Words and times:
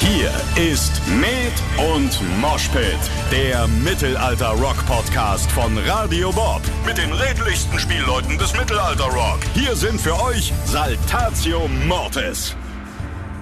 Hier 0.00 0.30
ist 0.56 1.00
Med 1.08 1.52
und 1.94 2.20
Moshpit, 2.40 2.98
der 3.32 3.66
Mittelalter-Rock-Podcast 3.66 5.50
von 5.50 5.76
Radio 5.78 6.30
Bob. 6.32 6.60
Mit 6.86 6.98
den 6.98 7.12
redlichsten 7.12 7.78
Spielleuten 7.78 8.38
des 8.38 8.56
Mittelalter-Rock. 8.56 9.40
Hier 9.54 9.74
sind 9.74 10.00
für 10.00 10.20
euch 10.22 10.52
Saltatio 10.66 11.68
Mortis. 11.86 12.54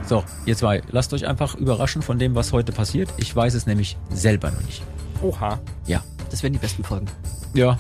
So, 0.07 0.25
ihr 0.47 0.57
zwei, 0.57 0.83
lasst 0.91 1.13
euch 1.13 1.27
einfach 1.27 1.55
überraschen 1.55 2.03
von 2.03 2.19
dem, 2.19 2.35
was 2.35 2.53
heute 2.53 2.73
passiert. 2.73 3.11
Ich 3.17 3.35
weiß 3.35 3.55
es 3.55 3.67
nämlich 3.67 3.97
selber 4.11 4.51
noch 4.51 4.63
nicht. 4.63 4.83
Oha. 5.23 5.59
Ja. 5.87 6.03
Das 6.31 6.43
werden 6.43 6.55
die 6.55 6.59
besten 6.59 6.85
Folgen. 6.85 7.07
Ja. 7.53 7.79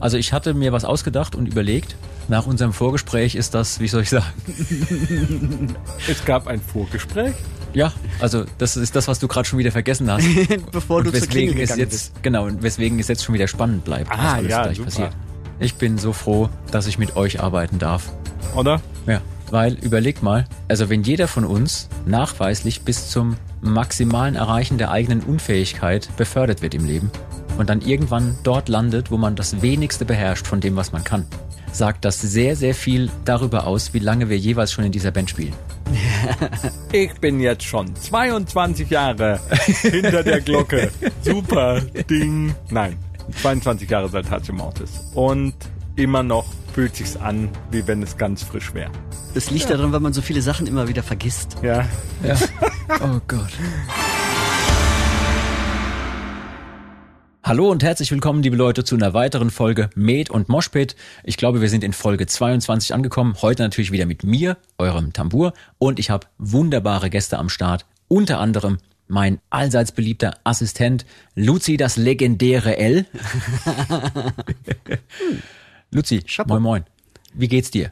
Also 0.00 0.16
ich 0.16 0.32
hatte 0.32 0.54
mir 0.54 0.72
was 0.72 0.84
ausgedacht 0.84 1.34
und 1.34 1.46
überlegt. 1.46 1.96
Nach 2.28 2.46
unserem 2.46 2.72
Vorgespräch 2.72 3.34
ist 3.34 3.54
das, 3.54 3.80
wie 3.80 3.88
soll 3.88 4.02
ich 4.02 4.10
sagen? 4.10 4.26
Es 6.08 6.24
gab 6.24 6.46
ein 6.46 6.60
Vorgespräch. 6.60 7.34
Ja, 7.74 7.92
also 8.20 8.44
das 8.58 8.76
ist 8.76 8.96
das, 8.96 9.08
was 9.08 9.18
du 9.18 9.28
gerade 9.28 9.46
schon 9.46 9.58
wieder 9.58 9.70
vergessen 9.72 10.10
hast. 10.10 10.24
Bevor 10.72 11.02
du 11.02 11.10
zur 11.10 11.20
weswegen 11.20 11.54
es 11.58 11.70
gegangen 11.70 11.80
jetzt 11.80 12.22
genau 12.22 12.44
und 12.46 12.62
weswegen 12.62 12.98
es 12.98 13.08
jetzt 13.08 13.24
schon 13.24 13.34
wieder 13.34 13.46
spannend 13.48 13.84
bleibt, 13.84 14.10
was 14.10 14.18
Ah, 14.18 14.32
alles 14.34 14.50
ja, 14.50 14.62
gleich 14.62 14.76
super. 14.76 14.86
passiert. 14.90 15.12
Ich 15.60 15.74
bin 15.74 15.98
so 15.98 16.12
froh, 16.12 16.48
dass 16.70 16.86
ich 16.86 16.98
mit 16.98 17.16
euch 17.16 17.40
arbeiten 17.40 17.78
darf. 17.78 18.12
Oder? 18.54 18.80
Ja, 19.06 19.20
weil 19.50 19.74
überlegt 19.74 20.22
mal, 20.22 20.46
also 20.68 20.88
wenn 20.88 21.02
jeder 21.02 21.28
von 21.28 21.44
uns 21.44 21.88
nachweislich 22.06 22.82
bis 22.82 23.10
zum 23.10 23.36
maximalen 23.60 24.36
Erreichen 24.36 24.78
der 24.78 24.90
eigenen 24.90 25.20
Unfähigkeit 25.20 26.08
befördert 26.16 26.62
wird 26.62 26.74
im 26.74 26.86
Leben 26.86 27.10
und 27.58 27.68
dann 27.68 27.80
irgendwann 27.80 28.38
dort 28.44 28.68
landet, 28.68 29.10
wo 29.10 29.16
man 29.18 29.34
das 29.36 29.60
wenigste 29.62 30.04
beherrscht 30.04 30.46
von 30.46 30.60
dem, 30.60 30.76
was 30.76 30.92
man 30.92 31.02
kann, 31.02 31.26
sagt 31.72 32.04
das 32.04 32.20
sehr, 32.20 32.56
sehr 32.56 32.74
viel 32.74 33.10
darüber 33.24 33.66
aus, 33.66 33.94
wie 33.94 33.98
lange 33.98 34.28
wir 34.28 34.38
jeweils 34.38 34.72
schon 34.72 34.84
in 34.84 34.92
dieser 34.92 35.10
Band 35.10 35.30
spielen. 35.30 35.54
Ich 36.90 37.12
bin 37.20 37.38
jetzt 37.40 37.64
schon 37.64 37.94
22 37.94 38.88
Jahre 38.88 39.38
hinter 39.82 40.22
der 40.22 40.40
Glocke. 40.40 40.90
Super 41.22 41.80
Ding. 42.08 42.54
Nein, 42.70 42.96
22 43.42 43.88
Jahre 43.90 44.08
seit 44.08 44.30
Hatche 44.30 44.52
Mortis. 44.52 44.90
Und 45.14 45.54
immer 45.96 46.22
noch 46.22 46.46
fühlt 46.74 46.96
sich's 46.96 47.16
an, 47.16 47.50
wie 47.70 47.86
wenn 47.86 48.02
es 48.02 48.16
ganz 48.16 48.42
frisch 48.42 48.72
wäre. 48.72 48.90
Das 49.34 49.50
liegt 49.50 49.68
daran, 49.68 49.92
weil 49.92 50.00
man 50.00 50.12
so 50.14 50.22
viele 50.22 50.40
Sachen 50.40 50.66
immer 50.66 50.88
wieder 50.88 51.02
vergisst. 51.02 51.56
Ja. 51.62 51.86
Ja. 52.22 52.36
oh 53.00 53.20
Gott. 53.28 53.50
Hallo 57.44 57.70
und 57.70 57.82
herzlich 57.84 58.10
willkommen, 58.10 58.42
liebe 58.42 58.56
Leute, 58.56 58.82
zu 58.84 58.96
einer 58.96 59.14
weiteren 59.14 59.50
Folge 59.50 59.90
Med 59.94 60.28
und 60.28 60.48
Moshpit. 60.48 60.96
Ich 61.22 61.36
glaube, 61.36 61.60
wir 61.60 61.68
sind 61.70 61.84
in 61.84 61.92
Folge 61.92 62.26
22 62.26 62.92
angekommen. 62.92 63.36
Heute 63.40 63.62
natürlich 63.62 63.92
wieder 63.92 64.06
mit 64.06 64.24
mir, 64.24 64.56
eurem 64.76 65.12
Tambour. 65.12 65.54
Und 65.78 65.98
ich 65.98 66.10
habe 66.10 66.26
wunderbare 66.38 67.10
Gäste 67.10 67.38
am 67.38 67.48
Start. 67.48 67.86
Unter 68.08 68.40
anderem 68.40 68.78
mein 69.06 69.40
allseits 69.50 69.92
beliebter 69.92 70.36
Assistent 70.44 71.06
Luzi, 71.36 71.76
das 71.76 71.96
legendäre 71.96 72.76
L. 72.76 73.06
Luzi, 75.90 76.20
Chapeau. 76.22 76.54
moin 76.54 76.62
moin. 76.62 76.84
Wie 77.34 77.48
geht's 77.48 77.70
dir? 77.70 77.90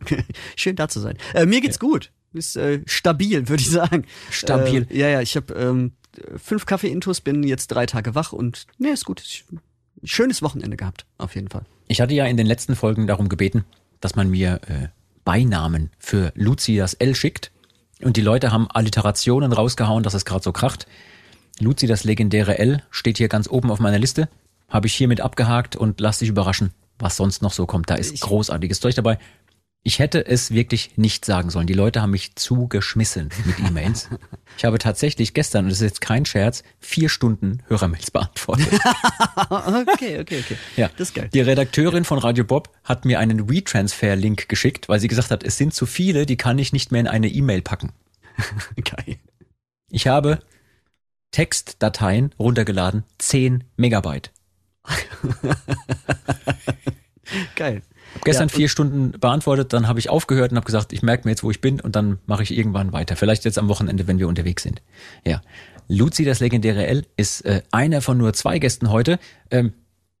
Schön 0.56 0.74
da 0.74 0.88
zu 0.88 1.00
sein. 1.00 1.18
Äh, 1.34 1.44
mir 1.44 1.60
geht's 1.60 1.78
gut. 1.78 2.10
Ist 2.32 2.56
äh, 2.56 2.80
stabil, 2.86 3.48
würde 3.48 3.62
ich 3.62 3.70
sagen. 3.70 4.04
Stabil. 4.30 4.86
Äh, 4.90 4.98
ja, 4.98 5.08
ja, 5.08 5.20
ich 5.20 5.36
habe 5.36 5.54
ähm, 5.54 5.92
fünf 6.36 6.66
Kaffee-Intus, 6.66 7.20
bin 7.20 7.42
jetzt 7.42 7.68
drei 7.68 7.86
Tage 7.86 8.14
wach 8.14 8.32
und 8.32 8.66
ne, 8.78 8.90
ist 8.90 9.04
gut. 9.04 9.22
Schönes 10.04 10.42
Wochenende 10.42 10.76
gehabt, 10.76 11.06
auf 11.18 11.34
jeden 11.34 11.48
Fall. 11.48 11.62
Ich 11.88 12.00
hatte 12.00 12.14
ja 12.14 12.26
in 12.26 12.36
den 12.36 12.46
letzten 12.46 12.76
Folgen 12.76 13.06
darum 13.06 13.28
gebeten, 13.28 13.64
dass 14.00 14.14
man 14.16 14.30
mir 14.30 14.60
äh, 14.68 14.88
Beinamen 15.24 15.90
für 15.98 16.32
Luzi 16.34 16.76
das 16.76 16.94
L 16.94 17.14
schickt. 17.14 17.50
Und 18.02 18.16
die 18.16 18.22
Leute 18.22 18.52
haben 18.52 18.68
Alliterationen 18.70 19.52
rausgehauen, 19.52 20.02
dass 20.02 20.14
es 20.14 20.24
gerade 20.24 20.42
so 20.44 20.52
kracht. 20.52 20.86
Luzi 21.60 21.86
das 21.86 22.04
legendäre 22.04 22.58
L 22.58 22.82
steht 22.90 23.16
hier 23.18 23.28
ganz 23.28 23.48
oben 23.48 23.70
auf 23.70 23.80
meiner 23.80 23.98
Liste. 23.98 24.28
Habe 24.68 24.86
ich 24.86 24.94
hiermit 24.94 25.20
abgehakt 25.22 25.76
und 25.76 26.00
lass 26.00 26.18
dich 26.18 26.28
überraschen, 26.28 26.72
was 26.98 27.16
sonst 27.16 27.40
noch 27.40 27.52
so 27.52 27.64
kommt. 27.66 27.88
Da 27.88 27.94
ist 27.94 28.12
Ich- 28.14 28.20
großartiges 28.20 28.80
Zeug 28.80 28.94
dabei. 28.94 29.18
Ich 29.86 30.00
hätte 30.00 30.26
es 30.26 30.50
wirklich 30.50 30.90
nicht 30.96 31.24
sagen 31.24 31.48
sollen. 31.48 31.68
Die 31.68 31.72
Leute 31.72 32.02
haben 32.02 32.10
mich 32.10 32.34
zugeschmissen 32.34 33.28
mit 33.44 33.60
E-Mails. 33.60 34.08
Ich 34.58 34.64
habe 34.64 34.78
tatsächlich 34.78 35.32
gestern, 35.32 35.66
und 35.66 35.70
das 35.70 35.78
ist 35.78 35.84
jetzt 35.84 36.00
kein 36.00 36.26
Scherz, 36.26 36.64
vier 36.80 37.08
Stunden 37.08 37.62
Hörermails 37.68 38.10
beantwortet. 38.10 38.66
Okay, 39.48 40.18
okay, 40.18 40.40
okay. 40.40 40.56
Ja, 40.76 40.90
Das 40.96 41.10
ist 41.10 41.14
geil. 41.14 41.28
Die 41.32 41.40
Redakteurin 41.40 42.02
von 42.02 42.18
Radio 42.18 42.42
Bob 42.42 42.68
hat 42.82 43.04
mir 43.04 43.20
einen 43.20 43.48
WeTransfer-Link 43.48 44.48
geschickt, 44.48 44.88
weil 44.88 44.98
sie 44.98 45.06
gesagt 45.06 45.30
hat, 45.30 45.44
es 45.44 45.56
sind 45.56 45.72
zu 45.72 45.86
viele, 45.86 46.26
die 46.26 46.36
kann 46.36 46.58
ich 46.58 46.72
nicht 46.72 46.90
mehr 46.90 47.02
in 47.02 47.06
eine 47.06 47.28
E-Mail 47.28 47.62
packen. 47.62 47.92
Geil. 48.84 49.18
Ich 49.88 50.08
habe 50.08 50.40
Textdateien 51.30 52.34
runtergeladen, 52.40 53.04
10 53.18 53.62
Megabyte. 53.76 54.32
Geil. 57.54 57.82
Gestern 58.26 58.48
Ja, 58.48 58.54
vier 58.54 58.68
Stunden 58.68 59.12
beantwortet, 59.12 59.72
dann 59.72 59.88
habe 59.88 59.98
ich 59.98 60.10
aufgehört 60.10 60.50
und 60.50 60.56
habe 60.56 60.66
gesagt, 60.66 60.92
ich 60.92 61.02
merke 61.02 61.26
mir 61.26 61.32
jetzt, 61.32 61.42
wo 61.42 61.50
ich 61.50 61.60
bin 61.60 61.80
und 61.80 61.96
dann 61.96 62.18
mache 62.26 62.42
ich 62.42 62.56
irgendwann 62.56 62.92
weiter. 62.92 63.16
Vielleicht 63.16 63.44
jetzt 63.44 63.58
am 63.58 63.68
Wochenende, 63.68 64.06
wenn 64.06 64.18
wir 64.18 64.28
unterwegs 64.28 64.62
sind. 64.62 64.82
Ja. 65.24 65.40
Luzi, 65.88 66.24
das 66.24 66.40
legendäre 66.40 66.86
L, 66.86 67.06
ist 67.16 67.42
äh, 67.42 67.62
einer 67.70 68.02
von 68.02 68.18
nur 68.18 68.32
zwei 68.32 68.58
Gästen 68.58 68.90
heute. 68.90 69.18
Ähm, 69.50 69.72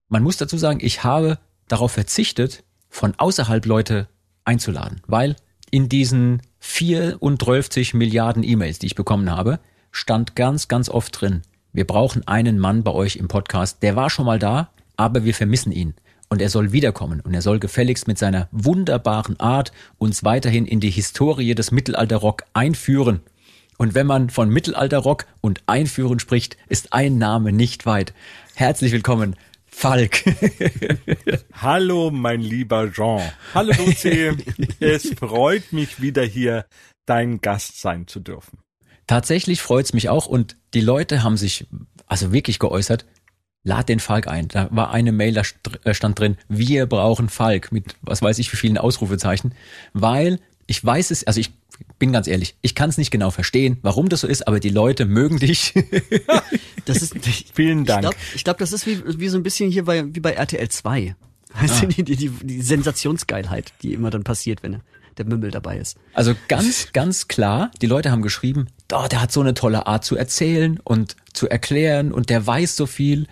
man 0.08 0.22
muss 0.22 0.36
dazu 0.36 0.56
sagen, 0.56 0.78
ich 0.80 1.02
habe 1.02 1.38
darauf 1.68 1.92
verzichtet, 1.92 2.62
von 2.88 3.14
außerhalb 3.18 3.66
Leute 3.66 4.08
einzuladen, 4.44 5.00
weil 5.06 5.34
in 5.70 5.88
diesen 5.88 6.42
34 6.60 7.94
Milliarden 7.94 8.44
E-Mails, 8.44 8.78
die 8.78 8.86
ich 8.86 8.94
bekommen 8.94 9.30
habe, 9.30 9.58
stand 9.90 10.36
ganz, 10.36 10.68
ganz 10.68 10.88
oft 10.88 11.20
drin, 11.20 11.42
wir 11.72 11.86
brauchen 11.86 12.26
einen 12.26 12.58
Mann 12.58 12.84
bei 12.84 12.92
euch 12.92 13.16
im 13.16 13.28
Podcast, 13.28 13.82
der 13.82 13.96
war 13.96 14.08
schon 14.08 14.24
mal 14.26 14.38
da, 14.38 14.70
aber 14.96 15.24
wir 15.24 15.34
vermissen 15.34 15.72
ihn. 15.72 15.94
Und 16.28 16.42
er 16.42 16.48
soll 16.48 16.72
wiederkommen 16.72 17.20
und 17.20 17.34
er 17.34 17.42
soll 17.42 17.58
gefälligst 17.58 18.08
mit 18.08 18.18
seiner 18.18 18.48
wunderbaren 18.50 19.38
Art 19.38 19.72
uns 19.98 20.24
weiterhin 20.24 20.66
in 20.66 20.80
die 20.80 20.90
Historie 20.90 21.54
des 21.54 21.70
Mittelalterrock 21.70 22.44
einführen. 22.52 23.20
Und 23.78 23.94
wenn 23.94 24.06
man 24.06 24.30
von 24.30 24.48
Mittelalterrock 24.48 25.26
und 25.40 25.62
Einführen 25.66 26.18
spricht, 26.18 26.56
ist 26.68 26.92
ein 26.92 27.18
Name 27.18 27.52
nicht 27.52 27.86
weit. 27.86 28.12
Herzlich 28.54 28.90
willkommen, 28.92 29.36
Falk. 29.66 30.24
Hallo, 31.52 32.10
mein 32.10 32.40
lieber 32.40 32.90
Jean. 32.90 33.30
Hallo, 33.54 33.72
Lucy. 33.78 34.30
es 34.80 35.10
freut 35.10 35.72
mich 35.72 36.00
wieder 36.00 36.24
hier 36.24 36.64
dein 37.04 37.40
Gast 37.40 37.80
sein 37.80 38.06
zu 38.06 38.20
dürfen. 38.20 38.58
Tatsächlich 39.06 39.60
freut's 39.60 39.92
mich 39.92 40.08
auch 40.08 40.26
und 40.26 40.56
die 40.74 40.80
Leute 40.80 41.22
haben 41.22 41.36
sich 41.36 41.68
also 42.06 42.32
wirklich 42.32 42.58
geäußert, 42.58 43.04
lad 43.66 43.88
den 43.88 43.98
Falk 43.98 44.28
ein. 44.28 44.48
Da 44.48 44.68
war 44.70 44.92
eine 44.92 45.12
Mail, 45.12 45.34
da 45.34 45.42
äh, 45.84 45.92
stand 45.92 46.18
drin, 46.18 46.36
wir 46.48 46.86
brauchen 46.86 47.28
Falk 47.28 47.72
mit 47.72 47.96
was 48.00 48.22
weiß 48.22 48.38
ich 48.38 48.52
wie 48.52 48.56
vielen 48.56 48.78
Ausrufezeichen, 48.78 49.54
weil 49.92 50.38
ich 50.66 50.82
weiß 50.84 51.10
es, 51.10 51.26
also 51.26 51.40
ich 51.40 51.50
bin 51.98 52.12
ganz 52.12 52.28
ehrlich, 52.28 52.54
ich 52.62 52.74
kann 52.74 52.88
es 52.88 52.96
nicht 52.96 53.10
genau 53.10 53.30
verstehen, 53.30 53.78
warum 53.82 54.08
das 54.08 54.20
so 54.20 54.28
ist, 54.28 54.46
aber 54.46 54.60
die 54.60 54.70
Leute 54.70 55.04
mögen 55.04 55.38
dich. 55.38 55.74
Das 56.84 57.02
ist, 57.02 57.16
ich 57.26 57.46
Vielen 57.54 57.84
Dank. 57.84 58.02
glaube, 58.02 58.16
ich 58.36 58.44
glaub, 58.44 58.58
das 58.58 58.72
ist 58.72 58.86
wie, 58.86 59.02
wie 59.18 59.26
so 59.26 59.36
ein 59.36 59.42
bisschen 59.42 59.72
hier 59.72 59.86
bei, 59.86 60.04
wie 60.14 60.20
bei 60.20 60.34
RTL 60.34 60.68
2. 60.68 61.16
Weißt 61.60 61.82
du, 61.82 61.86
die, 61.88 62.04
die, 62.04 62.14
die, 62.14 62.28
die 62.28 62.62
Sensationsgeilheit, 62.62 63.72
die 63.82 63.92
immer 63.92 64.10
dann 64.10 64.22
passiert, 64.22 64.62
wenn 64.62 64.82
der 65.18 65.24
Mümmel 65.24 65.50
dabei 65.50 65.78
ist. 65.78 65.96
Also 66.14 66.36
ganz, 66.46 66.92
ganz 66.92 67.26
klar, 67.26 67.72
die 67.82 67.86
Leute 67.86 68.12
haben 68.12 68.22
geschrieben, 68.22 68.68
oh, 68.92 69.06
der 69.10 69.22
hat 69.22 69.32
so 69.32 69.40
eine 69.40 69.54
tolle 69.54 69.86
Art 69.86 70.04
zu 70.04 70.16
erzählen 70.16 70.78
und 70.84 71.16
zu 71.32 71.48
erklären 71.48 72.12
und 72.12 72.30
der 72.30 72.46
weiß 72.46 72.76
so 72.76 72.86
viel. 72.86 73.26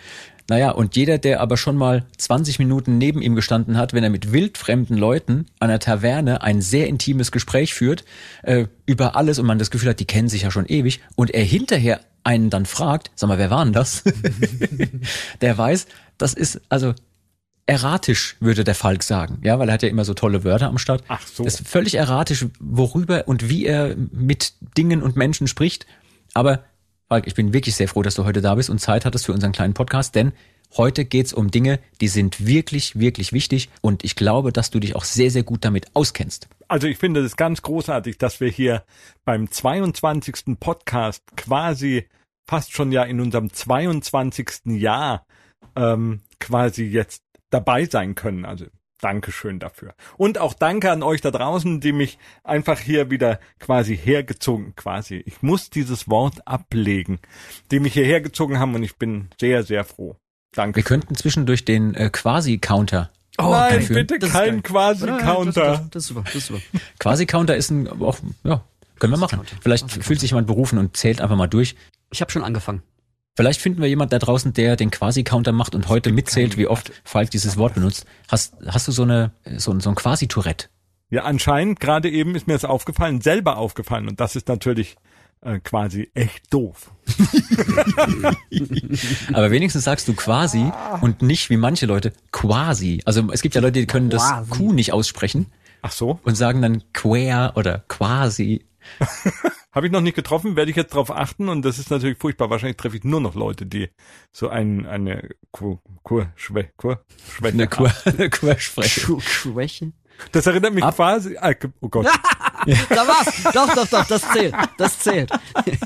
Naja, 0.49 0.73
und 0.73 0.95
jeder, 0.95 1.17
der 1.17 1.41
aber 1.41 1.57
schon 1.57 1.77
mal 1.77 2.05
20 2.19 2.59
Minuten 2.59 2.99
neben 2.99 3.23
ihm 3.23 3.35
gestanden 3.35 3.79
hat, 3.79 3.95
wenn 3.95 4.05
er 4.05 4.11
mit 4.11 4.31
wildfremden 4.31 4.99
Leuten 4.99 5.47
an 5.59 5.69
der 5.71 5.79
Taverne 5.79 6.43
ein 6.43 6.61
sehr 6.61 6.87
intimes 6.87 7.33
Gespräch 7.33 7.73
führt, 7.73 8.05
äh, 8.43 8.67
über 8.85 9.17
alles 9.17 9.39
und 9.39 9.47
man 9.47 9.59
das 9.59 9.71
Gefühl 9.71 9.89
hat, 9.89 10.01
die 10.01 10.07
kennen 10.07 10.29
sich 10.29 10.43
ja 10.43 10.51
schon 10.51 10.67
ewig 10.67 11.01
und 11.15 11.31
er 11.31 11.45
hinterher 11.45 12.01
einen 12.25 12.51
dann 12.51 12.67
fragt, 12.67 13.11
sag 13.15 13.29
mal, 13.29 13.39
wer 13.39 13.51
war 13.51 13.65
denn 13.65 13.73
das? 13.73 14.05
der 15.41 15.57
weiß, 15.57 15.87
das 16.19 16.35
ist, 16.35 16.61
also 16.69 16.95
erratisch, 17.67 18.37
würde 18.41 18.65
der 18.65 18.75
Falk 18.75 19.03
sagen. 19.03 19.39
Ja, 19.43 19.59
weil 19.59 19.69
er 19.69 19.75
hat 19.75 19.83
ja 19.83 19.89
immer 19.89 20.05
so 20.05 20.15
tolle 20.15 20.45
Wörter 20.45 20.69
am 20.69 20.79
Start. 20.79 21.03
Ach 21.09 21.27
so. 21.27 21.45
Das 21.45 21.61
ist 21.61 21.69
völlig 21.69 21.95
erratisch, 21.95 22.47
worüber 22.61 23.27
und 23.27 23.49
wie 23.49 23.67
er 23.67 23.97
mit 23.97 24.55
Dingen 24.77 25.03
und 25.03 25.17
Menschen 25.17 25.47
spricht. 25.47 25.87
Aber 26.35 26.65
Falk, 27.09 27.27
ich 27.27 27.35
bin 27.35 27.53
wirklich 27.53 27.77
sehr 27.77 27.89
froh, 27.89 28.03
dass 28.03 28.15
du 28.15 28.25
heute 28.25 28.41
da 28.41 28.55
bist 28.55 28.71
und 28.71 28.79
Zeit 28.79 29.05
hattest 29.05 29.27
für 29.27 29.33
unseren 29.33 29.53
kleinen 29.53 29.75
Podcast, 29.75 30.15
denn 30.15 30.33
heute 30.77 31.05
geht's 31.05 31.33
um 31.33 31.51
Dinge, 31.51 31.79
die 32.01 32.09
sind 32.09 32.47
wirklich, 32.47 32.99
wirklich 32.99 33.33
wichtig 33.33 33.71
und 33.83 34.05
ich 34.05 34.17
glaube, 34.17 34.53
dass 34.53 34.71
du 34.71 34.81
dich 34.81 34.97
auch 34.97 35.05
sehr, 35.05 35.31
sehr 35.31 35.43
gut 35.43 35.65
damit 35.65 35.95
auskennst. 35.95 36.49
Also 36.67 36.87
ich 36.87 36.99
finde 36.99 37.21
es 37.21 37.37
ganz 37.37 37.63
großartig, 37.63 38.19
dass 38.19 38.41
wir 38.41 38.49
hier 38.49 38.85
beim 39.25 39.51
22. 39.51 40.59
Podcast 40.59 41.23
quasi 41.37 42.09
fast 42.47 42.73
schon 42.73 42.91
ja 42.91 43.05
in 43.05 43.21
unserem 43.21 43.53
22. 43.53 44.49
Jahr 44.67 45.27
ähm, 45.77 46.21
quasi 46.41 46.85
jetzt 46.85 47.24
dabei 47.55 47.87
sein 47.87 48.15
können. 48.15 48.45
Also 48.45 48.67
Dankeschön 49.01 49.59
dafür. 49.59 49.95
Und 50.17 50.39
auch 50.39 50.55
danke 50.55 50.91
an 50.91 51.03
euch 51.03 51.21
da 51.21 51.31
draußen, 51.31 51.81
die 51.81 51.93
mich 51.93 52.19
einfach 52.43 52.79
hier 52.79 53.11
wieder 53.11 53.39
quasi 53.59 53.97
hergezogen, 53.97 54.75
quasi. 54.77 55.23
Ich 55.27 55.43
muss 55.43 55.69
dieses 55.69 56.09
Wort 56.09 56.47
ablegen, 56.47 57.19
die 57.71 57.81
mich 57.81 57.93
hierher 57.93 58.21
gezogen 58.21 58.59
haben 58.59 58.75
und 58.75 58.83
ich 58.83 58.97
bin 58.97 59.29
sehr, 59.39 59.63
sehr 59.63 59.85
froh. 59.85 60.17
Danke. 60.53 60.77
Wir 60.77 60.85
könnten 60.85 61.17
zwischendurch 61.17 61.65
den 61.65 61.95
äh, 61.95 62.09
Quasi-Counter. 62.11 63.11
Oh, 63.37 63.51
Nein, 63.51 63.81
geil. 63.81 63.89
bitte 63.89 64.19
Das 64.21 64.31
kein. 64.31 64.63
Quasi-Counter. 64.63 65.53
Das, 65.53 65.81
das, 65.81 65.91
das 65.91 66.03
ist 66.05 66.09
super, 66.09 66.23
das 66.25 66.35
ist 66.37 66.47
super. 66.47 66.61
Quasi-Counter 67.01 67.57
ist 67.57 67.71
ein, 67.71 67.89
auch, 68.01 68.19
ja, 68.45 68.65
können 69.01 69.13
wir 69.13 69.19
machen. 69.19 69.41
Vielleicht 69.61 69.91
fühlt 69.91 70.21
sich 70.21 70.31
jemand 70.31 70.47
berufen 70.47 70.79
und 70.79 70.97
zählt 70.97 71.21
einfach 71.21 71.37
mal 71.37 71.49
durch. 71.49 71.75
Ich 72.11 72.21
habe 72.21 72.31
schon 72.31 72.45
angefangen. 72.45 72.83
Vielleicht 73.37 73.61
finden 73.61 73.81
wir 73.83 73.89
jemand 73.89 74.13
da 74.13 74.19
draußen, 74.19 74.53
der 74.53 74.77
den 74.77 74.91
Quasi-Counter 74.91 75.53
macht 75.53 75.75
und 75.75 75.89
heute 75.89 76.13
mitzählt, 76.13 76.57
wie 76.57 76.69
oft 76.69 76.93
Falk 77.05 77.31
dieses 77.31 77.57
Wort 77.57 77.75
benutzt. 77.75 78.07
Hast, 78.29 78.55
hast 78.67 78.87
du 78.87 78.93
so 78.93 79.03
eine, 79.03 79.33
so, 79.57 79.73
ein- 79.73 79.81
so 79.81 79.89
ein 79.91 79.97
Quasi-Tourette? 79.97 80.69
Ja, 81.11 81.25
anscheinend, 81.25 81.81
gerade 81.81 82.11
eben 82.11 82.35
ist 82.35 82.47
mir 82.47 82.55
das 82.55 82.65
aufgefallen, 82.65 83.21
selber 83.21 83.57
aufgefallen 83.59 84.09
und 84.09 84.21
das 84.21 84.37
ist 84.37 84.49
natürlich 84.49 84.97
äh, 85.43 85.59
quasi 85.61 86.11
echt 86.15 86.53
doof. 86.53 86.91
Aber 89.33 89.51
wenigstens 89.51 89.85
sagst 89.85 90.09
du 90.09 90.15
quasi 90.15 90.71
und 91.01 91.23
nicht 91.23 91.51
wie 91.51 91.57
manche 91.57 91.87
Leute 91.87 92.13
quasi. 92.33 93.01
Also 93.05 93.31
es 93.33 93.43
gibt 93.43 93.55
ja 93.55 93.61
Leute, 93.61 93.81
die 93.81 93.87
können 93.87 94.11
das 94.11 94.23
Quasi. 94.29 94.51
Q 94.51 94.73
nicht 94.73 94.93
aussprechen 94.93 95.47
Ach 95.83 95.93
so, 95.93 96.19
und 96.23 96.35
sagen 96.37 96.63
dann 96.63 96.83
quer 96.93 97.53
oder 97.57 97.85
quasi. 97.89 98.65
habe 99.75 99.87
ich 99.87 99.93
noch 99.93 100.01
nicht 100.01 100.15
getroffen, 100.15 100.57
werde 100.57 100.71
ich 100.71 100.77
jetzt 100.77 100.95
drauf 100.95 101.11
achten 101.11 101.49
und 101.49 101.63
das 101.65 101.79
ist 101.79 101.91
natürlich 101.91 102.19
furchtbar. 102.19 102.49
Wahrscheinlich 102.51 102.77
treffe 102.77 102.97
ich 102.97 103.05
nur 103.05 103.21
noch 103.21 103.35
Leute, 103.35 103.67
die 103.67 103.91
so 104.33 104.49
ein, 104.49 104.87
eine 104.87 105.29
Kur, 105.51 105.81
Kur, 106.03 106.29
Schwä, 106.37 106.69
Kur, 106.77 107.05
Schwäche 107.37 107.53
Eine 108.05 108.31
Querschwäche. 108.31 109.01
Schw- 109.01 109.21
Schwäche. 109.21 109.93
Das 110.31 110.47
erinnert 110.47 110.73
mich 110.75 110.85
Ab- 110.85 110.95
quasi, 110.95 111.37
ah, 111.39 111.53
oh 111.81 111.89
Gott, 111.89 112.07
Da 112.89 113.07
war's. 113.09 113.43
Doch, 113.53 113.75
doch, 113.75 113.87
doch, 113.89 114.07
das 114.07 114.23
zählt. 114.33 114.55
Das 114.79 114.99
zählt. 115.01 115.31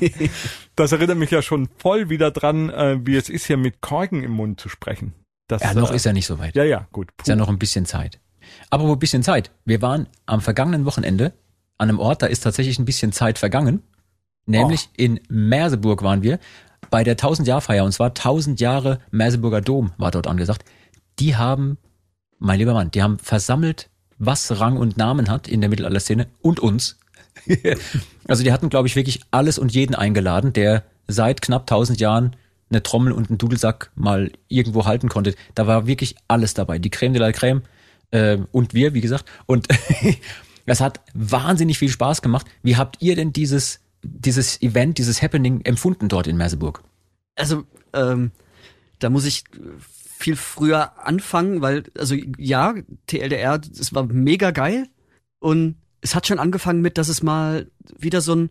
das 0.75 0.91
erinnert 0.91 1.17
mich 1.17 1.31
ja 1.31 1.41
schon 1.41 1.67
voll 1.77 2.09
wieder 2.09 2.31
dran, 2.31 2.69
äh, 2.69 2.99
wie 3.03 3.15
es 3.15 3.29
ist, 3.29 3.47
hier 3.47 3.57
mit 3.57 3.81
Korken 3.81 4.23
im 4.23 4.31
Mund 4.31 4.59
zu 4.61 4.69
sprechen. 4.69 5.13
Das, 5.47 5.63
Ja, 5.63 5.73
noch 5.73 5.91
äh, 5.91 5.95
ist 5.95 6.05
er 6.05 6.13
nicht 6.13 6.27
so 6.27 6.37
weit. 6.39 6.55
Ja, 6.55 6.63
ja, 6.63 6.87
gut. 6.91 7.09
Ist 7.19 7.27
ja 7.27 7.35
noch 7.35 7.49
ein 7.49 7.57
bisschen 7.59 7.85
Zeit. 7.85 8.19
Aber 8.69 8.85
wo 8.87 8.93
ein 8.93 8.99
bisschen 8.99 9.23
Zeit? 9.23 9.51
Wir 9.65 9.81
waren 9.81 10.07
am 10.25 10.41
vergangenen 10.41 10.85
Wochenende 10.85 11.33
an 11.79 11.89
einem 11.89 11.99
Ort, 11.99 12.21
da 12.21 12.27
ist 12.27 12.41
tatsächlich 12.41 12.77
ein 12.77 12.85
bisschen 12.85 13.11
Zeit 13.11 13.39
vergangen. 13.39 13.81
Nämlich 14.45 14.89
in 14.97 15.19
Merseburg 15.29 16.03
waren 16.03 16.21
wir 16.21 16.39
bei 16.89 17.03
der 17.03 17.17
1000-Jahr-Feier 17.17 17.83
und 17.83 17.91
zwar 17.91 18.09
1000 18.09 18.59
Jahre 18.59 18.99
Merseburger 19.11 19.61
Dom 19.61 19.91
war 19.97 20.11
dort 20.11 20.27
angesagt. 20.27 20.65
Die 21.19 21.35
haben, 21.35 21.77
mein 22.39 22.59
lieber 22.59 22.73
Mann, 22.73 22.91
die 22.91 23.03
haben 23.03 23.19
versammelt, 23.19 23.89
was 24.17 24.59
Rang 24.59 24.77
und 24.77 24.97
Namen 24.97 25.29
hat 25.29 25.47
in 25.47 25.61
der 25.61 25.69
Mittelalterszene 25.69 26.27
und 26.41 26.59
uns. 26.59 26.99
also 28.27 28.43
die 28.43 28.51
hatten, 28.51 28.69
glaube 28.69 28.87
ich, 28.87 28.95
wirklich 28.95 29.21
alles 29.31 29.57
und 29.57 29.73
jeden 29.73 29.95
eingeladen, 29.95 30.51
der 30.53 30.83
seit 31.07 31.41
knapp 31.41 31.63
1000 31.63 31.99
Jahren 31.99 32.35
eine 32.69 32.83
Trommel 32.83 33.13
und 33.13 33.29
einen 33.29 33.37
Dudelsack 33.37 33.91
mal 33.95 34.31
irgendwo 34.47 34.85
halten 34.85 35.09
konnte. 35.09 35.35
Da 35.55 35.67
war 35.67 35.87
wirklich 35.87 36.15
alles 36.27 36.53
dabei. 36.53 36.79
Die 36.79 36.89
Creme 36.89 37.13
de 37.13 37.21
la 37.21 37.31
Creme 37.31 37.63
äh, 38.11 38.37
und 38.51 38.73
wir, 38.73 38.93
wie 38.93 39.01
gesagt. 39.01 39.25
Und 39.45 39.67
das 40.69 40.81
hat 40.81 41.01
wahnsinnig 41.15 41.79
viel 41.79 41.89
Spaß 41.89 42.21
gemacht. 42.21 42.45
Wie 42.61 42.77
habt 42.77 42.97
ihr 43.01 43.15
denn 43.15 43.33
dieses, 43.33 43.79
dieses 44.03 44.61
Event, 44.61 44.99
dieses 44.99 45.19
Happening 45.19 45.61
empfunden 45.61 46.09
dort 46.09 46.27
in 46.27 46.37
Merseburg? 46.37 46.83
Also, 47.35 47.63
ähm, 47.91 48.29
da 48.99 49.09
muss 49.09 49.25
ich 49.25 49.45
viel 49.79 50.35
früher 50.35 51.07
anfangen, 51.07 51.61
weil, 51.61 51.85
also 51.97 52.13
ja, 52.37 52.75
TLDR, 53.07 53.59
es 53.71 53.95
war 53.95 54.03
mega 54.03 54.51
geil. 54.51 54.87
Und 55.39 55.77
es 56.01 56.13
hat 56.13 56.27
schon 56.27 56.37
angefangen 56.37 56.81
mit, 56.81 56.99
dass 56.99 57.09
es 57.09 57.23
mal 57.23 57.71
wieder 57.97 58.21
so 58.21 58.35
ein, 58.35 58.49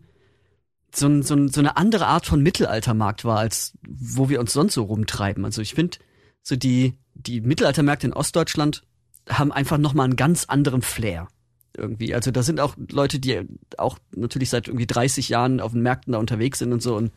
so, 0.93 1.07
ein, 1.07 1.23
so, 1.23 1.35
ein, 1.35 1.47
so 1.47 1.61
eine 1.61 1.77
andere 1.77 2.07
Art 2.07 2.25
von 2.25 2.43
Mittelaltermarkt 2.43 3.23
war, 3.23 3.39
als 3.39 3.77
wo 3.87 4.27
wir 4.27 4.41
uns 4.41 4.51
sonst 4.51 4.73
so 4.73 4.83
rumtreiben. 4.83 5.45
Also 5.45 5.61
ich 5.61 5.73
finde, 5.73 5.99
so 6.43 6.57
die, 6.57 6.97
die 7.13 7.39
Mittelaltermärkte 7.39 8.07
in 8.07 8.13
Ostdeutschland 8.13 8.83
haben 9.29 9.53
einfach 9.53 9.77
nochmal 9.77 10.03
einen 10.03 10.17
ganz 10.17 10.43
anderen 10.49 10.81
Flair. 10.81 11.29
Irgendwie. 11.77 12.13
Also 12.13 12.31
da 12.31 12.43
sind 12.43 12.59
auch 12.59 12.75
Leute, 12.91 13.19
die 13.19 13.41
auch 13.77 13.99
natürlich 14.15 14.49
seit 14.49 14.67
irgendwie 14.67 14.87
30 14.87 15.29
Jahren 15.29 15.59
auf 15.59 15.71
den 15.71 15.81
Märkten 15.81 16.13
da 16.13 16.19
unterwegs 16.19 16.59
sind 16.59 16.73
und 16.73 16.81
so 16.81 16.95
und 16.95 17.11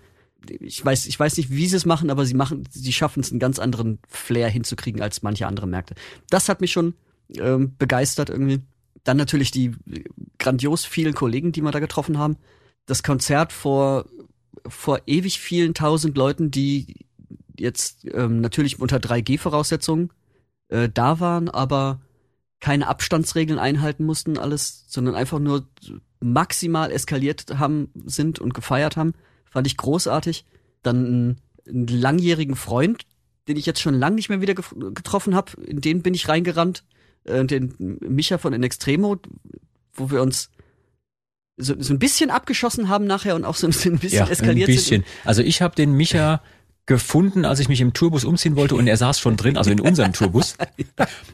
ich 0.48 0.84
weiß, 0.84 1.06
ich 1.06 1.18
weiß 1.18 1.36
nicht, 1.36 1.50
wie 1.50 1.68
sie 1.68 1.76
es 1.76 1.86
machen, 1.86 2.10
aber 2.10 2.26
sie 2.26 2.34
machen, 2.34 2.68
sie 2.68 2.92
schaffen 2.92 3.20
es, 3.20 3.30
einen 3.30 3.38
ganz 3.38 3.60
anderen 3.60 4.00
Flair 4.08 4.48
hinzukriegen 4.48 5.00
als 5.00 5.22
manche 5.22 5.46
andere 5.46 5.68
Märkte. 5.68 5.94
Das 6.30 6.48
hat 6.48 6.60
mich 6.60 6.72
schon 6.72 6.94
ähm, 7.36 7.76
begeistert 7.78 8.28
irgendwie. 8.28 8.60
Dann 9.04 9.16
natürlich 9.16 9.52
die 9.52 9.72
grandios 10.38 10.84
vielen 10.84 11.14
Kollegen, 11.14 11.52
die 11.52 11.62
wir 11.62 11.70
da 11.70 11.78
getroffen 11.78 12.18
haben. 12.18 12.36
Das 12.86 13.02
Konzert 13.02 13.52
vor 13.52 14.06
vor 14.66 15.00
ewig 15.06 15.40
vielen 15.40 15.74
tausend 15.74 16.16
Leuten, 16.16 16.50
die 16.50 17.06
jetzt 17.58 18.06
ähm, 18.12 18.40
natürlich 18.40 18.80
unter 18.80 18.98
3G-Voraussetzungen 18.98 20.10
äh, 20.68 20.88
da 20.92 21.20
waren, 21.20 21.48
aber 21.48 22.00
keine 22.62 22.86
Abstandsregeln 22.86 23.58
einhalten 23.58 24.04
mussten, 24.04 24.38
alles, 24.38 24.84
sondern 24.86 25.16
einfach 25.16 25.40
nur 25.40 25.66
maximal 26.20 26.92
eskaliert 26.92 27.58
haben, 27.58 27.90
sind 28.04 28.38
und 28.38 28.54
gefeiert 28.54 28.96
haben. 28.96 29.14
Fand 29.50 29.66
ich 29.66 29.76
großartig. 29.76 30.44
Dann 30.84 31.38
einen, 31.66 31.86
langjährigen 31.88 32.54
Freund, 32.54 33.02
den 33.48 33.56
ich 33.56 33.66
jetzt 33.66 33.80
schon 33.80 33.94
lange 33.94 34.14
nicht 34.14 34.28
mehr 34.28 34.40
wieder 34.40 34.54
getroffen 34.54 35.34
habe, 35.34 35.60
in 35.60 35.80
den 35.80 36.02
bin 36.02 36.14
ich 36.14 36.28
reingerannt. 36.28 36.84
Äh, 37.24 37.44
den 37.46 37.74
Micha 38.00 38.38
von 38.38 38.52
In 38.52 38.62
Extremo, 38.62 39.16
wo 39.94 40.12
wir 40.12 40.22
uns 40.22 40.48
so, 41.56 41.74
so 41.80 41.92
ein 41.92 41.98
bisschen 41.98 42.30
abgeschossen 42.30 42.88
haben 42.88 43.06
nachher 43.06 43.34
und 43.34 43.44
auch 43.44 43.56
so 43.56 43.66
ein 43.66 43.72
bisschen 43.98 43.98
eskaliert 44.28 44.68
ein 44.68 44.74
bisschen. 44.76 45.02
sind. 45.02 45.06
Also 45.24 45.42
ich 45.42 45.62
habe 45.62 45.74
den 45.74 45.94
Micha 45.94 46.40
gefunden, 46.86 47.44
als 47.44 47.60
ich 47.60 47.68
mich 47.68 47.80
im 47.80 47.92
Tourbus 47.92 48.24
umziehen 48.24 48.56
wollte 48.56 48.74
und 48.74 48.88
er 48.88 48.96
saß 48.96 49.20
schon 49.20 49.36
drin, 49.36 49.56
also 49.56 49.70
in 49.70 49.80
unserem 49.80 50.12
Tourbus. 50.12 50.56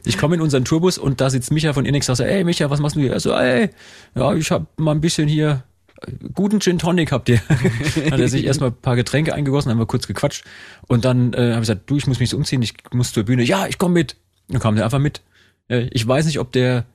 Ich 0.05 0.17
komme 0.17 0.35
in 0.35 0.41
unseren 0.41 0.63
Tourbus 0.63 0.97
und 0.97 1.21
da 1.21 1.29
sitzt 1.29 1.51
Micha 1.51 1.73
von 1.73 1.85
Inex 1.85 2.07
und 2.07 2.15
sagt, 2.15 2.29
ey 2.29 2.43
Micha, 2.43 2.69
was 2.69 2.79
machst 2.79 2.95
du 2.95 2.99
hier? 2.99 3.13
Er 3.13 3.19
so, 3.19 3.33
ey, 3.33 3.69
ja, 4.15 4.33
ich 4.33 4.51
habe 4.51 4.67
mal 4.77 4.91
ein 4.91 5.01
bisschen 5.01 5.27
hier 5.27 5.63
äh, 6.01 6.11
guten 6.33 6.59
Gin 6.59 6.77
Tonic 6.77 7.11
habt 7.11 7.29
ihr. 7.29 7.41
hat 8.11 8.19
er 8.19 8.27
sich 8.27 8.45
erstmal 8.45 8.69
ein 8.69 8.75
paar 8.75 8.95
Getränke 8.95 9.33
eingegossen, 9.33 9.71
haben 9.71 9.79
wir 9.79 9.87
kurz 9.87 10.05
gequatscht 10.05 10.45
und 10.87 11.03
dann 11.03 11.33
äh, 11.33 11.37
habe 11.37 11.51
ich 11.53 11.59
gesagt, 11.61 11.89
du, 11.89 11.97
ich 11.97 12.05
muss 12.05 12.19
mich 12.19 12.29
so 12.29 12.37
umziehen, 12.37 12.61
ich 12.61 12.75
muss 12.91 13.11
zur 13.11 13.23
Bühne. 13.23 13.43
Ja, 13.43 13.65
ich 13.65 13.79
komme 13.79 13.95
mit. 13.95 14.17
Dann 14.49 14.59
kam 14.59 14.75
der 14.75 14.85
einfach 14.85 14.99
mit. 14.99 15.21
Äh, 15.67 15.87
ich 15.91 16.07
weiß 16.07 16.25
nicht, 16.25 16.39
ob 16.39 16.51
der 16.51 16.85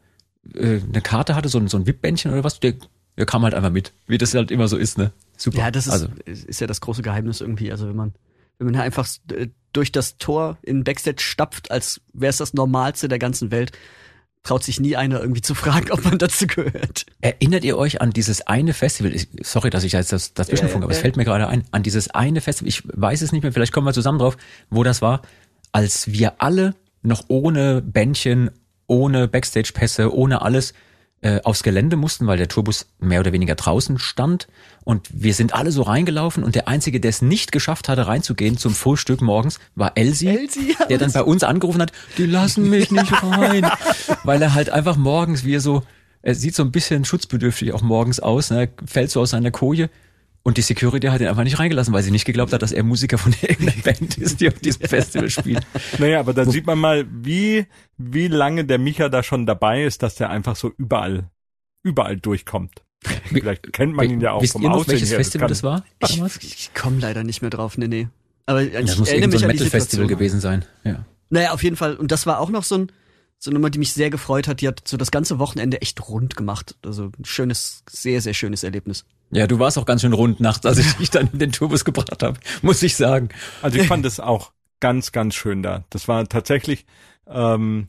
äh, 0.55 0.81
eine 0.81 1.01
Karte 1.03 1.35
hatte, 1.35 1.49
so 1.49 1.59
ein, 1.59 1.69
so 1.69 1.77
ein 1.77 1.87
VIP-Bändchen 1.87 2.33
oder 2.33 2.45
was. 2.45 2.61
Der, 2.61 2.75
der 3.17 3.27
kam 3.27 3.43
halt 3.43 3.55
einfach 3.55 3.71
mit, 3.71 3.93
wie 4.06 4.19
das 4.19 4.35
halt 4.35 4.51
immer 4.51 4.69
so 4.69 4.77
ist, 4.77 4.99
ne? 4.99 5.12
Super. 5.37 5.59
Ja, 5.59 5.71
das 5.71 5.87
ist, 5.87 5.93
also, 5.93 6.09
ist 6.27 6.61
ja 6.61 6.67
das 6.67 6.81
große 6.81 7.03
Geheimnis 7.03 7.41
irgendwie. 7.41 7.70
Also 7.70 7.89
wenn 7.89 7.96
man, 7.96 8.13
wenn 8.58 8.73
man 8.73 8.77
einfach 8.77 9.06
äh, 9.31 9.49
durch 9.73 9.93
das 9.93 10.19
Tor 10.19 10.58
in 10.63 10.84
Backstage 10.84 11.23
stapft, 11.23 11.70
als 11.70 12.01
wäre 12.13 12.31
es 12.31 12.39
das 12.39 12.55
Normalste 12.55 13.08
der 13.08 13.19
ganzen 13.19 13.51
Welt, 13.51 13.73
traut 14.44 14.63
sich 14.63 14.79
nie 14.79 14.94
einer 14.94 15.20
irgendwie 15.20 15.41
zu 15.41 15.55
fragen, 15.55 15.91
ob 15.91 16.05
man 16.05 16.19
dazu 16.19 16.46
gehört. 16.46 17.06
Erinnert 17.20 17.65
ihr 17.65 17.77
euch 17.77 18.01
an 18.01 18.11
dieses 18.11 18.46
eine 18.46 18.73
Festival? 18.73 19.15
Ich, 19.15 19.29
sorry, 19.43 19.70
dass 19.70 19.84
ich 19.84 19.93
jetzt 19.93 20.13
das 20.13 20.34
dazwischen 20.34 20.69
funke, 20.69 20.84
aber 20.84 20.93
es 20.93 21.01
fällt 21.01 21.17
mir 21.17 21.25
gerade 21.25 21.49
ein. 21.49 21.65
An 21.73 21.82
dieses 21.82 22.11
eine 22.11 22.41
Festival, 22.41 22.69
ich 22.69 22.82
weiß 22.87 23.23
es 23.23 23.32
nicht 23.32 23.43
mehr, 23.43 23.53
vielleicht 23.53 23.73
kommen 23.73 23.87
wir 23.87 23.93
zusammen 23.93 24.19
drauf, 24.19 24.37
wo 24.70 24.84
das 24.84 25.03
war, 25.03 25.23
als 25.73 26.13
wir 26.13 26.41
alle 26.41 26.75
noch 27.03 27.25
ohne 27.29 27.82
Bändchen, 27.82 28.51
ohne 28.87 29.29
Backstage-Pässe, 29.29 30.15
ohne 30.15 30.43
alles 30.43 30.75
äh, 31.23 31.41
aufs 31.43 31.63
Gelände 31.63 31.96
mussten, 31.96 32.27
weil 32.27 32.37
der 32.37 32.49
Tourbus 32.49 32.87
mehr 32.99 33.20
oder 33.20 33.32
weniger 33.32 33.55
draußen 33.55 33.99
stand. 33.99 34.46
Und 34.84 35.08
wir 35.10 35.32
sind 35.32 35.55
alle 35.55 35.72
so 35.72 35.82
reingelaufen 35.82 36.44
und 36.44 36.55
der 36.55 36.69
Einzige, 36.69 37.00
der 37.00 37.08
es 37.08 37.22
nicht 37.22 37.53
geschafft 37.53 37.88
hatte, 37.88 38.06
reinzugehen 38.06 38.58
zum 38.58 38.74
Frühstück 38.74 39.22
morgens, 39.22 39.58
war 39.74 39.93
Elsie, 39.96 40.29
Elsie, 40.29 40.76
ja, 40.79 40.86
der 40.86 40.98
dann 40.98 41.12
bei 41.12 41.22
uns 41.22 41.43
angerufen 41.43 41.81
hat, 41.81 41.93
die 42.19 42.26
lassen 42.26 42.69
mich 42.69 42.91
nicht 42.91 43.22
rein. 43.22 43.67
weil 44.24 44.43
er 44.43 44.55
halt 44.55 44.70
einfach 44.70 44.96
morgens, 44.96 45.44
wie 45.44 45.55
er 45.55 45.60
so, 45.60 45.82
er 46.20 46.34
sieht 46.34 46.55
so 46.55 46.62
ein 46.62 46.70
bisschen 46.70 47.05
schutzbedürftig 47.05 47.72
auch 47.72 47.82
morgens 47.82 48.20
aus, 48.20 48.50
ne? 48.50 48.69
fällt 48.84 49.10
so 49.10 49.20
aus 49.22 49.31
seiner 49.31 49.50
Koje. 49.50 49.88
Und 50.43 50.58
die 50.58 50.62
Security 50.62 51.06
hat 51.06 51.22
ihn 51.22 51.29
einfach 51.29 51.44
nicht 51.44 51.58
reingelassen, 51.58 51.94
weil 51.94 52.03
sie 52.03 52.10
nicht 52.10 52.26
geglaubt 52.26 52.53
hat, 52.53 52.60
dass 52.60 52.72
er 52.72 52.82
Musiker 52.82 53.17
von 53.17 53.34
irgendeiner 53.41 53.82
Band 53.82 54.19
ist, 54.19 54.43
die 54.43 54.48
auf 54.48 54.58
diesem 54.58 54.86
Festival 54.86 55.31
spielt. 55.31 55.67
Naja, 55.98 56.20
aber 56.20 56.34
da 56.34 56.44
sieht 56.44 56.67
man 56.67 56.79
mal, 56.79 57.06
wie, 57.10 57.67
wie 57.96 58.29
lange 58.29 58.67
der 58.67 58.79
Micha 58.79 59.08
da 59.08 59.22
schon 59.22 59.46
dabei 59.46 59.84
ist, 59.84 60.03
dass 60.03 60.17
der 60.17 60.29
einfach 60.29 60.56
so 60.56 60.70
überall, 60.76 61.31
überall 61.82 62.19
durchkommt. 62.19 62.84
Vielleicht 63.27 63.73
kennt 63.73 63.94
man 63.94 64.08
ihn 64.11 64.20
ja 64.20 64.32
auch 64.32 64.43
Wisst 64.43 64.53
vom 64.55 64.63
ihr 64.63 64.69
noch, 64.69 64.77
Aussehen 64.77 64.93
welches 64.93 65.11
her. 65.11 65.19
Festival 65.19 65.41
kann- 65.46 65.49
das 65.53 65.63
war? 65.63 65.84
Ich, 66.01 66.15
damals? 66.17 66.39
ich 66.43 66.70
komme 66.75 67.01
leider 67.01 67.25
nicht 67.25 67.41
mehr 67.43 67.51
drauf, 67.51 67.77
nee, 67.79 67.89
nee. 67.89 68.08
Aber 68.46 68.63
ich 68.63 68.73
Das 68.73 68.99
muss 68.99 69.08
erinnere 69.08 69.31
irgendein 69.31 69.31
so 69.31 69.37
mich 69.37 69.44
ein 69.44 69.51
an 69.51 69.56
Metal-Festival 69.56 69.81
Situation. 69.81 70.08
gewesen 70.08 70.41
sein. 70.41 70.65
Ja. 70.84 71.05
Naja, 71.31 71.53
auf 71.53 71.63
jeden 71.63 71.77
Fall. 71.77 71.96
Und 71.96 72.11
das 72.13 72.27
war 72.27 72.41
auch 72.41 72.51
noch 72.51 72.65
so 72.65 72.77
ein, 72.77 72.93
so 73.39 73.51
eine 73.51 73.58
Nummer, 73.58 73.70
die 73.70 73.79
mich 73.79 73.93
sehr 73.93 74.11
gefreut 74.11 74.46
hat. 74.49 74.61
Die 74.61 74.69
hat 74.69 74.82
so 74.87 74.96
das 74.96 75.11
ganze 75.11 75.39
Wochenende 75.39 75.81
echt 75.82 76.06
rund 76.08 76.37
gemacht. 76.37 76.77
Also 76.84 77.11
ein 77.19 77.25
schönes, 77.25 77.82
sehr, 77.91 78.20
sehr 78.20 78.34
schönes 78.34 78.63
Erlebnis. 78.63 79.05
ja, 79.31 79.46
du 79.46 79.58
warst 79.58 79.79
auch 79.79 79.87
ganz 79.87 80.03
schön 80.03 80.13
rund 80.13 80.41
nachts, 80.41 80.65
als 80.67 80.79
ich 80.79 80.93
dich 80.94 81.11
dann 81.11 81.29
in 81.32 81.39
den 81.39 81.53
Tourbus 81.53 81.84
gebracht 81.84 82.23
habe, 82.23 82.39
muss 82.63 82.82
ich 82.82 82.96
sagen. 82.96 83.31
Also 83.63 83.79
ich 83.79 83.87
fand 83.87 84.05
es 84.06 84.20
auch 84.20 84.53
ganz, 84.81 85.13
ganz 85.13 85.34
schön 85.34 85.63
da. 85.63 85.84
Das 85.91 86.06
war 86.08 86.29
tatsächlich, 86.29 86.84
ähm, 87.27 87.87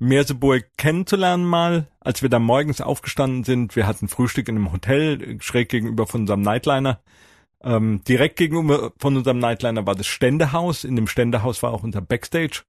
Merseburg 0.00 0.66
kennenzulernen 0.76 1.44
mal, 1.44 1.86
als 2.00 2.22
wir 2.22 2.30
da 2.30 2.38
morgens 2.38 2.80
aufgestanden 2.80 3.44
sind. 3.44 3.76
Wir 3.76 3.86
hatten 3.86 4.08
Frühstück 4.08 4.48
in 4.48 4.56
einem 4.56 4.72
Hotel, 4.72 5.38
schräg 5.40 5.68
gegenüber 5.68 6.06
von 6.06 6.22
unserem 6.22 6.40
Nightliner. 6.40 7.00
Ähm, 7.62 8.02
direkt 8.08 8.36
gegenüber 8.36 8.92
von 8.98 9.16
unserem 9.16 9.38
Nightliner 9.38 9.86
war 9.86 9.94
das 9.94 10.06
Ständehaus. 10.06 10.84
In 10.84 10.96
dem 10.96 11.06
Ständehaus 11.06 11.62
war 11.62 11.72
auch 11.72 11.82
unser 11.82 12.00
Backstage. 12.00 12.62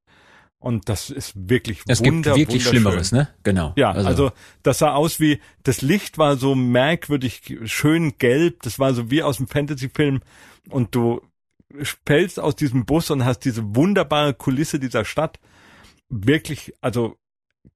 Und 0.60 0.90
das 0.90 1.10
ist 1.10 1.34
wirklich 1.50 1.82
Es 1.88 2.02
wunder, 2.02 2.34
gibt 2.36 2.52
wirklich. 2.52 2.68
Schlimmeres, 2.68 3.12
ne? 3.12 3.30
Genau. 3.44 3.74
Ja, 3.78 3.92
also, 3.94 4.32
das 4.62 4.78
sah 4.78 4.94
aus 4.94 5.20
wie, 5.20 5.40
das 5.64 5.82
Licht 5.82 6.20
war 6.20 6.36
so 6.36 6.54
merkwürdig 6.54 7.58
schön 7.64 8.18
gelb, 8.20 8.62
das 8.62 8.78
war 8.78 8.94
so 8.94 9.10
wie 9.10 9.24
aus 9.24 9.38
dem 9.38 9.48
Fantasy-Film 9.48 10.22
und 10.70 10.94
du 10.94 11.22
fällst 12.06 12.40
aus 12.40 12.56
diesem 12.56 12.86
Bus 12.86 13.10
und 13.10 13.26
hast 13.26 13.40
diese 13.40 13.76
wunderbare 13.76 14.36
Kulisse 14.36 14.80
dieser 14.80 15.04
Stadt. 15.04 15.40
Wirklich, 16.10 16.74
also 16.80 17.18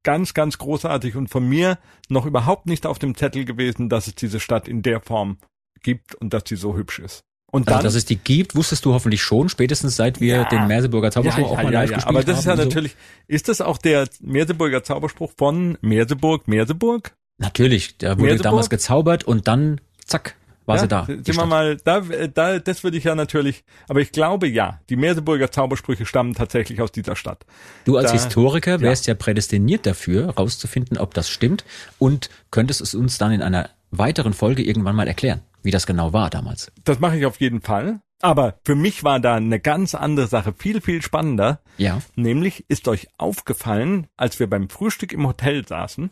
ganz, 0.03 0.33
ganz 0.33 0.57
großartig 0.57 1.15
und 1.15 1.29
von 1.29 1.47
mir 1.47 1.77
noch 2.09 2.25
überhaupt 2.25 2.65
nicht 2.67 2.85
auf 2.85 2.99
dem 2.99 3.15
Zettel 3.15 3.45
gewesen, 3.45 3.89
dass 3.89 4.07
es 4.07 4.15
diese 4.15 4.39
Stadt 4.39 4.67
in 4.67 4.81
der 4.81 5.01
Form 5.01 5.37
gibt 5.81 6.15
und 6.15 6.33
dass 6.33 6.43
sie 6.47 6.55
so 6.55 6.75
hübsch 6.75 6.99
ist. 6.99 7.23
Und 7.51 7.67
also, 7.67 7.77
dann, 7.77 7.83
dass 7.85 7.95
es 7.95 8.05
die 8.05 8.17
gibt, 8.17 8.55
wusstest 8.55 8.83
du 8.85 8.93
hoffentlich 8.93 9.21
schon, 9.21 9.47
spätestens 9.49 9.95
seit 9.95 10.19
wir 10.19 10.35
Ja. 10.35 10.43
den 10.49 10.67
Merseburger 10.67 11.11
Zauberspruch 11.11 11.51
auch 11.51 11.63
mal 11.63 11.71
live 11.71 11.89
gespielt 11.89 12.07
aber 12.07 12.23
das 12.23 12.39
ist 12.39 12.45
ja 12.45 12.51
haben. 12.51 12.59
natürlich, 12.59 12.95
ist 13.27 13.47
das 13.47 13.61
auch 13.61 13.77
der 13.77 14.09
Merseburger 14.19 14.83
Zauberspruch 14.83 15.31
von 15.37 15.77
Merseburg, 15.81 16.47
Merseburg? 16.47 17.15
Natürlich, 17.37 17.97
da 17.97 18.11
wurde 18.17 18.23
Merseburg? 18.23 18.43
damals 18.43 18.69
gezaubert 18.69 19.23
und 19.23 19.47
dann, 19.47 19.79
zack, 20.03 20.35
war 20.65 20.75
ja, 20.77 20.81
sie 20.81 20.87
da. 20.87 21.05
Sind 21.05 21.35
wir 21.35 21.45
mal, 21.45 21.77
da, 21.77 22.01
da, 22.01 22.59
das 22.59 22.83
würde 22.83 22.97
ich 22.97 23.03
ja 23.03 23.15
natürlich, 23.15 23.63
aber 23.87 24.01
ich 24.01 24.11
glaube 24.11 24.47
ja, 24.47 24.79
die 24.89 24.95
Merseburger 24.95 25.51
Zaubersprüche 25.51 26.05
stammen 26.05 26.33
tatsächlich 26.33 26.81
aus 26.81 26.91
dieser 26.91 27.15
Stadt. 27.15 27.45
Du 27.85 27.97
als 27.97 28.07
da- 28.07 28.13
Historiker 28.13 28.81
wärst 28.81 29.07
ja. 29.07 29.13
prädestiniert 29.13 29.85
dafür, 29.85 30.29
rauszufinden, 30.29 30.97
ob 30.97 31.13
das 31.13 31.29
stimmt 31.29 31.65
und 31.99 32.29
könntest 32.51 32.81
es 32.81 32.95
uns 32.95 33.17
dann 33.17 33.31
in 33.31 33.41
einer 33.41 33.69
weiteren 33.91 34.33
Folge 34.33 34.63
irgendwann 34.63 34.95
mal 34.95 35.07
erklären, 35.07 35.41
wie 35.63 35.71
das 35.71 35.85
genau 35.85 36.13
war 36.13 36.29
damals. 36.29 36.71
Das 36.83 36.99
mache 36.99 37.17
ich 37.17 37.25
auf 37.25 37.39
jeden 37.39 37.61
Fall. 37.61 38.01
Aber 38.21 38.59
für 38.63 38.75
mich 38.75 39.03
war 39.03 39.19
da 39.19 39.35
eine 39.35 39.59
ganz 39.59 39.93
andere 39.93 40.27
Sache 40.27 40.53
viel, 40.57 40.81
viel 40.81 41.01
spannender. 41.01 41.59
Ja. 41.77 42.01
Nämlich 42.15 42.65
ist 42.69 42.87
euch 42.87 43.07
aufgefallen, 43.17 44.07
als 44.15 44.39
wir 44.39 44.49
beim 44.49 44.69
Frühstück 44.69 45.11
im 45.11 45.27
Hotel 45.27 45.67
saßen, 45.67 46.09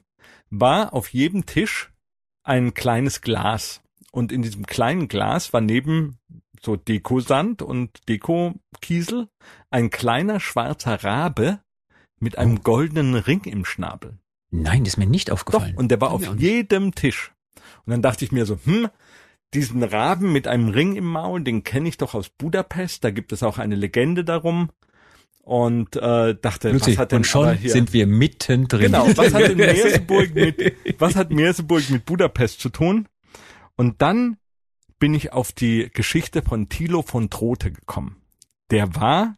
war 0.49 0.93
auf 0.93 1.09
jedem 1.09 1.45
Tisch 1.45 1.91
ein 2.43 2.73
kleines 2.73 3.21
Glas. 3.21 3.81
Und 4.13 4.31
in 4.31 4.43
diesem 4.43 4.67
kleinen 4.67 5.07
Glas 5.07 5.53
war 5.53 5.61
neben 5.61 6.19
so 6.61 6.75
Dekosand 6.75 7.63
und 7.63 8.07
Dekokiesel 8.07 9.27
ein 9.71 9.89
kleiner 9.89 10.39
schwarzer 10.39 11.03
Rabe 11.03 11.59
mit 12.19 12.37
einem 12.37 12.61
goldenen 12.61 13.15
Ring 13.15 13.43
im 13.45 13.65
Schnabel. 13.65 14.19
Nein, 14.51 14.83
das 14.83 14.93
ist 14.93 14.97
mir 14.97 15.07
nicht 15.07 15.29
Doch, 15.29 15.33
aufgefallen. 15.33 15.75
und 15.75 15.89
der 15.89 15.99
war 15.99 16.11
auf 16.11 16.37
jedem 16.37 16.93
Tisch. 16.93 17.33
Und 17.85 17.91
dann 17.91 18.03
dachte 18.03 18.23
ich 18.23 18.31
mir 18.31 18.45
so, 18.45 18.59
hm, 18.63 18.87
diesen 19.55 19.81
Raben 19.81 20.31
mit 20.31 20.47
einem 20.47 20.69
Ring 20.69 20.95
im 20.95 21.05
Maul, 21.05 21.43
den 21.43 21.63
kenne 21.63 21.89
ich 21.89 21.97
doch 21.97 22.13
aus 22.13 22.29
Budapest. 22.29 23.03
Da 23.03 23.09
gibt 23.09 23.31
es 23.31 23.41
auch 23.41 23.57
eine 23.57 23.75
Legende 23.75 24.23
darum. 24.23 24.69
Und 25.41 25.95
äh, 25.95 26.35
dachte, 26.39 26.71
Luzi, 26.71 26.91
was 26.91 26.97
hat 26.99 27.11
denn 27.11 27.17
und 27.17 27.23
schon 27.25 27.55
hier, 27.55 27.71
sind 27.71 27.93
wir 27.93 28.05
mittendrin. 28.05 28.91
Genau, 28.91 29.07
was 29.15 29.33
hat 29.33 29.49
denn 29.49 29.57
Merseburg 29.57 30.35
mit, 30.35 30.75
was 30.99 31.15
hat 31.15 31.31
Merseburg 31.31 31.89
mit 31.89 32.05
Budapest 32.05 32.61
zu 32.61 32.69
tun? 32.69 33.07
Und 33.75 34.01
dann 34.01 34.37
bin 34.99 35.13
ich 35.13 35.33
auf 35.33 35.51
die 35.51 35.89
Geschichte 35.93 36.41
von 36.41 36.69
Thilo 36.69 37.01
von 37.01 37.29
Trothe 37.29 37.71
gekommen. 37.71 38.21
Der 38.71 38.95
war 38.95 39.37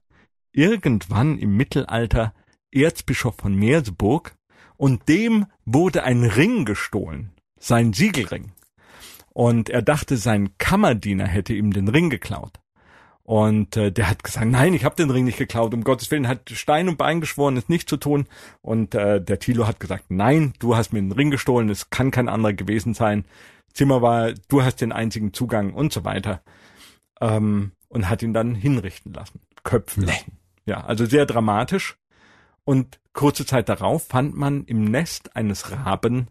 irgendwann 0.52 1.38
im 1.38 1.58
Mittelalter 1.58 2.34
Erzbischof 2.72 3.36
von 3.38 3.56
Merseburg 3.56 4.36
und 4.78 5.08
dem 5.08 5.46
wurde 5.66 6.04
ein 6.04 6.24
Ring 6.24 6.66
gestohlen, 6.66 7.32
sein 7.60 7.94
Siegelring. 7.94 8.52
Und 9.34 9.70
er 9.70 9.82
dachte, 9.82 10.18
sein 10.18 10.58
Kammerdiener 10.58 11.28
hätte 11.28 11.54
ihm 11.54 11.74
den 11.74 11.88
Ring 11.88 12.10
geklaut. 12.10 12.60
Und 13.24 13.76
äh, 13.76 13.92
der 13.92 14.08
hat 14.08 14.24
gesagt, 14.24 14.46
nein, 14.46 14.76
ich 14.76 14.86
habe 14.86 14.96
den 14.96 15.10
Ring 15.10 15.26
nicht 15.26 15.40
geklaut, 15.40 15.74
um 15.74 15.84
Gottes 15.84 16.12
Willen, 16.12 16.28
hat 16.28 16.52
Stein 16.52 16.88
und 16.88 16.98
Bein 16.98 17.22
geschworen, 17.22 17.58
es 17.58 17.68
nicht 17.70 17.90
zu 17.90 17.98
tun. 17.98 18.28
Und 18.62 18.94
äh, 18.94 19.20
der 19.20 19.40
Thilo 19.40 19.66
hat 19.66 19.80
gesagt, 19.80 20.06
nein, 20.10 20.54
du 20.60 20.76
hast 20.76 20.94
mir 20.94 21.02
den 21.02 21.12
Ring 21.12 21.32
gestohlen, 21.32 21.70
es 21.70 21.90
kann 21.90 22.12
kein 22.12 22.30
anderer 22.30 22.54
gewesen 22.54 22.94
sein. 22.94 23.26
Zimmer 23.76 24.02
war, 24.02 24.34
du 24.48 24.64
hast 24.64 24.78
den 24.78 24.92
einzigen 24.92 25.34
Zugang 25.34 25.74
und 25.74 25.94
so 25.94 26.04
weiter. 26.04 26.42
Ähm, 27.22 27.72
und 27.88 28.10
hat 28.10 28.24
ihn 28.24 28.34
dann 28.34 28.56
hinrichten 28.56 29.14
lassen, 29.14 29.40
köpfen 29.64 30.04
Nee. 30.04 30.12
lassen. 30.12 30.38
Ja, 30.66 30.84
also 30.84 31.06
sehr 31.06 31.26
dramatisch. 31.26 31.98
Und 32.66 33.00
kurze 33.14 33.46
Zeit 33.46 33.70
darauf 33.70 34.08
fand 34.08 34.36
man 34.36 34.66
im 34.66 34.84
Nest 34.86 35.36
eines 35.36 35.72
Raben 35.72 36.28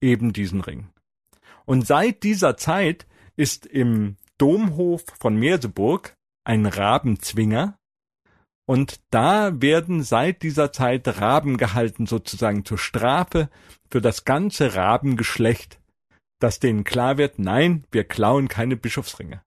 eben 0.00 0.32
diesen 0.32 0.60
Ring. 0.60 0.88
Und 1.66 1.86
seit 1.86 2.22
dieser 2.22 2.56
Zeit 2.56 3.06
ist 3.36 3.66
im 3.66 4.16
Domhof 4.38 5.04
von 5.20 5.36
Merseburg 5.36 6.16
ein 6.44 6.64
Rabenzwinger. 6.66 7.76
Und 8.66 9.00
da 9.10 9.60
werden 9.60 10.02
seit 10.02 10.42
dieser 10.42 10.72
Zeit 10.72 11.06
Raben 11.20 11.58
gehalten, 11.58 12.06
sozusagen 12.06 12.64
zur 12.64 12.78
Strafe 12.78 13.50
für 13.90 14.00
das 14.00 14.24
ganze 14.24 14.74
Rabengeschlecht, 14.74 15.77
dass 16.38 16.60
denen 16.60 16.84
klar 16.84 17.18
wird, 17.18 17.38
nein, 17.38 17.84
wir 17.90 18.04
klauen 18.04 18.48
keine 18.48 18.76
Bischofsringe. 18.76 19.42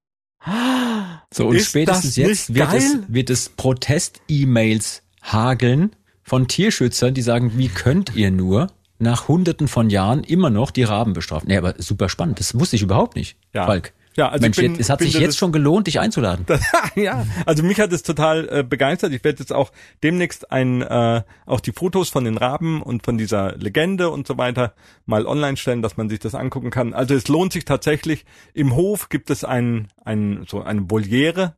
So, 1.33 1.47
und 1.47 1.55
Ist 1.55 1.67
spätestens 1.67 2.15
jetzt 2.15 2.53
wird 2.53 2.73
es, 2.73 2.97
wird 3.07 3.29
es 3.29 3.49
Protest-E-Mails 3.49 5.03
hageln 5.21 5.95
von 6.23 6.47
Tierschützern, 6.47 7.13
die 7.13 7.21
sagen, 7.21 7.57
wie 7.57 7.69
könnt 7.69 8.15
ihr 8.15 8.31
nur 8.31 8.67
nach 8.99 9.27
hunderten 9.27 9.67
von 9.67 9.89
Jahren 9.89 10.23
immer 10.23 10.49
noch 10.49 10.71
die 10.71 10.83
Raben 10.83 11.13
bestrafen? 11.13 11.47
Nee, 11.47 11.57
aber 11.57 11.75
super 11.77 12.09
spannend. 12.09 12.39
Das 12.39 12.59
wusste 12.59 12.75
ich 12.75 12.81
überhaupt 12.81 13.15
nicht, 13.15 13.37
Ja. 13.53 13.65
Falk. 13.65 13.93
Ja, 14.17 14.27
also 14.29 14.41
Mensch, 14.43 14.57
bin- 14.57 14.77
es 14.77 14.89
hat 14.89 14.99
sich 14.99 15.13
jetzt 15.13 15.27
das- 15.29 15.37
schon 15.37 15.51
gelohnt, 15.53 15.87
dich 15.87 15.99
einzuladen. 15.99 16.45
ja, 16.95 17.25
also 17.45 17.63
mich 17.63 17.79
hat 17.79 17.93
es 17.93 18.03
total 18.03 18.47
äh, 18.49 18.63
begeistert. 18.63 19.13
Ich 19.13 19.23
werde 19.23 19.39
jetzt 19.39 19.53
auch 19.53 19.71
demnächst 20.03 20.51
ein 20.51 20.81
äh, 20.81 21.23
auch 21.45 21.61
die 21.61 21.71
Fotos 21.71 22.09
von 22.09 22.25
den 22.25 22.37
Raben 22.37 22.81
und 22.81 23.05
von 23.05 23.17
dieser 23.17 23.55
Legende 23.57 24.09
und 24.09 24.27
so 24.27 24.37
weiter 24.37 24.73
mal 25.05 25.25
online 25.25 25.55
stellen, 25.55 25.81
dass 25.81 25.95
man 25.95 26.09
sich 26.09 26.19
das 26.19 26.35
angucken 26.35 26.71
kann. 26.71 26.93
Also 26.93 27.13
es 27.15 27.27
lohnt 27.29 27.53
sich 27.53 27.63
tatsächlich. 27.63 28.25
Im 28.53 28.75
Hof 28.75 29.07
gibt 29.09 29.29
es 29.29 29.43
ein 29.45 29.87
ein 30.03 30.45
so 30.49 30.61
eine 30.61 30.89
Voliere. 30.91 31.55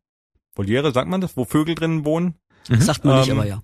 Voliere, 0.56 0.92
sagt 0.92 1.10
man 1.10 1.22
das, 1.22 1.36
wo 1.36 1.46
Vögel 1.46 1.74
drinnen 1.74 2.06
wohnen? 2.06 2.36
Sagt 2.70 3.04
man 3.04 3.20
nicht, 3.20 3.30
Ähm, 3.30 3.40
aber 3.40 3.48
ja. 3.48 3.62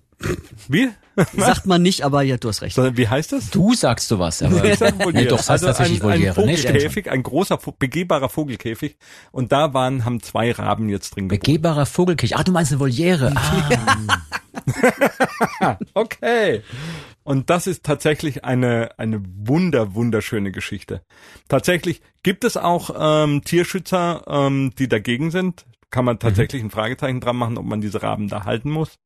Wie? 0.68 0.90
Sagt 1.36 1.66
man 1.66 1.82
nicht, 1.82 2.02
aber 2.02 2.22
ja, 2.22 2.36
du 2.36 2.48
hast 2.48 2.62
recht. 2.62 2.74
Sondern 2.76 2.96
wie 2.96 3.08
heißt 3.08 3.32
das? 3.32 3.50
Du 3.50 3.74
sagst 3.74 4.08
sowas, 4.08 4.42
aber 4.42 4.64
Ich 4.70 4.78
sag 4.78 4.98
Voliere. 4.98 5.12
nee, 5.24 5.28
doch, 5.28 5.38
es 5.40 5.48
heißt 5.50 5.64
tatsächlich 5.64 6.02
Also 6.02 6.08
ein, 6.12 6.18
Voliere. 6.20 6.40
ein 6.40 6.46
Nee, 6.46 6.56
schon. 6.56 6.66
Vogelkäfig, 6.70 7.10
ein 7.10 7.22
großer, 7.22 7.58
begehbarer 7.78 8.28
Vogelkäfig. 8.28 8.96
Und 9.32 9.52
da 9.52 9.72
waren, 9.74 10.04
haben 10.04 10.22
zwei 10.22 10.52
Raben 10.52 10.88
jetzt 10.88 11.16
drin 11.16 11.28
geboren. 11.28 11.40
Begehbarer 11.40 11.86
Vogelkirch. 11.86 12.36
Ah, 12.36 12.44
du 12.44 12.52
meinst 12.52 12.72
eine 12.72 12.80
Voliere. 12.80 13.32
Ah, 15.60 15.78
Okay. 15.94 16.62
Und 17.22 17.50
das 17.50 17.66
ist 17.66 17.84
tatsächlich 17.84 18.44
eine, 18.44 18.98
eine 18.98 19.22
wunder, 19.24 19.94
wunderschöne 19.94 20.52
Geschichte. 20.52 21.02
Tatsächlich 21.48 22.00
gibt 22.22 22.44
es 22.44 22.56
auch 22.56 22.90
ähm, 22.98 23.42
Tierschützer, 23.44 24.24
ähm, 24.26 24.72
die 24.78 24.88
dagegen 24.88 25.30
sind. 25.30 25.64
Kann 25.90 26.04
man 26.04 26.18
tatsächlich 26.18 26.62
ein 26.62 26.70
Fragezeichen 26.70 27.20
dran 27.20 27.36
machen, 27.36 27.58
ob 27.58 27.64
man 27.66 27.80
diese 27.80 28.02
Raben 28.02 28.28
da 28.28 28.44
halten 28.44 28.70
muss. 28.70 28.98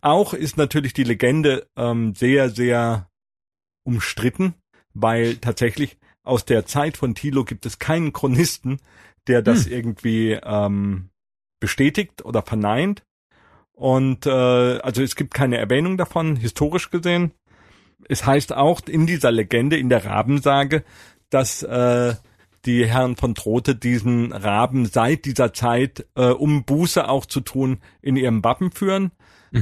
Auch 0.00 0.34
ist 0.34 0.56
natürlich 0.56 0.92
die 0.92 1.04
Legende 1.04 1.66
ähm, 1.76 2.14
sehr, 2.14 2.50
sehr 2.50 3.08
umstritten, 3.84 4.54
weil 4.94 5.36
tatsächlich 5.36 5.98
aus 6.22 6.44
der 6.44 6.66
Zeit 6.66 6.96
von 6.96 7.14
Thilo 7.14 7.44
gibt 7.44 7.66
es 7.66 7.78
keinen 7.78 8.12
Chronisten, 8.12 8.80
der 9.26 9.42
das 9.42 9.66
irgendwie 9.66 10.38
ähm, 10.42 11.10
bestätigt 11.60 12.24
oder 12.24 12.42
verneint. 12.42 13.02
Und 13.72 14.26
äh, 14.26 14.30
also 14.30 15.02
es 15.02 15.16
gibt 15.16 15.34
keine 15.34 15.58
Erwähnung 15.58 15.96
davon, 15.96 16.36
historisch 16.36 16.90
gesehen. 16.90 17.32
Es 18.08 18.26
heißt 18.26 18.54
auch 18.54 18.80
in 18.86 19.06
dieser 19.06 19.30
Legende, 19.30 19.76
in 19.76 19.88
der 19.88 20.04
Rabensage, 20.04 20.84
dass 21.30 21.62
äh, 21.62 22.14
die 22.66 22.86
Herren 22.86 23.16
von 23.16 23.34
Trothe 23.34 23.74
diesen 23.74 24.32
Raben 24.32 24.86
seit 24.86 25.24
dieser 25.24 25.52
Zeit, 25.52 26.06
äh, 26.14 26.26
um 26.26 26.64
Buße 26.64 27.08
auch 27.08 27.26
zu 27.26 27.40
tun, 27.40 27.78
in 28.02 28.16
ihrem 28.16 28.44
Wappen 28.44 28.70
führen. 28.72 29.12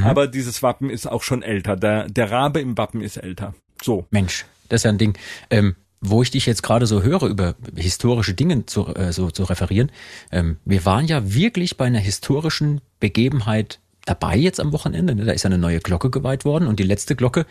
Aber 0.02 0.26
dieses 0.26 0.62
Wappen 0.62 0.90
ist 0.90 1.06
auch 1.06 1.22
schon 1.22 1.42
älter. 1.42 1.76
Der, 1.76 2.08
der 2.08 2.30
Rabe 2.30 2.60
im 2.60 2.76
Wappen 2.76 3.00
ist 3.00 3.16
älter. 3.16 3.54
So. 3.82 4.06
Mensch, 4.10 4.44
das 4.68 4.80
ist 4.80 4.84
ja 4.84 4.90
ein 4.90 4.98
Ding. 4.98 5.16
Ähm, 5.50 5.76
wo 6.00 6.22
ich 6.22 6.30
dich 6.30 6.46
jetzt 6.46 6.62
gerade 6.62 6.86
so 6.86 7.02
höre, 7.02 7.24
über 7.24 7.56
historische 7.74 8.34
Dinge 8.34 8.66
zu, 8.66 8.86
äh, 8.94 9.12
so, 9.12 9.30
zu 9.30 9.44
referieren. 9.44 9.90
Ähm, 10.30 10.58
wir 10.64 10.84
waren 10.84 11.06
ja 11.06 11.32
wirklich 11.34 11.76
bei 11.76 11.86
einer 11.86 11.98
historischen 11.98 12.80
Begebenheit 13.00 13.80
dabei 14.04 14.36
jetzt 14.36 14.60
am 14.60 14.72
Wochenende. 14.72 15.14
Ne? 15.14 15.24
Da 15.24 15.32
ist 15.32 15.44
eine 15.44 15.58
neue 15.58 15.80
Glocke 15.80 16.10
geweiht 16.10 16.44
worden 16.44 16.68
und 16.68 16.78
die 16.78 16.84
letzte 16.84 17.16
Glocke 17.16 17.46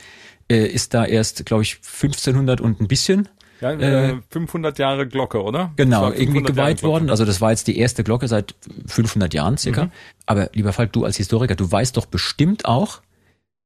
äh, 0.50 0.66
ist 0.66 0.94
da 0.94 1.06
erst, 1.06 1.46
glaube 1.46 1.64
ich, 1.64 1.76
1500 1.76 2.62
und 2.62 2.80
ein 2.80 2.88
bisschen. 2.88 3.28
Ja, 3.62 3.72
Äh, 3.72 4.12
äh, 4.12 4.18
500 4.30 4.78
Jahre 4.80 5.08
Glocke, 5.08 5.42
oder? 5.44 5.72
Genau, 5.76 6.08
irgendwie 6.12 6.26
500 6.26 6.56
Jahre 6.56 6.70
geweiht 6.74 6.84
worden. 6.84 7.10
Also 7.10 7.26
das 7.26 7.42
war 7.42 7.52
jetzt 7.52 7.68
die 7.68 7.78
erste 7.78 8.04
Glocke 8.04 8.28
seit 8.28 8.56
500 8.86 9.34
Jahren 9.34 9.58
circa. 9.58 9.90
Aber 10.26 10.50
lieber 10.54 10.74
Falk, 10.74 10.94
du 10.94 11.06
als 11.06 11.18
Historiker, 11.18 11.56
du 11.56 11.70
weißt 11.72 11.98
doch 11.98 12.06
bestimmt 12.06 12.66
auch, 12.66 13.02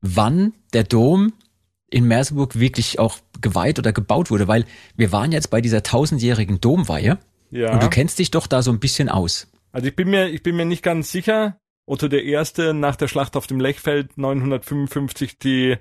wann 0.01 0.53
der 0.73 0.83
Dom 0.83 1.33
in 1.89 2.05
Merseburg 2.05 2.57
wirklich 2.57 2.99
auch 2.99 3.17
geweiht 3.41 3.77
oder 3.79 3.91
gebaut 3.91 4.31
wurde, 4.31 4.47
weil 4.47 4.65
wir 4.95 5.11
waren 5.11 5.31
jetzt 5.33 5.49
bei 5.49 5.59
dieser 5.61 5.83
tausendjährigen 5.83 6.61
Domweihe 6.61 7.17
Ja. 7.49 7.73
und 7.73 7.83
du 7.83 7.89
kennst 7.89 8.17
dich 8.19 8.31
doch 8.31 8.47
da 8.47 8.61
so 8.63 8.71
ein 8.71 8.79
bisschen 8.79 9.09
aus. 9.09 9.47
Also 9.73 9.87
ich 9.87 9.95
bin 9.95 10.09
mir, 10.09 10.27
ich 10.29 10.41
bin 10.41 10.55
mir 10.55 10.65
nicht 10.65 10.83
ganz 10.83 11.11
sicher. 11.11 11.57
Otto 11.85 12.07
der 12.07 12.23
Erste 12.23 12.73
nach 12.73 12.95
der 12.95 13.09
Schlacht 13.09 13.35
auf 13.35 13.47
dem 13.47 13.59
Lechfeld 13.59 14.17
955 14.17 15.37
die, 15.39 15.75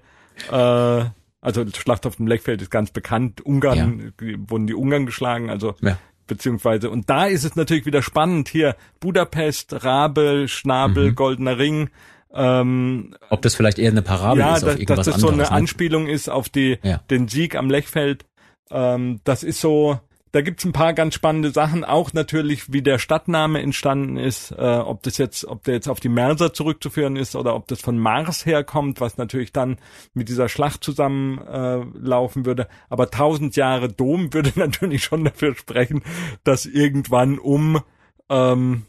äh, 0.50 1.04
also 1.40 1.64
Schlacht 1.74 2.06
auf 2.06 2.16
dem 2.16 2.26
Lechfeld 2.26 2.60
ist 2.62 2.70
ganz 2.70 2.90
bekannt. 2.90 3.40
Ungarn 3.40 4.12
äh, 4.20 4.34
wurden 4.46 4.66
die 4.66 4.74
Ungarn 4.74 5.06
geschlagen, 5.06 5.50
also 5.50 5.74
Ja. 5.80 5.98
beziehungsweise 6.26 6.90
und 6.90 7.08
da 7.10 7.26
ist 7.26 7.44
es 7.44 7.56
natürlich 7.56 7.86
wieder 7.86 8.02
spannend 8.02 8.48
hier 8.48 8.76
Budapest, 9.00 9.84
Rabe, 9.84 10.46
Schnabel, 10.48 11.10
Mhm. 11.10 11.14
Goldener 11.16 11.58
Ring. 11.58 11.90
Ähm, 12.32 13.16
Ob 13.28 13.42
das 13.42 13.54
vielleicht 13.56 13.78
eher 13.78 13.90
eine 13.90 14.02
Parabel 14.02 14.38
ja, 14.40 14.54
ist 14.56 14.62
auf 14.62 14.70
dass, 14.70 14.78
irgendwas 14.78 14.96
dass 14.98 15.06
das 15.14 15.20
so 15.20 15.28
anderes. 15.30 15.48
eine 15.48 15.56
ne? 15.56 15.62
Anspielung 15.62 16.06
ist 16.06 16.28
auf 16.28 16.48
die 16.48 16.78
Ja. 16.82 16.98
den 17.10 17.26
Sieg 17.28 17.56
am 17.56 17.68
Lechfeld. 17.70 18.24
Ähm, 18.70 19.20
das 19.24 19.42
ist 19.42 19.60
so, 19.60 19.98
da 20.32 20.42
gibt's 20.42 20.64
ein 20.64 20.72
paar 20.72 20.92
ganz 20.94 21.14
spannende 21.14 21.50
Sachen, 21.50 21.84
auch 21.84 22.12
natürlich, 22.12 22.72
wie 22.72 22.82
der 22.82 22.98
Stadtname 22.98 23.60
entstanden 23.60 24.16
ist, 24.16 24.52
äh, 24.52 24.78
ob 24.78 25.02
das 25.02 25.18
jetzt, 25.18 25.44
ob 25.44 25.64
der 25.64 25.74
jetzt 25.74 25.88
auf 25.88 26.00
die 26.00 26.08
Merser 26.08 26.52
zurückzuführen 26.52 27.16
ist 27.16 27.34
oder 27.34 27.54
ob 27.54 27.66
das 27.68 27.80
von 27.80 27.98
Mars 27.98 28.46
herkommt, 28.46 29.00
was 29.00 29.16
natürlich 29.16 29.52
dann 29.52 29.78
mit 30.14 30.28
dieser 30.28 30.48
Schlacht 30.48 30.84
zusammenlaufen 30.84 31.94
äh, 31.94 32.08
laufen 32.08 32.46
würde. 32.46 32.68
Aber 32.88 33.10
tausend 33.10 33.56
Jahre 33.56 33.88
Dom 33.88 34.32
würde 34.32 34.52
natürlich 34.58 35.04
schon 35.04 35.24
dafür 35.24 35.54
sprechen, 35.54 36.02
dass 36.44 36.66
irgendwann 36.66 37.38
um 37.38 37.80
ähm, 38.28 38.86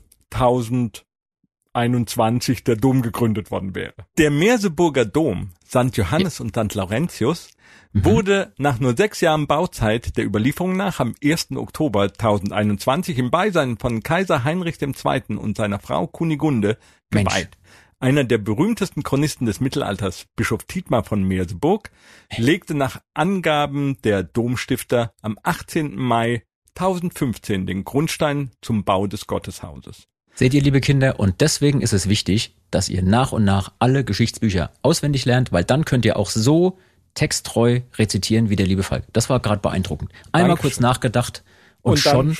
1021 1.73 2.63
der 2.63 2.75
Dom 2.75 3.01
gegründet 3.01 3.51
worden 3.51 3.75
wäre. 3.75 3.93
Der 4.17 4.31
Merseburger 4.31 5.05
Dom, 5.05 5.51
St. 5.65 5.95
Johannes 5.95 6.39
und 6.39 6.55
St. 6.55 6.75
Laurentius, 6.75 7.49
wurde 7.93 8.53
nach 8.57 8.79
nur 8.79 8.95
sechs 8.95 9.21
Jahren 9.21 9.47
Bauzeit 9.47 10.17
der 10.17 10.25
Überlieferung 10.25 10.75
nach 10.75 10.99
am 10.99 11.15
1. 11.23 11.51
Oktober 11.55 12.03
1021 12.03 13.17
im 13.17 13.31
Beisein 13.31 13.77
von 13.77 14.03
Kaiser 14.03 14.43
Heinrich 14.43 14.81
II. 14.81 15.37
und 15.37 15.57
seiner 15.57 15.79
Frau 15.79 16.07
Kunigunde 16.07 16.77
Mensch. 17.11 17.29
geweiht. 17.29 17.57
Einer 17.99 18.23
der 18.23 18.39
berühmtesten 18.39 19.03
Chronisten 19.03 19.45
des 19.45 19.59
Mittelalters, 19.59 20.25
Bischof 20.35 20.63
Tietmar 20.63 21.03
von 21.03 21.23
Merseburg, 21.23 21.91
legte 22.35 22.73
nach 22.73 22.99
Angaben 23.13 23.97
der 24.03 24.23
Domstifter 24.23 25.13
am 25.21 25.37
18. 25.43 25.95
Mai 25.95 26.43
1015 26.75 27.67
den 27.67 27.83
Grundstein 27.83 28.51
zum 28.61 28.85
Bau 28.85 29.05
des 29.05 29.27
Gotteshauses. 29.27 30.07
Seht 30.33 30.53
ihr, 30.53 30.61
liebe 30.61 30.81
Kinder, 30.81 31.19
und 31.19 31.41
deswegen 31.41 31.81
ist 31.81 31.93
es 31.93 32.07
wichtig, 32.07 32.55
dass 32.71 32.89
ihr 32.89 33.03
nach 33.03 33.31
und 33.31 33.43
nach 33.43 33.71
alle 33.79 34.03
Geschichtsbücher 34.03 34.71
auswendig 34.81 35.25
lernt, 35.25 35.51
weil 35.51 35.63
dann 35.63 35.85
könnt 35.85 36.05
ihr 36.05 36.17
auch 36.17 36.29
so 36.29 36.77
texttreu 37.13 37.81
rezitieren 37.97 38.49
wie 38.49 38.55
der 38.55 38.65
liebe 38.65 38.83
Falk. 38.83 39.03
Das 39.13 39.29
war 39.29 39.39
gerade 39.39 39.61
beeindruckend. 39.61 40.11
Einmal 40.31 40.51
Dankeschön. 40.51 40.71
kurz 40.71 40.79
nachgedacht 40.79 41.43
und, 41.81 41.93
Und 41.93 41.99
schon 41.99 42.37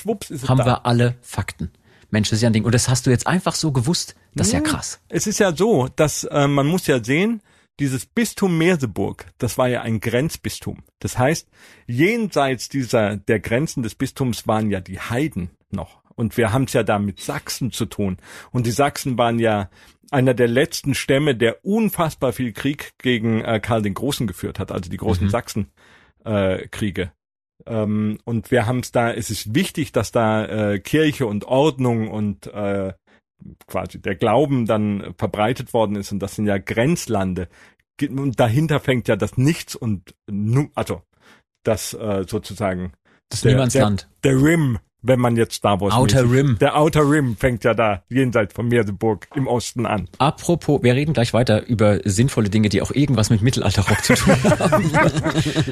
haben 0.48 0.58
da. 0.58 0.66
wir 0.66 0.86
alle 0.86 1.16
Fakten. 1.20 1.70
Mensch, 2.10 2.30
das 2.30 2.38
ist 2.38 2.42
ja 2.42 2.50
ein 2.50 2.52
Ding. 2.52 2.64
Und 2.64 2.74
das 2.74 2.88
hast 2.88 3.06
du 3.06 3.10
jetzt 3.10 3.26
einfach 3.26 3.54
so 3.54 3.72
gewusst. 3.72 4.14
Das 4.34 4.48
ist 4.48 4.52
ja 4.52 4.60
krass. 4.60 5.00
Es 5.08 5.26
ist 5.26 5.38
ja 5.38 5.54
so, 5.54 5.88
dass 5.88 6.24
äh, 6.24 6.46
man 6.46 6.66
muss 6.66 6.86
ja 6.86 7.02
sehen, 7.02 7.42
dieses 7.80 8.06
Bistum 8.06 8.58
Merseburg, 8.58 9.26
das 9.38 9.58
war 9.58 9.68
ja 9.68 9.82
ein 9.82 10.00
Grenzbistum. 10.00 10.82
Das 10.98 11.18
heißt, 11.18 11.48
jenseits 11.86 12.68
dieser 12.68 13.16
der 13.16 13.40
Grenzen 13.40 13.82
des 13.82 13.94
Bistums 13.94 14.46
waren 14.46 14.70
ja 14.70 14.80
die 14.80 15.00
Heiden 15.00 15.50
noch. 15.70 16.01
Und 16.14 16.36
wir 16.36 16.52
haben 16.52 16.64
es 16.64 16.72
ja 16.72 16.82
da 16.82 16.98
mit 16.98 17.20
Sachsen 17.20 17.72
zu 17.72 17.86
tun. 17.86 18.18
Und 18.50 18.66
die 18.66 18.72
Sachsen 18.72 19.18
waren 19.18 19.38
ja 19.38 19.70
einer 20.10 20.34
der 20.34 20.48
letzten 20.48 20.94
Stämme, 20.94 21.34
der 21.34 21.64
unfassbar 21.64 22.32
viel 22.32 22.52
Krieg 22.52 22.92
gegen 22.98 23.42
äh, 23.42 23.60
Karl 23.60 23.82
den 23.82 23.94
Großen 23.94 24.26
geführt 24.26 24.58
hat, 24.58 24.70
also 24.70 24.90
die 24.90 24.98
großen 24.98 25.30
Sachsen-Kriege. 25.30 27.02
Äh, 27.02 27.10
ähm, 27.66 28.18
und 28.24 28.50
wir 28.50 28.66
haben 28.66 28.80
es 28.80 28.92
da, 28.92 29.12
es 29.12 29.30
ist 29.30 29.54
wichtig, 29.54 29.92
dass 29.92 30.12
da 30.12 30.44
äh, 30.44 30.80
Kirche 30.80 31.26
und 31.26 31.44
Ordnung 31.46 32.10
und 32.10 32.46
äh, 32.48 32.92
quasi 33.66 34.00
der 34.00 34.14
Glauben 34.14 34.66
dann 34.66 35.14
verbreitet 35.18 35.72
worden 35.72 35.96
ist 35.96 36.12
und 36.12 36.20
das 36.20 36.34
sind 36.34 36.46
ja 36.46 36.58
Grenzlande. 36.58 37.48
Und 38.00 38.40
dahinter 38.40 38.80
fängt 38.80 39.08
ja 39.08 39.16
das 39.16 39.36
Nichts 39.36 39.76
und 39.76 40.14
nu, 40.28 40.70
also 40.74 41.02
das 41.62 41.94
äh, 41.94 42.24
sozusagen 42.26 42.92
Das 43.30 43.42
der, 43.42 43.52
Niemandsland. 43.52 44.08
Der, 44.24 44.32
der 44.32 44.42
Rim, 44.42 44.78
wenn 45.02 45.18
man 45.20 45.36
jetzt 45.36 45.54
Star 45.54 45.80
Wars 45.80 45.92
Outer 45.94 46.22
mäßig- 46.22 46.32
Rim. 46.32 46.58
Der 46.60 46.76
Outer 46.78 47.08
Rim 47.10 47.36
fängt 47.36 47.64
ja 47.64 47.74
da 47.74 48.02
jenseits 48.08 48.54
von 48.54 48.68
Merseburg 48.68 49.26
im 49.34 49.46
Osten 49.46 49.84
an. 49.86 50.08
Apropos, 50.18 50.82
wir 50.82 50.94
reden 50.94 51.12
gleich 51.12 51.32
weiter 51.34 51.66
über 51.66 52.00
sinnvolle 52.04 52.48
Dinge, 52.50 52.68
die 52.68 52.80
auch 52.82 52.90
irgendwas 52.92 53.28
mit 53.30 53.42
Mittelalterrock 53.42 54.02
zu 54.04 54.14
tun 54.14 54.34
haben. 54.58 54.90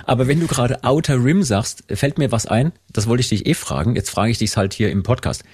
Aber 0.07 0.27
wenn 0.27 0.41
du 0.41 0.47
gerade 0.47 0.83
Outer 0.85 1.23
Rim 1.25 1.43
sagst, 1.43 1.85
fällt 1.89 2.19
mir 2.19 2.33
was 2.33 2.47
ein. 2.47 2.73
Das 2.93 3.07
wollte 3.07 3.21
ich 3.21 3.29
dich 3.29 3.47
eh 3.47 3.55
fragen. 3.55 3.95
Jetzt 3.97 4.11
frage 4.11 4.31
ich 4.33 4.39
dich 4.39 4.57
halt 4.57 4.75
hier 4.75 4.91
im 4.91 5.03
Podcast. 5.03 5.45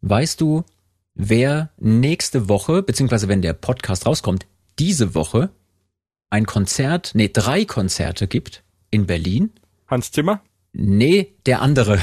Weißt 0.00 0.40
du, 0.40 0.64
wer 1.14 1.70
nächste 1.78 2.48
Woche, 2.48 2.82
beziehungsweise 2.82 3.28
wenn 3.28 3.42
der 3.42 3.52
Podcast 3.52 4.06
rauskommt, 4.06 4.46
diese 4.78 5.14
Woche 5.14 5.50
ein 6.30 6.46
Konzert, 6.46 7.12
nee, 7.14 7.30
drei 7.32 7.64
Konzerte 7.64 8.28
gibt 8.28 8.62
in 8.90 9.06
Berlin? 9.06 9.50
Hans 9.88 10.12
Zimmer? 10.12 10.40
Nee, 10.72 11.34
der 11.46 11.62
andere. 11.62 11.98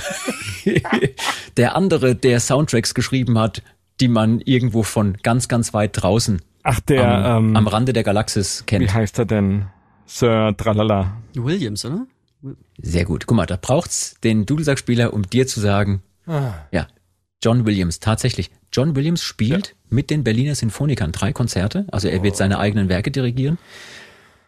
der 1.58 1.76
andere, 1.76 2.16
der 2.16 2.40
Soundtracks 2.40 2.94
geschrieben 2.94 3.38
hat, 3.40 3.62
die 4.00 4.08
man 4.08 4.42
irgendwo 4.42 4.84
von 4.84 5.18
ganz, 5.24 5.48
ganz 5.48 5.74
weit 5.74 5.92
draußen 6.02 6.42
Ach, 6.64 6.80
der, 6.82 7.08
am, 7.26 7.50
ähm, 7.50 7.56
am 7.56 7.68
Rande 7.68 7.94
der 7.94 8.04
Galaxis 8.04 8.62
wie 8.62 8.66
kennt. 8.66 8.94
heißt 8.94 9.20
er 9.20 9.26
denn? 9.26 9.68
Sir 10.06 10.54
Tralala. 10.58 11.18
Williams, 11.36 11.86
oder? 11.86 12.06
Sehr 12.78 13.06
gut. 13.06 13.26
Guck 13.28 13.38
mal, 13.38 13.46
da 13.46 13.58
braucht's 13.60 14.16
den 14.24 14.46
Dudelsackspieler, 14.46 15.14
um 15.14 15.24
dir 15.24 15.48
zu 15.48 15.60
sagen, 15.60 16.02
Ah. 16.28 16.54
ja, 16.72 16.88
John 17.44 17.66
Williams, 17.66 18.00
tatsächlich. 18.00 18.50
John 18.74 18.96
Williams 18.96 19.22
spielt 19.22 19.76
mit 19.90 20.10
den 20.10 20.24
Berliner 20.24 20.56
Sinfonikern 20.56 21.12
drei 21.12 21.32
Konzerte, 21.32 21.86
also 21.92 22.08
er 22.08 22.24
wird 22.24 22.36
seine 22.36 22.58
eigenen 22.60 22.90
Werke 22.90 23.12
dirigieren. 23.12 23.58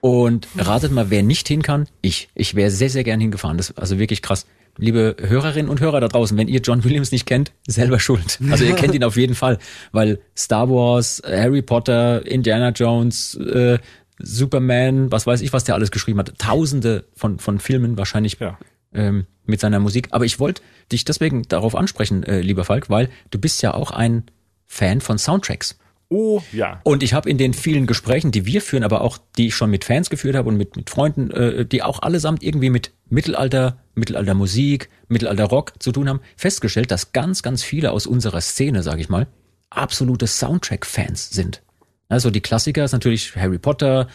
Und 0.02 0.48
ratet 0.58 0.92
mal, 0.92 1.10
wer 1.10 1.24
nicht 1.24 1.48
hin 1.48 1.62
kann, 1.64 1.88
ich. 2.02 2.30
Ich 2.36 2.56
wäre 2.56 2.70
sehr, 2.72 2.90
sehr 2.90 3.04
gern 3.04 3.20
hingefahren. 3.20 3.58
Das 3.58 3.70
ist 3.72 3.78
also 3.80 3.98
wirklich 4.00 4.22
krass. 4.22 4.46
Liebe 4.80 5.16
Hörerinnen 5.20 5.70
und 5.72 5.80
Hörer 5.80 6.00
da 6.02 6.08
draußen, 6.08 6.38
wenn 6.38 6.48
ihr 6.48 6.60
John 6.62 6.84
Williams 6.84 7.12
nicht 7.12 7.26
kennt, 7.26 7.52
selber 7.68 8.00
schuld. 8.00 8.38
Also 8.52 8.64
ihr 8.64 8.76
kennt 8.76 8.94
ihn 8.94 9.04
auf 9.04 9.18
jeden 9.18 9.34
Fall, 9.34 9.58
weil 9.92 10.20
Star 10.38 10.70
Wars, 10.70 11.20
Harry 11.26 11.64
Potter, 11.64 12.24
Indiana 12.28 12.70
Jones, 12.70 13.34
äh, 13.36 13.80
Superman, 14.20 15.12
was 15.12 15.26
weiß 15.26 15.42
ich, 15.42 15.52
was 15.54 15.64
der 15.64 15.76
alles 15.76 15.90
geschrieben 15.92 16.20
hat. 16.20 16.38
Tausende 16.38 17.06
von, 17.16 17.40
von 17.40 17.60
Filmen 17.60 17.98
wahrscheinlich 17.98 18.38
Ja. 18.40 18.58
ähm, 18.94 19.26
mit 19.46 19.60
seiner 19.60 19.80
Musik. 19.80 20.10
Aber 20.12 20.26
ich 20.26 20.40
wollte 20.40 20.62
dich 20.92 21.06
deswegen 21.06 21.44
darauf 21.48 21.76
ansprechen, 21.76 22.24
äh, 22.24 22.42
lieber 22.42 22.66
Falk, 22.66 22.90
weil 22.90 23.10
du 23.32 23.40
bist 23.40 23.62
ja 23.64 23.74
auch 23.74 23.92
ein 23.92 24.24
Fan 24.66 25.02
von 25.02 25.18
Soundtracks. 25.18 25.78
Oh, 26.10 26.41
ja. 26.54 26.80
Und 26.84 27.04
ich 27.04 27.13
habe 27.13 27.30
in 27.30 27.38
den 27.38 27.54
vielen 27.54 27.86
Gesprächen, 27.86 28.32
die 28.32 28.46
wir 28.46 28.62
führen, 28.62 28.84
aber 28.84 29.02
auch 29.02 29.17
die 29.38 29.48
ich 29.48 29.56
schon 29.56 29.70
mit 29.70 29.84
Fans 29.84 30.10
geführt 30.10 30.36
habe 30.36 30.48
und 30.48 30.56
mit, 30.56 30.78
mit 30.78 30.89
Freunden, 30.89 31.32
äh, 31.32 31.65
die 31.65 31.84
auch 31.84 32.02
allesamt 32.02 32.43
irgendwie 32.43 32.70
mit 32.70 32.91
Mittelalter, 33.10 33.78
Mittelaltermusik, 33.93 34.89
Mittelalterrock 35.10 35.74
zu 35.80 35.91
tun 35.91 36.08
haben, 36.08 36.22
festgestellt, 36.38 36.91
dass 36.91 37.12
ganz, 37.12 37.43
ganz 37.43 37.62
viele 37.63 37.91
aus 37.91 38.08
unserer 38.08 38.39
Szene, 38.39 38.84
sage 38.84 39.02
ich 39.02 39.10
mal, 39.10 39.28
absolute 39.70 40.28
Soundtrack-Fans 40.28 41.30
sind. 41.32 41.62
Also 42.08 42.32
die 42.32 42.41
Klassiker 42.41 42.86
ist 42.86 42.93
natürlich 42.93 43.36
Harry 43.36 43.58
Potter, 43.58 44.08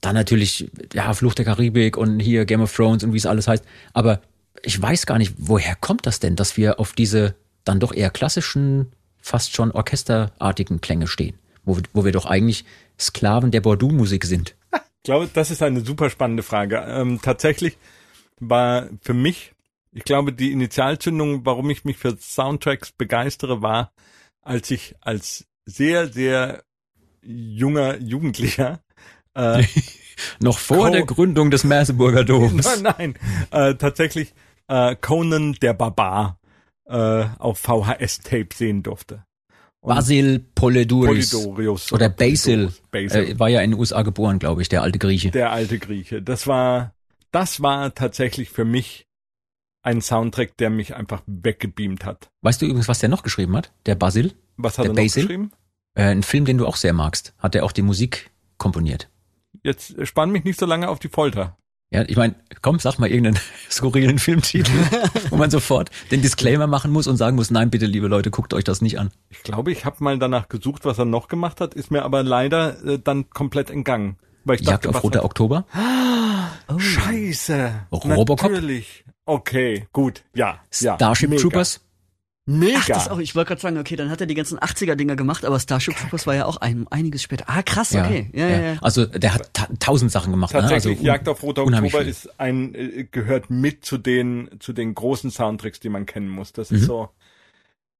dann 0.00 0.14
natürlich 0.14 0.68
ja 0.92 1.12
Fluch 1.14 1.34
der 1.34 1.44
Karibik 1.44 1.96
und 1.96 2.18
hier 2.18 2.44
Game 2.44 2.60
of 2.60 2.74
Thrones 2.74 3.04
und 3.04 3.12
wie 3.12 3.18
es 3.18 3.26
alles 3.26 3.46
heißt. 3.46 3.64
Aber 3.92 4.20
ich 4.62 4.80
weiß 4.80 5.06
gar 5.06 5.18
nicht, 5.18 5.34
woher 5.38 5.76
kommt 5.76 6.06
das 6.06 6.18
denn, 6.18 6.34
dass 6.34 6.56
wir 6.56 6.80
auf 6.80 6.92
diese 6.92 7.34
dann 7.64 7.80
doch 7.80 7.92
eher 7.94 8.10
klassischen, 8.10 8.92
fast 9.26 9.56
schon 9.56 9.72
orchesterartigen 9.72 10.80
Klänge 10.80 11.08
stehen, 11.08 11.36
wo, 11.64 11.76
wir- 11.76 11.82
wo 11.92 12.04
wir 12.04 12.12
doch 12.12 12.26
eigentlich 12.26 12.64
Sklaven 12.98 13.50
der 13.50 13.60
Bordeaux-Musik 13.60 14.24
sind. 14.24 14.54
Ich 14.72 15.02
glaube, 15.02 15.28
das 15.32 15.50
ist 15.50 15.62
eine 15.62 15.80
super 15.84 16.10
spannende 16.10 16.42
Frage. 16.44 16.76
Ähm, 16.86 17.18
tatsächlich 17.20 17.76
war 18.40 18.88
für 19.02 19.14
mich, 19.14 19.52
ich 19.92 20.04
glaube, 20.04 20.32
die 20.32 20.52
Initialzündung, 20.52 21.44
warum 21.44 21.70
ich 21.70 21.84
mich 21.84 21.96
für 21.96 22.16
Soundtracks 22.20 22.92
begeistere, 22.92 23.62
war, 23.62 23.92
als 24.42 24.70
ich 24.70 24.94
als 25.00 25.46
sehr, 25.64 26.12
sehr 26.12 26.62
junger 27.22 27.98
Jugendlicher 27.98 28.80
äh, 29.34 29.64
Noch 30.40 30.58
vor 30.58 30.86
Co- 30.86 30.92
der 30.92 31.04
Gründung 31.04 31.50
des 31.50 31.64
Merseburger 31.64 32.24
Doms. 32.24 32.64
nein, 32.82 32.94
nein, 32.96 33.18
äh, 33.50 33.74
tatsächlich 33.74 34.34
äh, 34.68 34.94
Conan 34.96 35.54
der 35.54 35.74
Barbar 35.74 36.38
äh, 36.86 37.24
auf 37.38 37.58
VHS-Tape 37.58 38.48
sehen 38.54 38.82
durfte. 38.82 39.24
Und 39.80 39.94
Basil 39.94 40.40
Polydorus. 40.54 41.30
Polydorius 41.30 41.92
Oder 41.92 42.08
Basil. 42.08 42.72
Basil. 42.90 43.30
Äh, 43.30 43.38
war 43.38 43.48
ja 43.48 43.60
in 43.60 43.72
den 43.72 43.80
USA 43.80 44.02
geboren, 44.02 44.38
glaube 44.38 44.62
ich, 44.62 44.68
der 44.68 44.82
alte 44.82 44.98
Grieche. 44.98 45.30
der 45.30 45.52
alte 45.52 45.78
Grieche. 45.78 46.22
Das 46.22 46.46
war, 46.46 46.94
das 47.30 47.60
war 47.62 47.94
tatsächlich 47.94 48.50
für 48.50 48.64
mich 48.64 49.06
ein 49.82 50.00
Soundtrack, 50.00 50.56
der 50.56 50.70
mich 50.70 50.96
einfach 50.96 51.22
weggebeamt 51.26 52.04
hat. 52.04 52.28
Weißt 52.42 52.60
du 52.60 52.66
übrigens, 52.66 52.88
was 52.88 52.98
der 52.98 53.08
noch 53.08 53.22
geschrieben 53.22 53.56
hat? 53.56 53.72
Der 53.86 53.94
Basil? 53.94 54.32
Was 54.56 54.78
hat 54.78 54.86
Der 54.86 54.90
er 54.90 54.94
noch 54.94 55.02
Basil? 55.02 55.22
geschrieben? 55.22 55.52
Äh, 55.94 56.02
ein 56.10 56.22
Film, 56.24 56.44
den 56.44 56.58
du 56.58 56.66
auch 56.66 56.76
sehr 56.76 56.92
magst. 56.92 57.34
Hat 57.38 57.54
er 57.54 57.64
auch 57.64 57.72
die 57.72 57.82
Musik 57.82 58.30
komponiert. 58.58 59.08
Jetzt 59.62 59.94
spann 60.06 60.30
mich 60.30 60.42
nicht 60.44 60.58
so 60.58 60.66
lange 60.66 60.88
auf 60.88 60.98
die 60.98 61.08
Folter. 61.08 61.56
Ja, 61.92 62.02
ich 62.06 62.16
meine, 62.16 62.34
komm, 62.62 62.80
sag 62.80 62.98
mal 62.98 63.08
irgendeinen 63.08 63.38
skurrilen 63.70 64.18
Filmtitel, 64.18 64.72
wo 65.30 65.36
man 65.36 65.50
sofort 65.50 65.90
den 66.10 66.20
Disclaimer 66.20 66.66
machen 66.66 66.90
muss 66.90 67.06
und 67.06 67.16
sagen 67.16 67.36
muss, 67.36 67.50
nein, 67.52 67.70
bitte, 67.70 67.86
liebe 67.86 68.08
Leute, 68.08 68.30
guckt 68.32 68.54
euch 68.54 68.64
das 68.64 68.82
nicht 68.82 68.98
an. 68.98 69.10
Ich 69.30 69.42
glaube, 69.44 69.70
ich 69.70 69.84
habe 69.84 70.02
mal 70.02 70.18
danach 70.18 70.48
gesucht, 70.48 70.84
was 70.84 70.98
er 70.98 71.04
noch 71.04 71.28
gemacht 71.28 71.60
hat, 71.60 71.74
ist 71.74 71.92
mir 71.92 72.02
aber 72.02 72.24
leider 72.24 72.84
äh, 72.84 72.98
dann 72.98 73.30
komplett 73.30 73.70
entgangen. 73.70 74.16
Weil 74.44 74.56
ich 74.56 74.66
Jagd 74.66 74.84
dachte, 74.84 74.96
auf 74.96 75.04
roter 75.04 75.18
hat- 75.20 75.24
Oktober. 75.26 75.64
Scheiße. 76.78 77.72
Robocop? 77.92 78.50
Natürlich. 78.50 79.04
Okay, 79.24 79.86
gut. 79.92 80.22
Ja. 80.34 80.60
ja. 80.80 80.94
Starship 80.96 81.30
Mega. 81.30 81.42
Troopers. 81.42 81.80
Mega. 82.48 82.78
Ach, 82.78 82.86
das 82.86 83.08
auch. 83.08 83.18
Ich 83.18 83.34
wollte 83.34 83.48
gerade 83.48 83.60
sagen, 83.60 83.76
okay, 83.78 83.96
dann 83.96 84.08
hat 84.08 84.20
er 84.20 84.26
die 84.28 84.34
ganzen 84.36 84.58
80er-Dinger 84.58 85.16
gemacht, 85.16 85.44
aber 85.44 85.58
Starship 85.58 85.96
Troopers 85.96 86.28
war 86.28 86.36
ja 86.36 86.46
auch 86.46 86.58
ein, 86.58 86.86
einiges 86.90 87.22
später. 87.22 87.44
Ah, 87.48 87.62
krass, 87.62 87.92
okay. 87.92 88.30
Ja, 88.32 88.46
ja, 88.48 88.60
ja. 88.60 88.78
Also 88.82 89.04
der 89.04 89.34
hat 89.34 89.52
ta 89.52 89.68
tausend 89.80 90.12
Sachen 90.12 90.30
gemacht. 90.30 90.52
Tatsächlich, 90.52 90.84
ne? 90.84 90.90
also, 90.92 91.06
Jagd 91.06 91.28
auf 91.28 91.42
roter 91.42 91.64
Oktober 91.64 91.88
viel. 91.88 92.08
ist 92.08 92.38
ein, 92.38 92.72
äh, 92.76 93.04
gehört 93.10 93.50
mit 93.50 93.84
zu 93.84 93.98
den, 93.98 94.48
zu 94.60 94.72
den 94.72 94.94
großen 94.94 95.32
Soundtracks, 95.32 95.80
die 95.80 95.88
man 95.88 96.06
kennen 96.06 96.28
muss. 96.28 96.52
Das 96.52 96.70
Mhm. 96.70 96.76
ist 96.76 96.84
so, 96.86 97.08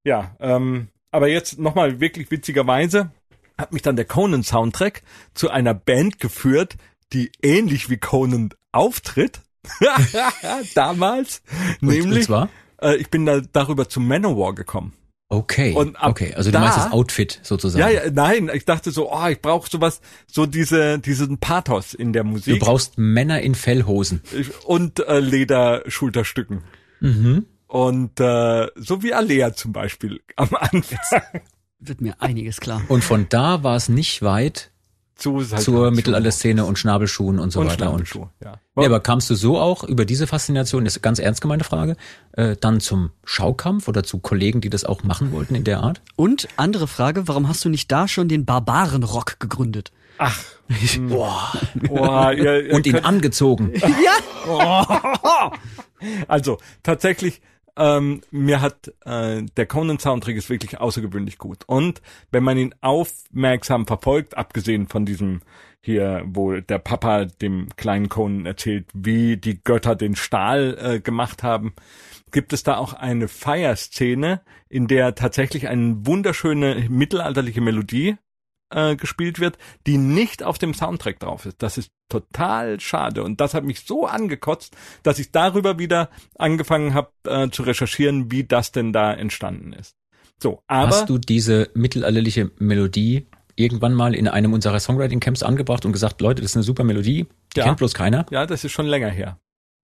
ja, 0.05 0.37
ähm, 0.39 0.89
aber 1.11 1.27
jetzt 1.27 1.59
nochmal 1.59 1.99
wirklich 1.99 2.31
witzigerweise 2.31 3.11
hat 3.59 3.73
mich 3.73 3.83
dann 3.83 3.97
der 3.97 4.05
Conan-Soundtrack 4.05 5.03
zu 5.35 5.51
einer 5.51 5.75
Band 5.75 6.21
geführt, 6.21 6.77
die 7.13 7.33
ähnlich 7.43 7.91
wie 7.91 7.97
Conan 7.97 8.51
auftritt. 8.71 9.41
Damals. 10.75 11.43
Und, 11.81 11.89
nämlich, 11.89 12.19
und 12.19 12.23
zwar? 12.25 12.49
Äh, 12.81 12.97
ich 12.97 13.11
bin 13.11 13.27
da 13.27 13.41
darüber 13.53 13.89
zu 13.89 14.01
Manowar 14.01 14.55
gekommen. 14.55 14.93
Okay. 15.29 15.73
Und 15.75 15.97
okay, 16.01 16.35
also 16.35 16.51
du 16.51 16.53
da- 16.53 16.61
meinst 16.61 16.77
das 16.79 16.93
Outfit 16.93 17.41
sozusagen. 17.43 17.81
Ja, 17.81 17.89
ja, 18.05 18.11
nein, 18.13 18.49
ich 18.55 18.65
dachte 18.65 18.93
so, 18.93 19.13
oh, 19.13 19.27
ich 19.27 19.41
brauche 19.43 19.69
sowas, 19.69 20.01
so 20.31 20.47
diese, 20.47 21.01
diesen 21.01 21.39
Pathos 21.39 21.95
in 21.95 22.13
der 22.13 22.23
Du 22.23 22.29
Musik 22.31 22.61
brauchst 22.61 22.97
Männer 22.97 23.41
in 23.43 23.57
Fellhosen. 23.57 24.23
und 24.67 25.01
äh, 25.01 25.19
Lederschulterstücken. 25.19 26.63
Mhm. 27.01 27.47
Und 27.67 28.21
äh, 28.21 28.69
so 28.77 29.03
wie 29.03 29.13
Alea 29.15 29.53
zum 29.55 29.73
Beispiel 29.73 30.21
am 30.37 30.55
Anfang. 30.55 31.23
Wird 31.81 32.01
mir 32.01 32.15
einiges 32.23 32.61
klar. 32.61 32.83
Und 32.89 33.03
von 33.05 33.27
da 33.29 33.63
war 33.65 33.77
es 33.77 33.89
nicht 33.89 34.23
weit 34.23 34.71
Zu, 35.17 35.39
halt 35.51 35.63
zur 35.63 35.91
Mittelalterszene 35.93 36.67
und 36.67 36.79
Schnabelschuhen 36.79 37.39
und 37.39 37.51
so 37.51 37.61
und 37.61 37.69
weiter. 37.69 37.91
Und, 37.91 38.07
ja. 38.15 38.29
ja, 38.43 38.59
aber 38.75 39.01
kamst 39.01 39.31
du 39.31 39.35
so 39.35 39.59
auch 39.59 39.83
über 39.83 40.05
diese 40.05 40.27
Faszination, 40.27 40.85
das 40.85 40.93
ist 40.93 40.99
eine 40.99 41.03
ganz 41.03 41.19
ernst 41.19 41.41
gemeinte 41.41 41.65
Frage, 41.65 41.97
äh, 42.33 42.55
dann 42.61 42.81
zum 42.81 43.11
Schaukampf 43.25 43.89
oder 43.89 44.03
zu 44.05 44.19
Kollegen, 44.19 44.61
die 44.61 44.69
das 44.69 44.85
auch 44.85 45.05
machen 45.05 45.33
wollten 45.33 45.55
in 45.55 45.65
der 45.65 45.81
Art? 45.81 46.03
Und 46.17 46.49
andere 46.57 46.87
Frage, 46.87 47.29
warum 47.29 47.49
hast 47.49 47.65
du 47.65 47.71
nicht 47.71 47.91
da 47.91 48.09
schon 48.09 48.29
den 48.29 48.45
Barbarenrock 48.45 49.41
gegründet? 49.41 49.91
Ach, 50.19 50.39
boah, 51.09 51.53
boah, 51.75 52.33
ihr, 52.33 52.67
ihr 52.67 52.75
Und 52.75 52.87
ihn 52.87 52.99
angezogen. 52.99 53.73
Also 56.29 56.59
tatsächlich, 56.83 57.41
ähm, 57.77 58.23
mir 58.31 58.61
hat 58.61 58.93
äh, 59.05 59.43
der 59.57 59.67
Conan 59.67 59.99
Soundtrack 59.99 60.37
ist 60.37 60.51
wirklich 60.51 60.81
außergewöhnlich 60.81 61.39
gut. 61.39 61.65
Und 61.67 62.03
wenn 62.31 62.45
man 62.45 62.59
ihn 62.59 62.75
aufmerksam 62.81 63.87
verfolgt, 63.87 64.37
abgesehen 64.37 64.89
von 64.89 65.05
diesem 65.05 65.41
hier, 65.81 66.25
wo 66.27 66.53
der 66.61 66.79
Papa 66.79 67.27
dem 67.27 67.69
kleinen 67.77 68.09
Conan 68.09 68.45
erzählt, 68.45 68.87
wie 68.93 69.37
die 69.37 69.63
Götter 69.63 69.95
den 69.95 70.17
Stahl 70.17 70.77
äh, 70.81 71.01
gemacht 71.01 71.45
haben, 71.45 71.75
gibt 72.33 72.53
es 72.53 72.65
da 72.65 72.77
auch 72.77 72.93
eine 72.93 73.29
Feierszene, 73.29 74.41
in 74.69 74.89
der 74.89 75.15
tatsächlich 75.15 75.69
eine 75.69 76.05
wunderschöne 76.05 76.87
mittelalterliche 76.89 77.61
Melodie 77.61 78.17
äh, 78.71 78.97
gespielt 78.97 79.39
wird, 79.41 79.59
die 79.87 79.99
nicht 79.99 80.43
auf 80.43 80.59
dem 80.59 80.75
Soundtrack 80.75 81.21
drauf 81.21 81.47
ist. 81.47 81.63
Das 81.63 81.79
ist 81.79 81.91
total 82.09 82.79
schade 82.81 83.23
und 83.23 83.41
das 83.41 83.55
hat 83.55 83.65
mich 83.65 83.81
so 83.81 84.07
angekotzt, 84.07 84.77
dass 85.03 85.19
ich 85.19 85.33
darüber 85.33 85.79
wieder 85.79 86.11
angefangen 86.39 86.95
habe 86.95 87.11
äh, 87.25 87.51
zu 87.51 87.63
recherchieren, 87.63 88.31
wie 88.31 88.45
das 88.45 88.73
denn 88.73 88.93
da 88.93 89.13
entstanden 89.13 89.73
ist. 89.73 89.95
So, 90.43 90.63
aber 90.67 90.89
Hast 90.89 91.09
du 91.09 91.19
diese 91.19 91.71
mittelalterliche 91.75 92.51
Melodie 92.59 93.27
irgendwann 93.57 93.95
mal 93.95 94.15
in 94.15 94.29
einem 94.29 94.53
unserer 94.53 94.79
Songwriting-Camps 94.79 95.43
angebracht 95.43 95.85
und 95.87 95.93
gesagt, 95.93 96.21
Leute, 96.21 96.43
das 96.43 96.51
ist 96.53 96.57
eine 96.57 96.63
super 96.63 96.85
Melodie, 96.85 97.27
die 97.55 97.59
Ja. 97.59 97.65
kennt 97.65 97.79
bloß 97.79 97.95
keiner. 97.95 98.27
ja, 98.31 98.45
das 98.47 98.63
ist 98.65 98.73
schon 98.73 98.87
länger 98.87 99.09
her. 99.09 99.39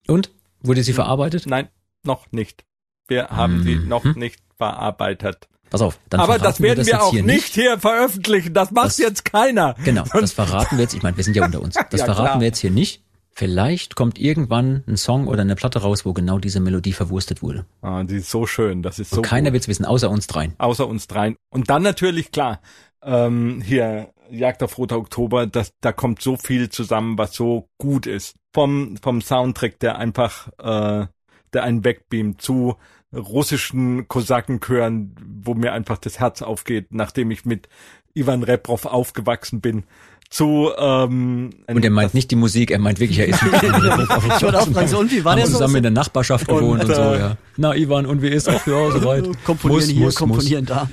Und? 0.06 0.30
Wurde 0.60 0.82
sie 0.82 0.92
verarbeitet? 0.92 1.46
Nein, 1.46 1.68
noch 2.04 2.30
nicht. 2.32 2.64
Wir 3.08 3.28
haben 3.30 3.62
sie 3.62 3.76
noch 3.76 4.04
nicht 4.14 4.40
verarbeitet. 4.56 5.48
Pass 5.72 5.80
auf, 5.82 5.98
dann 6.10 6.20
aber 6.20 6.38
das 6.38 6.60
werden 6.60 6.78
das 6.78 6.86
wir 6.86 7.02
auch 7.02 7.10
hier 7.10 7.22
nicht 7.24 7.54
hier 7.54 7.78
veröffentlichen. 7.80 8.54
Das 8.54 8.70
macht 8.70 8.86
Das- 8.86 8.98
jetzt 8.98 9.24
keiner. 9.24 9.74
Genau, 9.84 10.04
das 10.12 10.32
verraten 10.32 10.76
wir 10.76 10.82
jetzt. 10.82 10.94
Ich 10.94 11.02
meine, 11.02 11.16
wir 11.16 11.24
sind 11.24 11.34
ja 11.34 11.44
unter 11.44 11.60
uns. 11.60 11.74
Das 11.90 12.00
Ja, 12.00 12.06
verraten 12.06 12.26
klar. 12.28 12.40
wir 12.40 12.46
jetzt 12.46 12.58
hier 12.58 12.70
nicht. 12.70 13.02
Vielleicht 13.34 13.96
kommt 13.96 14.18
irgendwann 14.18 14.84
ein 14.86 14.98
Song 14.98 15.26
oder 15.26 15.40
eine 15.40 15.56
Platte 15.56 15.80
raus, 15.80 16.04
wo 16.04 16.12
genau 16.12 16.38
diese 16.38 16.60
Melodie 16.60 16.92
verwurstet 16.92 17.42
wurde. 17.42 17.64
Ah, 17.80 18.04
die 18.04 18.16
ist 18.16 18.30
so 18.30 18.46
schön. 18.46 18.82
Das 18.82 18.98
ist 18.98 19.08
so 19.10 19.16
Und 19.16 19.22
keiner 19.22 19.54
wird's 19.54 19.68
wissen, 19.68 19.86
außer 19.86 20.10
uns 20.10 20.26
dreien. 20.26 20.54
außer 20.58 20.86
uns 20.86 21.06
dreien. 21.08 21.36
Und 21.50 21.70
dann 21.70 21.82
natürlich 21.82 22.30
klar, 22.30 22.60
ähm, 23.02 23.62
hier 23.64 24.10
Jagd 24.30 24.62
auf 24.62 24.76
Roter 24.76 24.98
Oktober, 24.98 25.46
das, 25.46 25.72
da 25.80 25.92
kommt 25.92 26.20
so 26.22 26.36
viel 26.36 26.68
zusammen, 26.68 27.16
was 27.16 27.32
so 27.34 27.68
gut 27.78 28.06
ist. 28.06 28.36
Vom 28.52 28.98
vom 29.02 29.22
Soundtrack, 29.22 29.78
der 29.80 29.96
einfach, 29.96 30.48
äh, 30.58 31.06
der 31.54 31.62
einen 31.62 31.84
wegbeamt 31.84 32.42
zu 32.42 32.76
russischen 33.14 34.08
Kosakenchören, 34.08 35.14
wo 35.42 35.54
mir 35.54 35.72
einfach 35.72 35.98
das 35.98 36.18
Herz 36.18 36.42
aufgeht, 36.42 36.92
nachdem 36.92 37.30
ich 37.30 37.44
mit 37.44 37.68
Ivan 38.14 38.42
Reprov 38.42 38.86
aufgewachsen 38.86 39.60
bin. 39.60 39.84
Zu 40.30 40.70
ähm, 40.78 41.50
Und 41.66 41.84
er 41.84 41.90
meint 41.90 42.14
nicht 42.14 42.30
die 42.30 42.36
Musik, 42.36 42.70
er 42.70 42.78
meint 42.78 43.00
wirklich, 43.00 43.18
er 43.18 43.28
ist 43.28 43.42
mit 43.42 43.52
Ich 43.62 44.42
wollte 44.42 44.60
auch 44.60 44.68
fragen, 44.68 44.88
so, 44.88 44.98
und 44.98 45.12
wie 45.12 45.22
war 45.26 45.36
der 45.36 45.46
so? 45.46 45.52
zusammen 45.52 45.76
in 45.76 45.82
der 45.82 45.92
Nachbarschaft 45.92 46.48
gewohnt 46.48 46.84
und, 46.84 46.88
Und, 46.88 46.96
so, 46.96 47.02
äh, 47.02 47.18
ja. 47.18 47.36
Na, 47.58 47.76
Ivan, 47.76 48.06
und 48.06 48.22
wie 48.22 48.28
ist 48.28 48.48
auch, 48.48 48.66
ja, 48.66 48.90
soweit. 48.90 49.28
Komponieren 49.44 49.82
Muss, 49.82 49.90
hier, 49.90 50.04
muss, 50.06 50.14
komponieren 50.14 50.64
da. 50.64 50.88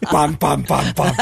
Bam, 0.10 0.36
bam, 0.36 0.64
bam, 0.64 0.84
bam. 0.94 1.16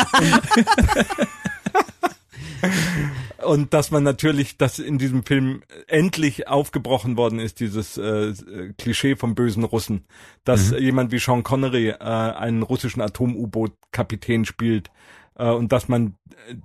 Und 3.45 3.73
dass 3.73 3.91
man 3.91 4.03
natürlich, 4.03 4.59
dass 4.59 4.79
in 4.79 4.99
diesem 4.99 5.25
Film 5.25 5.63
endlich 5.87 6.49
aufgebrochen 6.49 7.17
worden 7.17 7.39
ist, 7.39 7.61
dieses 7.61 7.97
äh, 7.97 8.35
Klischee 8.77 9.17
vom 9.17 9.35
bösen 9.35 9.65
Russen, 9.65 10.05
dass 10.45 10.71
jemand 10.71 11.13
wie 11.13 11.19
Sean 11.19 11.43
Connery 11.43 11.89
äh, 11.89 11.97
einen 11.99 12.63
russischen 12.63 13.01
Atom-U-Boot-Kapitän 13.01 14.45
spielt 14.45 14.91
äh, 15.37 15.51
und 15.51 15.73
dass 15.73 15.89
man 15.89 16.17
äh, 16.49 16.57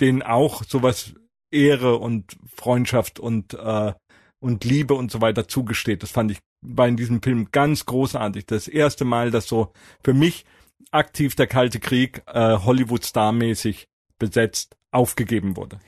den 0.00 0.22
auch 0.22 0.64
sowas 0.64 1.14
Ehre 1.52 1.96
und 1.96 2.36
Freundschaft 2.52 3.20
und 3.20 3.54
äh, 3.54 3.92
und 4.40 4.64
Liebe 4.64 4.92
und 4.92 5.10
so 5.10 5.22
weiter 5.22 5.48
zugesteht. 5.48 6.02
Das 6.02 6.10
fand 6.10 6.30
ich 6.30 6.38
war 6.64 6.88
in 6.88 6.96
diesem 6.96 7.22
Film 7.22 7.48
ganz 7.52 7.86
großartig. 7.86 8.46
Das 8.46 8.68
erste 8.68 9.04
Mal, 9.04 9.30
dass 9.30 9.46
so 9.46 9.72
für 10.02 10.14
mich 10.14 10.44
aktiv 10.90 11.34
der 11.34 11.46
Kalte 11.46 11.80
Krieg 11.80 12.22
äh, 12.26 12.58
Hollywood-Star-mäßig 12.58 13.86
besetzt 14.26 14.76
aufgegeben 14.90 15.56
wurde. 15.56 15.78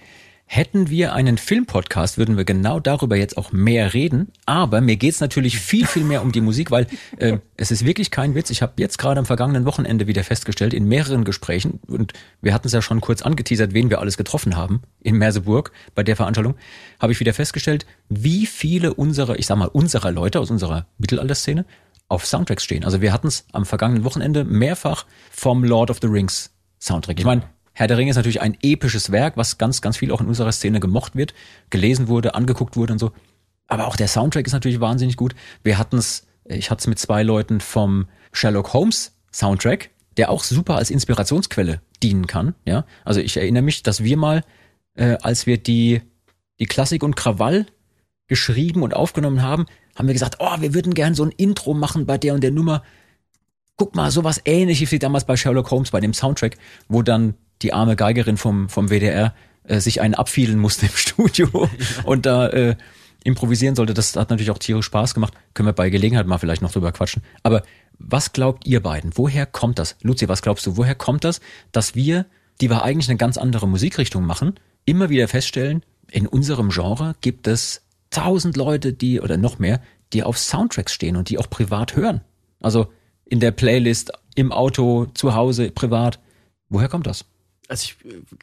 Hätten 0.49 0.90
wir 0.90 1.12
einen 1.12 1.38
Filmpodcast, 1.38 2.18
würden 2.18 2.37
wir 2.37 2.44
genau 2.44 2.79
darüber 2.79 3.16
jetzt 3.16 3.37
auch 3.37 3.51
mehr 3.51 3.94
reden. 3.94 4.29
Aber 4.46 4.81
mir 4.81 4.94
geht's 4.94 5.18
natürlich 5.18 5.59
viel, 5.59 5.87
viel 5.88 6.05
mehr 6.05 6.22
um 6.22 6.31
die 6.31 6.40
Musik, 6.40 6.70
weil 6.70 6.87
äh, 7.18 7.38
es 7.57 7.72
ist 7.72 7.85
wirklich 7.85 8.12
kein 8.12 8.37
Witz. 8.37 8.51
Ich 8.51 8.62
habe 8.62 8.75
jetzt 8.77 8.96
gerade 8.96 9.18
am 9.18 9.27
vergangenen 9.27 9.64
Wochenende 9.64 10.07
wieder 10.07 10.22
festgestellt, 10.22 10.72
in 10.72 10.87
mehreren 10.87 11.25
Gesprächen, 11.25 11.81
und 11.88 12.12
wir 12.40 12.55
hatten 12.55 12.68
es 12.68 12.72
ja 12.72 12.81
schon 12.81 13.01
kurz 13.01 13.22
angeteasert, 13.22 13.75
wen 13.75 13.90
wir 13.90 13.99
alles 13.99 14.16
getroffen 14.16 14.55
haben 14.55 14.83
in 15.01 15.16
Merseburg 15.16 15.72
bei 15.96 16.05
der 16.05 16.14
Veranstaltung, 16.14 16.55
habe 17.01 17.12
ich 17.12 17.18
wieder 17.18 17.35
festgestellt, 17.35 17.85
wie 18.09 18.46
viele 18.46 18.94
unserer, 18.94 19.40
ich 19.40 19.46
sag 19.46 19.57
mal, 19.57 19.66
unserer 19.66 20.12
Leute 20.12 20.38
aus 20.38 20.53
unserer 20.53 20.87
Mittelalterszene 20.99 21.66
auf 22.09 22.25
Soundtracks 22.25 22.62
stehen. 22.62 22.85
Also 22.85 23.01
wir 23.01 23.12
hatten 23.12 23.27
es 23.27 23.46
am 23.51 23.66
vergangenen 23.66 24.05
Wochenende 24.05 24.44
mehrfach 24.44 25.07
vom 25.33 25.64
Lord 25.64 25.90
of 25.90 25.99
the 26.01 26.07
Rings 26.07 26.53
Soundtrack. 26.79 27.18
Ich 27.18 27.25
meine, 27.25 27.42
Herr 27.79 27.89
der 27.89 27.99
Ringe 27.99 28.09
ist 28.11 28.17
natürlich 28.17 28.41
ein 28.41 28.57
episches 28.62 29.12
Werk, 29.12 29.37
was 29.37 29.59
ganz, 29.59 29.83
ganz 29.83 29.99
viel 29.99 30.11
auch 30.11 30.23
in 30.23 30.29
unserer 30.29 30.51
Szene 30.51 30.81
gemocht 30.81 31.15
wird, 31.15 31.35
gelesen 31.69 32.09
wurde, 32.09 32.35
angeguckt 32.35 32.75
wurde 32.75 32.95
und 32.95 32.99
so. 32.99 33.12
Aber 33.67 33.87
auch 33.87 33.97
der 33.97 34.09
Soundtrack 34.09 34.47
ist 34.47 34.55
natürlich 34.55 34.81
wahnsinnig 34.81 35.19
gut. 35.19 35.35
Wir 35.62 35.77
hatten 35.77 35.99
es, 35.99 36.27
ich 36.47 36.71
hatte 36.71 36.81
es 36.81 36.87
mit 36.87 36.99
zwei 36.99 37.23
Leuten 37.23 37.61
vom 37.61 38.09
Sherlock 38.33 38.73
Holmes 38.73 39.12
Soundtrack, 39.31 39.91
der 40.17 40.31
auch 40.31 40.43
super 40.43 40.77
als 40.77 40.89
Inspirationsquelle 40.89 41.83
dienen 42.03 42.27
kann. 42.27 42.55
Ja, 42.65 42.87
also 43.05 43.21
ich 43.21 43.37
erinnere 43.37 43.62
mich, 43.62 43.83
dass 43.83 44.03
wir 44.03 44.17
mal, 44.17 44.43
äh, 44.95 45.19
als 45.21 45.47
wir 45.47 45.59
die 45.59 46.01
die 46.59 46.65
Klassik 46.65 47.03
und 47.03 47.15
Krawall 47.15 47.67
geschrieben 48.27 48.85
und 48.85 48.95
aufgenommen 48.95 49.43
haben, 49.43 49.67
haben 49.95 50.07
wir 50.07 50.15
gesagt, 50.15 50.37
oh, 50.39 50.61
wir 50.61 50.73
würden 50.73 50.95
gern 50.95 51.15
so 51.15 51.25
ein 51.25 51.31
Intro 51.31 51.75
machen 51.75 52.07
bei 52.07 52.17
der 52.17 52.33
und 52.33 52.43
der 52.43 52.53
Nummer. 52.53 52.83
Guck 53.77 53.95
mal, 53.95 54.11
sowas 54.11 54.41
ähnliches 54.47 54.91
wie 54.93 54.99
damals 54.99 55.27
bei 55.27 55.37
Sherlock 55.37 55.71
Holmes, 55.71 55.91
bei 55.91 56.01
dem 56.01 56.15
Soundtrack, 56.15 56.57
wo 56.89 57.03
dann 57.03 57.35
die 57.62 57.73
arme 57.73 57.97
Geigerin 57.97 58.37
vom, 58.37 58.69
vom 58.69 58.88
WDR 58.88 59.35
äh, 59.64 59.81
sich 59.81 60.01
einen 60.01 60.14
abfielen 60.14 60.59
musste 60.59 60.87
im 60.87 60.92
Studio 60.95 61.69
und 62.05 62.27
da 62.27 62.49
äh, 62.49 62.77
improvisieren 63.25 63.75
sollte. 63.75 63.95
Das 63.95 64.14
hat 64.16 64.31
natürlich 64.31 64.51
auch 64.51 64.59
tierisch 64.59 64.87
Spaß 64.87 65.14
gemacht. 65.14 65.35
Können 65.55 65.69
wir 65.69 65.73
bei 65.73 65.90
Gelegenheit 65.90 66.27
mal 66.27 66.38
vielleicht 66.38 66.62
noch 66.62 66.73
drüber 66.73 66.92
quatschen. 66.92 67.23
Aber 67.42 67.62
was 67.99 68.33
glaubt 68.33 68.66
ihr 68.66 68.83
beiden? 68.83 69.12
Woher 69.16 69.47
kommt 69.47 69.79
das? 69.79 69.97
Luzi, 70.03 70.29
was 70.29 70.42
glaubst 70.42 70.66
du? 70.66 70.77
Woher 70.77 70.95
kommt 70.95 71.25
das, 71.25 71.40
dass 71.73 71.95
wir, 71.95 72.27
die 72.61 72.71
wir 72.71 72.83
eigentlich 72.83 73.09
eine 73.09 73.19
ganz 73.19 73.37
andere 73.37 73.66
Musikrichtung 73.66 74.25
machen, 74.25 74.55
immer 74.85 75.11
wieder 75.11 75.29
feststellen, 75.29 75.83
in 76.11 76.27
unserem 76.27 76.71
Genre 76.71 77.16
gibt 77.21 77.49
es 77.49 77.83
tausend 78.11 78.57
Leute, 78.57 78.92
die, 78.92 79.21
oder 79.21 79.37
noch 79.37 79.59
mehr, 79.59 79.81
die 80.12 80.23
auf 80.23 80.38
Soundtracks 80.38 80.92
stehen 80.92 81.16
und 81.16 81.29
die 81.29 81.38
auch 81.38 81.51
privat 81.51 81.97
hören. 81.97 82.21
Also 82.61 82.92
in 83.25 83.40
der 83.40 83.51
Playlist, 83.51 84.12
im 84.37 84.53
Auto, 84.53 85.07
zu 85.14 85.35
Hause, 85.35 85.71
privat. 85.73 86.21
Woher 86.69 86.88
kommt 86.88 87.07
das? 87.07 87.25
Also 87.68 87.85
ich 87.85 87.96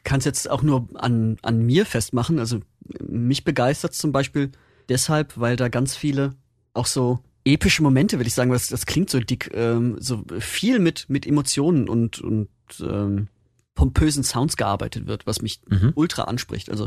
kann 0.04 0.18
es 0.18 0.24
jetzt 0.24 0.50
auch 0.50 0.62
nur 0.62 0.88
an, 0.94 1.38
an 1.42 1.64
mir 1.64 1.86
festmachen. 1.86 2.38
Also 2.38 2.60
mich 3.06 3.44
begeistert 3.44 3.94
zum 3.94 4.12
Beispiel 4.12 4.50
deshalb, 4.88 5.38
weil 5.38 5.56
da 5.56 5.68
ganz 5.68 5.96
viele 5.96 6.34
auch 6.74 6.86
so 6.86 7.20
epische 7.44 7.82
Momente, 7.82 8.18
will 8.18 8.26
ich 8.26 8.34
sagen, 8.34 8.50
das, 8.50 8.68
das 8.68 8.86
klingt 8.86 9.10
so 9.10 9.20
dick, 9.20 9.50
ähm, 9.54 9.96
so 10.00 10.24
viel 10.40 10.78
mit, 10.78 11.06
mit 11.08 11.26
Emotionen 11.26 11.88
und, 11.88 12.20
und 12.20 12.48
ähm, 12.80 13.28
pompösen 13.74 14.24
Sounds 14.24 14.56
gearbeitet 14.56 15.06
wird, 15.06 15.26
was 15.26 15.42
mich 15.42 15.60
Mhm. 15.68 15.92
ultra 15.94 16.22
anspricht. 16.22 16.70
Also 16.70 16.86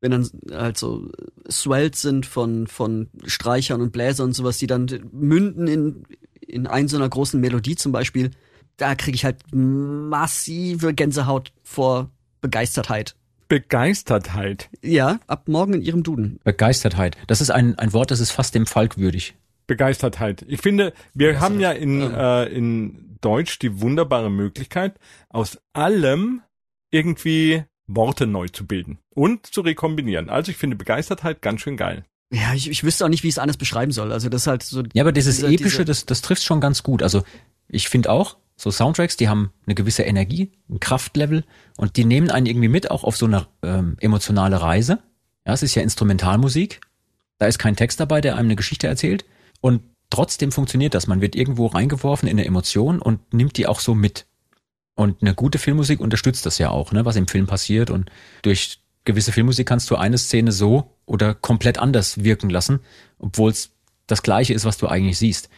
wenn 0.00 0.10
dann 0.10 0.28
halt 0.50 0.76
so 0.76 1.10
Swells 1.50 2.02
sind 2.02 2.26
von, 2.26 2.66
von 2.66 3.08
Streichern 3.24 3.80
und 3.80 3.92
Bläsern 3.92 4.26
und 4.26 4.32
sowas, 4.34 4.58
die 4.58 4.66
dann 4.66 4.86
münden 5.12 5.66
in, 5.66 6.04
in 6.40 6.66
ein 6.66 6.88
so 6.88 6.96
einer 6.96 7.08
großen 7.08 7.40
Melodie 7.40 7.76
zum 7.76 7.92
Beispiel, 7.92 8.30
da 8.76 8.94
kriege 8.94 9.14
ich 9.14 9.24
halt 9.24 9.36
massive 9.52 10.94
Gänsehaut 10.94 11.52
vor 11.62 12.10
Begeistertheit. 12.40 13.14
Begeistertheit. 13.48 14.68
Ja, 14.82 15.20
ab 15.26 15.48
morgen 15.48 15.74
in 15.74 15.82
ihrem 15.82 16.02
Duden. 16.02 16.40
Begeistertheit. 16.44 17.16
Das 17.26 17.40
ist 17.40 17.50
ein, 17.50 17.78
ein 17.78 17.92
Wort, 17.92 18.10
das 18.10 18.20
ist 18.20 18.30
fast 18.30 18.54
dem 18.54 18.66
Falk 18.66 18.96
würdig. 18.98 19.34
Begeistertheit. 19.66 20.44
Ich 20.48 20.60
finde, 20.60 20.92
wir 21.14 21.40
haben 21.40 21.60
ja 21.60 21.72
in, 21.72 22.00
äh, 22.02 22.44
in 22.46 23.16
Deutsch 23.20 23.58
die 23.58 23.80
wunderbare 23.80 24.30
Möglichkeit, 24.30 24.98
aus 25.28 25.58
allem 25.72 26.42
irgendwie 26.90 27.64
Worte 27.86 28.26
neu 28.26 28.48
zu 28.48 28.66
bilden 28.66 28.98
und 29.14 29.46
zu 29.46 29.60
rekombinieren. 29.60 30.30
Also 30.30 30.50
ich 30.50 30.56
finde 30.56 30.76
Begeistertheit 30.76 31.42
ganz 31.42 31.60
schön 31.60 31.76
geil. 31.76 32.04
Ja, 32.32 32.54
ich, 32.54 32.68
ich 32.70 32.82
wüsste 32.84 33.04
auch 33.04 33.08
nicht, 33.08 33.22
wie 33.22 33.28
ich 33.28 33.34
es 33.34 33.38
anders 33.38 33.56
beschreiben 33.56 33.92
soll. 33.92 34.10
Also 34.12 34.28
das 34.28 34.42
ist 34.42 34.46
halt 34.46 34.62
so. 34.62 34.82
Ja, 34.94 35.02
aber 35.02 35.12
dieses 35.12 35.36
dieser- 35.36 35.48
Epische, 35.48 35.70
dieser- 35.70 35.84
das, 35.84 36.06
das 36.06 36.22
trifft 36.22 36.42
schon 36.44 36.60
ganz 36.60 36.82
gut. 36.82 37.02
Also 37.02 37.22
ich 37.68 37.88
finde 37.88 38.10
auch, 38.10 38.36
so 38.56 38.70
Soundtracks, 38.70 39.16
die 39.16 39.28
haben 39.28 39.52
eine 39.66 39.74
gewisse 39.74 40.04
Energie, 40.04 40.52
ein 40.70 40.80
Kraftlevel 40.80 41.44
und 41.76 41.96
die 41.96 42.04
nehmen 42.04 42.30
einen 42.30 42.46
irgendwie 42.46 42.68
mit, 42.68 42.90
auch 42.90 43.04
auf 43.04 43.16
so 43.16 43.26
eine 43.26 43.46
ähm, 43.62 43.96
emotionale 44.00 44.60
Reise. 44.60 45.00
Ja, 45.46 45.52
es 45.52 45.62
ist 45.62 45.74
ja 45.74 45.82
Instrumentalmusik. 45.82 46.80
Da 47.38 47.46
ist 47.46 47.58
kein 47.58 47.76
Text 47.76 48.00
dabei, 48.00 48.20
der 48.20 48.36
einem 48.36 48.46
eine 48.46 48.56
Geschichte 48.56 48.86
erzählt. 48.86 49.24
Und 49.60 49.82
trotzdem 50.08 50.52
funktioniert 50.52 50.94
das. 50.94 51.06
Man 51.06 51.20
wird 51.20 51.34
irgendwo 51.34 51.66
reingeworfen 51.66 52.28
in 52.28 52.38
eine 52.38 52.46
Emotion 52.46 53.00
und 53.00 53.34
nimmt 53.34 53.56
die 53.56 53.66
auch 53.66 53.80
so 53.80 53.94
mit. 53.94 54.26
Und 54.94 55.22
eine 55.22 55.34
gute 55.34 55.58
Filmmusik 55.58 56.00
unterstützt 56.00 56.46
das 56.46 56.58
ja 56.58 56.70
auch, 56.70 56.92
ne, 56.92 57.04
was 57.04 57.16
im 57.16 57.26
Film 57.26 57.46
passiert. 57.46 57.90
Und 57.90 58.10
durch 58.42 58.78
gewisse 59.04 59.32
Filmmusik 59.32 59.66
kannst 59.66 59.90
du 59.90 59.96
eine 59.96 60.18
Szene 60.18 60.52
so 60.52 60.96
oder 61.06 61.34
komplett 61.34 61.78
anders 61.78 62.22
wirken 62.22 62.48
lassen, 62.48 62.80
obwohl 63.18 63.50
es 63.50 63.70
das 64.06 64.22
Gleiche 64.22 64.54
ist, 64.54 64.64
was 64.64 64.78
du 64.78 64.86
eigentlich 64.86 65.18
siehst. 65.18 65.48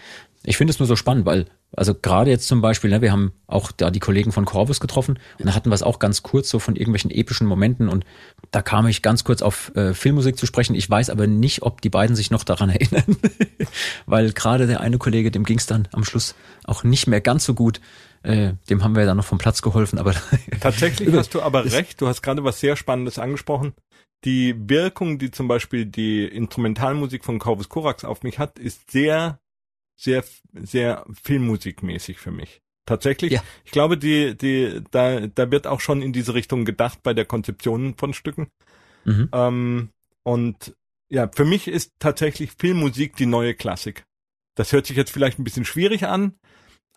Ich 0.46 0.56
finde 0.56 0.70
es 0.70 0.78
nur 0.78 0.86
so 0.86 0.94
spannend, 0.94 1.26
weil, 1.26 1.46
also 1.74 1.92
gerade 1.92 2.30
jetzt 2.30 2.46
zum 2.46 2.60
Beispiel, 2.60 2.88
ne, 2.90 3.02
wir 3.02 3.10
haben 3.10 3.32
auch 3.48 3.72
da 3.72 3.90
die 3.90 3.98
Kollegen 3.98 4.30
von 4.30 4.44
Corvus 4.44 4.78
getroffen 4.78 5.18
und 5.40 5.46
da 5.46 5.54
hatten 5.54 5.70
wir 5.70 5.74
es 5.74 5.82
auch 5.82 5.98
ganz 5.98 6.22
kurz 6.22 6.48
so 6.48 6.60
von 6.60 6.76
irgendwelchen 6.76 7.10
epischen 7.10 7.48
Momenten 7.48 7.88
und 7.88 8.04
da 8.52 8.62
kam 8.62 8.86
ich 8.86 9.02
ganz 9.02 9.24
kurz 9.24 9.42
auf 9.42 9.74
äh, 9.74 9.92
Filmmusik 9.92 10.38
zu 10.38 10.46
sprechen. 10.46 10.76
Ich 10.76 10.88
weiß 10.88 11.10
aber 11.10 11.26
nicht, 11.26 11.62
ob 11.62 11.80
die 11.80 11.90
beiden 11.90 12.14
sich 12.14 12.30
noch 12.30 12.44
daran 12.44 12.70
erinnern, 12.70 13.16
weil 14.06 14.32
gerade 14.32 14.68
der 14.68 14.80
eine 14.80 14.98
Kollege, 14.98 15.32
dem 15.32 15.44
ging 15.44 15.58
es 15.58 15.66
dann 15.66 15.88
am 15.92 16.04
Schluss 16.04 16.36
auch 16.64 16.84
nicht 16.84 17.08
mehr 17.08 17.20
ganz 17.20 17.44
so 17.44 17.54
gut. 17.54 17.80
Äh, 18.22 18.54
dem 18.70 18.84
haben 18.84 18.94
wir 18.94 19.04
dann 19.04 19.16
noch 19.16 19.24
vom 19.24 19.38
Platz 19.38 19.62
geholfen, 19.62 19.98
aber 19.98 20.14
Tatsächlich 20.60 21.12
hast 21.12 21.34
du 21.34 21.42
aber 21.42 21.64
recht, 21.64 22.00
du 22.00 22.06
hast 22.06 22.22
gerade 22.22 22.44
was 22.44 22.60
sehr 22.60 22.76
Spannendes 22.76 23.18
angesprochen. 23.18 23.74
Die 24.24 24.54
Wirkung, 24.68 25.18
die 25.18 25.32
zum 25.32 25.48
Beispiel 25.48 25.86
die 25.86 26.24
Instrumentalmusik 26.24 27.24
von 27.24 27.38
Corvus 27.40 27.68
Corax 27.68 28.04
auf 28.04 28.22
mich 28.22 28.38
hat, 28.38 28.58
ist 28.58 28.90
sehr, 28.90 29.38
sehr, 29.96 30.24
sehr 30.52 31.04
filmmusikmäßig 31.22 32.18
für 32.18 32.30
mich. 32.30 32.60
Tatsächlich. 32.86 33.32
Ja. 33.32 33.42
Ich 33.64 33.72
glaube, 33.72 33.98
die, 33.98 34.36
die, 34.36 34.82
da, 34.90 35.26
da 35.26 35.50
wird 35.50 35.66
auch 35.66 35.80
schon 35.80 36.02
in 36.02 36.12
diese 36.12 36.34
Richtung 36.34 36.64
gedacht 36.64 37.02
bei 37.02 37.14
der 37.14 37.24
Konzeption 37.24 37.94
von 37.96 38.14
Stücken. 38.14 38.48
mhm. 39.04 39.28
Ähm, 39.32 39.90
und 40.22 40.74
ja, 41.08 41.30
für 41.32 41.44
mich 41.44 41.68
ist 41.68 41.92
tatsächlich 41.98 42.52
Filmmusik 42.52 43.16
die 43.16 43.26
neue 43.26 43.54
Klassik. 43.54 44.04
Das 44.56 44.72
hört 44.72 44.86
sich 44.86 44.96
jetzt 44.96 45.12
vielleicht 45.12 45.38
ein 45.38 45.44
bisschen 45.44 45.64
schwierig 45.64 46.04
an, 46.04 46.34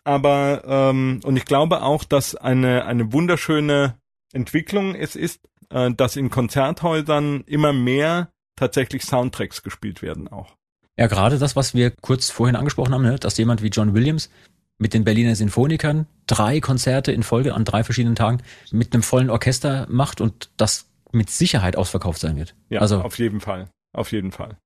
aber 0.04 0.64
ähm, 0.66 1.20
und 1.24 1.36
ich 1.36 1.44
glaube 1.44 1.82
auch, 1.82 2.04
dass 2.04 2.34
eine 2.34 2.86
eine 2.86 3.12
wunderschöne 3.12 3.96
Entwicklung 4.32 4.94
es 4.94 5.14
ist, 5.14 5.40
äh, 5.68 5.92
dass 5.92 6.16
in 6.16 6.30
Konzerthäusern 6.30 7.42
immer 7.46 7.72
mehr 7.72 8.32
tatsächlich 8.56 9.04
Soundtracks 9.04 9.62
gespielt 9.62 10.02
werden 10.02 10.28
auch. 10.28 10.56
Ja, 11.00 11.06
gerade 11.06 11.38
das, 11.38 11.56
was 11.56 11.74
wir 11.74 11.90
kurz 11.90 12.28
vorhin 12.30 12.56
angesprochen 12.56 12.92
haben, 12.92 13.02
ne, 13.02 13.18
dass 13.18 13.38
jemand 13.38 13.62
wie 13.62 13.68
John 13.68 13.94
Williams 13.94 14.30
mit 14.78 14.92
den 14.94 15.02
Berliner 15.04 15.34
Sinfonikern 15.34 16.06
drei 16.26 16.60
Konzerte 16.60 17.10
in 17.10 17.22
Folge 17.22 17.54
an 17.54 17.64
drei 17.64 17.84
verschiedenen 17.84 18.16
Tagen 18.16 18.42
mit 18.70 18.92
einem 18.92 19.02
vollen 19.02 19.30
Orchester 19.30 19.86
macht 19.88 20.20
und 20.20 20.50
das 20.58 20.90
mit 21.12 21.30
Sicherheit 21.30 21.76
ausverkauft 21.76 22.20
sein 22.20 22.36
wird. 22.36 22.54
Ja, 22.68 22.80
also 22.80 23.00
auf 23.00 23.18
jeden 23.18 23.40
Fall, 23.40 23.70
auf 23.94 24.12
jeden 24.12 24.30
Fall. 24.30 24.58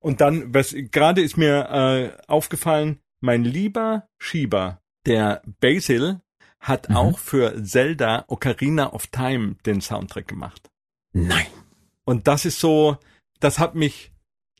Und 0.00 0.20
dann, 0.20 0.52
was 0.52 0.74
gerade 0.90 1.22
ist 1.22 1.36
mir 1.36 1.68
äh, 1.70 2.22
aufgefallen, 2.26 2.98
mein 3.20 3.44
lieber 3.44 4.06
Schieber, 4.20 4.80
der 5.06 5.42
Basil, 5.60 6.20
hat 6.60 6.88
Mhm. 6.88 6.96
auch 6.96 7.18
für 7.20 7.62
Zelda 7.64 8.24
Ocarina 8.26 8.92
of 8.92 9.06
Time 9.08 9.54
den 9.64 9.80
Soundtrack 9.80 10.26
gemacht. 10.26 10.68
nein. 11.12 11.46
Und 12.04 12.26
das 12.26 12.44
ist 12.44 12.58
so, 12.58 12.96
das 13.38 13.58
hat 13.60 13.74
mich, 13.76 14.10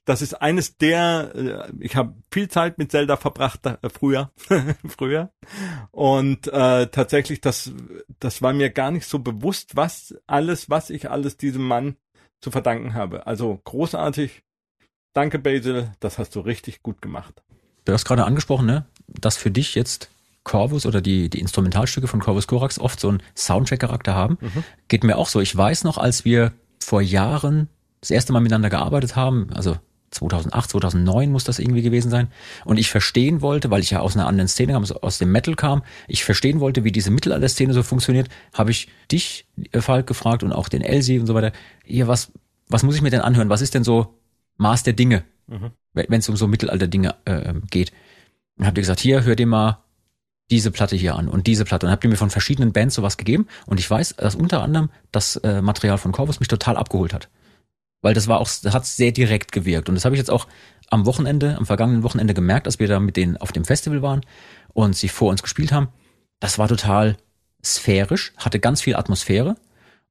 das 0.08 0.22
ist 0.22 0.40
eines 0.40 0.78
der, 0.78 1.32
äh, 1.34 1.72
ich 1.80 1.94
habe 1.94 2.14
viel 2.32 2.48
Zeit 2.48 2.78
mit 2.78 2.90
Zelda 2.90 3.18
verbracht 3.18 3.66
äh, 3.66 3.76
früher, 3.90 4.32
früher. 4.88 5.30
Und 5.90 6.46
äh, 6.48 6.86
tatsächlich, 6.86 7.42
das, 7.42 7.72
das 8.18 8.40
war 8.40 8.54
mir 8.54 8.70
gar 8.70 8.90
nicht 8.90 9.06
so 9.06 9.18
bewusst, 9.18 9.76
was 9.76 10.14
alles, 10.26 10.70
was 10.70 10.88
ich 10.88 11.10
alles 11.10 11.36
diesem 11.36 11.62
Mann 11.62 11.96
zu 12.40 12.50
verdanken 12.50 12.94
habe. 12.94 13.26
Also 13.26 13.60
großartig. 13.64 14.44
Danke, 15.12 15.38
Basil, 15.38 15.92
das 16.00 16.16
hast 16.16 16.34
du 16.36 16.40
richtig 16.40 16.82
gut 16.82 17.02
gemacht. 17.02 17.42
Du 17.84 17.92
hast 17.92 18.06
gerade 18.06 18.24
angesprochen, 18.24 18.64
ne, 18.64 18.86
dass 19.08 19.36
für 19.36 19.50
dich 19.50 19.74
jetzt 19.74 20.10
Corvus 20.42 20.86
oder 20.86 21.02
die, 21.02 21.28
die 21.28 21.40
Instrumentalstücke 21.40 22.08
von 22.08 22.20
Corvus 22.20 22.46
Corax 22.46 22.78
oft 22.78 22.98
so 22.98 23.10
einen 23.10 23.22
Soundtrack-Charakter 23.36 24.14
haben. 24.14 24.38
Geht 24.88 25.04
mir 25.04 25.18
auch 25.18 25.28
so. 25.28 25.40
Ich 25.40 25.54
weiß 25.54 25.84
noch, 25.84 25.98
als 25.98 26.24
wir 26.24 26.52
vor 26.80 27.02
Jahren 27.02 27.68
das 28.00 28.10
erste 28.10 28.32
Mal 28.32 28.40
miteinander 28.40 28.70
gearbeitet 28.70 29.14
haben, 29.14 29.50
also 29.52 29.76
2008, 30.18 30.70
2009 30.70 31.30
muss 31.30 31.44
das 31.44 31.58
irgendwie 31.58 31.82
gewesen 31.82 32.10
sein. 32.10 32.28
Und 32.64 32.78
ich 32.78 32.90
verstehen 32.90 33.40
wollte, 33.40 33.70
weil 33.70 33.80
ich 33.80 33.90
ja 33.90 34.00
aus 34.00 34.16
einer 34.16 34.26
anderen 34.26 34.48
Szene 34.48 34.72
kam, 34.72 34.84
aus 34.84 35.18
dem 35.18 35.32
Metal 35.32 35.54
kam, 35.54 35.82
ich 36.06 36.24
verstehen 36.24 36.60
wollte, 36.60 36.84
wie 36.84 36.92
diese 36.92 37.10
Mittelalter-Szene 37.10 37.72
so 37.72 37.82
funktioniert, 37.82 38.28
habe 38.52 38.70
ich 38.70 38.88
dich, 39.10 39.46
äh, 39.72 39.80
Falk, 39.80 40.06
gefragt 40.06 40.42
und 40.42 40.52
auch 40.52 40.68
den 40.68 40.82
Elsie 40.82 41.18
und 41.18 41.26
so 41.26 41.34
weiter. 41.34 41.52
Hier, 41.84 42.08
was, 42.08 42.32
was 42.68 42.82
muss 42.82 42.94
ich 42.94 43.02
mir 43.02 43.10
denn 43.10 43.20
anhören? 43.20 43.48
Was 43.48 43.62
ist 43.62 43.74
denn 43.74 43.84
so 43.84 44.18
Maß 44.58 44.82
der 44.82 44.92
Dinge, 44.92 45.24
wenn 45.94 46.20
es 46.20 46.28
um 46.28 46.36
so 46.36 46.46
Mittelalter-Dinge 46.46 47.14
äh, 47.24 47.54
geht? 47.70 47.92
Und 48.56 48.66
habt 48.66 48.76
ihr 48.76 48.82
gesagt, 48.82 49.00
hier, 49.00 49.24
hör 49.24 49.36
dir 49.36 49.46
mal 49.46 49.78
diese 50.50 50.70
Platte 50.70 50.96
hier 50.96 51.14
an 51.14 51.28
und 51.28 51.46
diese 51.46 51.64
Platte. 51.64 51.86
Und 51.86 51.92
habt 51.92 52.04
ihr 52.04 52.10
mir 52.10 52.16
von 52.16 52.30
verschiedenen 52.30 52.72
Bands 52.72 52.94
sowas 52.94 53.16
gegeben. 53.16 53.46
Und 53.66 53.78
ich 53.80 53.90
weiß, 53.90 54.16
dass 54.16 54.34
unter 54.34 54.62
anderem 54.62 54.90
das 55.12 55.36
äh, 55.36 55.62
Material 55.62 55.98
von 55.98 56.12
Corvus 56.12 56.40
mich 56.40 56.48
total 56.48 56.76
abgeholt 56.76 57.12
hat. 57.12 57.28
Weil 58.00 58.14
das 58.14 58.28
war 58.28 58.40
auch, 58.40 58.48
hat 58.48 58.86
sehr 58.86 59.12
direkt 59.12 59.52
gewirkt. 59.52 59.88
Und 59.88 59.94
das 59.94 60.04
habe 60.04 60.14
ich 60.14 60.18
jetzt 60.18 60.30
auch 60.30 60.46
am 60.90 61.06
Wochenende, 61.06 61.56
am 61.56 61.66
vergangenen 61.66 62.02
Wochenende 62.02 62.34
gemerkt, 62.34 62.66
als 62.66 62.78
wir 62.78 62.88
da 62.88 63.00
mit 63.00 63.16
denen 63.16 63.36
auf 63.36 63.52
dem 63.52 63.64
Festival 63.64 64.02
waren 64.02 64.20
und 64.72 64.96
sie 64.96 65.08
vor 65.08 65.30
uns 65.30 65.42
gespielt 65.42 65.72
haben. 65.72 65.88
Das 66.40 66.58
war 66.58 66.68
total 66.68 67.16
sphärisch, 67.64 68.32
hatte 68.36 68.60
ganz 68.60 68.80
viel 68.80 68.96
Atmosphäre. 68.96 69.56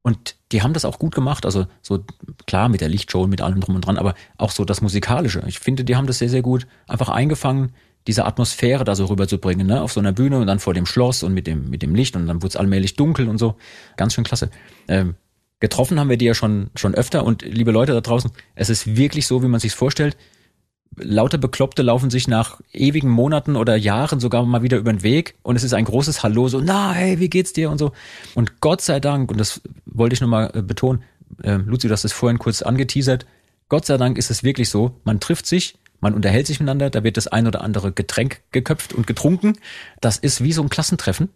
Und 0.01 0.35
die 0.51 0.61
haben 0.61 0.73
das 0.73 0.85
auch 0.85 0.99
gut 0.99 1.15
gemacht. 1.15 1.45
Also 1.45 1.65
so 1.81 2.05
klar 2.45 2.69
mit 2.69 2.81
der 2.81 2.89
Lichtshow 2.89 3.23
und 3.23 3.29
mit 3.29 3.41
allem 3.41 3.59
drum 3.59 3.75
und 3.75 3.85
dran, 3.85 3.97
aber 3.97 4.13
auch 4.37 4.51
so 4.51 4.63
das 4.63 4.81
Musikalische. 4.81 5.43
Ich 5.47 5.59
finde, 5.59 5.83
die 5.83 5.95
haben 5.95 6.07
das 6.07 6.19
sehr, 6.19 6.29
sehr 6.29 6.41
gut 6.41 6.67
einfach 6.87 7.09
eingefangen, 7.09 7.73
diese 8.07 8.25
Atmosphäre 8.25 8.85
da 8.85 8.95
so 8.95 9.05
rüberzubringen, 9.05 9.67
ne? 9.67 9.81
Auf 9.81 9.91
so 9.91 9.99
einer 9.99 10.13
Bühne 10.13 10.37
und 10.37 10.47
dann 10.47 10.59
vor 10.59 10.73
dem 10.73 10.85
Schloss 10.85 11.23
und 11.23 11.33
mit 11.33 11.45
dem, 11.45 11.69
mit 11.69 11.81
dem 11.81 11.93
Licht 11.93 12.15
und 12.15 12.25
dann 12.27 12.41
wurde 12.41 12.49
es 12.49 12.55
allmählich 12.55 12.95
dunkel 12.95 13.27
und 13.27 13.37
so. 13.37 13.57
Ganz 13.97 14.13
schön 14.13 14.23
klasse. 14.23 14.49
Ähm, 14.87 15.15
getroffen 15.59 15.99
haben 15.99 16.09
wir 16.09 16.17
die 16.17 16.25
ja 16.25 16.33
schon, 16.33 16.69
schon 16.75 16.95
öfter 16.95 17.25
und 17.25 17.41
liebe 17.41 17.71
Leute 17.71 17.93
da 17.93 18.01
draußen, 18.01 18.31
es 18.55 18.69
ist 18.69 18.97
wirklich 18.97 19.27
so, 19.27 19.41
wie 19.43 19.47
man 19.47 19.59
sich's 19.59 19.75
vorstellt. 19.75 20.17
Lauter 20.95 21.37
Bekloppte 21.37 21.83
laufen 21.83 22.09
sich 22.09 22.27
nach 22.27 22.59
ewigen 22.73 23.09
Monaten 23.09 23.55
oder 23.55 23.75
Jahren 23.75 24.19
sogar 24.19 24.45
mal 24.45 24.63
wieder 24.63 24.77
über 24.77 24.91
den 24.91 25.03
Weg 25.03 25.35
und 25.43 25.55
es 25.55 25.63
ist 25.63 25.73
ein 25.73 25.85
großes 25.85 26.23
Hallo, 26.23 26.47
so, 26.47 26.59
na, 26.59 26.91
hey, 26.91 27.19
wie 27.19 27.29
geht's 27.29 27.53
dir 27.53 27.69
und 27.69 27.77
so. 27.77 27.91
Und 28.33 28.61
Gott 28.61 28.81
sei 28.81 28.99
Dank, 28.99 29.29
und 29.29 29.39
das 29.39 29.61
wollte 29.85 30.13
ich 30.13 30.21
nochmal 30.21 30.51
äh, 30.53 30.61
betonen, 30.61 31.03
äh, 31.43 31.57
Luzi, 31.57 31.87
du 31.87 31.93
hast 31.93 32.05
es 32.05 32.13
vorhin 32.13 32.39
kurz 32.39 32.61
angeteasert, 32.61 33.25
Gott 33.69 33.85
sei 33.85 33.97
Dank 33.97 34.17
ist 34.17 34.31
es 34.31 34.43
wirklich 34.43 34.69
so, 34.69 34.99
man 35.03 35.19
trifft 35.19 35.45
sich, 35.45 35.75
man 35.99 36.13
unterhält 36.13 36.47
sich 36.47 36.59
miteinander, 36.59 36.89
da 36.89 37.03
wird 37.03 37.17
das 37.17 37.27
ein 37.27 37.47
oder 37.47 37.61
andere 37.61 37.91
Getränk 37.91 38.41
geköpft 38.51 38.93
und 38.93 39.07
getrunken. 39.07 39.57
Das 39.99 40.17
ist 40.17 40.43
wie 40.43 40.53
so 40.53 40.61
ein 40.61 40.69
Klassentreffen. 40.69 41.29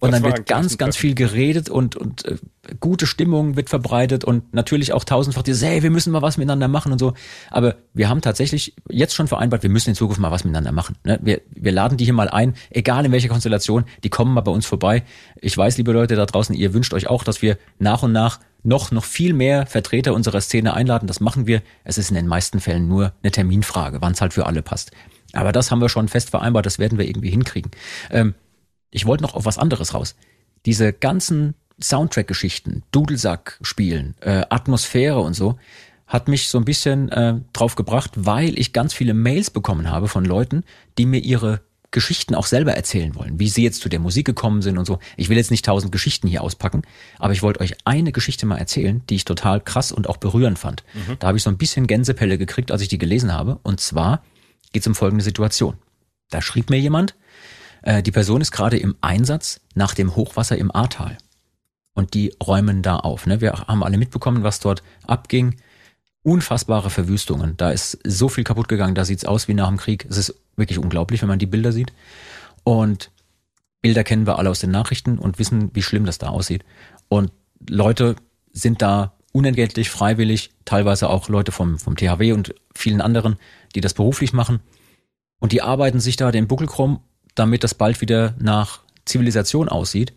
Und 0.00 0.12
Das 0.12 0.22
dann 0.22 0.32
wird 0.32 0.46
ganz, 0.46 0.78
ganz 0.78 0.96
viel 0.96 1.14
geredet 1.14 1.68
und, 1.68 1.94
und 1.94 2.24
äh, 2.24 2.36
gute 2.80 3.06
Stimmung 3.06 3.56
wird 3.56 3.68
verbreitet 3.68 4.24
und 4.24 4.54
natürlich 4.54 4.94
auch 4.94 5.04
tausendfach 5.04 5.42
dieses, 5.42 5.62
hey, 5.62 5.82
wir 5.82 5.90
müssen 5.90 6.10
mal 6.10 6.22
was 6.22 6.38
miteinander 6.38 6.68
machen 6.68 6.90
und 6.90 6.98
so. 6.98 7.12
Aber 7.50 7.76
wir 7.92 8.08
haben 8.08 8.22
tatsächlich 8.22 8.74
jetzt 8.88 9.14
schon 9.14 9.28
vereinbart, 9.28 9.62
wir 9.62 9.68
müssen 9.68 9.90
in 9.90 9.94
Zukunft 9.94 10.18
mal 10.18 10.30
was 10.30 10.44
miteinander 10.44 10.72
machen. 10.72 10.96
Ne? 11.04 11.18
Wir, 11.22 11.42
wir 11.50 11.72
laden 11.72 11.98
die 11.98 12.04
hier 12.04 12.14
mal 12.14 12.30
ein, 12.30 12.54
egal 12.70 13.04
in 13.04 13.12
welcher 13.12 13.28
Konstellation, 13.28 13.84
die 14.02 14.08
kommen 14.08 14.32
mal 14.32 14.40
bei 14.40 14.50
uns 14.50 14.64
vorbei. 14.64 15.02
Ich 15.36 15.56
weiß, 15.56 15.76
liebe 15.76 15.92
Leute 15.92 16.16
da 16.16 16.24
draußen, 16.24 16.54
ihr 16.54 16.72
wünscht 16.72 16.94
euch 16.94 17.06
auch, 17.06 17.22
dass 17.22 17.42
wir 17.42 17.58
nach 17.78 18.02
und 18.02 18.12
nach 18.12 18.40
noch, 18.62 18.92
noch 18.92 19.04
viel 19.04 19.34
mehr 19.34 19.66
Vertreter 19.66 20.14
unserer 20.14 20.40
Szene 20.40 20.72
einladen. 20.72 21.06
Das 21.06 21.20
machen 21.20 21.46
wir. 21.46 21.62
Es 21.84 21.98
ist 21.98 22.10
in 22.10 22.16
den 22.16 22.26
meisten 22.26 22.60
Fällen 22.60 22.88
nur 22.88 23.12
eine 23.22 23.32
Terminfrage, 23.32 24.00
wann 24.00 24.12
es 24.12 24.20
halt 24.22 24.32
für 24.32 24.46
alle 24.46 24.62
passt. 24.62 24.92
Aber 25.32 25.52
das 25.52 25.70
haben 25.70 25.80
wir 25.80 25.88
schon 25.88 26.08
fest 26.08 26.30
vereinbart, 26.30 26.66
das 26.66 26.78
werden 26.78 26.98
wir 26.98 27.06
irgendwie 27.06 27.30
hinkriegen. 27.30 27.70
Ähm, 28.10 28.34
ich 28.90 29.06
wollte 29.06 29.22
noch 29.22 29.34
auf 29.34 29.44
was 29.44 29.58
anderes 29.58 29.94
raus. 29.94 30.16
Diese 30.66 30.92
ganzen 30.92 31.54
Soundtrack-Geschichten, 31.82 32.82
Dudelsack 32.92 33.58
spielen, 33.62 34.14
äh, 34.20 34.44
Atmosphäre 34.50 35.20
und 35.20 35.34
so, 35.34 35.56
hat 36.06 36.28
mich 36.28 36.48
so 36.48 36.58
ein 36.58 36.64
bisschen 36.64 37.08
äh, 37.10 37.36
drauf 37.52 37.76
gebracht, 37.76 38.10
weil 38.16 38.58
ich 38.58 38.72
ganz 38.72 38.92
viele 38.92 39.14
Mails 39.14 39.50
bekommen 39.50 39.90
habe 39.90 40.08
von 40.08 40.24
Leuten, 40.24 40.64
die 40.98 41.06
mir 41.06 41.20
ihre 41.20 41.62
Geschichten 41.92 42.34
auch 42.34 42.46
selber 42.46 42.72
erzählen 42.74 43.14
wollen, 43.16 43.40
wie 43.40 43.48
sie 43.48 43.64
jetzt 43.64 43.80
zu 43.80 43.88
der 43.88 43.98
Musik 43.98 44.26
gekommen 44.26 44.62
sind 44.62 44.78
und 44.78 44.84
so. 44.84 44.98
Ich 45.16 45.28
will 45.28 45.36
jetzt 45.36 45.50
nicht 45.50 45.64
tausend 45.64 45.90
Geschichten 45.90 46.28
hier 46.28 46.42
auspacken, 46.42 46.82
aber 47.18 47.32
ich 47.32 47.42
wollte 47.42 47.60
euch 47.60 47.74
eine 47.84 48.12
Geschichte 48.12 48.46
mal 48.46 48.58
erzählen, 48.58 49.02
die 49.08 49.16
ich 49.16 49.24
total 49.24 49.60
krass 49.60 49.90
und 49.90 50.08
auch 50.08 50.16
berührend 50.16 50.58
fand. 50.58 50.84
Da 51.18 51.28
habe 51.28 51.38
ich 51.38 51.42
so 51.42 51.50
ein 51.50 51.58
bisschen 51.58 51.86
Gänsepelle 51.86 52.38
gekriegt, 52.38 52.70
als 52.70 52.82
ich 52.82 52.88
die 52.88 52.98
gelesen 52.98 53.32
habe. 53.32 53.58
Und 53.62 53.80
zwar 53.80 54.22
geht 54.72 54.82
es 54.82 54.86
um 54.86 54.94
folgende 54.94 55.24
Situation. 55.24 55.74
Da 56.28 56.40
schrieb 56.40 56.70
mir 56.70 56.78
jemand, 56.78 57.16
äh, 57.82 58.02
die 58.02 58.12
Person 58.12 58.40
ist 58.40 58.52
gerade 58.52 58.78
im 58.78 58.96
Einsatz 59.00 59.60
nach 59.74 59.94
dem 59.94 60.16
Hochwasser 60.16 60.56
im 60.56 60.74
Ahrtal. 60.74 61.18
Und 61.94 62.14
die 62.14 62.34
räumen 62.42 62.82
da 62.82 62.96
auf. 62.96 63.26
Ne? 63.26 63.40
Wir 63.40 63.52
haben 63.52 63.82
alle 63.82 63.98
mitbekommen, 63.98 64.42
was 64.42 64.60
dort 64.60 64.82
abging. 65.06 65.56
Unfassbare 66.22 66.90
Verwüstungen. 66.90 67.56
Da 67.56 67.70
ist 67.70 67.98
so 68.04 68.28
viel 68.28 68.44
kaputt 68.44 68.68
gegangen, 68.68 68.94
da 68.94 69.04
sieht's 69.04 69.24
aus 69.24 69.48
wie 69.48 69.54
nach 69.54 69.68
dem 69.68 69.78
Krieg. 69.78 70.06
Es 70.08 70.16
ist 70.16 70.34
wirklich 70.56 70.78
unglaublich, 70.78 71.22
wenn 71.22 71.28
man 71.28 71.38
die 71.38 71.46
Bilder 71.46 71.72
sieht. 71.72 71.92
Und 72.62 73.10
Bilder 73.80 74.04
kennen 74.04 74.26
wir 74.26 74.38
alle 74.38 74.50
aus 74.50 74.60
den 74.60 74.70
Nachrichten 74.70 75.18
und 75.18 75.38
wissen, 75.38 75.70
wie 75.74 75.82
schlimm 75.82 76.04
das 76.04 76.18
da 76.18 76.28
aussieht. 76.28 76.64
Und 77.08 77.32
Leute 77.68 78.16
sind 78.52 78.82
da 78.82 79.14
unentgeltlich, 79.32 79.90
freiwillig, 79.90 80.50
teilweise 80.64 81.08
auch 81.08 81.28
Leute 81.28 81.52
vom, 81.52 81.78
vom 81.78 81.96
THW 81.96 82.32
und 82.32 82.54
vielen 82.74 83.00
anderen, 83.00 83.36
die 83.74 83.80
das 83.80 83.94
beruflich 83.94 84.32
machen. 84.32 84.60
Und 85.38 85.52
die 85.52 85.62
arbeiten 85.62 86.00
sich 86.00 86.16
da 86.16 86.30
den 86.30 86.48
Buckel 86.48 86.66
krumm, 86.66 87.00
damit 87.34 87.64
das 87.64 87.74
bald 87.74 88.00
wieder 88.00 88.34
nach 88.38 88.80
Zivilisation 89.04 89.68
aussieht. 89.68 90.12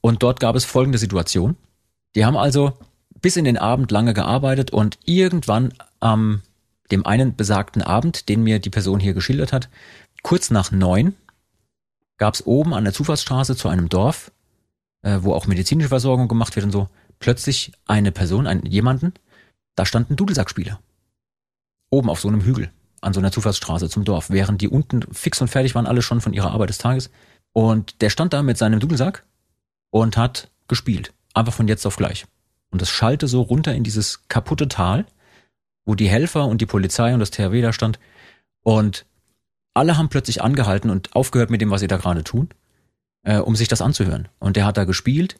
Und 0.00 0.22
dort 0.22 0.40
gab 0.40 0.56
es 0.56 0.64
folgende 0.64 0.98
Situation. 0.98 1.56
Die 2.14 2.24
haben 2.24 2.36
also 2.36 2.72
bis 3.20 3.36
in 3.36 3.44
den 3.44 3.58
Abend 3.58 3.90
lange 3.90 4.14
gearbeitet 4.14 4.70
und 4.70 4.98
irgendwann 5.04 5.72
am 6.00 6.42
dem 6.90 7.04
einen 7.04 7.36
besagten 7.36 7.82
Abend, 7.82 8.28
den 8.28 8.42
mir 8.42 8.58
die 8.58 8.70
Person 8.70 9.00
hier 9.00 9.14
geschildert 9.14 9.52
hat, 9.52 9.68
kurz 10.22 10.50
nach 10.50 10.70
neun 10.70 11.14
gab 12.18 12.34
es 12.34 12.46
oben 12.46 12.74
an 12.74 12.84
der 12.84 12.92
Zufahrtsstraße 12.92 13.56
zu 13.56 13.68
einem 13.68 13.88
Dorf, 13.88 14.30
äh, 15.02 15.18
wo 15.20 15.34
auch 15.34 15.46
medizinische 15.46 15.88
Versorgung 15.88 16.28
gemacht 16.28 16.56
wird 16.56 16.64
und 16.64 16.72
so, 16.72 16.88
plötzlich 17.18 17.72
eine 17.86 18.12
Person, 18.12 18.46
einen, 18.46 18.64
jemanden, 18.66 19.12
da 19.74 19.84
stand 19.84 20.10
ein 20.10 20.16
Dudelsackspieler. 20.16 20.80
Oben 21.90 22.08
auf 22.08 22.20
so 22.20 22.28
einem 22.28 22.42
Hügel, 22.42 22.70
an 23.06 23.12
so 23.12 23.20
einer 23.20 23.32
Zufahrtsstraße 23.32 23.88
zum 23.88 24.04
Dorf, 24.04 24.30
während 24.30 24.60
die 24.60 24.68
unten 24.68 25.02
fix 25.12 25.40
und 25.40 25.48
fertig 25.48 25.74
waren, 25.74 25.86
alle 25.86 26.02
schon 26.02 26.20
von 26.20 26.32
ihrer 26.32 26.50
Arbeit 26.50 26.70
des 26.70 26.78
Tages. 26.78 27.10
Und 27.52 28.02
der 28.02 28.10
stand 28.10 28.32
da 28.32 28.42
mit 28.42 28.58
seinem 28.58 28.80
Dudelsack 28.80 29.24
und 29.90 30.16
hat 30.16 30.50
gespielt. 30.68 31.12
Einfach 31.32 31.54
von 31.54 31.68
jetzt 31.68 31.86
auf 31.86 31.96
gleich. 31.96 32.26
Und 32.70 32.82
es 32.82 32.90
schallte 32.90 33.28
so 33.28 33.42
runter 33.42 33.74
in 33.74 33.84
dieses 33.84 34.28
kaputte 34.28 34.68
Tal, 34.68 35.06
wo 35.84 35.94
die 35.94 36.08
Helfer 36.08 36.46
und 36.46 36.60
die 36.60 36.66
Polizei 36.66 37.14
und 37.14 37.20
das 37.20 37.30
THW 37.30 37.62
da 37.62 37.72
stand. 37.72 37.98
Und 38.62 39.06
alle 39.72 39.96
haben 39.96 40.08
plötzlich 40.08 40.42
angehalten 40.42 40.90
und 40.90 41.14
aufgehört 41.14 41.50
mit 41.50 41.60
dem, 41.60 41.70
was 41.70 41.80
sie 41.80 41.86
da 41.86 41.96
gerade 41.96 42.24
tun, 42.24 42.48
äh, 43.22 43.38
um 43.38 43.54
sich 43.54 43.68
das 43.68 43.82
anzuhören. 43.82 44.28
Und 44.40 44.56
der 44.56 44.66
hat 44.66 44.76
da 44.76 44.84
gespielt 44.84 45.38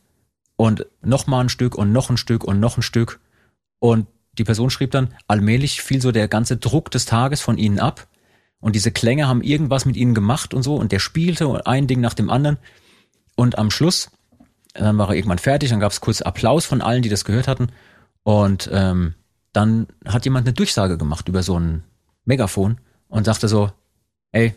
und 0.55 0.87
noch 1.03 1.27
mal 1.27 1.41
ein 1.41 1.49
Stück 1.49 1.75
und 1.75 1.91
noch 1.91 2.11
ein 2.11 2.17
Stück 2.17 2.45
und 2.45 2.61
noch 2.61 2.79
ein 2.79 2.83
Stück. 2.83 3.19
Und 3.81 4.07
die 4.38 4.44
Person 4.44 4.70
schrieb 4.70 4.90
dann, 4.90 5.14
allmählich 5.27 5.83
fiel 5.83 6.01
so 6.01 6.12
der 6.12 6.29
ganze 6.29 6.57
Druck 6.57 6.90
des 6.90 7.05
Tages 7.05 7.40
von 7.40 7.59
ihnen 7.59 7.79
ab. 7.79 8.07
Und 8.61 8.75
diese 8.75 8.90
Klänge 8.90 9.29
haben 9.29 9.42
irgendwas 9.42 9.85
mit 9.85 9.96
ihnen 9.96 10.14
gemacht 10.14 10.55
und 10.55 10.62
so. 10.62 10.77
Und 10.77 10.92
der 10.92 10.99
spielte 10.99 11.66
ein 11.66 11.87
Ding 11.87 12.01
nach 12.01 12.14
dem 12.14 12.31
anderen. 12.31 12.59
Und 13.35 13.59
am 13.59 13.70
Schluss, 13.70 14.11
dann 14.75 14.99
war 14.99 15.11
er 15.11 15.14
irgendwann 15.14 15.38
fertig, 15.38 15.70
dann 15.70 15.81
gab 15.81 15.92
es 15.92 16.01
kurz 16.01 16.22
Applaus 16.22 16.64
von 16.64 16.81
allen, 16.81 17.03
die 17.03 17.09
das 17.09 17.25
gehört 17.25 17.49
hatten. 17.49 17.68
Und 18.22 18.68
ähm, 18.72 19.14
dann 19.53 19.87
hat 20.07 20.25
jemand 20.25 20.46
eine 20.46 20.55
Durchsage 20.55 20.99
gemacht 20.99 21.29
über 21.29 21.42
so 21.42 21.59
ein 21.59 21.85
Megafon 22.25 22.79
und 23.09 23.25
sagte 23.25 23.49
so, 23.49 23.70
ey, 24.33 24.55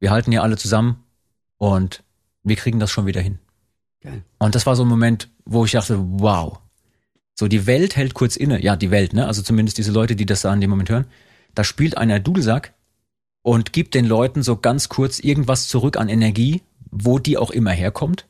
wir 0.00 0.10
halten 0.10 0.32
hier 0.32 0.42
alle 0.42 0.56
zusammen 0.56 1.04
und 1.58 2.02
wir 2.42 2.56
kriegen 2.56 2.80
das 2.80 2.90
schon 2.90 3.06
wieder 3.06 3.20
hin. 3.20 3.38
Geil. 4.00 4.24
Und 4.38 4.54
das 4.54 4.66
war 4.66 4.74
so 4.74 4.82
ein 4.84 4.88
Moment, 4.88 5.28
wo 5.44 5.64
ich 5.64 5.72
dachte, 5.72 5.96
wow. 6.00 6.61
So, 7.34 7.48
die 7.48 7.66
Welt 7.66 7.96
hält 7.96 8.14
kurz 8.14 8.36
inne. 8.36 8.62
Ja, 8.62 8.76
die 8.76 8.90
Welt, 8.90 9.14
ne? 9.14 9.26
Also 9.26 9.42
zumindest 9.42 9.78
diese 9.78 9.92
Leute, 9.92 10.16
die 10.16 10.26
das 10.26 10.42
da 10.42 10.52
in 10.52 10.60
dem 10.60 10.70
Moment 10.70 10.90
hören. 10.90 11.06
Da 11.54 11.64
spielt 11.64 11.96
einer 11.96 12.20
Dudelsack 12.20 12.72
und 13.42 13.72
gibt 13.72 13.94
den 13.94 14.06
Leuten 14.06 14.42
so 14.42 14.56
ganz 14.56 14.88
kurz 14.88 15.18
irgendwas 15.18 15.68
zurück 15.68 15.96
an 15.96 16.08
Energie, 16.08 16.62
wo 16.90 17.18
die 17.18 17.38
auch 17.38 17.50
immer 17.50 17.72
herkommt. 17.72 18.26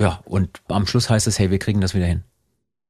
Ja, 0.00 0.20
und 0.24 0.62
am 0.68 0.86
Schluss 0.86 1.10
heißt 1.10 1.26
es, 1.26 1.38
hey, 1.38 1.50
wir 1.50 1.58
kriegen 1.58 1.80
das 1.80 1.94
wieder 1.94 2.06
hin. 2.06 2.22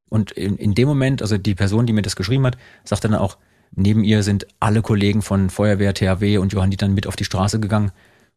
Und 0.09 0.31
in, 0.33 0.57
in 0.57 0.75
dem 0.75 0.88
Moment, 0.88 1.23
also 1.23 1.38
die 1.38 1.55
Person, 1.55 1.87
die 1.87 1.92
mir 1.92 2.03
das 2.03 2.16
geschrieben 2.16 2.47
hat, 2.47 2.57
sagte 2.85 3.09
dann 3.09 3.18
auch, 3.18 3.37
neben 3.73 4.05
ihr 4.05 4.23
sind 4.23 4.47
alle 4.61 4.83
Kollegen 4.83 5.23
von 5.23 5.51
Feuerwehr, 5.51 5.94
THW 5.94 6.38
und 6.38 6.53
Johannit 6.53 6.83
dann 6.83 6.94
mit 6.94 7.07
auf 7.07 7.16
die 7.16 7.25
Straße 7.25 7.61
gegangen, 7.61 7.92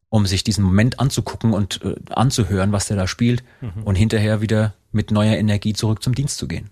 um 0.10 0.26
sich 0.26 0.44
diesen 0.44 0.64
Moment 0.64 1.00
anzugucken 1.00 1.54
und 1.54 1.82
äh, 1.84 1.96
anzuhören, 2.10 2.74
was 2.74 2.88
der 2.88 2.98
da 2.98 3.08
spielt 3.08 3.44
und 3.86 3.96
hinterher 3.96 4.42
wieder 4.42 4.74
mit 4.92 5.12
neuer 5.12 5.38
Energie 5.38 5.72
zurück 5.72 6.04
zum 6.04 6.14
Dienst 6.14 6.38
zu 6.38 6.48
gehen. 6.50 6.70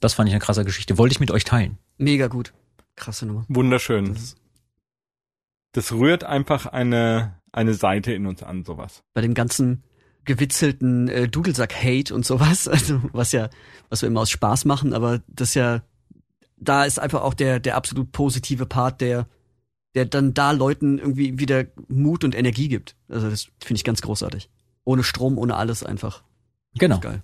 Das 0.00 0.14
fand 0.14 0.28
ich 0.28 0.34
eine 0.34 0.40
krasse 0.44 0.64
Geschichte. 0.64 0.98
Wollte 0.98 1.12
ich 1.14 1.20
mit 1.20 1.30
euch 1.30 1.44
teilen. 1.44 1.78
Mega 1.98 2.26
gut. 2.26 2.52
Krasse 2.96 3.26
Nummer. 3.26 3.44
Wunderschön. 3.48 4.14
Das- 4.14 4.36
Das 5.72 5.92
rührt 5.92 6.24
einfach 6.24 6.66
eine, 6.66 7.34
eine 7.52 7.74
Seite 7.74 8.12
in 8.12 8.26
uns 8.26 8.42
an, 8.42 8.64
sowas. 8.64 9.02
Bei 9.14 9.20
dem 9.20 9.34
ganzen 9.34 9.82
gewitzelten 10.24 11.08
äh, 11.08 11.28
Dudelsack-Hate 11.28 12.14
und 12.14 12.24
sowas, 12.26 12.66
also 12.68 13.00
was 13.12 13.32
ja, 13.32 13.50
was 13.90 14.02
wir 14.02 14.08
immer 14.08 14.20
aus 14.22 14.30
Spaß 14.30 14.64
machen, 14.64 14.92
aber 14.92 15.20
das 15.28 15.54
ja, 15.54 15.82
da 16.56 16.84
ist 16.84 16.98
einfach 16.98 17.22
auch 17.22 17.34
der, 17.34 17.60
der 17.60 17.76
absolut 17.76 18.10
positive 18.12 18.64
Part, 18.66 19.00
der, 19.02 19.28
der 19.94 20.06
dann 20.06 20.32
da 20.34 20.50
Leuten 20.52 20.98
irgendwie 20.98 21.38
wieder 21.38 21.66
Mut 21.88 22.24
und 22.24 22.34
Energie 22.34 22.68
gibt. 22.68 22.96
Also 23.08 23.28
das 23.30 23.44
finde 23.62 23.78
ich 23.78 23.84
ganz 23.84 24.00
großartig. 24.02 24.48
Ohne 24.84 25.04
Strom, 25.04 25.36
ohne 25.38 25.56
alles 25.56 25.82
einfach. 25.84 26.22
Genau. 26.78 26.98
Geil. 27.00 27.22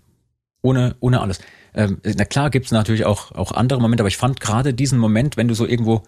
Ohne, 0.62 0.96
ohne 1.01 1.20
alles. 1.20 1.40
Ähm, 1.75 2.01
na 2.05 2.25
klar 2.25 2.51
gibt's 2.51 2.70
natürlich 2.70 3.05
auch, 3.05 3.33
auch 3.33 3.53
andere 3.53 3.81
Momente, 3.81 4.03
aber 4.03 4.09
ich 4.09 4.16
fand 4.16 4.40
gerade 4.40 4.72
diesen 4.75 4.98
Moment, 4.98 5.37
wenn 5.37 5.48
du 5.48 5.55
so 5.55 5.66
irgendwo 5.66 6.03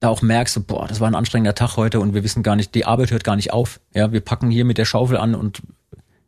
da 0.00 0.08
auch 0.08 0.22
merkst, 0.22 0.54
so, 0.54 0.62
boah, 0.62 0.86
das 0.88 1.00
war 1.00 1.08
ein 1.08 1.14
anstrengender 1.14 1.54
Tag 1.54 1.76
heute 1.76 2.00
und 2.00 2.14
wir 2.14 2.24
wissen 2.24 2.42
gar 2.42 2.56
nicht, 2.56 2.74
die 2.74 2.84
Arbeit 2.84 3.10
hört 3.10 3.24
gar 3.24 3.36
nicht 3.36 3.52
auf. 3.52 3.80
Ja, 3.94 4.12
wir 4.12 4.20
packen 4.20 4.50
hier 4.50 4.64
mit 4.64 4.78
der 4.78 4.84
Schaufel 4.84 5.16
an 5.16 5.34
und 5.34 5.62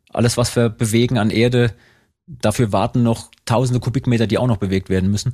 alles, 0.09 0.37
was 0.37 0.55
wir 0.55 0.69
bewegen 0.69 1.17
an 1.17 1.29
Erde, 1.29 1.73
dafür 2.25 2.71
warten 2.71 3.03
noch 3.03 3.29
tausende 3.45 3.79
Kubikmeter, 3.79 4.27
die 4.27 4.37
auch 4.37 4.47
noch 4.47 4.57
bewegt 4.57 4.89
werden 4.89 5.11
müssen. 5.11 5.33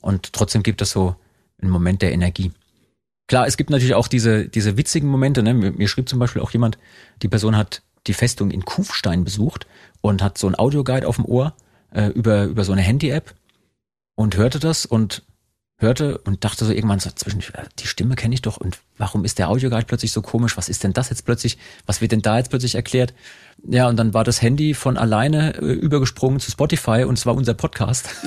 Und 0.00 0.32
trotzdem 0.32 0.62
gibt 0.62 0.82
es 0.82 0.90
so 0.90 1.16
einen 1.60 1.70
Moment 1.70 2.02
der 2.02 2.12
Energie. 2.12 2.52
Klar, 3.26 3.46
es 3.46 3.56
gibt 3.56 3.70
natürlich 3.70 3.94
auch 3.94 4.08
diese, 4.08 4.48
diese 4.48 4.76
witzigen 4.76 5.08
Momente. 5.08 5.42
Ne? 5.42 5.54
Mir, 5.54 5.72
mir 5.72 5.88
schrieb 5.88 6.08
zum 6.08 6.18
Beispiel 6.18 6.42
auch 6.42 6.50
jemand, 6.50 6.78
die 7.22 7.28
Person 7.28 7.56
hat 7.56 7.82
die 8.06 8.12
Festung 8.14 8.50
in 8.50 8.64
Kufstein 8.64 9.24
besucht 9.24 9.66
und 10.04 10.22
hat 10.22 10.36
so 10.36 10.46
ein 10.46 10.54
Audioguide 10.54 11.08
auf 11.08 11.16
dem 11.16 11.24
Ohr 11.24 11.54
äh, 11.90 12.08
über, 12.08 12.44
über 12.44 12.64
so 12.64 12.72
eine 12.72 12.82
Handy-App 12.82 13.34
und 14.14 14.36
hörte 14.36 14.58
das 14.58 14.84
und 14.84 15.22
hörte 15.78 16.18
und 16.18 16.44
dachte 16.44 16.66
so 16.66 16.72
irgendwann 16.72 16.98
so 16.98 17.08
zwischen, 17.10 17.42
die 17.78 17.86
Stimme 17.86 18.14
kenne 18.14 18.34
ich 18.34 18.42
doch 18.42 18.58
und 18.58 18.80
warum 18.98 19.24
ist 19.24 19.38
der 19.38 19.48
Audioguide 19.48 19.86
plötzlich 19.86 20.12
so 20.12 20.20
komisch? 20.20 20.58
Was 20.58 20.68
ist 20.68 20.84
denn 20.84 20.92
das 20.92 21.08
jetzt 21.08 21.24
plötzlich? 21.24 21.56
Was 21.86 22.02
wird 22.02 22.12
denn 22.12 22.20
da 22.20 22.36
jetzt 22.36 22.50
plötzlich 22.50 22.74
erklärt? 22.74 23.14
Ja, 23.66 23.88
und 23.88 23.96
dann 23.96 24.12
war 24.12 24.24
das 24.24 24.42
Handy 24.42 24.74
von 24.74 24.98
alleine 24.98 25.54
äh, 25.54 25.72
übergesprungen 25.72 26.38
zu 26.38 26.50
Spotify 26.50 27.04
und 27.04 27.16
es 27.16 27.24
war 27.24 27.34
unser 27.34 27.54
Podcast. 27.54 28.10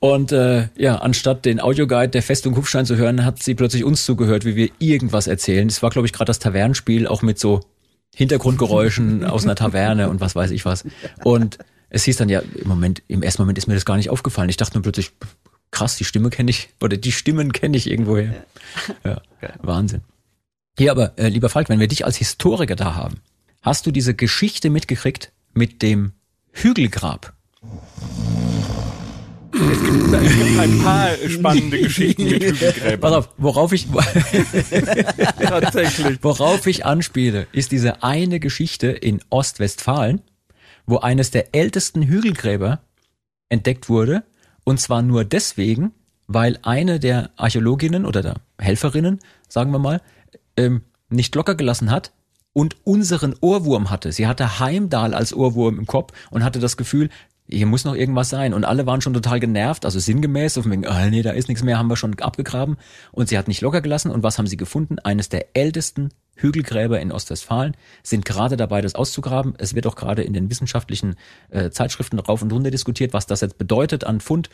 Und 0.00 0.30
äh, 0.30 0.68
ja, 0.76 0.98
anstatt 0.98 1.44
den 1.44 1.58
Audioguide 1.58 2.10
der 2.10 2.22
Festung 2.22 2.54
Kufstein 2.54 2.86
zu 2.86 2.94
hören, 2.94 3.24
hat 3.24 3.42
sie 3.42 3.56
plötzlich 3.56 3.82
uns 3.82 4.04
zugehört, 4.04 4.44
wie 4.44 4.54
wir 4.54 4.70
irgendwas 4.78 5.26
erzählen. 5.26 5.66
Das 5.66 5.82
war, 5.82 5.90
glaube 5.90 6.06
ich, 6.06 6.12
gerade 6.12 6.28
das 6.28 6.38
Tavernenspiel, 6.38 7.08
auch 7.08 7.22
mit 7.22 7.40
so 7.40 7.62
Hintergrundgeräuschen 8.18 9.24
aus 9.24 9.44
einer 9.44 9.54
Taverne 9.54 10.10
und 10.10 10.20
was 10.20 10.34
weiß 10.34 10.50
ich 10.50 10.64
was. 10.64 10.84
Und 11.24 11.58
es 11.88 12.04
hieß 12.04 12.16
dann 12.16 12.28
ja, 12.28 12.40
im 12.40 12.68
Moment, 12.68 13.02
im 13.08 13.22
ersten 13.22 13.42
Moment 13.42 13.58
ist 13.58 13.66
mir 13.66 13.74
das 13.74 13.84
gar 13.84 13.96
nicht 13.96 14.10
aufgefallen. 14.10 14.50
Ich 14.50 14.56
dachte 14.56 14.74
nur 14.74 14.82
plötzlich, 14.82 15.12
krass, 15.70 15.96
die 15.96 16.04
Stimme 16.04 16.30
kenne 16.30 16.50
ich, 16.50 16.68
oder 16.80 16.96
die 16.96 17.12
Stimmen 17.12 17.52
kenne 17.52 17.76
ich 17.76 17.90
irgendwoher. 17.90 18.34
Ja, 19.04 19.20
Wahnsinn. 19.62 20.02
Hier 20.76 20.90
aber, 20.90 21.16
äh, 21.16 21.28
lieber 21.28 21.48
Falk, 21.48 21.68
wenn 21.68 21.80
wir 21.80 21.88
dich 21.88 22.04
als 22.04 22.16
Historiker 22.16 22.76
da 22.76 22.94
haben, 22.94 23.20
Hast 23.62 23.86
du 23.86 23.90
diese 23.90 24.14
Geschichte 24.14 24.70
mitgekriegt 24.70 25.32
mit 25.52 25.82
dem 25.82 26.12
Hügelgrab? 26.52 27.34
Es 29.52 29.82
gibt, 29.82 30.12
es 30.12 30.36
gibt 30.36 30.58
ein 30.58 30.78
paar 30.80 31.10
spannende 31.28 31.80
Geschichten 31.80 32.24
mit 32.24 32.40
Pass 32.60 32.60
Hügelgräbern. 32.72 33.14
auf, 33.14 33.28
worauf 33.38 33.72
ich, 33.72 33.88
Tatsächlich. 35.40 36.18
worauf 36.22 36.66
ich 36.66 36.84
anspiele, 36.84 37.46
ist 37.52 37.72
diese 37.72 38.02
eine 38.02 38.40
Geschichte 38.40 38.88
in 38.88 39.20
Ostwestfalen, 39.30 40.20
wo 40.86 40.98
eines 40.98 41.30
der 41.30 41.54
ältesten 41.54 42.02
Hügelgräber 42.02 42.80
entdeckt 43.48 43.88
wurde. 43.88 44.24
Und 44.64 44.80
zwar 44.80 45.02
nur 45.02 45.24
deswegen, 45.24 45.92
weil 46.26 46.58
eine 46.62 47.00
der 47.00 47.30
Archäologinnen 47.36 48.04
oder 48.04 48.22
der 48.22 48.34
Helferinnen, 48.58 49.18
sagen 49.48 49.72
wir 49.72 49.78
mal, 49.78 50.02
ähm, 50.56 50.82
nicht 51.08 51.34
locker 51.34 51.54
gelassen 51.54 51.90
hat 51.90 52.12
und 52.52 52.76
unseren 52.84 53.34
Ohrwurm 53.40 53.90
hatte. 53.90 54.12
Sie 54.12 54.26
hatte 54.26 54.58
Heimdall 54.58 55.14
als 55.14 55.32
Ohrwurm 55.32 55.78
im 55.78 55.86
Kopf 55.86 56.12
und 56.30 56.44
hatte 56.44 56.58
das 56.58 56.76
Gefühl, 56.76 57.08
hier 57.50 57.66
muss 57.66 57.84
noch 57.84 57.94
irgendwas 57.94 58.28
sein. 58.28 58.52
Und 58.54 58.64
alle 58.64 58.86
waren 58.86 59.00
schon 59.00 59.14
total 59.14 59.40
genervt, 59.40 59.84
also 59.84 59.98
sinngemäß, 59.98 60.54
so 60.54 60.62
von 60.62 60.72
wegen, 60.72 60.86
ah, 60.86 61.06
nee, 61.06 61.22
da 61.22 61.30
ist 61.30 61.48
nichts 61.48 61.64
mehr, 61.64 61.78
haben 61.78 61.88
wir 61.88 61.96
schon 61.96 62.18
abgegraben. 62.20 62.76
Und 63.12 63.28
sie 63.28 63.38
hat 63.38 63.48
nicht 63.48 63.62
locker 63.62 63.80
gelassen. 63.80 64.10
Und 64.10 64.22
was 64.22 64.38
haben 64.38 64.46
sie 64.46 64.56
gefunden? 64.56 64.98
Eines 64.98 65.28
der 65.28 65.56
ältesten 65.56 66.10
Hügelgräber 66.36 67.00
in 67.00 67.10
Ostwestfalen 67.10 67.76
sind 68.02 68.24
gerade 68.24 68.56
dabei, 68.56 68.80
das 68.80 68.94
auszugraben. 68.94 69.54
Es 69.58 69.74
wird 69.74 69.86
auch 69.86 69.96
gerade 69.96 70.22
in 70.22 70.32
den 70.32 70.50
wissenschaftlichen 70.50 71.16
äh, 71.50 71.70
Zeitschriften 71.70 72.18
rauf 72.18 72.42
und 72.42 72.52
runter 72.52 72.70
diskutiert, 72.70 73.12
was 73.12 73.26
das 73.26 73.40
jetzt 73.40 73.58
bedeutet 73.58 74.04
an 74.04 74.20
Fund. 74.20 74.50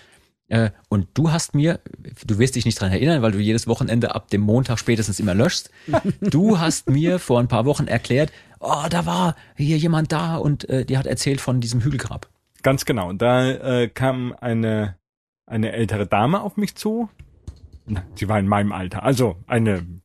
Äh, 0.49 0.71
und 0.89 1.09
du 1.15 1.33
hast 1.33 1.55
mir, 1.55 1.81
du 2.27 2.39
wirst 2.39 2.55
dich 2.55 2.65
nicht 2.65 2.81
dran 2.81 2.93
erinnern, 2.93 3.23
weil 3.23 3.33
du 3.33 3.39
jedes 3.39 3.67
Wochenende 3.67 4.15
ab 4.15 4.31
dem 4.31 4.43
Montag 4.43 4.79
spätestens 4.79 5.21
immer 5.21 5.35
löschst. 5.35 5.71
Du 6.21 6.59
hast 6.59 6.89
mir 6.89 7.19
vor 7.19 7.41
ein 7.41 7.49
paar 7.49 7.65
Wochen 7.65 7.87
erklärt, 7.87 8.31
oh, 8.61 8.85
da 8.89 9.07
war 9.07 9.37
hier 9.57 9.79
jemand 9.79 10.13
da 10.13 10.37
und 10.37 10.69
äh, 10.69 10.85
die 10.85 10.99
hat 10.99 11.07
erzählt 11.07 11.41
von 11.41 11.61
diesem 11.61 11.81
Hügelgrab. 11.81 12.29
Ganz 12.65 12.87
genau. 12.87 13.13
Da 13.13 13.51
äh, 13.51 13.89
kam 13.89 14.35
eine, 14.41 14.97
eine 15.47 15.73
ältere 15.73 16.07
Dame 16.07 16.41
auf 16.41 16.57
mich 16.57 16.75
zu. 16.75 17.11
Sie 18.15 18.27
war 18.27 18.39
in 18.39 18.49
meinem 18.49 18.73
Alter. 18.73 19.03
Also 19.03 19.37
eine. 19.47 20.01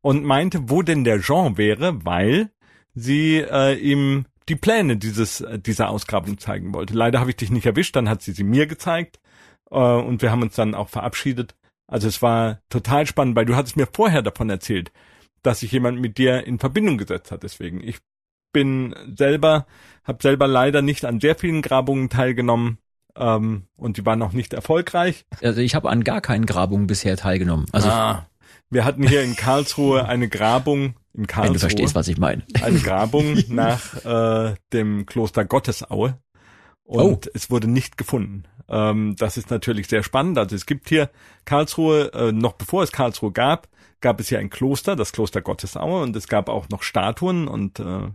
Und 0.00 0.24
meinte, 0.24 0.70
wo 0.70 0.80
denn 0.80 1.04
der 1.04 1.20
Jean 1.20 1.58
wäre, 1.58 2.02
weil 2.06 2.50
sie 2.94 3.36
äh, 3.36 3.74
ihm 3.74 4.24
die 4.48 4.56
Pläne 4.56 4.96
dieses, 4.96 5.44
dieser 5.66 5.90
Ausgrabung 5.90 6.38
zeigen 6.38 6.72
wollte. 6.72 6.94
Leider 6.94 7.20
habe 7.20 7.30
ich 7.30 7.36
dich 7.36 7.50
nicht 7.50 7.66
erwischt, 7.66 7.94
dann 7.94 8.08
hat 8.08 8.22
sie 8.22 8.32
sie 8.32 8.44
mir 8.44 8.66
gezeigt. 8.66 9.20
Äh, 9.70 9.76
und 9.76 10.22
wir 10.22 10.30
haben 10.30 10.40
uns 10.40 10.54
dann 10.54 10.74
auch 10.74 10.88
verabschiedet. 10.88 11.54
Also 11.86 12.08
es 12.08 12.22
war 12.22 12.60
total 12.70 13.06
spannend, 13.06 13.36
weil 13.36 13.44
du 13.44 13.56
hattest 13.56 13.76
mir 13.76 13.86
vorher 13.86 14.22
davon 14.22 14.48
erzählt, 14.48 14.90
dass 15.42 15.60
sich 15.60 15.72
jemand 15.72 16.00
mit 16.00 16.16
dir 16.16 16.46
in 16.46 16.58
Verbindung 16.58 16.96
gesetzt 16.96 17.30
hat. 17.30 17.42
Deswegen, 17.42 17.86
ich 17.86 17.98
bin 18.52 18.94
selber, 19.16 19.66
habe 20.04 20.22
selber 20.22 20.46
leider 20.46 20.82
nicht 20.82 21.04
an 21.04 21.20
sehr 21.20 21.36
vielen 21.36 21.62
Grabungen 21.62 22.08
teilgenommen 22.08 22.78
ähm, 23.16 23.64
und 23.76 23.96
die 23.96 24.06
waren 24.06 24.18
noch 24.18 24.32
nicht 24.32 24.52
erfolgreich. 24.52 25.26
Also 25.42 25.60
ich 25.60 25.74
habe 25.74 25.90
an 25.90 26.04
gar 26.04 26.20
keinen 26.20 26.46
Grabungen 26.46 26.86
bisher 26.86 27.16
teilgenommen. 27.16 27.66
Also 27.72 27.88
Ah, 27.88 28.26
wir 28.70 28.84
hatten 28.84 29.06
hier 29.06 29.22
in 29.22 29.36
Karlsruhe 29.36 30.04
eine 30.08 30.28
Grabung 30.28 30.94
in 31.12 31.22
wenn 31.22 31.26
Karlsruhe, 31.26 31.54
du 31.54 31.58
verstehst, 31.60 31.94
was 31.94 32.08
ich 32.08 32.18
meine. 32.18 32.44
eine 32.62 32.78
Grabung 32.82 33.36
nach 33.48 34.04
äh, 34.04 34.54
dem 34.72 35.06
Kloster 35.06 35.44
Gottesaue 35.44 36.18
und 36.84 37.30
es 37.34 37.50
wurde 37.50 37.68
nicht 37.68 37.96
gefunden. 37.96 38.44
Ähm, 38.68 39.16
das 39.18 39.36
ist 39.36 39.50
natürlich 39.50 39.88
sehr 39.88 40.02
spannend. 40.04 40.38
Also 40.38 40.54
es 40.54 40.66
gibt 40.66 40.88
hier 40.88 41.10
Karlsruhe, 41.44 42.12
äh, 42.14 42.32
noch 42.32 42.52
bevor 42.52 42.82
es 42.84 42.92
Karlsruhe 42.92 43.32
gab, 43.32 43.68
gab 44.00 44.20
es 44.20 44.28
hier 44.28 44.38
ein 44.38 44.50
Kloster, 44.50 44.94
das 44.96 45.12
Kloster 45.12 45.42
Gottesaue 45.42 46.02
und 46.02 46.14
es 46.16 46.28
gab 46.28 46.48
auch 46.48 46.68
noch 46.68 46.82
Statuen 46.84 47.48
und 47.48 47.80
äh, 47.80 48.08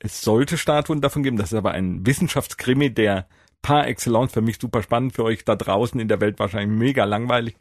es 0.00 0.20
sollte 0.20 0.56
Statuen 0.58 1.00
davon 1.00 1.22
geben. 1.22 1.36
Das 1.36 1.52
ist 1.52 1.58
aber 1.58 1.72
ein 1.72 2.06
Wissenschaftskrimi, 2.06 2.92
der 2.92 3.26
par 3.62 3.86
excellence 3.88 4.32
für 4.32 4.40
mich 4.40 4.58
super 4.60 4.82
spannend, 4.82 5.14
für 5.14 5.24
euch 5.24 5.44
da 5.44 5.56
draußen 5.56 5.98
in 6.00 6.08
der 6.08 6.20
Welt 6.20 6.38
wahrscheinlich 6.38 6.78
mega 6.78 7.04
langweilig. 7.04 7.56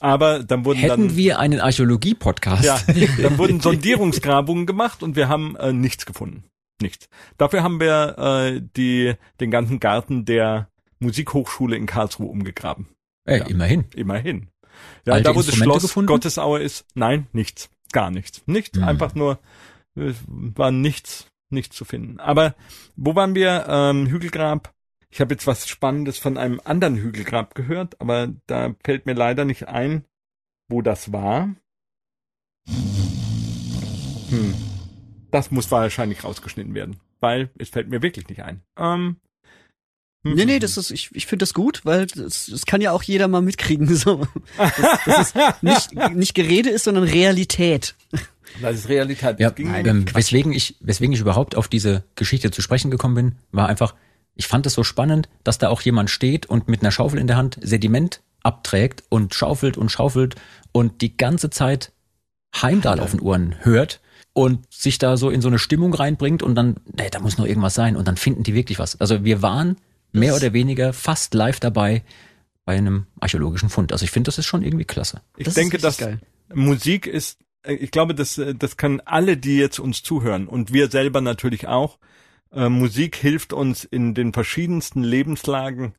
Aber 0.00 0.42
dann 0.42 0.64
wurden 0.64 0.78
Hätten 0.78 1.08
dann 1.08 1.16
wir 1.16 1.38
einen 1.38 1.60
Archäologie-Podcast. 1.60 2.64
ja, 2.64 2.80
dann 3.22 3.38
wurden 3.38 3.60
Sondierungsgrabungen 3.60 4.66
gemacht 4.66 5.02
und 5.02 5.14
wir 5.14 5.28
haben 5.28 5.56
äh, 5.56 5.72
nichts 5.72 6.06
gefunden. 6.06 6.44
Nichts. 6.80 7.08
Dafür 7.36 7.62
haben 7.62 7.78
wir 7.80 8.16
äh, 8.18 8.62
die, 8.76 9.14
den 9.40 9.50
ganzen 9.50 9.78
Garten 9.78 10.24
der 10.24 10.68
Musikhochschule 10.98 11.76
in 11.76 11.86
Karlsruhe 11.86 12.28
umgegraben. 12.28 12.88
Ey, 13.26 13.40
Ja. 13.40 13.46
immerhin. 13.46 13.84
Immerhin. 13.94 14.48
Ja, 15.04 15.12
Alte 15.14 15.24
da 15.24 15.30
wo 15.34 15.40
das 15.40 15.48
Instrumente 15.48 15.72
Schloss 15.80 15.82
gefunden? 15.82 16.06
Gottesaue 16.08 16.60
ist, 16.60 16.86
nein, 16.94 17.26
nichts. 17.32 17.68
Gar 17.92 18.10
nichts. 18.10 18.42
Nichts, 18.46 18.78
Hm. 18.78 18.84
einfach 18.84 19.14
nur, 19.14 19.38
äh, 19.96 20.12
war 20.28 20.70
nichts, 20.70 21.26
nichts 21.50 21.76
zu 21.76 21.84
finden. 21.84 22.20
Aber 22.20 22.54
wo 22.96 23.14
waren 23.14 23.34
wir? 23.34 23.66
Ähm, 23.68 24.06
Hügelgrab. 24.06 24.74
Ich 25.10 25.20
habe 25.20 25.34
jetzt 25.34 25.46
was 25.46 25.68
Spannendes 25.68 26.18
von 26.18 26.38
einem 26.38 26.60
anderen 26.64 26.96
Hügelgrab 26.96 27.54
gehört, 27.54 28.00
aber 28.00 28.32
da 28.46 28.74
fällt 28.84 29.06
mir 29.06 29.14
leider 29.14 29.44
nicht 29.44 29.68
ein, 29.68 30.04
wo 30.68 30.82
das 30.82 31.12
war. 31.12 31.54
Hm. 34.28 34.54
Das 35.32 35.50
muss 35.50 35.70
wahrscheinlich 35.70 36.22
rausgeschnitten 36.22 36.74
werden, 36.74 37.00
weil 37.18 37.50
es 37.58 37.70
fällt 37.70 37.88
mir 37.88 38.02
wirklich 38.02 38.28
nicht 38.28 38.42
ein. 38.42 38.62
Ähm, 38.76 39.16
hm. 40.22 40.34
Nee, 40.34 40.44
nee, 40.44 40.58
das 40.58 40.76
ist, 40.76 40.90
ich, 40.90 41.10
ich 41.14 41.26
finde 41.26 41.44
das 41.44 41.54
gut, 41.54 41.80
weil 41.84 42.06
das, 42.06 42.46
das 42.46 42.66
kann 42.66 42.82
ja 42.82 42.92
auch 42.92 43.02
jeder 43.02 43.26
mal 43.28 43.42
mitkriegen. 43.42 43.88
So. 44.00 44.26
Das, 44.56 45.02
das 45.04 45.34
ist 45.34 45.62
nicht, 45.62 46.14
nicht 46.14 46.34
Gerede 46.34 46.70
ist, 46.70 46.84
sondern 46.84 47.04
Realität. 47.04 47.94
Das 48.60 48.76
ist 48.76 48.88
Realität. 48.88 49.38
Ja, 49.40 49.50
ging 49.50 49.72
ähm, 49.74 50.04
weswegen 50.12 50.52
ich, 50.52 50.76
weswegen 50.80 51.12
ich 51.12 51.20
überhaupt 51.20 51.56
auf 51.56 51.68
diese 51.68 52.04
Geschichte 52.14 52.50
zu 52.50 52.62
sprechen 52.62 52.90
gekommen 52.90 53.14
bin, 53.14 53.34
war 53.52 53.68
einfach, 53.68 53.94
ich 54.34 54.46
fand 54.46 54.66
es 54.66 54.74
so 54.74 54.84
spannend, 54.84 55.28
dass 55.44 55.58
da 55.58 55.68
auch 55.68 55.82
jemand 55.82 56.10
steht 56.10 56.46
und 56.46 56.68
mit 56.68 56.82
einer 56.82 56.90
Schaufel 56.90 57.18
in 57.18 57.26
der 57.26 57.36
Hand 57.36 57.58
Sediment 57.62 58.20
abträgt 58.42 59.04
und 59.08 59.34
schaufelt 59.34 59.76
und 59.76 59.90
schaufelt 59.90 60.36
und 60.72 61.02
die 61.02 61.16
ganze 61.16 61.50
Zeit 61.50 61.92
Heimdall 62.60 63.00
auf 63.00 63.12
den 63.12 63.20
Ohren 63.20 63.54
hört 63.60 64.00
und 64.32 64.72
sich 64.72 64.98
da 64.98 65.16
so 65.16 65.30
in 65.30 65.40
so 65.40 65.48
eine 65.48 65.58
Stimmung 65.58 65.94
reinbringt 65.94 66.42
und 66.42 66.54
dann, 66.54 66.76
nee, 66.96 67.08
da 67.10 67.20
muss 67.20 67.38
noch 67.38 67.46
irgendwas 67.46 67.74
sein 67.74 67.96
und 67.96 68.08
dann 68.08 68.16
finden 68.16 68.42
die 68.42 68.54
wirklich 68.54 68.78
was. 68.78 69.00
Also 69.00 69.24
wir 69.24 69.42
waren 69.42 69.76
mehr 70.12 70.34
oder 70.34 70.52
weniger 70.52 70.92
fast 70.92 71.34
live 71.34 71.60
dabei 71.60 72.02
bei 72.64 72.76
einem 72.76 73.06
archäologischen 73.20 73.68
Fund. 73.68 73.92
Also 73.92 74.04
ich 74.04 74.10
finde, 74.10 74.28
das 74.28 74.38
ist 74.38 74.46
schon 74.46 74.62
irgendwie 74.62 74.84
klasse. 74.84 75.20
Ich 75.36 75.44
Das 75.44 75.52
ist 75.52 75.56
denke, 75.56 75.78
dass 75.78 75.98
geil. 75.98 76.20
Musik 76.52 77.06
ist, 77.06 77.38
ich 77.66 77.90
glaube, 77.90 78.14
das, 78.14 78.38
äh, 78.38 78.54
das 78.54 78.76
können 78.76 79.00
alle, 79.00 79.36
die 79.36 79.58
jetzt 79.58 79.78
uns 79.78 80.02
zuhören 80.02 80.48
und 80.48 80.72
wir 80.72 80.90
selber 80.90 81.20
natürlich 81.20 81.68
auch. 81.68 81.98
Äh, 82.52 82.68
Musik 82.68 83.16
hilft 83.16 83.52
uns 83.52 83.84
in 83.84 84.14
den 84.14 84.32
verschiedensten 84.32 85.02
Lebenslagen 85.02 85.94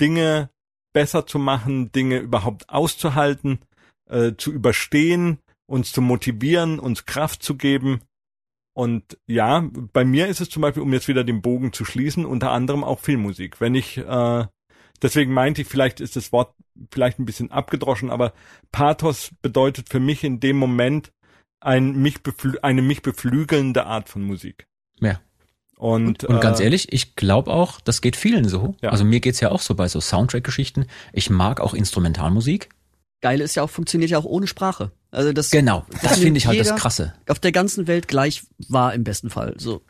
Dinge 0.00 0.50
besser 0.92 1.26
zu 1.26 1.38
machen, 1.38 1.92
Dinge 1.92 2.18
überhaupt 2.18 2.68
auszuhalten, 2.68 3.60
äh, 4.08 4.32
zu 4.36 4.52
überstehen, 4.52 5.38
uns 5.66 5.92
zu 5.92 6.00
motivieren, 6.00 6.78
uns 6.78 7.04
Kraft 7.04 7.42
zu 7.42 7.56
geben. 7.56 8.00
Und 8.74 9.18
ja, 9.26 9.68
bei 9.92 10.04
mir 10.04 10.28
ist 10.28 10.40
es 10.40 10.50
zum 10.50 10.62
Beispiel, 10.62 10.82
um 10.82 10.92
jetzt 10.92 11.08
wieder 11.08 11.24
den 11.24 11.42
Bogen 11.42 11.72
zu 11.72 11.84
schließen, 11.84 12.24
unter 12.24 12.52
anderem 12.52 12.84
auch 12.84 13.00
Filmmusik. 13.00 13.60
Wenn 13.60 13.74
ich, 13.74 13.98
äh, 13.98 14.46
deswegen 15.02 15.32
meinte 15.32 15.62
ich, 15.62 15.68
vielleicht 15.68 16.00
ist 16.00 16.16
das 16.16 16.32
Wort 16.32 16.54
vielleicht 16.90 17.18
ein 17.18 17.26
bisschen 17.26 17.50
abgedroschen, 17.50 18.10
aber 18.10 18.32
Pathos 18.72 19.30
bedeutet 19.42 19.88
für 19.88 20.00
mich 20.00 20.24
in 20.24 20.40
dem 20.40 20.56
Moment 20.56 21.12
ein 21.60 21.92
mich 21.92 22.22
beflü 22.22 22.58
eine 22.62 22.82
mich 22.82 23.02
beflügelnde 23.02 23.86
Art 23.86 24.08
von 24.08 24.22
Musik. 24.22 24.66
Ja. 25.00 25.20
Und, 25.76 26.24
Und 26.24 26.40
ganz 26.40 26.58
äh, 26.58 26.64
ehrlich, 26.64 26.92
ich 26.92 27.14
glaube 27.14 27.52
auch, 27.52 27.80
das 27.80 28.00
geht 28.00 28.16
vielen 28.16 28.48
so. 28.48 28.74
Ja. 28.82 28.90
Also 28.90 29.04
mir 29.04 29.20
geht's 29.20 29.40
ja 29.40 29.50
auch 29.50 29.60
so 29.60 29.76
bei 29.76 29.86
so 29.86 30.00
Soundtrack-Geschichten. 30.00 30.86
Ich 31.12 31.30
mag 31.30 31.60
auch 31.60 31.72
Instrumentalmusik. 31.72 32.68
Geile 33.20 33.44
ist 33.44 33.54
ja 33.54 33.62
auch, 33.62 33.70
funktioniert 33.70 34.10
ja 34.10 34.18
auch 34.18 34.24
ohne 34.24 34.48
Sprache. 34.48 34.90
Also 35.10 35.32
das, 35.32 35.50
Genau, 35.50 35.86
das 36.02 36.12
nimmt 36.12 36.22
finde 36.22 36.38
ich 36.38 36.46
halt 36.46 36.60
das 36.60 36.74
Krasse. 36.74 37.14
Auf 37.28 37.38
der 37.38 37.52
ganzen 37.52 37.86
Welt 37.86 38.08
gleich 38.08 38.42
war 38.68 38.92
im 38.92 39.04
besten 39.04 39.30
Fall. 39.30 39.54
So. 39.56 39.82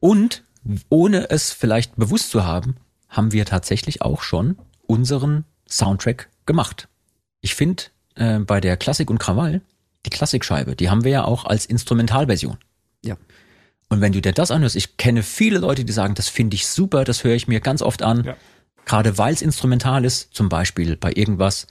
Und 0.00 0.44
ohne 0.88 1.30
es 1.30 1.52
vielleicht 1.52 1.96
bewusst 1.96 2.30
zu 2.30 2.44
haben, 2.44 2.76
haben 3.08 3.32
wir 3.32 3.44
tatsächlich 3.44 4.02
auch 4.02 4.22
schon 4.22 4.56
unseren 4.86 5.44
Soundtrack 5.68 6.28
gemacht. 6.46 6.88
Ich 7.40 7.54
finde 7.54 7.84
äh, 8.14 8.38
bei 8.38 8.60
der 8.60 8.76
Klassik 8.76 9.10
und 9.10 9.18
Krawall, 9.18 9.62
die 10.06 10.10
Klassikscheibe, 10.10 10.76
die 10.76 10.90
haben 10.90 11.04
wir 11.04 11.10
ja 11.10 11.24
auch 11.24 11.44
als 11.44 11.66
Instrumentalversion. 11.66 12.58
Ja. 13.04 13.16
Und 13.88 14.00
wenn 14.00 14.12
du 14.12 14.20
dir 14.20 14.32
das 14.32 14.50
anhörst, 14.50 14.76
ich 14.76 14.96
kenne 14.96 15.22
viele 15.22 15.58
Leute, 15.58 15.84
die 15.84 15.92
sagen, 15.92 16.14
das 16.14 16.28
finde 16.28 16.54
ich 16.56 16.66
super, 16.66 17.04
das 17.04 17.24
höre 17.24 17.34
ich 17.34 17.48
mir 17.48 17.60
ganz 17.60 17.82
oft 17.82 18.02
an. 18.02 18.24
Ja. 18.24 18.36
Gerade 18.86 19.18
weil 19.18 19.32
es 19.32 19.42
instrumental 19.42 20.04
ist, 20.04 20.34
zum 20.34 20.48
Beispiel 20.48 20.96
bei 20.96 21.12
irgendwas, 21.14 21.66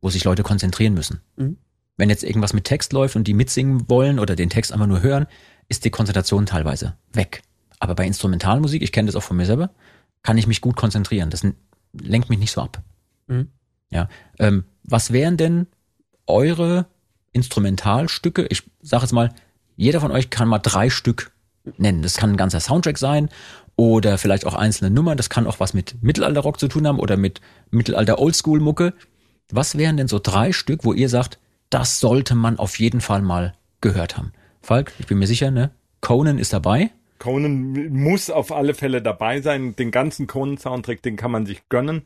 wo 0.00 0.08
sich 0.08 0.24
Leute 0.24 0.42
konzentrieren 0.42 0.94
müssen. 0.94 1.20
Mhm. 1.36 1.58
Wenn 1.96 2.10
jetzt 2.10 2.24
irgendwas 2.24 2.52
mit 2.52 2.64
Text 2.64 2.92
läuft 2.92 3.16
und 3.16 3.28
die 3.28 3.34
mitsingen 3.34 3.88
wollen 3.88 4.18
oder 4.18 4.34
den 4.34 4.50
Text 4.50 4.72
einfach 4.72 4.86
nur 4.86 5.02
hören, 5.02 5.26
ist 5.68 5.84
die 5.84 5.90
Konzentration 5.90 6.46
teilweise 6.46 6.96
weg. 7.12 7.42
Aber 7.78 7.94
bei 7.94 8.06
Instrumentalmusik, 8.06 8.82
ich 8.82 8.92
kenne 8.92 9.06
das 9.06 9.16
auch 9.16 9.22
von 9.22 9.36
mir 9.36 9.46
selber, 9.46 9.70
kann 10.22 10.38
ich 10.38 10.46
mich 10.46 10.60
gut 10.60 10.76
konzentrieren. 10.76 11.30
Das 11.30 11.46
lenkt 11.92 12.30
mich 12.30 12.38
nicht 12.38 12.52
so 12.52 12.62
ab. 12.62 12.82
Mhm. 13.26 13.48
Ja. 13.94 14.08
Ähm, 14.38 14.64
was 14.82 15.12
wären 15.12 15.36
denn 15.36 15.66
eure 16.26 16.86
Instrumentalstücke? 17.32 18.46
Ich 18.50 18.64
sage 18.82 19.04
jetzt 19.04 19.12
mal, 19.12 19.32
jeder 19.76 20.00
von 20.00 20.10
euch 20.10 20.30
kann 20.30 20.48
mal 20.48 20.58
drei 20.58 20.90
Stück 20.90 21.32
nennen. 21.78 22.02
Das 22.02 22.16
kann 22.16 22.30
ein 22.30 22.36
ganzer 22.36 22.60
Soundtrack 22.60 22.98
sein 22.98 23.28
oder 23.76 24.18
vielleicht 24.18 24.46
auch 24.46 24.54
einzelne 24.54 24.90
Nummern. 24.90 25.16
Das 25.16 25.30
kann 25.30 25.46
auch 25.46 25.60
was 25.60 25.74
mit 25.74 26.02
Mittelalter-Rock 26.02 26.60
zu 26.60 26.68
tun 26.68 26.86
haben 26.86 26.98
oder 26.98 27.16
mit 27.16 27.40
Mittelalter-Oldschool-Mucke. 27.70 28.92
Was 29.50 29.78
wären 29.78 29.96
denn 29.96 30.08
so 30.08 30.18
drei 30.18 30.52
Stück, 30.52 30.84
wo 30.84 30.92
ihr 30.92 31.08
sagt, 31.08 31.38
das 31.70 32.00
sollte 32.00 32.34
man 32.34 32.58
auf 32.58 32.78
jeden 32.78 33.00
Fall 33.00 33.22
mal 33.22 33.54
gehört 33.80 34.16
haben? 34.16 34.32
Falk, 34.60 34.92
ich 34.98 35.06
bin 35.06 35.18
mir 35.18 35.26
sicher, 35.26 35.50
ne? 35.50 35.70
Conan 36.00 36.38
ist 36.38 36.52
dabei. 36.52 36.90
Conan 37.18 37.90
muss 37.90 38.30
auf 38.30 38.52
alle 38.52 38.74
Fälle 38.74 39.00
dabei 39.00 39.40
sein. 39.40 39.76
Den 39.76 39.90
ganzen 39.90 40.26
Conan-Soundtrack, 40.26 41.02
den 41.02 41.16
kann 41.16 41.30
man 41.30 41.46
sich 41.46 41.68
gönnen. 41.68 42.02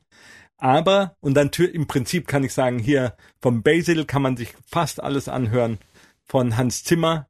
Aber, 0.58 1.16
und 1.20 1.34
dann 1.34 1.50
im 1.50 1.86
Prinzip 1.86 2.26
kann 2.26 2.42
ich 2.44 2.52
sagen, 2.52 2.78
hier 2.78 3.14
vom 3.40 3.62
Basil 3.62 4.04
kann 4.04 4.22
man 4.22 4.36
sich 4.36 4.54
fast 4.66 5.02
alles 5.02 5.28
anhören. 5.28 5.78
Von 6.24 6.56
Hans 6.56 6.84
Zimmer 6.84 7.28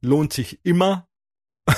lohnt 0.00 0.32
sich 0.32 0.58
immer. 0.64 1.06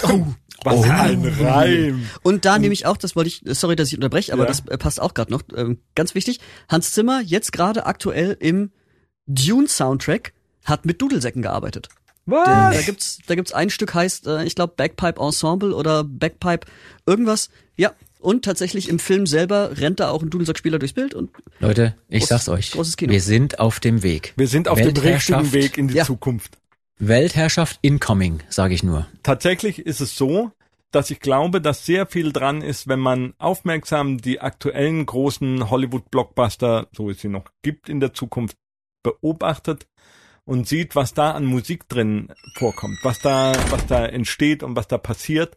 Oh, 0.05 0.26
Was 0.64 0.76
Oh. 0.76 0.82
ein 0.84 1.24
Reim. 1.40 2.09
Und 2.22 2.44
da 2.44 2.57
nehme 2.57 2.72
ich 2.72 2.86
auch, 2.86 2.96
das 2.96 3.16
wollte 3.16 3.28
ich, 3.28 3.42
sorry, 3.46 3.74
dass 3.74 3.88
ich 3.88 3.96
unterbreche, 3.96 4.32
aber 4.32 4.42
Ja. 4.44 4.48
das 4.48 4.61
äh, 4.68 4.78
passt 4.78 5.00
auch 5.03 5.12
gerade 5.12 5.32
noch. 5.32 5.42
Ähm, 5.57 5.80
ganz 5.96 6.14
wichtig, 6.14 6.38
Hans 6.68 6.92
Zimmer, 6.92 7.20
jetzt 7.20 7.53
gerade 7.53 7.84
aktuell 7.84 8.36
im 8.38 8.70
Dune-Soundtrack, 9.26 10.32
hat 10.64 10.84
mit 10.86 11.03
Dudelsäcken 11.03 11.42
gearbeitet. 11.42 11.88
Da 12.26 12.70
Was? 12.72 12.86
gibt's, 12.86 13.18
da 13.26 13.34
gibt's 13.34 13.53
ein 13.53 13.70
Stück 13.70 13.94
heißt, 13.94 14.28
äh, 14.28 14.44
ich 14.44 14.55
glaube, 14.55 14.74
Bagpipe 14.76 15.20
Ensemble 15.20 15.74
oder 15.74 16.05
Bagpipe 16.05 16.66
irgendwas. 17.07 17.48
Ja. 17.76 17.90
Und 18.22 18.44
tatsächlich 18.44 18.88
im 18.88 18.98
Film 19.00 19.26
selber 19.26 19.78
rennt 19.78 19.98
da 20.00 20.10
auch 20.10 20.22
ein 20.22 20.30
Dudelsackspieler 20.30 20.78
durchs 20.78 20.94
Bild 20.94 21.12
und 21.12 21.30
Leute, 21.58 21.96
ich 22.08 22.22
Groß- 22.22 22.26
sag's 22.28 22.48
euch. 22.48 22.70
großes 22.70 22.96
Kino. 22.96 23.12
Wir 23.12 23.20
sind 23.20 23.58
auf 23.58 23.80
dem 23.80 24.02
Weg. 24.04 24.32
Wir 24.36 24.46
sind 24.46 24.68
auf 24.68 24.80
dem 24.80 24.96
richtigen 24.96 25.52
Weg 25.52 25.76
in 25.76 25.88
die 25.88 25.94
Ja. 25.94 26.04
Zukunft. 26.04 26.56
Weltherrschaft 27.00 27.80
incoming, 27.82 28.40
sage 28.48 28.74
ich 28.74 28.84
nur. 28.84 29.06
Tatsächlich 29.24 29.80
ist 29.80 30.00
es 30.00 30.16
so, 30.16 30.52
dass 30.92 31.10
ich 31.10 31.18
glaube, 31.18 31.60
dass 31.60 31.84
sehr 31.84 32.06
viel 32.06 32.32
dran 32.32 32.62
ist, 32.62 32.86
wenn 32.86 33.00
man 33.00 33.34
aufmerksam 33.38 34.18
die 34.18 34.40
aktuellen 34.40 35.04
großen 35.04 35.68
Hollywood-Blockbuster, 35.70 36.86
so 36.94 37.10
es 37.10 37.20
sie 37.20 37.28
noch 37.28 37.46
gibt 37.62 37.88
in 37.88 37.98
der 37.98 38.12
Zukunft, 38.14 38.56
beobachtet 39.02 39.86
und 40.44 40.68
sieht, 40.68 40.94
was 40.94 41.12
da 41.14 41.32
an 41.32 41.44
Musik 41.44 41.88
drin 41.88 42.28
vorkommt, 42.56 42.98
was 43.02 43.18
da, 43.18 43.52
was 43.70 43.84
da 43.86 44.06
entsteht 44.06 44.62
und 44.62 44.76
was 44.76 44.86
da 44.86 44.98
passiert. 44.98 45.56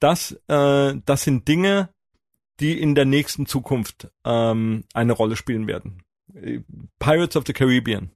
Das, 0.00 0.32
äh, 0.48 0.94
das 1.06 1.22
sind 1.24 1.48
Dinge, 1.48 1.88
die 2.60 2.80
in 2.80 2.94
der 2.94 3.04
nächsten 3.04 3.46
Zukunft 3.46 4.08
ähm, 4.24 4.84
eine 4.94 5.12
Rolle 5.12 5.36
spielen 5.36 5.66
werden. 5.66 6.02
Pirates 6.98 7.36
of 7.36 7.44
the 7.46 7.52
Caribbean. 7.52 8.10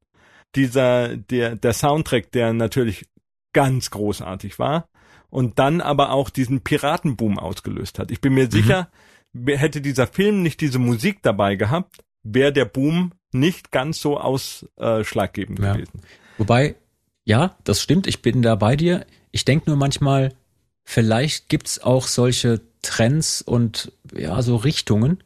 Dieser, 0.54 1.16
der, 1.16 1.56
der 1.56 1.72
Soundtrack, 1.72 2.32
der 2.32 2.52
natürlich 2.52 3.06
ganz 3.52 3.90
großartig 3.90 4.58
war 4.58 4.88
und 5.30 5.58
dann 5.58 5.80
aber 5.80 6.10
auch 6.12 6.30
diesen 6.30 6.62
Piratenboom 6.62 7.38
ausgelöst 7.38 7.98
hat. 7.98 8.10
Ich 8.10 8.20
bin 8.20 8.34
mir 8.34 8.50
sicher, 8.50 8.88
wer- 9.32 9.58
hätte 9.58 9.80
dieser 9.80 10.06
Film 10.06 10.42
nicht 10.42 10.60
diese 10.60 10.78
Musik 10.78 11.18
dabei 11.22 11.56
gehabt, 11.56 12.02
wäre 12.22 12.52
der 12.52 12.64
Boom 12.64 13.12
nicht 13.32 13.70
ganz 13.72 14.00
so 14.00 14.18
ausschlaggebend 14.18 15.58
Ja. 15.58 15.74
gewesen. 15.74 16.00
Wobei, 16.38 16.76
ja, 17.24 17.56
das 17.64 17.82
stimmt, 17.82 18.06
ich 18.06 18.22
bin 18.22 18.40
da 18.42 18.54
bei 18.54 18.74
dir. 18.76 19.04
Ich 19.32 19.44
denke 19.44 19.68
nur 19.68 19.76
manchmal, 19.76 20.34
vielleicht 20.84 21.48
gibt's 21.50 21.78
auch 21.80 22.06
solche 22.06 22.60
Trends 22.82 23.42
und 23.42 23.92
ja, 24.16 24.40
so 24.42 24.56
Richtungen, 24.56 25.22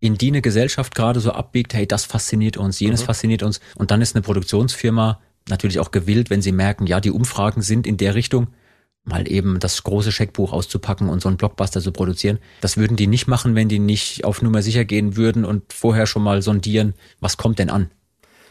in 0.00 0.16
die 0.16 0.28
eine 0.28 0.42
Gesellschaft 0.42 0.94
gerade 0.94 1.20
so 1.20 1.32
abbiegt, 1.32 1.74
hey, 1.74 1.86
das 1.86 2.04
fasziniert 2.04 2.56
uns, 2.56 2.78
jenes 2.78 3.02
fasziniert 3.02 3.42
uns. 3.42 3.60
Und 3.76 3.90
dann 3.90 4.00
ist 4.00 4.14
eine 4.14 4.22
Produktionsfirma 4.22 5.20
natürlich 5.48 5.80
auch 5.80 5.90
gewillt, 5.90 6.30
wenn 6.30 6.42
sie 6.42 6.52
merken, 6.52 6.86
ja, 6.86 7.00
die 7.00 7.10
Umfragen 7.10 7.62
sind 7.62 7.86
in 7.86 7.96
der 7.96 8.14
Richtung, 8.14 8.48
mal 9.04 9.30
eben 9.30 9.58
das 9.58 9.82
große 9.82 10.12
Scheckbuch 10.12 10.52
auszupacken 10.52 11.08
und 11.08 11.20
so 11.20 11.28
einen 11.28 11.38
Blockbuster 11.38 11.80
zu 11.80 11.92
produzieren. 11.92 12.38
Das 12.60 12.76
würden 12.76 12.96
die 12.96 13.06
nicht 13.06 13.26
machen, 13.26 13.54
wenn 13.54 13.68
die 13.68 13.78
nicht 13.78 14.24
auf 14.24 14.42
Nummer 14.42 14.62
sicher 14.62 14.84
gehen 14.84 15.16
würden 15.16 15.44
und 15.44 15.72
vorher 15.72 16.06
schon 16.06 16.22
mal 16.22 16.42
sondieren, 16.42 16.94
was 17.20 17.36
kommt 17.36 17.58
denn 17.58 17.70
an. 17.70 17.90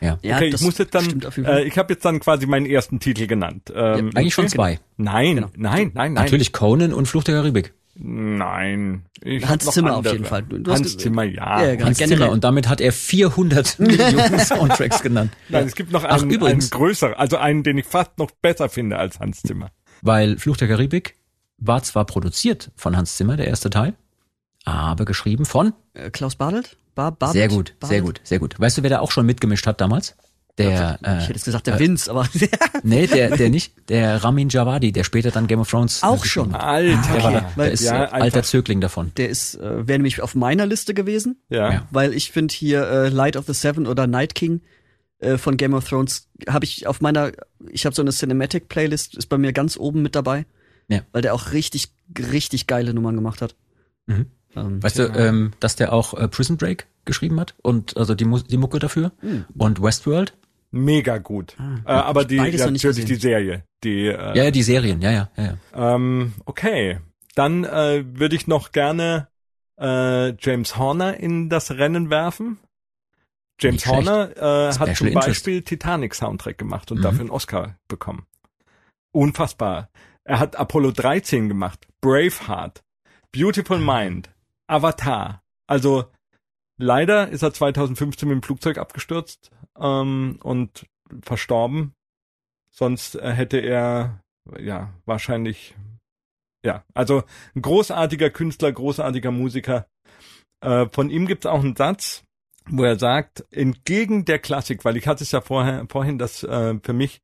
Ja. 0.02 0.20
ja, 0.22 0.36
okay, 0.36 0.50
ich 0.54 0.62
muss 0.62 0.78
jetzt 0.78 0.94
dann, 0.94 1.22
äh, 1.44 1.64
ich 1.64 1.78
habe 1.78 1.94
jetzt 1.94 2.06
dann 2.06 2.20
quasi 2.20 2.46
meinen 2.46 2.68
ersten 2.68 3.00
Titel 3.00 3.26
genannt. 3.26 3.72
Ähm, 3.74 4.12
Eigentlich 4.14 4.34
schon 4.34 4.48
zwei. 4.48 4.80
Nein, 4.98 5.36
Genau. 5.36 5.48
nein, 5.56 5.92
nein, 5.94 6.14
nein. 6.14 6.14
Natürlich 6.14 6.54
Conan 6.54 6.94
und 6.94 7.08
Fluch 7.08 7.24
der 7.24 7.36
Karibik. 7.36 7.74
Nein. 8.00 9.06
Ich 9.22 9.48
Hans 9.48 9.66
Zimmer 9.66 9.92
auf 9.92 9.98
andere. 9.98 10.14
jeden 10.14 10.26
Fall. 10.26 10.44
Du- 10.44 10.72
Hans 10.72 10.98
Zimmer, 10.98 11.24
ja. 11.24 11.64
Ja, 11.66 11.86
Hans 11.86 11.98
generell. 11.98 12.18
Zimmer 12.20 12.32
und 12.32 12.44
damit 12.44 12.70
hat 12.70 12.80
er 12.82 12.92
400 12.92 13.80
Millionen 13.80 14.40
Soundtracks 14.40 15.02
genannt. 15.02 15.32
Nein, 15.50 15.66
es 15.68 15.76
gibt 15.76 15.92
noch 15.92 16.04
Ach, 16.04 16.22
einen, 16.22 16.30
übrigens. 16.32 16.72
einen 16.72 16.80
größeren, 16.80 17.14
also 17.16 17.38
einen, 17.38 17.64
den 17.64 17.78
ich 17.78 17.86
fast 17.86 18.18
noch 18.18 18.32
besser 18.42 18.70
finde 18.70 18.98
als 18.98 19.20
Hans 19.20 19.42
Zimmer. 19.42 19.72
Weil 20.02 20.38
Fluch 20.38 20.58
der 20.58 20.68
Karibik 20.68 21.16
war 21.58 21.82
zwar 21.84 22.06
produziert 22.06 22.72
von 22.76 22.96
Hans 22.96 23.16
Zimmer, 23.18 23.36
der 23.36 23.48
erste 23.48 23.70
Teil, 23.70 23.96
aber 24.64 25.06
geschrieben 25.06 25.46
von 25.46 25.74
Äh, 25.94 26.12
Klaus 26.12 26.36
Badelt? 26.36 26.78
Bar 26.94 27.12
Barbet? 27.12 27.34
sehr 27.34 27.48
gut, 27.48 27.74
Badelt? 27.80 27.90
sehr 27.90 28.02
gut, 28.02 28.22
sehr 28.24 28.40
gut. 28.40 28.60
Weißt 28.60 28.78
du, 28.78 28.84
wer 28.84 28.90
da 28.92 29.00
auch 29.00 29.12
schon 29.12 29.26
mitgemischt 29.26 29.66
hat 29.68 29.82
damals? 29.82 30.16
Der, 30.58 30.98
Ich 31.02 31.08
äh, 31.08 31.12
hätte 31.22 31.34
jetzt 31.34 31.46
gesagt, 31.46 31.68
der 31.68 31.78
Vince, 31.80 32.10
aber 32.10 32.28
nee, 32.84 33.06
der, 33.06 33.38
der 33.38 33.50
nicht, 33.50 33.74
der 33.90 34.24
Ramin 34.24 34.50
Javadi, 34.50 34.92
der 34.92 35.04
später 35.04 35.30
dann 35.30 35.46
Game 35.48 35.60
of 35.60 35.70
Thrones 35.70 36.02
Auch 36.02 36.26
schon. 36.26 36.56
Alter. 36.56 37.14
Der 37.14 37.24
war 37.24 37.32
da, 37.32 37.52
der 37.58 37.72
ist 37.72 37.84
Ja, 37.84 38.06
äh, 38.06 38.08
alter. 38.08 38.42
Zögling 38.44 38.82
davon. 38.82 39.12
der 39.18 39.30
ist, 39.30 39.56
äh, 39.56 39.88
wäre 39.88 40.00
nämlich 40.00 40.22
auf 40.22 40.34
meiner 40.34 40.66
Liste 40.66 40.94
gewesen, 40.96 41.38
Ja. 41.50 41.88
Weil 41.92 42.14
ich 42.14 42.32
finde 42.32 42.54
hier 42.56 42.88
äh, 42.90 43.10
Light 43.10 43.38
of 43.38 43.46
the 43.46 43.54
Seven 43.54 43.86
oder 43.86 44.08
Night 44.08 44.34
King 44.34 44.62
äh, 45.20 45.38
von 45.38 45.58
Game 45.58 45.74
of 45.76 45.88
Thrones 45.88 46.28
habe 46.50 46.66
ich 46.66 46.88
auf 46.88 47.02
meiner, 47.02 47.32
ich 47.70 47.86
habe 47.86 47.96
so 47.96 48.02
eine 48.02 48.12
Cinematic 48.12 48.68
Playlist, 48.68 49.16
ist 49.16 49.28
bei 49.28 49.38
mir 49.38 49.54
ganz 49.54 49.78
oben 49.78 50.02
mit 50.02 50.16
dabei, 50.16 50.46
Ja. 50.88 51.02
weil 51.12 51.22
der 51.22 51.34
auch 51.36 51.52
richtig, 51.52 51.90
richtig 52.32 52.66
geile 52.68 52.94
Nummern 52.96 53.16
gemacht 53.16 53.42
hat. 53.44 53.56
Mhm. 54.08 54.26
Ähm, 54.56 54.82
Weißt 54.82 54.98
du, 54.98 55.04
ähm, 55.16 55.52
dass 55.60 55.76
der 55.76 55.94
auch 55.94 56.16
äh, 56.16 56.28
Prison 56.28 56.58
Break 56.58 56.88
geschrieben 57.06 57.40
hat 57.40 57.54
und 57.62 57.96
also 57.96 58.16
die, 58.16 58.26
Mu 58.26 58.40
die 58.40 58.58
Mucke 58.58 58.80
dafür 58.80 59.12
und 59.56 59.82
Westworld? 59.82 60.34
Mega 60.78 61.18
gut. 61.18 61.56
äh, 61.86 61.92
aber 61.92 62.26
die, 62.26 62.38
natürlich 62.38 63.06
die. 63.06 63.16
Serie. 63.16 63.64
Die, 63.84 64.08
äh, 64.08 64.38
Ja, 64.38 64.44
ja, 64.46 64.52
die 64.52 64.64
Serien, 64.64 65.02
ja, 65.02 65.12
ja, 65.12 65.30
ja. 65.38 65.58
ja. 65.76 65.96
Ähm, 65.96 66.34
okay. 66.46 67.00
Dann 67.36 67.64
äh, 67.66 68.04
würde 68.08 68.36
ich 68.36 68.48
noch 68.48 68.72
gerne 68.72 69.28
äh, 69.80 70.34
James 70.40 70.78
Horner 70.78 71.18
in 71.18 71.50
das 71.50 71.72
Rennen 71.72 72.10
werfen. 72.10 72.58
James 73.60 73.76
Nicht 73.76 73.86
schlecht. 73.86 74.08
Horner 74.10 74.38
äh, 74.70 74.74
hat 74.80 74.96
zum 74.96 75.08
Interest. 75.08 75.28
Beispiel 75.28 75.62
Titanic 75.62 76.16
Soundtrack 76.16 76.58
gemacht 76.58 76.92
und 76.92 77.00
Mhm. 77.00 77.04
dafür 77.04 77.20
einen 77.22 77.30
Oscar 77.32 77.76
bekommen. 77.88 78.26
Unfassbar. 79.12 79.90
Er 80.24 80.40
hat 80.40 80.56
Apollo 80.58 80.92
13 80.92 81.48
gemacht, 81.48 81.88
Braveheart, 82.02 82.84
Beautiful 83.32 83.80
Mind, 83.80 84.30
Avatar. 84.68 85.42
Also 85.68 86.06
leider 86.78 87.30
ist 87.30 87.42
er 87.44 87.54
2015 87.54 88.28
mit 88.28 88.36
dem 88.36 88.44
Flugzeug 88.44 88.78
abgestürzt 88.78 89.52
ähm, 89.80 90.40
und 90.44 90.86
verstorben. 91.22 91.94
Sonst 92.72 93.16
äh, 93.16 93.32
hätte 93.32 93.58
er 93.60 94.22
ja 94.60 94.94
wahrscheinlich 95.06 95.76
ja, 96.68 96.84
also 96.94 97.24
ein 97.56 97.62
großartiger 97.62 98.30
Künstler, 98.30 98.72
großartiger 98.72 99.32
Musiker. 99.32 99.88
Äh, 100.62 100.88
von 100.92 101.10
ihm 101.10 101.28
gibt's 101.28 101.46
auch 101.46 101.64
einen 101.64 101.76
Satz, 101.76 102.24
wo 102.68 102.84
er 102.84 103.00
sagt, 103.00 103.46
entgegen 103.52 104.26
der 104.26 104.40
Klassik, 104.40 104.84
weil 104.84 104.98
ich 104.98 105.08
hatte 105.08 105.24
es 105.24 105.32
ja 105.32 105.42
vorher, 105.42 105.86
vorhin, 105.90 106.18
dass 106.18 106.44
äh, 106.44 106.76
für 106.84 106.94
mich 106.94 107.22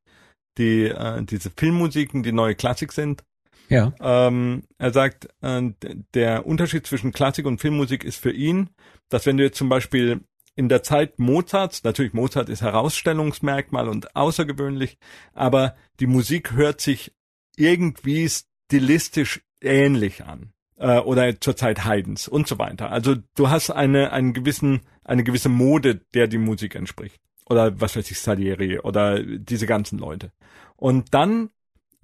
die 0.58 0.86
äh, 0.86 1.24
diese 1.24 1.50
Filmmusiken 1.50 2.24
die 2.24 2.32
neue 2.32 2.56
Klassik 2.56 2.94
sind. 2.94 3.24
Ja. 3.70 3.94
Ähm, 4.00 4.64
er 4.78 4.92
sagt, 4.92 5.28
äh, 5.42 5.72
der 6.14 6.46
Unterschied 6.46 6.86
zwischen 6.86 7.12
Klassik 7.12 7.46
und 7.46 7.60
Filmmusik 7.60 8.04
ist 8.04 8.18
für 8.18 8.32
ihn, 8.32 8.70
dass 9.10 9.26
wenn 9.26 9.38
du 9.38 9.44
jetzt 9.44 9.58
zum 9.58 9.70
Beispiel 9.70 10.22
in 10.56 10.70
der 10.70 10.84
Zeit 10.84 11.20
Mozarts, 11.20 11.84
natürlich 11.84 12.14
Mozart 12.14 12.50
ist 12.50 12.62
Herausstellungsmerkmal 12.62 13.88
und 13.88 14.16
außergewöhnlich, 14.16 14.98
aber 15.34 15.76
die 16.00 16.08
Musik 16.08 16.54
hört 16.54 16.82
sich 16.82 17.14
irgendwie 17.56 18.30
stilistisch 18.30 19.42
ähnlich 19.62 20.24
an. 20.24 20.54
Äh, 20.78 21.00
oder 21.00 21.40
zur 21.40 21.56
Zeit 21.56 21.86
Haydns 21.86 22.28
und 22.28 22.48
so 22.48 22.60
weiter. 22.60 22.92
Also 22.92 23.16
du 23.36 23.50
hast 23.50 23.70
eine, 23.70 24.12
einen 24.12 24.34
gewissen, 24.34 24.82
eine 25.04 25.24
gewisse 25.24 25.50
Mode, 25.50 26.02
der 26.14 26.28
die 26.28 26.38
Musik 26.38 26.76
entspricht. 26.76 27.22
Oder 27.46 27.80
was 27.80 27.96
weiß 27.96 28.10
ich, 28.10 28.20
Salieri 28.20 28.80
oder 28.80 29.22
diese 29.24 29.66
ganzen 29.66 30.00
Leute. 30.00 30.32
Und 30.76 31.14
dann 31.14 31.50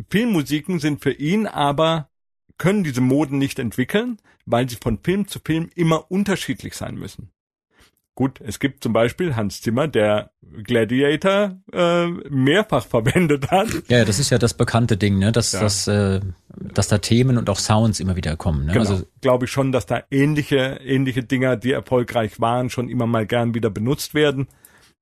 Filmmusiken 0.10 0.80
sind 0.80 1.02
für 1.02 1.12
ihn 1.12 1.48
aber, 1.48 2.10
können 2.58 2.84
diese 2.84 3.02
Moden 3.02 3.38
nicht 3.38 3.60
entwickeln, 3.60 4.18
weil 4.46 4.70
sie 4.70 4.78
von 4.78 5.00
Film 5.04 5.28
zu 5.28 5.40
Film 5.44 5.70
immer 5.76 6.12
unterschiedlich 6.12 6.76
sein 6.76 6.96
müssen. 6.96 7.32
Gut, 8.20 8.42
es 8.42 8.60
gibt 8.60 8.84
zum 8.84 8.92
Beispiel 8.92 9.38
Hans 9.38 9.62
Zimmer, 9.62 9.88
der 9.88 10.32
Gladiator 10.64 11.56
äh, 11.72 12.08
mehrfach 12.30 12.86
verwendet 12.90 13.50
hat. 13.50 13.70
Ja, 13.88 14.04
das 14.04 14.20
ist 14.20 14.30
ja 14.30 14.38
das 14.38 14.54
bekannte 14.56 14.98
Ding, 14.98 15.20
ne? 15.20 15.32
Dass, 15.32 15.54
Ja. 15.54 15.62
dass, 15.62 15.88
äh, 15.88 16.20
dass 16.54 16.90
da 16.90 16.98
Themen 16.98 17.38
und 17.38 17.50
auch 17.50 17.60
Sounds 17.60 18.02
immer 18.02 18.18
wieder 18.18 18.36
kommen. 18.36 18.66
Ne? 18.66 18.74
Genau. 18.74 18.90
Also 18.90 19.06
glaube 19.22 19.46
ich 19.46 19.52
schon, 19.52 19.72
dass 19.72 19.86
da 19.86 20.04
ähnliche, 20.12 20.82
ähnliche 20.84 21.24
Dinger, 21.24 21.56
die 21.56 21.72
erfolgreich 21.72 22.42
waren, 22.42 22.70
schon 22.70 22.90
immer 22.90 23.08
mal 23.08 23.26
gern 23.26 23.54
wieder 23.54 23.70
benutzt 23.70 24.14
werden. 24.14 24.48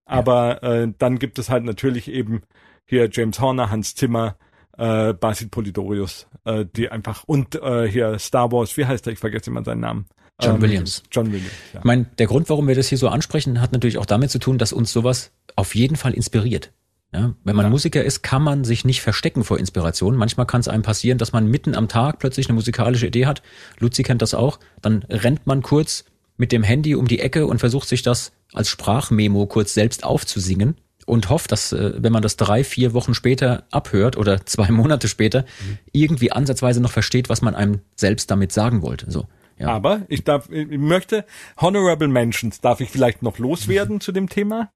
Aber 0.06 0.62
äh, 0.62 0.88
dann 1.00 1.18
gibt 1.18 1.40
es 1.40 1.50
halt 1.50 1.64
natürlich 1.64 2.10
eben 2.12 2.44
hier 2.86 3.10
James 3.12 3.40
Horner, 3.40 3.72
Hans 3.72 3.96
Zimmer, 3.96 4.36
äh, 4.78 5.14
Basil 5.14 5.48
Polidorius, 5.48 6.28
äh, 6.46 6.66
die 6.72 6.90
einfach 6.90 7.24
und 7.26 7.56
äh, 7.56 7.88
hier 7.90 8.20
Star 8.20 8.52
Wars, 8.52 8.78
wie 8.78 8.86
heißt 8.86 9.08
er? 9.08 9.14
Ich 9.14 9.20
vergesse 9.20 9.50
immer 9.50 9.64
seinen 9.64 9.82
Namen. 9.82 10.06
John 10.40 10.62
Williams. 10.62 11.04
John 11.12 11.32
Williams. 11.32 11.52
Ja. 11.74 11.80
Ich 11.80 11.86
meine, 11.86 12.06
der 12.18 12.28
Grund, 12.28 12.50
warum 12.50 12.68
wir 12.68 12.76
das 12.76 12.88
hier 12.88 12.98
so 12.98 13.10
ansprechen, 13.10 13.60
hat 13.60 13.72
natürlich 13.72 13.98
auch 13.98 14.06
damit 14.06 14.30
zu 14.30 14.40
tun, 14.40 14.58
dass 14.58 14.72
uns 14.72 14.92
sowas 14.92 15.32
auf 15.56 15.74
jeden 15.76 15.96
Fall 15.96 16.14
inspiriert. 16.14 16.72
Ja, 17.14 17.34
wenn 17.44 17.56
man 17.56 17.66
Ja. 17.66 17.70
Musiker 17.70 18.04
ist, 18.04 18.22
kann 18.22 18.44
man 18.44 18.64
sich 18.66 18.84
nicht 18.84 19.02
verstecken 19.02 19.44
vor 19.44 19.58
Inspiration. 19.58 20.16
Manchmal 20.16 20.46
kann 20.46 20.60
es 20.60 20.68
einem 20.68 20.84
passieren, 20.84 21.18
dass 21.18 21.32
man 21.32 21.48
mitten 21.48 21.74
am 21.74 21.88
Tag 21.88 22.20
plötzlich 22.20 22.48
eine 22.48 22.56
musikalische 22.56 23.08
Idee 23.08 23.26
hat. 23.26 23.42
Luzi 23.80 24.04
kennt 24.04 24.22
das 24.22 24.34
auch. 24.34 24.60
Dann 24.82 25.04
rennt 25.10 25.48
man 25.48 25.62
kurz 25.62 26.04
mit 26.36 26.52
dem 26.52 26.64
Handy 26.64 26.96
um 26.96 27.08
die 27.08 27.20
Ecke 27.20 27.48
und 27.48 27.60
versucht 27.60 27.88
sich 27.88 28.02
das 28.02 28.34
als 28.54 28.70
Sprachmemo 28.70 29.46
kurz 29.48 29.74
selbst 29.74 30.04
aufzusingen 30.04 30.76
und 31.06 31.30
hofft, 31.30 31.54
dass, 31.54 31.72
äh, 31.72 31.94
wenn 31.98 32.12
man 32.12 32.22
das 32.22 32.36
drei, 32.36 32.66
vier 32.66 32.94
Wochen 32.94 33.14
später 33.14 33.64
abhört 33.72 34.18
oder 34.18 34.46
zwei 34.46 34.70
Monate 34.70 35.08
später, 35.08 35.46
irgendwie 35.94 36.32
ansatzweise 36.34 36.82
noch 36.82 36.92
versteht, 36.92 37.30
was 37.30 37.42
man 37.42 37.56
einem 37.56 37.80
selbst 37.96 38.30
damit 38.30 38.52
sagen 38.52 38.82
wollte. 38.82 39.10
So. 39.10 39.26
Ja. 39.58 39.70
Aber 39.70 40.06
ich 40.08 40.24
darf, 40.24 40.50
ich 40.50 40.78
möchte 40.78 41.26
Honorable 41.60 42.08
Mentions 42.08 42.62
darf 42.62 42.80
ich 42.80 42.90
vielleicht 42.90 43.24
noch 43.24 43.40
loswerden 43.40 44.00
zu 44.02 44.12
dem 44.12 44.30
Thema. 44.30 44.72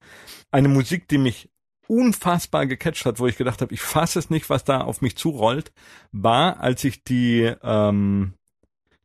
Eine 0.51 0.67
Musik, 0.67 1.07
die 1.07 1.17
mich 1.17 1.49
unfassbar 1.87 2.65
gecatcht 2.67 3.05
hat, 3.05 3.19
wo 3.19 3.27
ich 3.27 3.37
gedacht 3.37 3.61
habe, 3.61 3.73
ich 3.73 3.81
fasse 3.81 4.17
es 4.17 4.29
nicht, 4.29 4.49
was 4.49 4.63
da 4.63 4.81
auf 4.81 5.01
mich 5.01 5.17
zurollt, 5.17 5.71
war, 6.11 6.59
als 6.61 6.83
ich 6.83 7.03
die 7.03 7.51
ähm, 7.63 8.33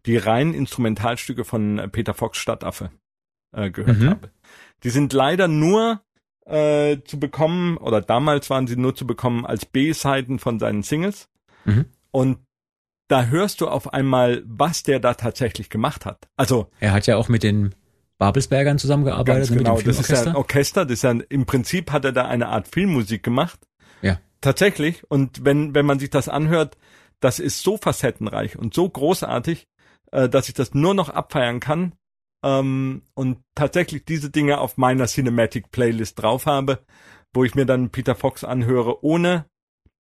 die 0.07 0.16
reinen 0.16 0.55
Instrumentalstücke 0.55 1.45
von 1.45 1.89
Peter 1.91 2.14
Fox 2.14 2.39
Stadtaffe 2.39 2.91
äh, 3.53 3.70
gehört 3.70 3.99
Mhm. 3.99 4.11
habe. 4.11 4.31
Die 4.85 4.91
sind 4.91 5.12
leider 5.12 5.49
nur 5.49 6.01
äh, 6.45 6.99
zu 7.05 7.18
bekommen, 7.18 7.77
oder 7.77 8.01
damals 8.01 8.49
waren 8.51 8.68
sie 8.68 8.77
nur 8.77 8.95
zu 8.95 9.05
bekommen 9.05 9.45
als 9.45 9.66
B-Seiten 9.66 10.39
von 10.39 10.61
seinen 10.61 10.85
Singles. 10.85 11.29
Mhm. 11.64 11.87
Und 12.12 12.39
da 13.09 13.26
hörst 13.26 13.61
du 13.61 13.68
auf 13.68 13.92
einmal, 13.92 14.42
was 14.46 14.82
der 14.82 15.00
da 15.00 15.14
tatsächlich 15.14 15.70
gemacht 15.70 16.04
hat. 16.04 16.28
Also 16.36 16.70
Er 16.80 16.92
hat 16.92 17.07
ja 17.07 17.16
auch 17.16 17.28
mit 17.28 17.42
den 17.42 17.74
Babelsbergern 18.18 18.78
zusammengearbeitet, 18.78 19.48
ganz 19.48 19.59
genau, 19.59 19.76
mit 19.76 19.82
dem 19.82 19.86
das 19.88 20.00
ist 20.00 20.11
ja 20.11 20.22
ein. 20.22 20.36
Orchester, 20.36 20.84
das 20.84 20.94
ist 20.94 21.02
ja 21.02 21.11
im 21.11 21.46
Prinzip 21.46 21.92
hat 21.92 22.04
er 22.04 22.12
da 22.12 22.26
eine 22.26 22.48
Art 22.48 22.68
Filmmusik 22.68 23.22
gemacht. 23.22 23.61
Ja. 24.02 24.18
Tatsächlich. 24.40 25.09
Und 25.11 25.44
wenn, 25.44 25.74
wenn 25.74 25.86
man 25.86 25.98
sich 25.98 26.11
das 26.11 26.28
anhört, 26.28 26.76
das 27.20 27.38
ist 27.38 27.62
so 27.62 27.76
facettenreich 27.76 28.59
und 28.59 28.74
so 28.74 28.88
großartig, 28.88 29.66
äh, 30.12 30.28
dass 30.28 30.48
ich 30.48 30.54
das 30.54 30.74
nur 30.74 30.94
noch 30.94 31.11
abfeiern 31.11 31.61
kann. 31.61 31.92
Ähm, 32.42 33.02
und 33.14 33.38
tatsächlich 33.54 34.04
diese 34.04 34.30
Dinge 34.30 34.59
auf 34.59 34.76
meiner 34.76 35.07
Cinematic 35.07 35.70
Playlist 35.70 36.20
drauf 36.20 36.46
habe, 36.46 36.80
wo 37.34 37.44
ich 37.44 37.54
mir 37.54 37.66
dann 37.66 37.90
Peter 37.90 38.14
Fox 38.14 38.44
anhöre 38.44 39.04
ohne 39.04 39.46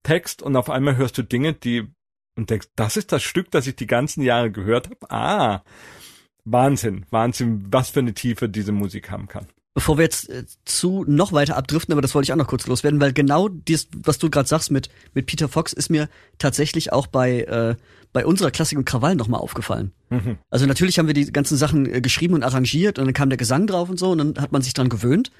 Text 0.04 0.42
und 0.42 0.56
auf 0.56 0.70
einmal 0.70 0.96
hörst 0.98 1.18
du 1.18 1.24
Dinge, 1.24 1.54
die 1.54 1.92
und 2.36 2.50
denkst, 2.50 2.68
das 2.76 2.98
ist 2.98 3.12
das 3.12 3.24
Stück, 3.24 3.52
das 3.52 3.68
ich 3.68 3.76
die 3.76 3.88
ganzen 3.88 4.22
Jahre 4.22 4.52
gehört 4.52 4.90
habe. 4.90 5.12
Ah, 5.12 5.64
Wahnsinn, 6.44 7.06
Wahnsinn, 7.10 7.66
was 7.70 7.90
für 7.90 8.00
eine 8.00 8.14
Tiefe 8.14 8.48
diese 8.50 8.72
Musik 8.72 9.10
haben 9.10 9.28
kann. 9.28 9.48
Bevor 9.74 9.98
wir 9.98 10.04
jetzt 10.04 10.30
äh, 10.30 10.46
zu 10.64 11.04
noch 11.06 11.34
weiter 11.34 11.58
abdriften, 11.58 11.92
aber 11.92 12.02
das 12.02 12.16
wollte 12.16 12.28
ich 12.28 12.34
auch 12.34 12.38
noch 12.38 12.48
kurz 12.48 12.66
loswerden, 12.66 13.02
weil 13.02 13.12
genau 13.12 13.50
dies, 13.50 13.90
was 13.94 14.18
du 14.20 14.30
gerade 14.30 14.48
sagst 14.48 14.72
mit 14.72 14.90
mit 15.14 15.26
Peter 15.26 15.50
Fox, 15.50 15.74
ist 15.74 15.90
mir 15.90 16.08
tatsächlich 16.38 16.94
auch 16.94 17.08
bei 17.08 17.42
äh, 17.42 17.76
bei 18.14 18.26
unserer 18.26 18.52
Klassik 18.52 18.78
und 18.78 18.86
Krawall 18.86 19.16
nochmal 19.16 19.42
aufgefallen. 19.42 19.92
Mhm. 20.10 20.38
Also 20.50 20.66
natürlich 20.66 20.98
haben 20.98 21.08
wir 21.08 21.14
die 21.14 21.30
ganzen 21.34 21.58
Sachen 21.58 21.94
äh, 21.94 22.00
geschrieben 22.00 22.36
und 22.36 22.44
arrangiert 22.44 23.00
und 23.00 23.06
dann 23.06 23.14
kam 23.14 23.30
der 23.30 23.38
Gesang 23.38 23.68
drauf 23.68 23.90
und 23.90 24.00
so 24.00 24.12
und 24.12 24.20
dann 24.20 24.38
hat 24.38 24.54
man 24.54 24.62
sich 24.62 24.74
dran 24.74 24.88
gewöhnt 24.88 25.32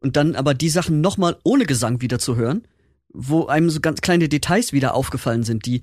und 0.00 0.16
dann 0.16 0.36
aber 0.36 0.52
die 0.52 0.68
Sachen 0.68 1.00
nochmal 1.00 1.38
ohne 1.42 1.64
Gesang 1.64 2.02
wieder 2.02 2.18
zu 2.18 2.36
hören, 2.36 2.64
wo 3.08 3.46
einem 3.46 3.70
so 3.70 3.80
ganz 3.80 4.02
kleine 4.02 4.28
Details 4.28 4.74
wieder 4.74 4.94
aufgefallen 4.94 5.44
sind, 5.44 5.64
die, 5.64 5.82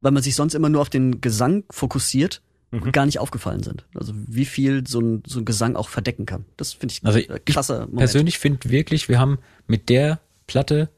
weil 0.00 0.12
man 0.12 0.22
sich 0.22 0.34
sonst 0.34 0.54
immer 0.54 0.68
nur 0.68 0.80
auf 0.80 0.90
den 0.90 1.20
Gesang 1.20 1.64
fokussiert, 1.70 2.42
Mhm. 2.72 2.90
gar 2.90 3.06
nicht 3.06 3.20
aufgefallen 3.20 3.62
sind. 3.62 3.84
Also 3.94 4.12
wie 4.16 4.44
viel 4.44 4.86
so 4.88 4.98
ein, 5.00 5.22
so 5.24 5.38
ein 5.38 5.44
Gesang 5.44 5.76
auch 5.76 5.88
verdecken 5.88 6.26
kann. 6.26 6.44
Das 6.56 6.72
finde 6.72 6.94
ich 6.94 7.04
Also 7.06 7.20
ein 7.20 7.38
krasser 7.44 7.80
Moment. 7.80 7.98
Persönlich 7.98 8.38
finde 8.40 8.68
wirklich, 8.70 9.08
wir 9.08 9.20
haben 9.20 9.38
mit 9.68 9.88
der 9.88 10.18
Platte, 10.48 10.88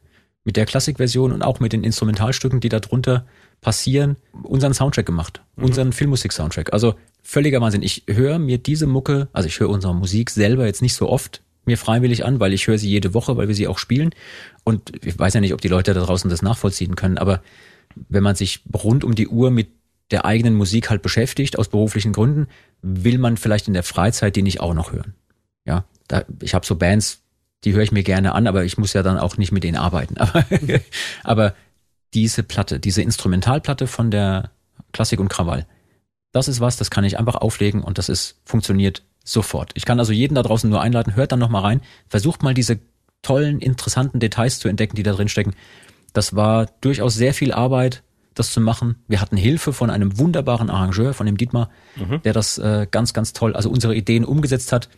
mit 0.44 0.56
der 0.56 0.64
Klassikversion 0.64 1.30
und 1.30 1.42
auch 1.42 1.60
mit 1.60 1.74
den 1.74 1.84
Instrumentalstücken, 1.84 2.60
die 2.60 2.70
da 2.70 2.80
drunter 2.80 3.26
passieren, 3.60 4.16
unseren 4.44 4.72
Soundtrack 4.72 5.04
gemacht. 5.04 5.42
Unseren 5.56 5.92
Filmmusik-Soundtrack. 5.92 6.72
Also 6.72 6.94
völliger 7.22 7.60
Wahnsinn. 7.60 7.82
Ich 7.82 8.04
höre 8.08 8.38
mir 8.38 8.56
diese 8.56 8.86
Mucke, 8.86 9.28
also 9.34 9.46
ich 9.46 9.60
höre 9.60 9.68
unsere 9.68 9.94
Musik 9.94 10.30
selber 10.30 10.64
jetzt 10.64 10.80
nicht 10.80 10.94
so 10.94 11.08
oft 11.08 11.42
mir 11.66 11.76
freiwillig 11.76 12.24
an, 12.24 12.40
weil 12.40 12.54
ich 12.54 12.66
höre 12.66 12.78
sie 12.78 12.88
jede 12.88 13.12
Woche, 13.12 13.36
weil 13.36 13.48
wir 13.48 13.54
sie 13.54 13.68
auch 13.68 13.76
spielen. 13.78 14.14
Und 14.64 15.04
ich 15.04 15.18
weiß 15.18 15.34
ja 15.34 15.42
nicht, 15.42 15.52
ob 15.52 15.60
die 15.60 15.68
Leute 15.68 15.92
da 15.92 16.00
draußen 16.00 16.30
das 16.30 16.40
nachvollziehen 16.40 16.96
können, 16.96 17.18
aber 17.18 17.42
wenn 18.08 18.22
man 18.22 18.36
sich 18.36 18.62
rund 18.74 19.04
um 19.04 19.14
die 19.14 19.28
Uhr 19.28 19.50
mit 19.50 19.68
der 20.10 20.24
eigenen 20.24 20.54
Musik 20.54 20.90
halt 20.90 21.02
beschäftigt, 21.02 21.58
aus 21.58 21.68
beruflichen 21.68 22.12
Gründen, 22.12 22.46
will 22.82 23.18
man 23.18 23.36
vielleicht 23.36 23.68
in 23.68 23.74
der 23.74 23.82
Freizeit 23.82 24.36
die 24.36 24.42
nicht 24.42 24.60
auch 24.60 24.74
noch 24.74 24.92
hören. 24.92 25.14
Ja, 25.64 25.84
da, 26.08 26.24
ich 26.40 26.54
habe 26.54 26.64
so 26.64 26.76
Bands, 26.76 27.20
die 27.64 27.74
höre 27.74 27.82
ich 27.82 27.92
mir 27.92 28.02
gerne 28.02 28.34
an, 28.34 28.46
aber 28.46 28.64
ich 28.64 28.78
muss 28.78 28.92
ja 28.92 29.02
dann 29.02 29.18
auch 29.18 29.36
nicht 29.36 29.52
mit 29.52 29.64
denen 29.64 29.76
arbeiten. 29.76 30.16
Aber, 30.18 30.44
aber 31.24 31.54
diese 32.14 32.42
Platte, 32.42 32.80
diese 32.80 33.02
Instrumentalplatte 33.02 33.86
von 33.86 34.10
der 34.10 34.50
Klassik 34.92 35.20
und 35.20 35.28
Krawall, 35.28 35.66
das 36.32 36.48
ist 36.48 36.60
was, 36.60 36.76
das 36.76 36.90
kann 36.90 37.04
ich 37.04 37.18
einfach 37.18 37.34
auflegen 37.34 37.82
und 37.82 37.98
das 37.98 38.08
ist 38.08 38.40
funktioniert 38.44 39.02
sofort. 39.24 39.72
Ich 39.74 39.84
kann 39.84 39.98
also 39.98 40.12
jeden 40.12 40.34
da 40.34 40.42
draußen 40.42 40.70
nur 40.70 40.80
einladen, 40.80 41.16
hört 41.16 41.32
dann 41.32 41.38
noch 41.38 41.50
mal 41.50 41.60
rein, 41.60 41.82
versucht 42.08 42.42
mal 42.42 42.54
diese 42.54 42.78
tollen, 43.22 43.60
interessanten 43.60 44.20
Details 44.20 44.58
zu 44.58 44.68
entdecken, 44.68 44.96
die 44.96 45.02
da 45.02 45.12
drin 45.12 45.28
stecken. 45.28 45.54
Das 46.12 46.34
war 46.34 46.66
durchaus 46.80 47.14
sehr 47.14 47.34
viel 47.34 47.52
Arbeit, 47.52 48.02
das 48.34 48.52
zu 48.52 48.60
machen. 48.60 48.96
Wir 49.08 49.20
hatten 49.20 49.36
Hilfe 49.36 49.72
von 49.72 49.90
einem 49.90 50.18
wunderbaren 50.18 50.70
Arrangeur, 50.70 51.14
von 51.14 51.26
dem 51.26 51.36
Dietmar, 51.36 51.70
der 52.24 52.32
das 52.32 52.58
äh, 52.58 52.86
ganz, 52.90 53.12
ganz 53.12 53.32
toll, 53.32 53.54
also 53.54 53.70
unsere 53.70 53.94
Ideen 53.94 54.24
umgesetzt 54.24 54.72
hat. 54.72 54.88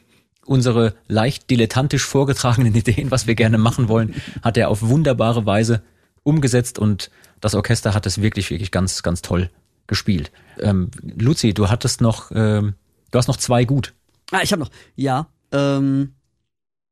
Unsere 0.47 0.95
leicht 1.07 1.51
dilettantisch 1.51 2.05
vorgetragenen 2.05 2.75
Ideen, 2.75 3.11
was 3.11 3.27
wir 3.27 3.35
gerne 3.35 3.59
machen 3.59 3.89
wollen, 3.89 4.15
hat 4.43 4.57
er 4.57 4.69
auf 4.69 4.83
wunderbare 4.83 5.47
Weise 5.47 5.83
umgesetzt 6.23 6.79
und 6.79 7.11
das 7.41 7.55
Orchester 7.55 7.95
hat 7.95 8.07
es 8.07 8.21
wirklich, 8.21 8.51
wirklich 8.51 8.71
ganz, 8.71 9.03
ganz 9.03 9.23
toll 9.23 9.51
gespielt. 9.87 10.31
Ähm, 10.59 10.91
Luzi, 11.03 11.55
du 11.55 11.69
hattest 11.69 12.01
noch, 12.01 12.31
ähm, 12.35 12.75
du 13.11 13.19
hast 13.19 13.29
noch 13.29 13.37
zwei 13.37 13.65
gut. 13.65 13.95
Ah, 14.31 14.41
ich 14.43 14.53
habe 14.53 14.61
noch. 14.61 14.71
Ja, 14.97 15.29
ähm, 15.53 16.15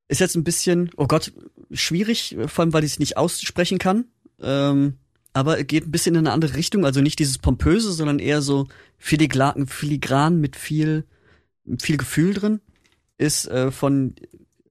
ist 0.09 0.21
jetzt 0.21 0.37
ein 0.37 0.45
bisschen, 0.45 0.91
oh 0.97 1.07
Gott, 1.07 1.33
schwierig, 1.73 2.37
äh, 2.37 2.49
vor 2.49 2.65
allem 2.65 2.73
weil 2.73 2.85
ich 2.85 2.93
es 2.93 2.99
nicht 2.99 3.17
aussprechen 3.17 3.79
kann. 3.79 4.07
Ähm, 4.41 4.95
aber 5.33 5.63
geht 5.63 5.87
ein 5.87 5.91
bisschen 5.91 6.15
in 6.15 6.21
eine 6.21 6.33
andere 6.33 6.55
Richtung, 6.55 6.85
also 6.85 7.01
nicht 7.01 7.19
dieses 7.19 7.39
pompöse, 7.39 7.93
sondern 7.93 8.19
eher 8.19 8.43
so 8.43 8.67
filigran, 8.97 9.67
filigran 9.67 10.41
mit 10.41 10.57
viel, 10.57 11.05
viel 11.81 11.97
Gefühl 11.97 12.35
drin. 12.35 12.61
Ist 13.19 13.47
äh, 13.49 13.71
von 13.71 14.15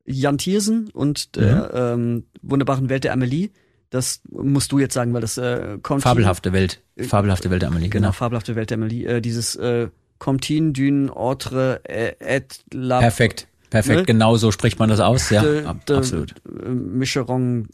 Jan 0.06 0.38
Thiersen 0.38 0.90
und 0.90 1.36
der 1.36 1.72
ähm, 1.74 2.24
wunderbaren 2.42 2.90
Welt 2.90 3.04
der 3.04 3.14
Amelie. 3.14 3.50
Das 3.90 4.22
musst 4.30 4.72
du 4.72 4.80
jetzt 4.80 4.94
sagen, 4.94 5.14
weil 5.14 5.22
das 5.22 5.38
äh, 5.38 5.78
kommt. 5.82 6.02
Fabelhafte 6.02 6.54
Welt, 6.54 6.82
fabelhafte 6.98 7.50
Welt 7.50 7.62
der 7.62 7.70
Amelie, 7.70 7.90
Genau, 7.90 8.08
genau. 8.08 8.12
fabelhafte 8.14 8.56
Welt 8.56 8.70
der 8.70 8.78
Amelie. 8.78 9.06
Äh, 9.06 9.22
dieses 9.22 9.56
äh, 9.56 9.90
Comptine 10.20 10.72
d'une 10.72 11.10
autre 11.10 11.82
äh, 11.84 12.16
et 12.20 12.60
la 12.74 13.00
Perfekt, 13.00 13.47
perfekt, 13.70 14.00
Ne? 14.00 14.06
genau 14.06 14.38
so 14.38 14.52
spricht 14.52 14.80
man 14.80 14.90
das 14.90 15.00
aus, 15.00 15.30
ja, 15.30 15.42
de, 15.42 15.66
de, 15.86 15.96
absolut. 15.98 16.34
Mischeron 16.46 17.68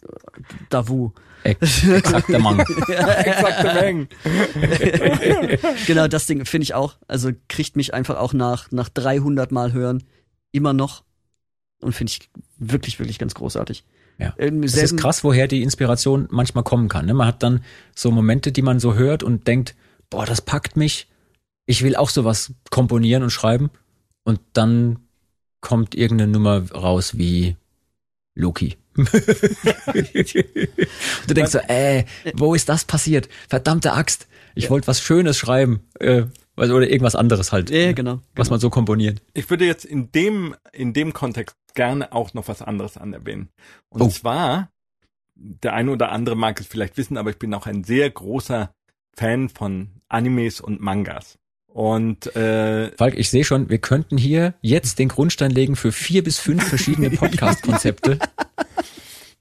d'Avoue. 0.72 1.12
Ex 1.44 1.86
exakter 1.88 2.40
Mann. 2.40 2.60
Exakte 2.60 3.74
Mengen. 3.74 4.08
Genau, 5.88 6.08
das 6.08 6.26
Ding 6.26 6.46
finde 6.46 6.64
ich 6.64 6.74
auch. 6.74 6.96
Also 7.08 7.32
kriegt 7.50 7.76
mich 7.76 7.94
einfach 7.94 8.18
auch 8.18 8.34
nach, 8.34 8.72
nach 8.72 8.90
300 8.90 9.52
Mal 9.52 9.74
hören 9.74 10.04
immer 10.52 10.74
noch 10.74 11.04
und 11.82 11.94
finde 11.94 12.12
ich 12.12 12.30
wirklich, 12.58 13.00
wirklich 13.00 13.20
ganz 13.20 13.34
großartig. 13.34 13.84
Ja. 14.20 14.34
Es 14.38 14.76
ist 14.78 14.98
krass, 14.98 15.24
woher 15.24 15.48
die 15.48 15.64
Inspiration 15.64 16.28
manchmal 16.32 16.64
kommen 16.64 16.88
kann. 16.88 17.06
Ne? 17.06 17.14
Man 17.14 17.28
hat 17.28 17.44
dann 17.44 17.64
so 17.96 18.12
Momente, 18.12 18.52
die 18.52 18.62
man 18.62 18.80
so 18.80 18.94
hört 18.94 19.24
und 19.24 19.48
denkt, 19.48 19.76
boah, 20.10 20.26
das 20.26 20.42
packt 20.42 20.78
mich. 20.78 21.08
Ich 21.66 21.84
will 21.84 21.96
auch 21.96 22.10
sowas 22.10 22.54
komponieren 22.70 23.24
und 23.24 23.32
schreiben. 23.32 23.72
Und 24.24 24.40
dann 24.54 25.00
kommt 25.64 25.96
irgendeine 25.96 26.32
Nummer 26.32 26.70
raus 26.72 27.18
wie 27.18 27.56
Loki. 28.36 28.78
du 28.96 29.04
denkst 31.34 31.52
so, 31.52 31.58
äh, 31.68 32.06
wo 32.36 32.54
ist 32.54 32.70
das 32.70 32.86
passiert? 32.86 33.28
Verdammte 33.50 33.94
Axt. 33.94 34.28
Ich 34.54 34.70
wollte 34.70 34.86
was 34.88 35.02
Schönes 35.02 35.38
schreiben. 35.38 35.82
Äh, 36.00 36.26
oder 36.56 36.88
irgendwas 36.88 37.16
anderes 37.16 37.52
halt. 37.52 37.72
Ja, 37.72 37.78
äh, 37.78 37.94
genau, 37.96 38.20
Was 38.36 38.52
man 38.52 38.60
so 38.60 38.70
komponiert. 38.70 39.24
Ich 39.34 39.50
würde 39.50 39.66
jetzt 39.66 39.86
in 39.86 40.12
dem, 40.12 40.56
in 40.72 40.94
dem 40.94 41.14
Kontext 41.14 41.56
gerne 41.74 42.14
auch 42.14 42.36
noch 42.36 42.48
was 42.48 42.62
anderes 42.62 42.98
anerwähnen. 42.98 43.50
Und 43.90 44.02
Oh. 44.04 44.10
zwar, 44.10 44.70
der 45.34 45.74
eine 45.74 45.90
oder 45.90 46.12
andere 46.12 46.36
mag 46.36 46.60
es 46.60 46.68
vielleicht 46.68 46.98
wissen, 46.98 47.18
aber 47.18 47.32
ich 47.32 47.40
bin 47.40 47.52
auch 47.56 47.66
ein 47.66 47.84
sehr 47.84 48.08
großer 48.12 48.72
Fan 49.16 49.50
von 49.50 49.90
Animes 50.10 50.62
und 50.62 50.80
Mangas. 50.82 51.40
Und 51.74 52.36
äh, 52.36 52.92
Falk, 52.98 53.18
ich 53.18 53.32
sehe 53.32 53.44
schon, 53.44 53.68
wir 53.68 53.80
könnten 53.80 54.16
hier 54.16 54.54
jetzt 54.62 55.00
den 55.00 55.10
Grundstein 55.10 55.50
legen 55.50 55.76
für 55.76 55.92
vier 55.92 56.24
bis 56.24 56.38
fünf 56.38 56.64
verschiedene 56.68 57.10
Podcast-Konzepte. 57.18 58.20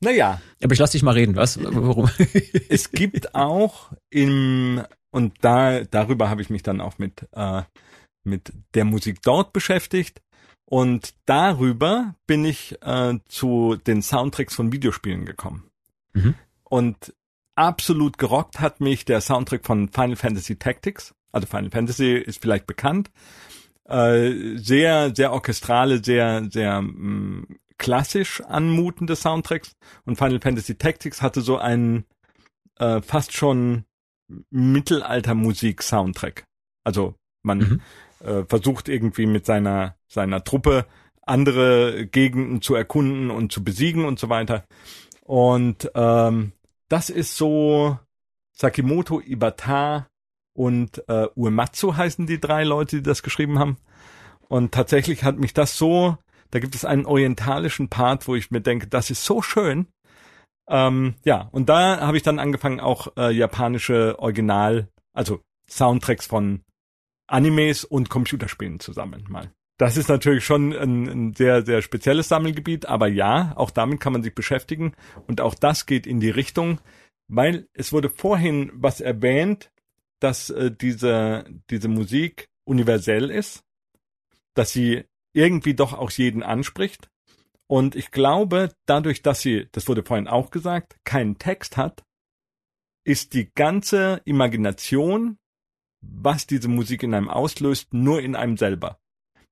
Naja, 0.00 0.40
Aber 0.62 0.72
ich 0.72 0.78
lass 0.78 0.92
dich 0.92 1.02
mal 1.02 1.12
reden, 1.12 1.36
was? 1.36 1.62
Warum? 1.62 2.08
es 2.70 2.90
gibt 2.90 3.34
auch 3.34 3.92
im, 4.08 4.82
und 5.10 5.34
da, 5.42 5.84
darüber 5.84 6.30
habe 6.30 6.40
ich 6.40 6.48
mich 6.48 6.62
dann 6.62 6.80
auch 6.80 6.96
mit, 6.96 7.28
äh, 7.32 7.62
mit 8.24 8.50
der 8.72 8.86
Musik 8.86 9.20
dort 9.22 9.52
beschäftigt. 9.52 10.22
Und 10.64 11.12
darüber 11.26 12.14
bin 12.26 12.46
ich 12.46 12.80
äh, 12.80 13.18
zu 13.28 13.76
den 13.86 14.00
Soundtracks 14.00 14.54
von 14.54 14.72
Videospielen 14.72 15.26
gekommen. 15.26 15.70
Mhm. 16.14 16.34
Und 16.64 17.12
absolut 17.56 18.16
gerockt 18.16 18.58
hat 18.58 18.80
mich 18.80 19.04
der 19.04 19.20
Soundtrack 19.20 19.66
von 19.66 19.90
Final 19.90 20.16
Fantasy 20.16 20.56
Tactics. 20.56 21.14
Also 21.32 21.46
Final 21.46 21.70
Fantasy 21.70 22.14
ist 22.14 22.40
vielleicht 22.40 22.66
bekannt. 22.66 23.10
Äh, 23.88 24.56
sehr, 24.56 25.14
sehr 25.14 25.32
orchestrale, 25.32 26.02
sehr, 26.04 26.46
sehr 26.50 26.80
mh, 26.82 27.46
klassisch 27.78 28.40
anmutende 28.42 29.16
Soundtracks. 29.16 29.72
Und 30.04 30.16
Final 30.16 30.40
Fantasy 30.40 30.76
Tactics 30.76 31.20
hatte 31.22 31.40
so 31.40 31.58
einen 31.58 32.04
äh, 32.78 33.00
fast 33.02 33.32
schon 33.32 33.84
Mittelalter-Musik-Soundtrack. 34.50 36.44
Also 36.84 37.14
man 37.42 37.58
Mhm. 37.58 37.80
äh, 38.26 38.44
versucht 38.44 38.88
irgendwie 38.88 39.26
mit 39.26 39.46
seiner, 39.46 39.96
seiner 40.08 40.44
Truppe 40.44 40.86
andere 41.22 42.06
Gegenden 42.06 42.62
zu 42.62 42.74
erkunden 42.74 43.30
und 43.30 43.52
zu 43.52 43.62
besiegen 43.64 44.04
und 44.04 44.18
so 44.18 44.28
weiter. 44.28 44.64
Und 45.22 45.90
ähm, 45.94 46.52
das 46.88 47.10
ist 47.10 47.36
so 47.36 47.98
Sakimoto 48.52 49.20
Ibata 49.20 50.08
und 50.54 51.02
äh, 51.08 51.28
Uematsu 51.34 51.96
heißen 51.96 52.26
die 52.26 52.40
drei 52.40 52.64
Leute, 52.64 52.96
die 52.96 53.02
das 53.02 53.22
geschrieben 53.22 53.58
haben. 53.58 53.78
Und 54.48 54.72
tatsächlich 54.72 55.24
hat 55.24 55.38
mich 55.38 55.54
das 55.54 55.78
so, 55.78 56.18
da 56.50 56.58
gibt 56.58 56.74
es 56.74 56.84
einen 56.84 57.06
orientalischen 57.06 57.88
Part, 57.88 58.28
wo 58.28 58.34
ich 58.34 58.50
mir 58.50 58.60
denke, 58.60 58.86
das 58.86 59.10
ist 59.10 59.24
so 59.24 59.40
schön. 59.40 59.86
Ähm, 60.68 61.14
ja, 61.24 61.48
und 61.52 61.68
da 61.68 62.00
habe 62.00 62.16
ich 62.16 62.22
dann 62.22 62.38
angefangen, 62.38 62.80
auch 62.80 63.16
äh, 63.16 63.30
japanische 63.30 64.18
Original, 64.18 64.88
also 65.12 65.40
Soundtracks 65.68 66.26
von 66.26 66.62
Animes 67.26 67.84
und 67.84 68.10
Computerspielen 68.10 68.78
zu 68.78 68.92
sammeln 68.92 69.24
mal. 69.28 69.50
Das 69.78 69.96
ist 69.96 70.08
natürlich 70.08 70.44
schon 70.44 70.72
ein, 70.72 71.08
ein 71.08 71.34
sehr, 71.34 71.64
sehr 71.64 71.82
spezielles 71.82 72.28
Sammelgebiet, 72.28 72.86
aber 72.86 73.08
ja, 73.08 73.52
auch 73.56 73.70
damit 73.70 74.00
kann 74.00 74.12
man 74.12 74.22
sich 74.22 74.34
beschäftigen 74.34 74.92
und 75.26 75.40
auch 75.40 75.54
das 75.54 75.86
geht 75.86 76.06
in 76.06 76.20
die 76.20 76.30
Richtung, 76.30 76.78
weil 77.26 77.66
es 77.72 77.92
wurde 77.92 78.10
vorhin 78.10 78.70
was 78.74 79.00
erwähnt, 79.00 79.71
dass 80.22 80.50
äh, 80.50 80.70
diese, 80.70 81.44
diese 81.70 81.88
Musik 81.88 82.48
universell 82.64 83.30
ist, 83.30 83.64
dass 84.54 84.72
sie 84.72 85.04
irgendwie 85.34 85.74
doch 85.74 85.92
auch 85.92 86.10
jeden 86.10 86.42
anspricht. 86.42 87.10
Und 87.66 87.96
ich 87.96 88.10
glaube, 88.10 88.70
dadurch, 88.86 89.22
dass 89.22 89.40
sie, 89.40 89.68
das 89.72 89.88
wurde 89.88 90.04
vorhin 90.04 90.28
auch 90.28 90.50
gesagt, 90.50 90.96
keinen 91.04 91.38
Text 91.38 91.76
hat, 91.76 92.04
ist 93.04 93.34
die 93.34 93.50
ganze 93.54 94.20
Imagination, 94.24 95.38
was 96.02 96.46
diese 96.46 96.68
Musik 96.68 97.02
in 97.02 97.14
einem 97.14 97.28
auslöst, 97.28 97.94
nur 97.94 98.20
in 98.20 98.36
einem 98.36 98.56
selber. 98.56 98.98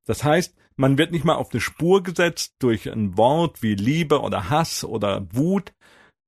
Das 0.05 0.23
heißt, 0.23 0.55
man 0.77 0.99
wird 0.99 1.13
nicht 1.13 1.25
mal 1.25 1.35
auf 1.35 1.53
eine 1.53 1.61
Spur 1.61 2.03
gesetzt 2.03 2.55
durch 2.59 2.91
ein 2.91 3.17
Wort 3.17 3.63
wie 3.63 3.75
Liebe 3.75 4.21
oder 4.21 4.51
Hass 4.51 4.85
oder 4.85 5.27
Wut, 5.33 5.73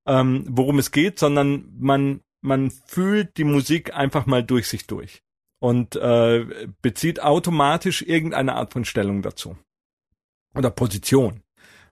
ähm, 0.07 0.45
worum 0.49 0.79
es 0.79 0.91
geht, 0.91 1.19
sondern 1.19 1.73
man, 1.79 2.23
man 2.43 2.71
fühlt 2.71 3.37
die 3.39 3.45
Musik 3.45 3.95
einfach 3.95 4.27
mal 4.27 4.45
durch 4.45 4.69
sich 4.69 4.87
durch 4.87 5.23
und 5.61 5.97
äh, 5.97 6.45
bezieht 6.83 7.23
automatisch 7.23 8.03
irgendeine 8.03 8.57
Art 8.57 8.73
von 8.73 8.85
Stellung 8.85 9.23
dazu 9.23 9.57
oder 10.55 10.71
Position. 10.71 11.43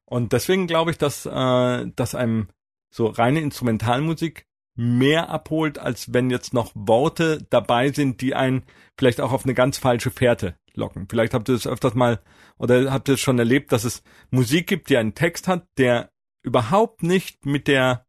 Und 0.05 0.32
deswegen 0.32 0.66
glaube 0.66 0.90
ich, 0.90 0.98
dass, 0.98 1.24
äh, 1.24 1.86
dass 1.94 2.14
einem 2.14 2.48
so 2.92 3.07
reine 3.07 3.40
Instrumentalmusik 3.40 4.44
mehr 4.74 5.30
abholt, 5.30 5.78
als 5.78 6.12
wenn 6.12 6.30
jetzt 6.30 6.53
noch 6.53 6.72
Worte 6.74 7.46
dabei 7.51 7.92
sind, 7.92 8.20
die 8.20 8.34
einen 8.34 8.64
vielleicht 8.98 9.20
auch 9.20 9.32
auf 9.32 9.44
eine 9.44 9.55
ganz 9.55 9.78
falsche 9.78 10.11
Fährte 10.11 10.57
locken. 10.74 11.07
Vielleicht 11.09 11.34
habt 11.34 11.48
ihr 11.48 11.55
es 11.55 11.66
öfters 11.66 11.94
mal 11.94 12.20
oder 12.59 12.92
habt 12.92 13.09
ihr 13.09 13.14
es 13.14 13.20
schon 13.20 13.38
erlebt, 13.38 13.72
dass 13.72 13.84
es 13.84 14.03
Musik 14.30 14.66
gibt, 14.66 14.88
die 14.88 14.96
einen 14.96 15.14
Text 15.14 15.48
hat, 15.48 15.66
der 15.78 16.11
überhaupt 16.42 17.03
nicht 17.03 17.46
mit 17.46 17.68
der 17.68 18.07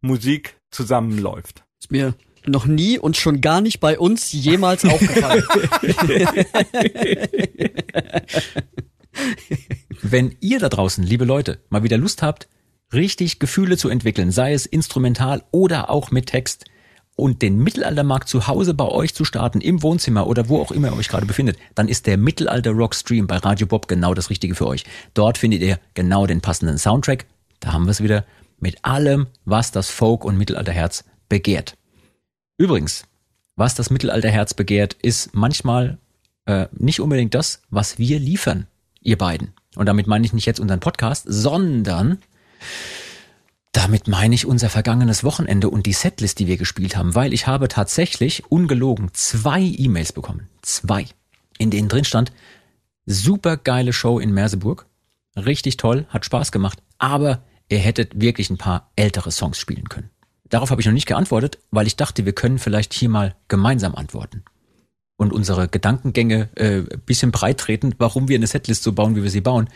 Musik 0.00 0.58
zusammenläuft. 0.70 1.63
Ist 1.84 1.92
mir 1.92 2.14
noch 2.46 2.64
nie 2.64 2.98
und 2.98 3.18
schon 3.18 3.42
gar 3.42 3.60
nicht 3.60 3.78
bei 3.78 3.98
uns 3.98 4.32
jemals 4.32 4.84
aufgefallen. 4.86 5.44
Wenn 10.00 10.34
ihr 10.40 10.60
da 10.60 10.70
draußen, 10.70 11.04
liebe 11.04 11.26
Leute, 11.26 11.58
mal 11.68 11.82
wieder 11.82 11.98
Lust 11.98 12.22
habt, 12.22 12.48
richtig 12.94 13.38
Gefühle 13.38 13.76
zu 13.76 13.90
entwickeln, 13.90 14.30
sei 14.30 14.54
es 14.54 14.64
instrumental 14.64 15.42
oder 15.50 15.90
auch 15.90 16.10
mit 16.10 16.24
Text, 16.24 16.64
und 17.16 17.42
den 17.42 17.58
Mittelaltermarkt 17.58 18.30
zu 18.30 18.46
Hause 18.46 18.72
bei 18.72 18.86
euch 18.86 19.14
zu 19.14 19.26
starten, 19.26 19.60
im 19.60 19.82
Wohnzimmer 19.82 20.26
oder 20.26 20.48
wo 20.48 20.62
auch 20.62 20.72
immer 20.72 20.88
ihr 20.88 20.96
euch 20.96 21.08
gerade 21.08 21.26
befindet, 21.26 21.58
dann 21.74 21.86
ist 21.86 22.06
der 22.06 22.16
Mittelalter 22.16 22.70
Rock 22.70 22.94
Stream 22.94 23.26
bei 23.26 23.36
Radio 23.36 23.66
Bob 23.66 23.88
genau 23.88 24.14
das 24.14 24.30
Richtige 24.30 24.54
für 24.54 24.66
euch. 24.66 24.84
Dort 25.12 25.36
findet 25.36 25.60
ihr 25.60 25.78
genau 25.92 26.26
den 26.26 26.40
passenden 26.40 26.78
Soundtrack. 26.78 27.26
Da 27.60 27.74
haben 27.74 27.84
wir 27.84 27.90
es 27.90 28.02
wieder 28.02 28.24
mit 28.58 28.82
allem, 28.86 29.26
was 29.44 29.70
das 29.70 29.90
Folk- 29.90 30.24
und 30.24 30.38
Mittelalterherz 30.38 31.04
begehrt. 31.34 31.76
Übrigens, 32.58 33.06
was 33.56 33.74
das 33.74 33.90
Mittelalterherz 33.90 34.54
begehrt, 34.54 34.94
ist 35.02 35.34
manchmal 35.34 35.98
äh, 36.46 36.68
nicht 36.70 37.00
unbedingt 37.00 37.34
das, 37.34 37.60
was 37.70 37.98
wir 37.98 38.20
liefern, 38.20 38.68
ihr 39.00 39.18
beiden. 39.18 39.52
Und 39.74 39.86
damit 39.86 40.06
meine 40.06 40.24
ich 40.24 40.32
nicht 40.32 40.46
jetzt 40.46 40.60
unseren 40.60 40.78
Podcast, 40.78 41.24
sondern 41.26 42.18
damit 43.72 44.06
meine 44.06 44.36
ich 44.36 44.46
unser 44.46 44.70
vergangenes 44.70 45.24
Wochenende 45.24 45.70
und 45.70 45.86
die 45.86 45.92
Setlist, 45.92 46.38
die 46.38 46.46
wir 46.46 46.56
gespielt 46.56 46.96
haben, 46.96 47.16
weil 47.16 47.32
ich 47.32 47.48
habe 47.48 47.66
tatsächlich 47.66 48.48
ungelogen 48.48 49.10
zwei 49.12 49.60
E-Mails 49.60 50.12
bekommen. 50.12 50.48
Zwei. 50.62 51.06
In 51.58 51.72
denen 51.72 51.88
drin 51.88 52.04
stand, 52.04 52.30
super 53.06 53.56
geile 53.56 53.92
Show 53.92 54.20
in 54.20 54.32
Merseburg. 54.32 54.86
Richtig 55.34 55.78
toll, 55.78 56.06
hat 56.10 56.24
Spaß 56.24 56.52
gemacht, 56.52 56.80
aber 56.98 57.42
ihr 57.68 57.78
hättet 57.78 58.20
wirklich 58.20 58.50
ein 58.50 58.58
paar 58.58 58.92
ältere 58.94 59.32
Songs 59.32 59.58
spielen 59.58 59.88
können. 59.88 60.10
Darauf 60.48 60.70
habe 60.70 60.80
ich 60.80 60.86
noch 60.86 60.92
nicht 60.92 61.06
geantwortet, 61.06 61.58
weil 61.70 61.86
ich 61.86 61.96
dachte, 61.96 62.24
wir 62.24 62.32
können 62.32 62.58
vielleicht 62.58 62.92
hier 62.92 63.08
mal 63.08 63.34
gemeinsam 63.48 63.94
antworten 63.94 64.44
und 65.16 65.32
unsere 65.32 65.68
Gedankengänge 65.68 66.48
äh, 66.56 66.82
bisschen 67.06 67.30
breit 67.30 67.58
treten, 67.58 67.94
warum 67.98 68.28
wir 68.28 68.36
eine 68.36 68.46
Setlist 68.46 68.82
so 68.82 68.92
bauen, 68.92 69.16
wie 69.16 69.22
wir 69.22 69.30
sie 69.30 69.40
bauen. 69.40 69.68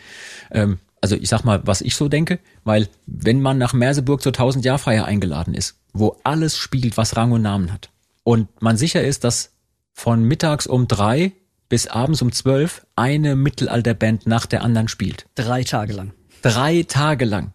Ähm, 0.51 0.79
also 1.01 1.15
ich 1.15 1.29
sag 1.29 1.43
mal, 1.43 1.61
was 1.65 1.81
ich 1.81 1.95
so 1.95 2.09
denke, 2.09 2.39
weil 2.63 2.89
wenn 3.05 3.41
man 3.41 3.57
nach 3.57 3.73
Merseburg 3.73 4.21
zur 4.21 4.31
1000 4.31 4.65
Jahr 4.65 4.77
Feier 4.77 5.05
eingeladen 5.05 5.53
ist, 5.53 5.77
wo 5.93 6.17
alles 6.23 6.57
spielt, 6.57 6.97
was 6.97 7.15
Rang 7.15 7.31
und 7.31 7.41
Namen 7.41 7.71
hat, 7.71 7.89
und 8.23 8.61
man 8.61 8.77
sicher 8.77 9.03
ist, 9.03 9.23
dass 9.23 9.53
von 9.93 10.23
mittags 10.23 10.67
um 10.67 10.87
drei 10.87 11.31
bis 11.67 11.87
abends 11.87 12.21
um 12.21 12.31
zwölf 12.31 12.85
eine 12.95 13.35
Mittelalterband 13.35 14.27
nach 14.27 14.45
der 14.45 14.63
anderen 14.63 14.87
spielt. 14.87 15.25
Drei 15.35 15.63
Tage 15.63 15.93
lang. 15.93 16.13
Drei 16.41 16.83
Tage 16.83 17.25
lang. 17.25 17.53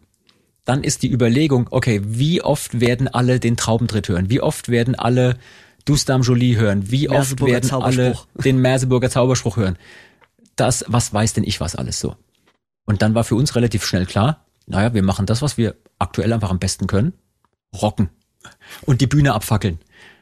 Dann 0.65 0.83
ist 0.83 1.03
die 1.03 1.13
Überlegung, 1.13 1.69
okay, 1.71 2.01
wie 2.05 2.43
oft 2.43 2.81
werden 2.81 3.09
alle 3.09 3.39
den 3.39 3.57
Traubentritt 3.57 4.09
hören? 4.09 4.31
Wie 4.31 4.41
oft 4.41 4.69
werden 4.69 4.95
alle 4.95 5.37
Dustam 5.85 6.23
Jolie 6.23 6.57
hören? 6.57 6.91
Wie 6.91 7.09
oft 7.11 7.41
werden 7.45 7.71
alle 7.71 8.17
den 8.35 8.59
Merseburger 8.59 9.11
Zauberspruch 9.11 9.57
hören? 9.57 9.77
Das, 10.57 10.85
was 10.89 11.13
weiß 11.13 11.35
denn 11.35 11.45
ich 11.45 11.61
was 11.61 11.77
alles 11.77 12.01
so? 12.01 12.17
Und 12.87 13.03
dann 13.03 13.15
war 13.15 13.25
für 13.25 13.35
uns 13.35 13.55
relativ 13.57 13.85
schnell 13.85 14.07
klar, 14.07 14.45
naja, 14.67 14.95
wir 14.95 15.03
machen 15.03 15.27
das, 15.27 15.43
was 15.43 15.59
wir 15.59 15.77
aktuell 15.99 16.33
einfach 16.33 16.51
am 16.51 16.59
besten 16.59 16.87
können. 16.87 17.13
Rocken. 17.75 18.09
Und 18.83 19.01
die 19.01 19.07
Bühne 19.07 19.35
abfackeln. 19.35 19.79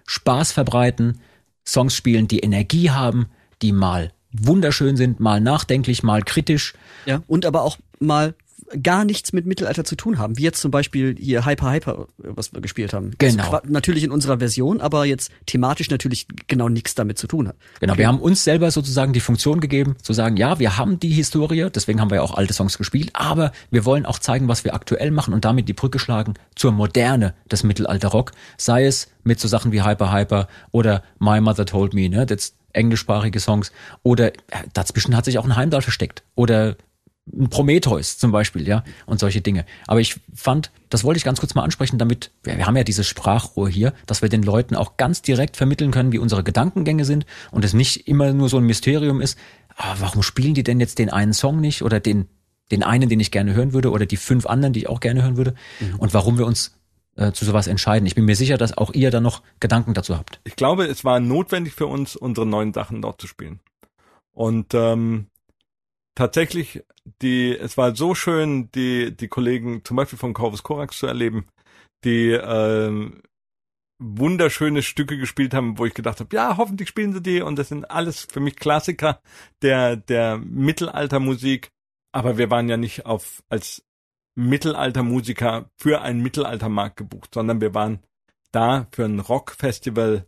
Spaß 0.07 0.53
verbreiten, 0.53 1.21
Songs 1.67 1.95
spielen, 1.95 2.27
die 2.29 2.41
Energie 2.41 2.91
haben, 2.91 3.27
die 3.63 3.73
mal 3.73 4.13
wunderschön 4.33 4.97
sind, 4.97 5.21
mal 5.21 5.41
nachdenklich, 5.41 6.03
mal 6.03 6.23
kritisch. 6.23 6.75
Ja. 7.07 7.23
Und 7.27 7.47
aber 7.47 7.63
auch 7.63 7.79
mal 8.01 8.35
gar 8.83 9.05
nichts 9.05 9.33
mit 9.33 9.47
Mittelalter 9.47 9.85
zu 9.85 9.97
tun 9.97 10.19
haben. 10.19 10.39
Wie 10.39 10.43
jetzt 10.43 10.61
zum 10.61 10.71
Beispiel 10.71 11.17
hier 11.19 11.47
Hyper 11.47 11.73
Hyper, 11.73 12.07
was 12.19 12.53
wir 12.53 12.61
gespielt 12.61 12.93
haben. 12.93 13.13
Genau. 13.19 13.51
Also 13.51 13.69
natürlich 13.69 14.05
in 14.05 14.11
unserer 14.11 14.39
Version, 14.39 14.81
aber 14.81 15.05
jetzt 15.05 15.31
thematisch 15.47 15.91
natürlich 15.91 16.27
genau 16.47 16.69
nichts 16.69 16.95
damit 16.95 17.19
zu 17.19 17.27
tun 17.27 17.49
hat. 17.49 17.57
Genau, 17.81 17.97
wir 17.97 18.07
haben 18.07 18.21
uns 18.21 18.45
selber 18.45 18.71
sozusagen 18.71 19.13
die 19.13 19.21
Funktion 19.21 19.61
gegeben, 19.61 19.97
zu 20.03 20.13
sagen, 20.13 20.37
ja, 20.37 20.59
wir 20.59 20.79
haben 20.79 21.01
die 21.01 21.11
Historie, 21.11 21.69
deswegen 21.75 22.01
haben 22.01 22.11
wir 22.11 22.17
ja 22.17 22.23
auch 22.23 22.35
alte 22.35 22.53
Songs 22.53 22.79
gespielt, 22.79 23.11
aber 23.13 23.53
wir 23.71 23.85
wollen 23.85 24.07
auch 24.07 24.19
zeigen, 24.19 24.49
was 24.49 24.65
wir 24.65 24.75
aktuell 24.75 25.11
machen 25.11 25.35
und 25.35 25.45
damit 25.45 25.69
die 25.69 25.73
Brücke 25.73 25.99
schlagen 25.99 26.35
zur 26.55 26.73
Moderne 26.73 27.35
des 27.51 27.63
Mittelalter-Rock, 27.65 28.33
sei 28.57 28.87
es 28.87 29.09
mit 29.25 29.41
so 29.41 29.49
Sachen 29.49 29.73
wie 29.73 29.83
Hyper 29.83 30.13
Hyper 30.13 30.49
oder 30.71 31.03
My 31.19 31.41
Mother 31.41 31.67
Told 31.67 31.95
Me, 31.95 32.09
ne, 32.09 32.27
jetzt 32.29 32.57
englischsprachige 32.73 33.41
Songs 33.41 33.73
oder 34.03 34.29
äh, 34.29 34.65
dazwischen 34.73 35.17
hat 35.17 35.25
sich 35.25 35.39
auch 35.39 35.45
ein 35.45 35.57
Heimdall 35.57 35.83
versteckt 35.83 36.23
oder 36.35 36.77
ein 37.27 37.49
Prometheus 37.49 38.19
zum 38.19 38.33
Beispiel, 38.33 38.67
ja, 38.67 38.83
und 39.07 39.21
solche 39.21 39.41
Dinge. 39.41 39.65
Aber 39.87 40.01
ich 40.01 40.21
fand, 40.35 40.71
das 40.91 41.05
wollte 41.05 41.19
ich 41.19 41.25
ganz 41.25 41.39
kurz 41.41 41.55
mal 41.55 41.63
ansprechen, 41.63 41.99
damit, 41.99 42.33
wir, 42.43 42.57
wir 42.59 42.67
haben 42.67 42.77
ja 42.77 42.85
dieses 42.85 43.07
Sprachrohr 43.07 43.69
hier, 43.69 43.95
dass 44.07 44.23
wir 44.23 44.29
den 44.29 44.43
Leuten 44.43 44.75
auch 44.75 44.97
ganz 44.97 45.23
direkt 45.23 45.57
vermitteln 45.57 45.93
können, 45.93 46.13
wie 46.13 46.19
unsere 46.19 46.43
Gedankengänge 46.43 47.05
sind 47.05 47.27
und 47.51 47.65
es 47.65 47.75
nicht 47.75 48.09
immer 48.09 48.33
nur 48.33 48.49
so 48.49 48.59
ein 48.59 48.65
Mysterium 48.65 49.21
ist, 49.21 49.39
ah, 49.77 49.95
warum 49.99 50.23
spielen 50.23 50.55
die 50.55 50.65
denn 50.65 50.81
jetzt 50.81 50.99
den 50.99 51.11
einen 51.11 51.33
Song 51.33 51.61
nicht 51.61 51.83
oder 51.83 52.01
den 52.01 52.29
den 52.71 52.83
einen, 52.83 53.09
den 53.09 53.21
ich 53.21 53.31
gerne 53.31 53.53
hören 53.53 53.75
würde 53.75 53.91
oder 53.91 54.07
die 54.07 54.17
fünf 54.17 54.47
anderen, 54.47 54.73
die 54.73 54.81
ich 54.81 54.89
auch 54.89 55.01
gerne 55.01 55.23
hören 55.23 55.37
würde 55.37 55.55
und 55.99 56.15
warum 56.15 56.39
wir 56.39 56.47
uns 56.47 56.75
äh, 57.17 57.33
zu 57.33 57.45
sowas 57.45 57.67
entscheiden. 57.67 58.07
Ich 58.07 58.15
bin 58.15 58.25
mir 58.25 58.37
sicher, 58.37 58.57
dass 58.57 58.77
auch 58.77 58.95
ihr 58.95 59.11
da 59.11 59.21
noch 59.21 59.43
Gedanken 59.61 59.93
dazu 59.93 60.17
habt. 60.17 60.41
Ich 60.45 60.57
glaube, 60.57 60.87
es 60.87 61.05
war 61.05 61.21
notwendig 61.21 61.75
für 61.75 61.87
uns, 61.87 62.17
unsere 62.17 62.47
neuen 62.47 62.73
Sachen 62.73 63.03
dort 63.03 63.21
zu 63.21 63.27
spielen. 63.27 63.61
Und 64.33 64.73
ähm, 64.73 65.27
tatsächlich, 66.15 66.85
die, 67.21 67.57
es 67.57 67.77
war 67.77 67.97
so 67.97 68.15
schön, 68.15 68.71
die, 68.73 69.17
die 69.17 69.29
Kollegen 69.29 69.85
zum 69.85 69.97
Beispiel 69.97 70.19
von 70.19 70.35
Corvus 70.35 70.63
Corax 70.63 70.99
zu 70.99 71.07
erleben, 71.07 71.47
die 72.05 72.31
ähm, 72.31 73.23
wunderschöne 74.03 74.83
Stücke 74.83 75.17
gespielt 75.17 75.55
haben, 75.55 75.79
wo 75.79 75.87
ich 75.87 75.95
gedacht 75.95 76.21
habe, 76.21 76.35
ja, 76.35 76.57
hoffentlich 76.57 76.89
spielen 76.89 77.13
sie 77.13 77.23
die 77.23 77.41
und 77.41 77.59
das 77.59 77.69
sind 77.69 77.91
alles 77.91 78.27
für 78.31 78.41
mich 78.41 78.57
Klassiker 78.57 79.21
der 79.63 79.97
der 79.97 80.39
Mittelaltermusik, 80.39 81.69
aber 82.13 82.37
wir 82.37 82.51
waren 82.51 82.69
ja 82.69 82.77
nicht 82.77 83.07
auf 83.07 83.43
als 83.49 83.85
Mittelaltermusiker 84.35 85.71
für 85.79 86.01
einen 86.01 86.21
Mittelaltermarkt 86.21 86.97
gebucht, 86.97 87.35
sondern 87.35 87.61
wir 87.61 87.75
waren 87.75 88.01
da 88.51 88.87
für 88.93 89.05
ein 89.05 89.21
Rockfestival 89.21 90.27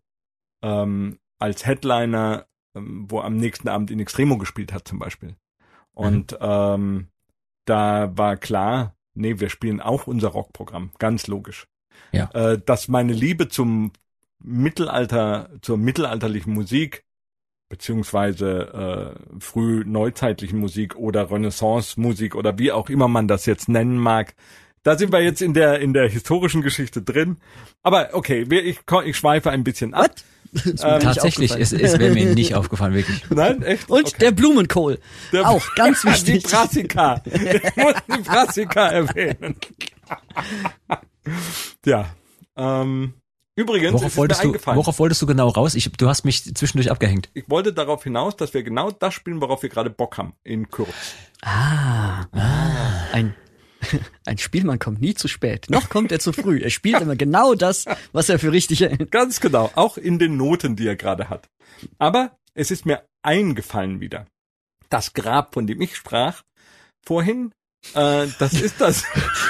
ähm, 0.63 1.19
als 1.39 1.67
Headliner, 1.67 2.47
ähm, 2.77 3.07
wo 3.09 3.21
am 3.21 3.37
nächsten 3.37 3.69
Abend 3.69 3.91
in 3.91 4.01
Extremo 4.01 4.39
gespielt 4.39 4.73
hat 4.73 4.87
zum 4.87 4.99
Beispiel. 4.99 5.37
Und 5.95 6.37
ähm, 6.41 7.09
da 7.65 8.17
war 8.17 8.37
klar, 8.37 8.95
nee, 9.15 9.39
wir 9.39 9.49
spielen 9.49 9.81
auch 9.81 10.07
unser 10.07 10.29
Rockprogramm, 10.29 10.91
ganz 10.99 11.27
logisch. 11.27 11.67
Ja. 12.13 12.31
Äh, 12.33 12.61
dass 12.65 12.89
meine 12.89 13.13
Liebe 13.13 13.49
zum 13.49 13.93
Mittelalter, 14.41 15.51
zur 15.63 15.79
mittelalterlichen 15.79 16.53
Musik, 16.53 17.05
beziehungsweise 17.69 19.17
äh, 19.37 19.41
früh 19.41 19.85
neuzeitlichen 19.87 20.59
Musik 20.59 20.97
oder 20.97 21.31
Renaissance-Musik 21.31 22.35
oder 22.35 22.59
wie 22.59 22.73
auch 22.73 22.91
immer 22.91 23.09
man 23.09 23.27
das 23.27 23.47
jetzt 23.47 23.69
nennen 23.69 23.97
mag, 23.97 24.35
da 24.85 24.97
sind 24.97 25.11
wir 25.13 25.21
jetzt 25.23 25.43
in 25.43 25.53
der 25.55 25.81
in 25.81 25.93
der 25.93 26.09
historischen 26.09 26.63
Geschichte 26.63 27.03
drin. 27.03 27.39
Aber 27.83 28.11
okay, 28.13 28.49
wir, 28.49 28.65
ich, 28.65 28.79
ich 29.05 29.17
schweife 29.17 29.51
ein 29.51 29.65
bisschen 29.65 29.93
ab. 29.95 30.13
Ist 30.53 30.85
mir 30.85 30.95
nicht 30.95 31.03
Tatsächlich, 31.03 31.51
es, 31.51 31.73
es 31.73 31.99
wäre 31.99 32.15
mir 32.15 32.27
nicht 32.35 32.55
aufgefallen, 32.55 32.95
wirklich. 32.95 33.29
Nein, 33.29 33.63
echt? 33.63 33.91
Und 33.91 34.07
Okay. 34.07 34.17
der 34.21 34.31
Blumenkohl. 34.31 35.01
Der- 35.33 35.49
auch 35.51 35.75
ganz 35.75 36.03
Die 36.03 36.09
wichtig. 36.09 36.45
Brassica. 36.45 37.21
Ich 37.25 37.77
muss 37.77 37.95
die 38.17 38.23
Brassica 38.23 38.87
erwähnen. 38.89 39.57
ja. 41.85 42.07
Ähm, 42.57 43.15
übrigens, 43.57 43.95
Worauf 43.95 44.17
wolltest, 44.17 44.45
du, 44.45 44.55
worauf 44.65 44.99
wolltest 45.01 45.23
du 45.23 45.27
genau 45.27 45.49
raus? 45.49 45.75
Ich, 45.75 45.91
du 45.91 46.09
hast 46.09 46.25
mich 46.25 46.55
zwischendurch 46.55 46.91
abgehängt. 46.91 47.31
Ich 47.35 47.49
wollte 47.51 47.73
darauf 47.73 48.05
hinaus, 48.05 48.37
dass 48.37 48.55
wir 48.55 48.63
genau 48.63 48.91
das 48.93 49.13
spielen, 49.15 49.41
worauf 49.41 49.63
wir 49.63 49.71
gerade 49.71 49.91
Bock 49.91 50.19
haben. 50.19 50.35
In 50.45 50.71
Kürz. 50.71 50.89
Ah, 51.43 52.25
ein, 53.13 53.35
ein 54.27 54.39
Spielmann 54.39 54.79
kommt 54.79 55.01
nie 55.01 55.15
zu 55.15 55.29
spät. 55.29 55.67
Noch 55.69 55.89
kommt 55.89 56.13
er 56.13 56.21
zu 56.21 56.33
früh. 56.33 56.61
Er 56.61 56.71
spielt 56.71 57.01
immer 57.01 57.17
genau 57.17 57.55
das, 57.55 57.85
was 58.13 58.29
er 58.29 58.39
für 58.39 58.53
richtig 58.53 58.81
hält. 58.81 59.11
Ganz 59.11 59.41
genau. 59.41 59.71
Auch 59.75 59.97
in 59.97 60.19
den 60.19 60.37
Noten, 60.37 60.77
die 60.77 60.87
er 60.87 60.97
gerade 60.97 61.29
hat. 61.29 61.49
Aber 61.99 62.37
es 62.55 62.71
ist 62.71 62.87
mir 62.87 63.05
eingefallen 63.23 64.01
wieder. 64.01 64.27
Das 64.89 65.13
Grab, 65.13 65.55
von 65.55 65.67
dem 65.67 65.81
ich 65.81 65.97
sprach, 65.97 66.43
vorhin, 67.05 67.53
äh, 67.95 68.27
das 68.39 68.53
ist 68.55 68.75
das, 68.81 69.05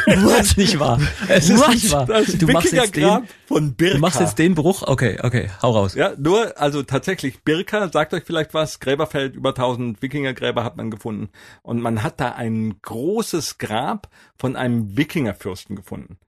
Das 0.07 0.47
ist 0.49 0.57
nicht 0.59 0.79
wahr. 0.79 1.01
Es 1.29 1.49
ist 1.49 1.59
What? 1.61 1.69
nicht 1.71 1.91
wahr. 1.93 2.07
das 2.07 2.27
Du 2.39 2.47
machst, 2.49 2.73
jetzt 2.73 2.97
den, 2.97 3.29
von 3.47 3.75
Birka. 3.75 3.95
du 3.95 4.01
machst 4.01 4.21
jetzt 4.21 4.39
den 4.39 4.55
Bruch? 4.55 4.83
Okay, 4.83 5.19
okay, 5.23 5.51
hau 5.63 5.71
raus. 5.73 5.95
Ja, 5.95 6.13
nur, 6.19 6.61
also 6.61 6.83
tatsächlich, 6.83 7.43
Birka, 7.43 7.89
sagt 7.93 8.13
euch 8.15 8.25
vielleicht 8.25 8.55
was, 8.55 8.81
Gräberfeld, 8.81 9.37
über 9.37 9.51
1000 9.51 10.03
Wikingergräber 10.03 10.65
hat 10.65 10.77
man 10.77 10.91
gefunden. 10.91 11.29
Und 11.63 11.81
man 11.81 12.03
hat 12.03 12.21
da 12.21 12.33
ein 12.33 12.75
großes 12.83 13.59
Grab 13.59 14.09
von 14.39 14.57
einem 14.57 14.97
Wikingerfürsten 14.97 15.77
gefunden. 15.77 16.19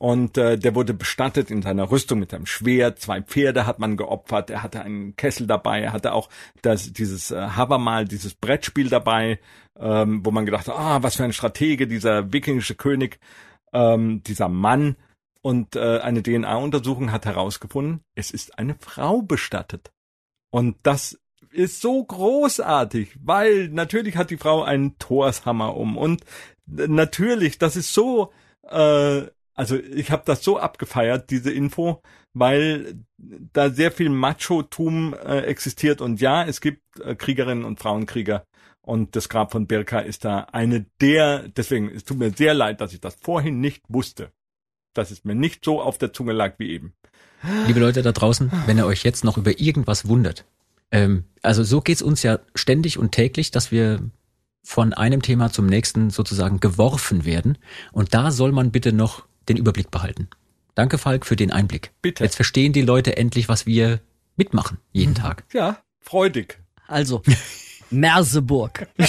Und 0.00 0.38
äh, 0.38 0.56
der 0.56 0.74
wurde 0.74 0.94
bestattet 0.94 1.50
in 1.50 1.60
seiner 1.60 1.90
Rüstung 1.90 2.20
mit 2.20 2.32
einem 2.32 2.46
Schwert, 2.46 3.00
zwei 3.00 3.20
Pferde 3.20 3.66
hat 3.66 3.80
man 3.80 3.98
geopfert, 3.98 4.48
er 4.48 4.62
hatte 4.62 4.80
einen 4.80 5.14
Kessel 5.14 5.46
dabei, 5.46 5.82
er 5.82 5.92
hatte 5.92 6.14
auch 6.14 6.30
das, 6.62 6.94
dieses 6.94 7.30
äh, 7.30 7.36
Habermal, 7.38 8.06
dieses 8.06 8.34
Brettspiel 8.34 8.88
dabei, 8.88 9.40
ähm, 9.78 10.24
wo 10.24 10.30
man 10.30 10.46
gedacht 10.46 10.68
hat, 10.68 10.74
ah, 10.74 11.02
was 11.02 11.16
für 11.16 11.24
ein 11.24 11.34
Stratege, 11.34 11.86
dieser 11.86 12.32
wikingische 12.32 12.76
König, 12.76 13.20
ähm, 13.74 14.22
dieser 14.22 14.48
Mann. 14.48 14.96
Und 15.42 15.76
äh, 15.76 15.98
eine 15.98 16.22
DNA-Untersuchung 16.22 17.12
hat 17.12 17.26
herausgefunden, 17.26 18.00
es 18.14 18.30
ist 18.30 18.58
eine 18.58 18.76
Frau 18.76 19.20
bestattet. 19.20 19.90
Und 20.50 20.78
das 20.82 21.20
ist 21.50 21.82
so 21.82 22.02
großartig, 22.02 23.18
weil 23.22 23.68
natürlich 23.68 24.16
hat 24.16 24.30
die 24.30 24.38
Frau 24.38 24.62
einen 24.62 24.98
Torshammer 24.98 25.76
um 25.76 25.98
und 25.98 26.22
äh, 26.74 26.88
natürlich, 26.88 27.58
das 27.58 27.76
ist 27.76 27.92
so, 27.92 28.32
äh, 28.62 29.26
also 29.60 29.76
ich 29.76 30.10
habe 30.10 30.22
das 30.24 30.42
so 30.42 30.58
abgefeiert, 30.58 31.28
diese 31.28 31.52
Info, 31.52 32.00
weil 32.32 32.94
da 33.18 33.68
sehr 33.68 33.92
viel 33.92 34.08
Macho-Tum 34.08 35.12
äh, 35.12 35.40
existiert 35.40 36.00
und 36.00 36.18
ja, 36.18 36.42
es 36.46 36.62
gibt 36.62 36.80
äh, 37.00 37.14
Kriegerinnen 37.14 37.66
und 37.66 37.78
Frauenkrieger 37.78 38.46
und 38.80 39.16
das 39.16 39.28
Grab 39.28 39.52
von 39.52 39.66
Birka 39.66 39.98
ist 39.98 40.24
da 40.24 40.46
eine 40.52 40.86
der, 41.02 41.46
deswegen, 41.48 41.90
es 41.90 42.04
tut 42.04 42.18
mir 42.18 42.30
sehr 42.30 42.54
leid, 42.54 42.80
dass 42.80 42.94
ich 42.94 43.02
das 43.02 43.16
vorhin 43.16 43.60
nicht 43.60 43.82
wusste, 43.88 44.32
dass 44.94 45.10
es 45.10 45.24
mir 45.24 45.34
nicht 45.34 45.62
so 45.62 45.82
auf 45.82 45.98
der 45.98 46.14
Zunge 46.14 46.32
lag 46.32 46.54
wie 46.56 46.70
eben. 46.70 46.94
Liebe 47.66 47.80
Leute 47.80 48.00
da 48.00 48.12
draußen, 48.12 48.50
wenn 48.64 48.78
ihr 48.78 48.86
euch 48.86 49.02
jetzt 49.02 49.24
noch 49.24 49.36
über 49.36 49.60
irgendwas 49.60 50.08
wundert, 50.08 50.46
ähm, 50.90 51.24
also 51.42 51.64
so 51.64 51.82
geht's 51.82 52.00
uns 52.00 52.22
ja 52.22 52.38
ständig 52.54 52.96
und 52.96 53.12
täglich, 53.12 53.50
dass 53.50 53.70
wir 53.70 54.00
von 54.62 54.94
einem 54.94 55.20
Thema 55.20 55.52
zum 55.52 55.66
nächsten 55.66 56.08
sozusagen 56.08 56.60
geworfen 56.60 57.26
werden. 57.26 57.58
Und 57.92 58.14
da 58.14 58.30
soll 58.30 58.52
man 58.52 58.70
bitte 58.70 58.94
noch 58.94 59.28
den 59.48 59.56
Überblick 59.56 59.90
behalten. 59.90 60.28
Danke, 60.74 60.98
Falk, 60.98 61.26
für 61.26 61.36
den 61.36 61.50
Einblick. 61.52 61.90
Bitte. 62.02 62.24
Jetzt 62.24 62.36
verstehen 62.36 62.72
die 62.72 62.82
Leute 62.82 63.16
endlich, 63.16 63.48
was 63.48 63.66
wir 63.66 64.00
mitmachen, 64.36 64.78
jeden 64.92 65.14
Tag. 65.14 65.44
Ja, 65.52 65.78
freudig. 66.00 66.58
Also, 66.86 67.22
Merseburg. 67.90 68.86
nee, 68.96 69.06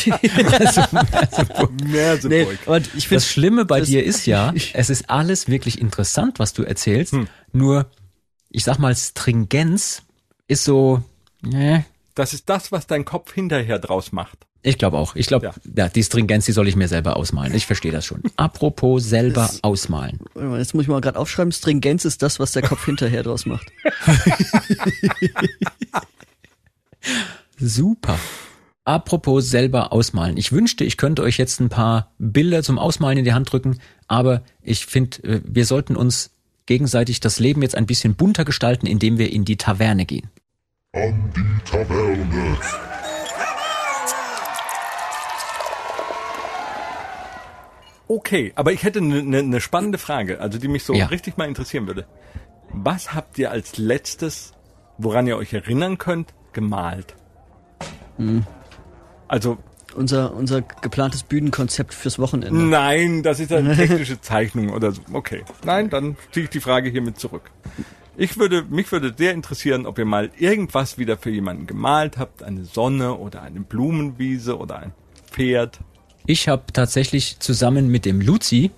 Merseburg. 1.84 2.57
und 2.67 2.86
ich 2.95 3.07
finde, 3.07 3.15
Das 3.21 3.27
Schlimme 3.27 3.65
bei 3.65 3.79
das- 3.79 3.89
dir 3.89 4.03
ist 4.03 4.25
ja, 4.25 4.53
es 4.73 4.89
ist 4.89 5.09
alles 5.09 5.47
wirklich 5.47 5.79
interessant, 5.79 6.39
was 6.39 6.53
du 6.53 6.63
erzählst. 6.63 7.13
Hm. 7.13 7.27
Nur, 7.53 7.89
ich 8.49 8.63
sag 8.63 8.79
mal, 8.79 8.95
Stringenz 8.95 10.03
ist 10.47 10.63
so, 10.63 11.03
ne, 11.41 11.86
Das 12.15 12.34
ist 12.34 12.49
das, 12.49 12.71
was 12.71 12.88
dein 12.88 13.05
Kopf 13.05 13.34
hinterher 13.34 13.79
draus 13.79 14.11
macht. 14.11 14.47
Ich 14.64 14.78
glaube 14.78 14.97
auch. 14.97 15.16
Ich 15.16 15.26
glaube, 15.28 15.47
Ja. 15.47 15.53
ja. 15.76 15.89
die 15.89 16.03
Stringenz, 16.03 16.45
die 16.45 16.51
soll 16.51 16.68
ich 16.68 16.76
mir 16.76 16.88
selber 16.88 17.16
ausmalen. 17.18 17.53
Ich 17.55 17.66
verstehe 17.66 17.91
das 17.91 18.05
schon. 18.05 18.22
Apropos 18.36 19.03
selber 19.03 19.49
ausmalen. 19.64 20.20
warte 20.34 20.49
mal, 20.49 20.59
jetzt 20.59 20.74
muss 20.76 20.84
ich 20.84 20.88
mal 20.89 21.01
gerade 21.01 21.18
aufschreiben, 21.18 21.51
Stringenz 21.51 22.05
ist 22.05 22.22
das, 22.22 22.39
was 22.39 22.51
der 22.51 22.62
Kopf 22.62 22.86
hinterher 22.86 23.24
draus 23.24 23.45
macht. 23.45 23.72
Super. 27.57 28.20
Apropos 28.84 29.49
selber 29.49 29.93
ausmalen. 29.93 30.38
Ich 30.38 30.51
wünschte, 30.51 30.84
ich 30.84 30.97
könnte 30.97 31.22
euch 31.22 31.38
jetzt 31.38 31.59
ein 31.59 31.70
paar 31.70 32.12
Bilder 32.18 32.64
zum 32.64 32.80
Ausmalen 32.80 33.20
in 33.20 33.26
die 33.26 33.34
Hand 33.34 33.51
drücken, 33.51 33.80
aber 34.07 34.43
ich 34.62 34.86
finde, 34.86 35.24
äh, 35.24 35.41
wir 35.45 35.66
sollten 35.66 35.95
uns 35.95 36.32
gegenseitig 36.66 37.20
das 37.20 37.39
Leben 37.39 37.62
jetzt 37.62 37.76
ein 37.76 37.86
bisschen 37.86 38.16
bunter 38.16 38.45
gestalten, 38.45 38.88
indem 38.88 39.18
wir 39.18 39.32
in 39.32 39.45
die 39.45 39.57
Taverne 39.57 40.05
gehen. 40.05 40.30
An 40.93 41.32
die 41.36 41.70
Taverne. 41.70 42.57
Okay, 48.14 48.51
aber 48.55 48.74
ich 48.74 48.84
hätte 48.84 48.99
eine 48.99 49.24
ne, 49.24 49.41
ne 49.41 49.62
spannende 49.62 49.97
Frage, 49.97 50.41
also 50.41 50.59
die 50.59 50.68
mich 50.68 50.84
so 50.84 50.93
Ja. 50.93 51.05
richtig 51.05 51.38
mal 51.38 51.47
interessieren 51.47 51.88
würde. 51.88 52.05
Was 52.74 53.14
habt 53.14 53.38
ihr 53.39 53.51
als 53.51 53.78
letztes, 53.78 54.51
woran 54.97 55.28
ihr 55.28 55.38
euch 55.38 55.53
erinnern 55.53 55.97
könnt, 55.97 56.34
gemalt? 56.51 57.16
Also, 59.30 59.57
Unser, 59.95 60.34
unser 60.34 60.62
geplantes 60.62 61.24
Bühnenkonzept 61.24 61.93
fürs 61.93 62.20
Wochenende. 62.20 62.53
nein, 62.62 63.24
das 63.24 63.39
ist 63.39 63.51
eine 63.53 63.76
technische 63.78 64.20
Zeichnung 64.20 64.72
oder 64.72 64.91
so. 64.91 65.01
Okay. 65.14 65.43
Nein, 65.64 65.89
dann 65.89 66.18
ziehe 66.34 66.43
ich 66.45 66.49
die 66.49 66.59
Frage 66.59 66.89
hiermit 66.89 67.18
zurück. 67.20 67.49
Ich 68.18 68.38
würde, 68.38 68.64
mich 68.70 68.91
würde 68.91 69.14
sehr 69.18 69.32
interessieren, 69.34 69.86
ob 69.86 69.97
ihr 69.97 70.05
mal 70.05 70.32
irgendwas 70.38 70.97
wieder 70.97 71.16
für 71.18 71.30
jemanden 71.30 71.66
gemalt 71.66 72.18
habt, 72.18 72.43
eine 72.43 72.66
Sonne 72.66 73.16
oder 73.16 73.41
eine 73.41 73.62
Blumenwiese 73.62 74.57
oder 74.57 74.80
ein 74.80 74.91
Pferd. 75.32 75.80
Ich 76.26 76.47
habe 76.47 76.63
tatsächlich 76.74 77.39
zusammen 77.39 77.89
mit 77.89 78.05
dem 78.05 78.22
Luzi, 78.22 78.72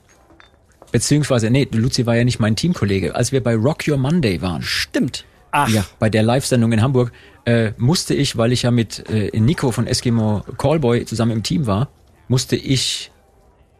beziehungsweise, 0.91 1.49
nee, 1.49 1.67
Luzi 1.71 2.05
war 2.05 2.15
ja 2.15 2.23
nicht 2.23 2.39
mein 2.39 2.55
Teamkollege, 2.55 3.15
als 3.15 3.31
wir 3.31 3.43
bei 3.43 3.55
Rock 3.55 3.87
Your 3.87 3.97
Monday 3.97 4.41
waren. 4.41 4.61
Stimmt. 4.61 5.25
Ach, 5.51 5.69
Ja, 5.69 5.85
bei 5.99 6.09
der 6.09 6.23
Live-Sendung 6.23 6.71
in 6.71 6.81
Hamburg 6.81 7.11
äh, 7.45 7.73
musste 7.77 8.15
ich, 8.15 8.37
weil 8.37 8.51
ich 8.51 8.63
ja 8.63 8.71
mit 8.71 9.07
äh, 9.09 9.37
Nico 9.39 9.71
von 9.71 9.85
Eskimo 9.85 10.43
Callboy 10.57 11.05
zusammen 11.05 11.31
im 11.31 11.43
Team 11.43 11.67
war, 11.67 11.89
musste 12.27 12.55
ich 12.55 13.11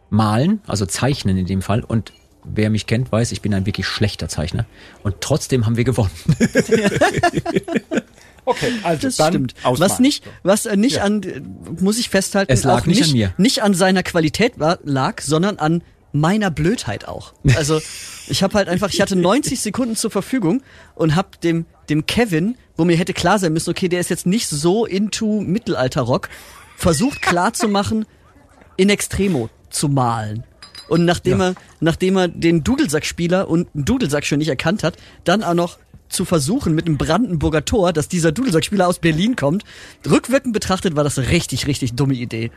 malen, 0.09 0.61
also 0.67 0.85
zeichnen 0.85 1.37
in 1.37 1.47
dem 1.47 1.63
Fall. 1.63 1.83
Und 1.83 2.13
wer 2.43 2.69
mich 2.69 2.85
kennt, 2.85 3.11
weiß, 3.11 3.31
ich 3.31 3.41
bin 3.41 3.53
ein 3.55 3.65
wirklich 3.65 3.87
schlechter 3.87 4.29
Zeichner. 4.29 4.65
Und 5.01 5.15
trotzdem 5.21 5.65
haben 5.65 5.77
wir 5.77 5.83
gewonnen. 5.83 6.11
Okay, 8.45 8.73
also 8.83 9.01
Das 9.07 9.15
dann 9.17 9.33
stimmt. 9.33 9.55
ausmachen. 9.63 9.89
Was 9.91 9.99
nicht, 9.99 10.23
was 10.43 10.65
äh, 10.65 10.75
nicht 10.77 10.97
Ja. 10.97 11.03
an, 11.03 11.23
äh, 11.23 11.41
muss 11.79 11.97
ich 11.99 12.09
festhalten, 12.09 12.51
Es 12.51 12.63
lag 12.63 12.81
auch 12.81 12.85
nicht 12.85 12.99
nicht, 12.99 13.09
an 13.11 13.17
mir. 13.17 13.33
nicht 13.37 13.63
an 13.63 13.73
seiner 13.73 14.03
Qualität 14.03 14.59
war, 14.59 14.79
lag, 14.83 15.21
sondern 15.21 15.57
an 15.59 15.83
meiner 16.11 16.51
Blödheit 16.51 17.07
auch. 17.07 17.33
Also 17.55 17.81
ich 18.27 18.43
habe 18.43 18.53
halt 18.55 18.69
einfach, 18.69 18.89
ich 18.93 19.01
hatte 19.01 19.15
90 19.15 19.59
Sekunden 19.61 19.95
zur 19.95 20.11
Verfügung 20.11 20.61
und 20.95 21.15
hab 21.15 21.39
dem 21.41 21.65
dem 21.89 22.05
Kevin, 22.05 22.55
wo 22.77 22.85
mir 22.85 22.95
hätte 22.95 23.13
klar 23.13 23.39
sein 23.39 23.51
müssen, 23.51 23.69
okay, 23.71 23.89
der 23.89 23.99
ist 23.99 24.09
jetzt 24.09 24.25
nicht 24.25 24.47
so 24.47 24.85
into 24.85 25.41
Mittelalterrock, 25.41 26.29
versucht 26.77 27.21
klar 27.21 27.53
zu 27.53 27.67
machen, 27.67 28.05
in 28.77 28.89
Extremo 28.89 29.49
zu 29.69 29.89
malen. 29.89 30.43
Und 30.87 31.03
nachdem 31.05 31.41
er, 31.41 31.55
nachdem 31.79 32.17
er 32.17 32.27
den 32.27 32.63
Dudelsackspieler 32.63 33.47
und 33.49 33.67
einen 33.73 33.85
Dudelsack 33.85 34.25
schon 34.25 34.37
nicht 34.39 34.47
erkannt 34.49 34.83
hat, 34.83 34.95
dann 35.23 35.43
auch 35.43 35.53
noch 35.55 35.77
zu 36.13 36.25
versuchen 36.25 36.73
mit 36.75 36.85
einem 36.87 36.97
Brandenburger 36.97 37.65
Tor, 37.65 37.93
dass 37.93 38.07
dieser 38.07 38.31
Dudelsackspieler 38.31 38.87
aus 38.87 38.99
Berlin 38.99 39.35
kommt. 39.35 39.63
Rückwirkend 40.09 40.53
betrachtet 40.53 40.95
war 40.95 41.03
das 41.03 41.17
eine 41.17 41.29
richtig, 41.29 41.67
richtig 41.67 41.95
dumme 41.95 42.13
Idee. 42.13 42.51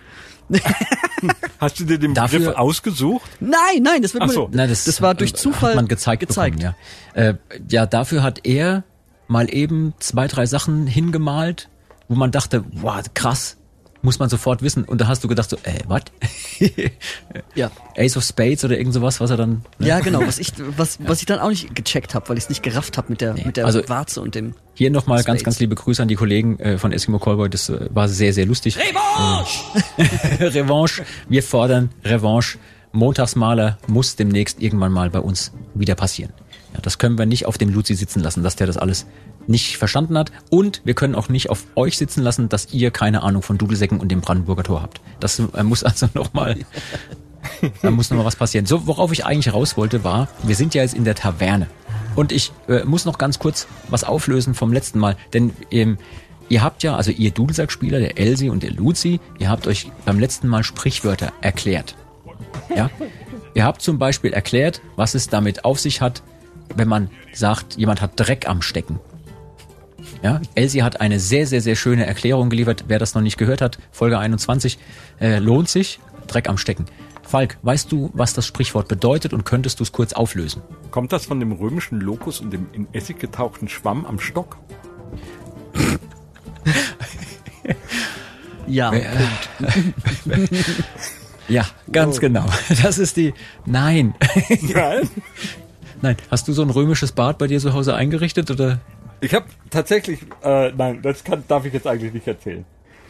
Hast 1.58 1.80
du 1.80 1.84
dir 1.84 1.98
den 1.98 2.14
Dafür- 2.14 2.38
Begriff 2.38 2.56
ausgesucht? 2.56 3.28
Nein, 3.40 3.82
nein, 3.82 4.02
das 4.02 4.14
wird 4.14 4.30
so. 4.30 4.48
Na, 4.52 4.66
das, 4.66 4.84
das 4.84 5.02
war 5.02 5.14
durch 5.14 5.34
Zufall 5.34 5.70
hat 5.70 5.76
man 5.76 5.88
gezeigt, 5.88 6.20
gezeigt. 6.20 6.58
Bekommen, 6.58 6.76
ja. 7.14 7.20
Äh, 7.22 7.34
ja, 7.68 7.86
dafür 7.86 8.22
hat 8.22 8.40
er 8.44 8.84
mal 9.28 9.52
eben 9.52 9.94
zwei, 9.98 10.28
drei 10.28 10.46
Sachen 10.46 10.86
hingemalt, 10.86 11.68
wo 12.08 12.14
man 12.14 12.30
dachte, 12.30 12.64
wow, 12.72 13.02
krass, 13.14 13.56
muss 14.06 14.20
man 14.20 14.28
sofort 14.28 14.62
wissen. 14.62 14.84
Und 14.84 15.00
da 15.00 15.08
hast 15.08 15.24
du 15.24 15.28
gedacht 15.28 15.50
so, 15.50 15.56
äh, 15.64 15.80
was? 15.88 16.02
Ja. 17.54 17.70
Ace 17.98 18.16
of 18.16 18.22
Spades 18.22 18.64
oder 18.64 18.78
irgend 18.78 18.94
sowas, 18.94 19.20
was 19.20 19.30
er 19.30 19.36
dann... 19.36 19.62
Ne? 19.78 19.88
Ja, 19.88 20.00
genau, 20.00 20.20
was 20.20 20.38
ich, 20.38 20.52
was, 20.76 20.98
was 21.04 21.20
ich 21.20 21.26
dann 21.26 21.40
auch 21.40 21.48
nicht 21.48 21.74
gecheckt 21.74 22.14
habe, 22.14 22.28
weil 22.28 22.38
ich 22.38 22.44
es 22.44 22.48
nicht 22.48 22.62
gerafft 22.62 22.96
habe 22.96 23.08
mit 23.10 23.20
der, 23.20 23.34
mit 23.34 23.56
der 23.56 23.66
also- 23.66 23.86
Warze 23.88 24.22
und 24.22 24.34
dem. 24.34 24.54
Hier 24.74 24.90
nochmal 24.90 25.24
ganz, 25.24 25.42
ganz 25.42 25.58
liebe 25.58 25.74
Grüße 25.74 26.00
an 26.00 26.08
die 26.08 26.14
Kollegen 26.14 26.58
äh, 26.60 26.78
von 26.78 26.92
Eskimo 26.92 27.18
Callboy. 27.18 27.50
Das 27.50 27.68
äh, 27.68 27.88
war 27.92 28.08
sehr, 28.08 28.32
sehr 28.32 28.46
lustig. 28.46 28.78
Revanche! 28.78 29.60
Revanche. 30.54 31.02
Wir 31.28 31.42
fordern 31.42 31.90
Revanche. 32.04 32.58
Montagsmaler 32.92 33.78
muss 33.88 34.16
demnächst 34.16 34.62
irgendwann 34.62 34.92
mal 34.92 35.10
bei 35.10 35.20
uns 35.20 35.52
wieder 35.74 35.94
passieren. 35.96 36.32
Ja, 36.74 36.80
das 36.80 36.98
können 36.98 37.18
wir 37.18 37.26
nicht 37.26 37.46
auf 37.46 37.58
dem 37.58 37.70
Luzi 37.70 37.94
sitzen 37.94 38.20
lassen, 38.20 38.42
dass 38.42 38.54
der 38.54 38.66
das 38.66 38.76
alles 38.76 39.06
nicht 39.46 39.76
verstanden 39.76 40.16
hat. 40.18 40.32
Und 40.50 40.82
wir 40.84 40.94
können 40.94 41.14
auch 41.14 41.28
nicht 41.28 41.50
auf 41.50 41.64
euch 41.74 41.96
sitzen 41.96 42.22
lassen, 42.22 42.48
dass 42.48 42.72
ihr 42.72 42.90
keine 42.90 43.22
Ahnung 43.22 43.42
von 43.42 43.58
Dudelsäcken 43.58 44.00
und 44.00 44.08
dem 44.08 44.20
Brandenburger 44.20 44.64
Tor 44.64 44.82
habt. 44.82 45.00
Das 45.20 45.38
äh, 45.38 45.62
muss 45.62 45.82
also 45.82 46.08
nochmal 46.14 46.56
da 47.82 47.90
muss 47.90 48.10
noch 48.10 48.18
mal 48.18 48.24
was 48.24 48.36
passieren. 48.36 48.66
So, 48.66 48.86
worauf 48.86 49.12
ich 49.12 49.24
eigentlich 49.24 49.52
raus 49.52 49.76
wollte, 49.76 50.04
war, 50.04 50.28
wir 50.42 50.54
sind 50.54 50.74
ja 50.74 50.82
jetzt 50.82 50.94
in 50.94 51.04
der 51.04 51.14
Taverne. 51.14 51.68
Und 52.14 52.32
ich 52.32 52.52
äh, 52.68 52.84
muss 52.84 53.04
noch 53.04 53.18
ganz 53.18 53.38
kurz 53.38 53.66
was 53.88 54.04
auflösen 54.04 54.54
vom 54.54 54.72
letzten 54.72 54.98
Mal. 54.98 55.16
Denn 55.32 55.52
ähm, 55.70 55.98
ihr 56.48 56.62
habt 56.62 56.82
ja, 56.82 56.96
also 56.96 57.10
ihr 57.10 57.30
Dudelsackspieler, 57.30 57.98
der 57.98 58.18
Elsie 58.18 58.48
und 58.48 58.62
der 58.62 58.72
Luzi, 58.72 59.20
ihr 59.38 59.50
habt 59.50 59.66
euch 59.66 59.90
beim 60.04 60.18
letzten 60.18 60.48
Mal 60.48 60.64
Sprichwörter 60.64 61.32
erklärt. 61.40 61.94
Ja? 62.74 62.90
Ihr 63.54 63.64
habt 63.64 63.82
zum 63.82 63.98
Beispiel 63.98 64.32
erklärt, 64.32 64.80
was 64.96 65.14
es 65.14 65.28
damit 65.28 65.64
auf 65.64 65.78
sich 65.78 66.00
hat, 66.00 66.22
wenn 66.74 66.88
man 66.88 67.10
sagt, 67.32 67.76
jemand 67.76 68.00
hat 68.00 68.12
Dreck 68.16 68.48
am 68.48 68.62
Stecken. 68.62 68.98
Ja, 70.22 70.40
Elsie 70.54 70.82
hat 70.82 71.00
eine 71.00 71.20
sehr, 71.20 71.46
sehr, 71.46 71.60
sehr 71.60 71.76
schöne 71.76 72.06
Erklärung 72.06 72.50
geliefert. 72.50 72.84
Wer 72.88 72.98
das 72.98 73.14
noch 73.14 73.22
nicht 73.22 73.38
gehört 73.38 73.60
hat, 73.60 73.78
Folge 73.92 74.18
21, 74.18 74.78
äh, 75.20 75.38
lohnt 75.38 75.68
sich. 75.68 76.00
Dreck 76.26 76.48
am 76.48 76.58
Stecken. 76.58 76.86
Falk, 77.22 77.58
weißt 77.62 77.90
du, 77.90 78.10
was 78.14 78.34
das 78.34 78.46
Sprichwort 78.46 78.88
bedeutet 78.88 79.32
und 79.32 79.44
könntest 79.44 79.80
du 79.80 79.84
es 79.84 79.92
kurz 79.92 80.12
auflösen? 80.12 80.62
Kommt 80.90 81.12
das 81.12 81.26
von 81.26 81.40
dem 81.40 81.52
römischen 81.52 82.00
Lokus 82.00 82.40
und 82.40 82.52
dem 82.52 82.68
in 82.72 82.86
Essig 82.92 83.18
getauchten 83.18 83.68
Schwamm 83.68 84.06
am 84.06 84.18
Stock? 84.20 84.56
Ja, 88.66 88.92
Ja, 91.48 91.66
ganz 91.92 92.20
genau. 92.20 92.44
Das 92.82 92.98
ist 92.98 93.16
die. 93.16 93.34
Nein. 93.64 94.14
Nein. 94.62 95.08
Nein. 96.02 96.16
Hast 96.30 96.48
du 96.48 96.52
so 96.52 96.62
ein 96.62 96.70
römisches 96.70 97.12
Bad 97.12 97.38
bei 97.38 97.46
dir 97.46 97.60
zu 97.60 97.72
Hause 97.72 97.94
eingerichtet 97.94 98.50
oder? 98.50 98.80
Ich 99.20 99.34
habe 99.34 99.46
tatsächlich, 99.70 100.20
äh, 100.42 100.72
nein, 100.72 101.00
das 101.02 101.24
kann, 101.24 101.44
darf 101.48 101.64
ich 101.64 101.72
jetzt 101.72 101.86
eigentlich 101.86 102.12
nicht 102.12 102.26
erzählen. 102.26 102.64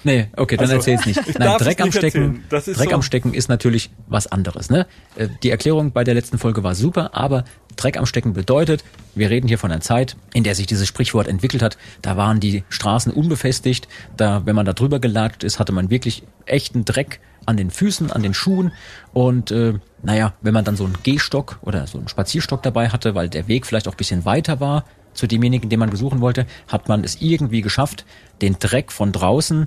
Nee, 0.04 0.28
okay, 0.36 0.56
dann 0.56 0.66
Also, 0.70 0.76
erzähl's 0.76 1.04
nicht. 1.06 1.18
ich 1.28 1.36
Nein, 1.38 1.58
Dreck 1.58 1.80
am 1.80 1.88
nicht 1.88 1.98
Stecken. 1.98 2.44
Das 2.48 2.68
ist 2.68 2.78
Dreck 2.78 2.90
so- 2.90 2.94
am 2.94 3.02
Stecken 3.02 3.34
ist 3.34 3.48
natürlich 3.48 3.90
was 4.06 4.26
anderes, 4.28 4.70
ne? 4.70 4.86
Äh, 5.16 5.28
Die 5.42 5.50
Erklärung 5.50 5.90
bei 5.90 6.04
der 6.04 6.14
letzten 6.14 6.38
Folge 6.38 6.62
war 6.62 6.74
super, 6.76 7.10
aber 7.14 7.44
Dreck 7.74 7.96
am 7.98 8.06
Stecken 8.06 8.32
bedeutet, 8.32 8.84
wir 9.16 9.30
reden 9.30 9.48
hier 9.48 9.58
von 9.58 9.72
einer 9.72 9.80
Zeit, 9.80 10.16
in 10.32 10.44
der 10.44 10.54
sich 10.54 10.66
dieses 10.66 10.86
Sprichwort 10.86 11.26
entwickelt 11.26 11.62
hat. 11.62 11.76
Da 12.02 12.16
waren 12.16 12.38
die 12.40 12.62
Straßen 12.68 13.12
unbefestigt. 13.12 13.88
Da, 14.16 14.42
wenn 14.46 14.54
man 14.54 14.64
da 14.64 14.74
drüber 14.74 15.00
gelatscht 15.00 15.42
ist, 15.42 15.58
hatte 15.58 15.72
man 15.72 15.90
wirklich 15.90 16.22
echten 16.44 16.84
Dreck 16.84 17.20
an 17.44 17.56
den 17.56 17.70
Füßen, 17.70 18.12
an 18.12 18.22
den 18.22 18.32
Schuhen. 18.34 18.72
Und 19.12 19.50
äh, 19.50 19.74
naja, 20.02 20.34
wenn 20.40 20.54
man 20.54 20.64
dann 20.64 20.76
so 20.76 20.84
einen 20.84 20.96
Gehstock 21.02 21.58
oder 21.62 21.86
so 21.88 21.98
einen 21.98 22.08
Spazierstock 22.08 22.62
dabei 22.62 22.90
hatte, 22.90 23.14
weil 23.16 23.28
der 23.28 23.48
Weg 23.48 23.66
vielleicht 23.66 23.88
auch 23.88 23.94
ein 23.94 23.98
bisschen 23.98 24.24
weiter 24.24 24.60
war 24.60 24.84
zu 25.16 25.26
demjenigen, 25.26 25.68
den 25.68 25.80
man 25.80 25.90
besuchen 25.90 26.20
wollte, 26.20 26.46
hat 26.68 26.88
man 26.88 27.04
es 27.04 27.20
irgendwie 27.20 27.62
geschafft, 27.62 28.04
den 28.42 28.58
Dreck 28.58 28.92
von 28.92 29.12
draußen 29.12 29.66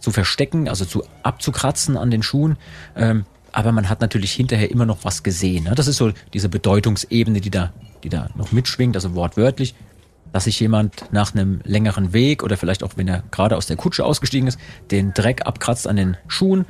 zu 0.00 0.10
verstecken, 0.10 0.68
also 0.68 0.84
zu 0.84 1.02
abzukratzen 1.22 1.96
an 1.96 2.10
den 2.10 2.22
Schuhen. 2.22 2.56
Ähm, 2.96 3.24
aber 3.52 3.72
man 3.72 3.88
hat 3.88 4.00
natürlich 4.00 4.32
hinterher 4.32 4.70
immer 4.70 4.86
noch 4.86 4.98
was 5.02 5.22
gesehen. 5.22 5.64
Ne? 5.64 5.74
Das 5.74 5.88
ist 5.88 5.96
so 5.96 6.12
diese 6.32 6.48
Bedeutungsebene, 6.48 7.40
die 7.40 7.50
da, 7.50 7.72
die 8.04 8.08
da 8.08 8.28
noch 8.36 8.52
mitschwingt, 8.52 8.94
also 8.94 9.14
wortwörtlich, 9.14 9.74
dass 10.32 10.44
sich 10.44 10.60
jemand 10.60 11.12
nach 11.12 11.34
einem 11.34 11.60
längeren 11.64 12.12
Weg 12.12 12.42
oder 12.42 12.56
vielleicht 12.56 12.84
auch, 12.84 12.92
wenn 12.96 13.08
er 13.08 13.24
gerade 13.30 13.56
aus 13.56 13.66
der 13.66 13.76
Kutsche 13.76 14.04
ausgestiegen 14.04 14.46
ist, 14.46 14.58
den 14.90 15.14
Dreck 15.14 15.46
abkratzt 15.46 15.88
an 15.88 15.96
den 15.96 16.16
Schuhen. 16.26 16.66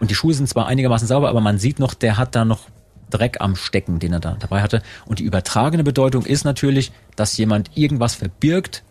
Und 0.00 0.10
die 0.10 0.14
Schuhe 0.14 0.34
sind 0.34 0.48
zwar 0.48 0.66
einigermaßen 0.66 1.06
sauber, 1.06 1.28
aber 1.28 1.40
man 1.40 1.58
sieht 1.58 1.78
noch, 1.78 1.94
der 1.94 2.16
hat 2.16 2.34
da 2.34 2.44
noch 2.44 2.68
Dreck 3.16 3.36
am 3.40 3.54
Stecken, 3.56 3.98
den 4.00 4.12
er 4.12 4.20
da 4.20 4.36
dabei 4.38 4.60
hatte. 4.62 4.82
Und 5.06 5.18
die 5.20 5.24
übertragene 5.24 5.84
Bedeutung 5.84 6.26
ist 6.26 6.44
natürlich, 6.44 6.90
dass 7.16 7.36
jemand 7.36 7.70
irgendwas 7.76 8.14
verbirgt, 8.14 8.82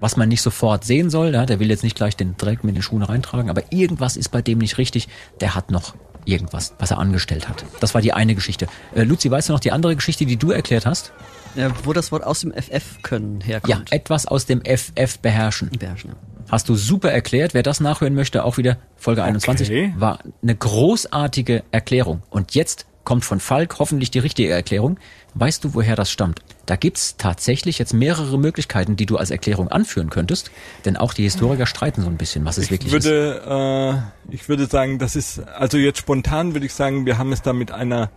was 0.00 0.16
man 0.16 0.28
nicht 0.28 0.42
sofort 0.42 0.84
sehen 0.84 1.10
soll. 1.10 1.34
Ja, 1.34 1.44
der 1.44 1.58
will 1.58 1.70
jetzt 1.70 1.82
nicht 1.82 1.96
gleich 1.96 2.16
den 2.16 2.36
Dreck 2.36 2.62
mit 2.62 2.76
den 2.76 2.82
Schuhen 2.82 3.02
reintragen, 3.02 3.50
aber 3.50 3.62
irgendwas 3.72 4.16
ist 4.16 4.28
bei 4.28 4.42
dem 4.42 4.58
nicht 4.58 4.78
richtig. 4.78 5.08
Der 5.40 5.54
hat 5.56 5.70
noch 5.72 5.94
irgendwas, 6.24 6.74
was 6.78 6.90
er 6.92 6.98
angestellt 6.98 7.48
hat. 7.48 7.64
Das 7.80 7.94
war 7.94 8.00
die 8.02 8.12
eine 8.12 8.34
Geschichte. 8.34 8.68
Äh, 8.94 9.02
Luzi, 9.04 9.30
weißt 9.30 9.48
du 9.48 9.54
noch 9.54 9.60
die 9.60 9.72
andere 9.72 9.96
Geschichte, 9.96 10.24
die 10.26 10.36
du 10.36 10.50
erklärt 10.52 10.86
hast? 10.86 11.12
ja, 11.54 11.70
wo 11.82 11.92
das 11.94 12.12
Wort 12.12 12.22
aus 12.24 12.40
dem 12.40 12.52
FF 12.52 13.02
können 13.02 13.40
Ja, 13.40 13.46
herkommt. 13.46 13.90
etwas 13.90 14.26
aus 14.26 14.44
dem 14.46 14.60
FF 14.64 15.18
beherrschen. 15.20 15.70
Beherrschen. 15.70 16.12
Hast 16.50 16.68
du 16.68 16.76
super 16.76 17.10
erklärt. 17.10 17.52
Wer 17.54 17.62
das 17.62 17.80
nachhören 17.80 18.14
möchte, 18.14 18.44
auch 18.44 18.58
wieder 18.58 18.76
Folge 18.96 19.24
21, 19.24 19.68
Okay. 19.68 19.94
war 19.96 20.18
eine 20.42 20.54
großartige 20.54 21.64
Erklärung. 21.72 22.22
Und 22.30 22.54
jetzt 22.54 22.86
kommt 23.08 23.24
von 23.24 23.40
Falk 23.40 23.78
hoffentlich 23.78 24.10
die 24.10 24.18
richtige 24.18 24.50
Erklärung. 24.50 24.98
Weißt 25.32 25.64
du, 25.64 25.72
woher 25.72 25.96
das 25.96 26.10
stammt? 26.10 26.42
Da 26.66 26.76
gibt's 26.76 27.16
tatsächlich 27.16 27.78
jetzt 27.78 27.94
mehrere 27.94 28.38
Möglichkeiten, 28.38 28.96
die 28.96 29.06
du 29.06 29.16
als 29.16 29.30
Erklärung 29.30 29.68
anführen 29.68 30.10
könntest. 30.10 30.50
Denn 30.84 30.98
auch 30.98 31.14
die 31.14 31.22
Historiker 31.22 31.64
streiten 31.64 32.02
so 32.02 32.08
ein 32.08 32.18
bisschen, 32.18 32.44
was 32.44 32.58
es 32.58 32.64
Ich 32.64 32.70
wirklich 32.70 32.92
ist. 32.92 33.06
würde, 33.06 34.02
äh, 34.28 34.34
ich 34.34 34.46
würde 34.50 34.66
sagen, 34.66 34.98
das 34.98 35.16
ist, 35.16 35.38
also 35.38 35.78
jetzt 35.78 36.00
spontan 36.00 36.52
würde 36.52 36.66
ich 36.66 36.74
sagen, 36.74 37.06
wir 37.06 37.16
haben 37.16 37.32
es 37.32 37.40
da 37.40 37.54
mit 37.54 37.72
einer, 37.72 38.10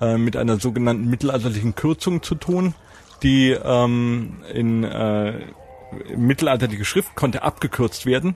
äh, 0.00 0.18
mit 0.18 0.36
einer 0.36 0.58
sogenannten 0.58 1.08
mittelalterlichen 1.08 1.76
Kürzung 1.76 2.24
zu 2.24 2.34
tun, 2.34 2.74
die 3.22 3.50
ähm, 3.50 4.38
in 4.52 4.82
äh, 4.82 5.34
mittelalterliche 6.16 6.84
Schrift 6.84 7.14
konnte 7.14 7.44
abgekürzt 7.44 8.06
werden. 8.06 8.34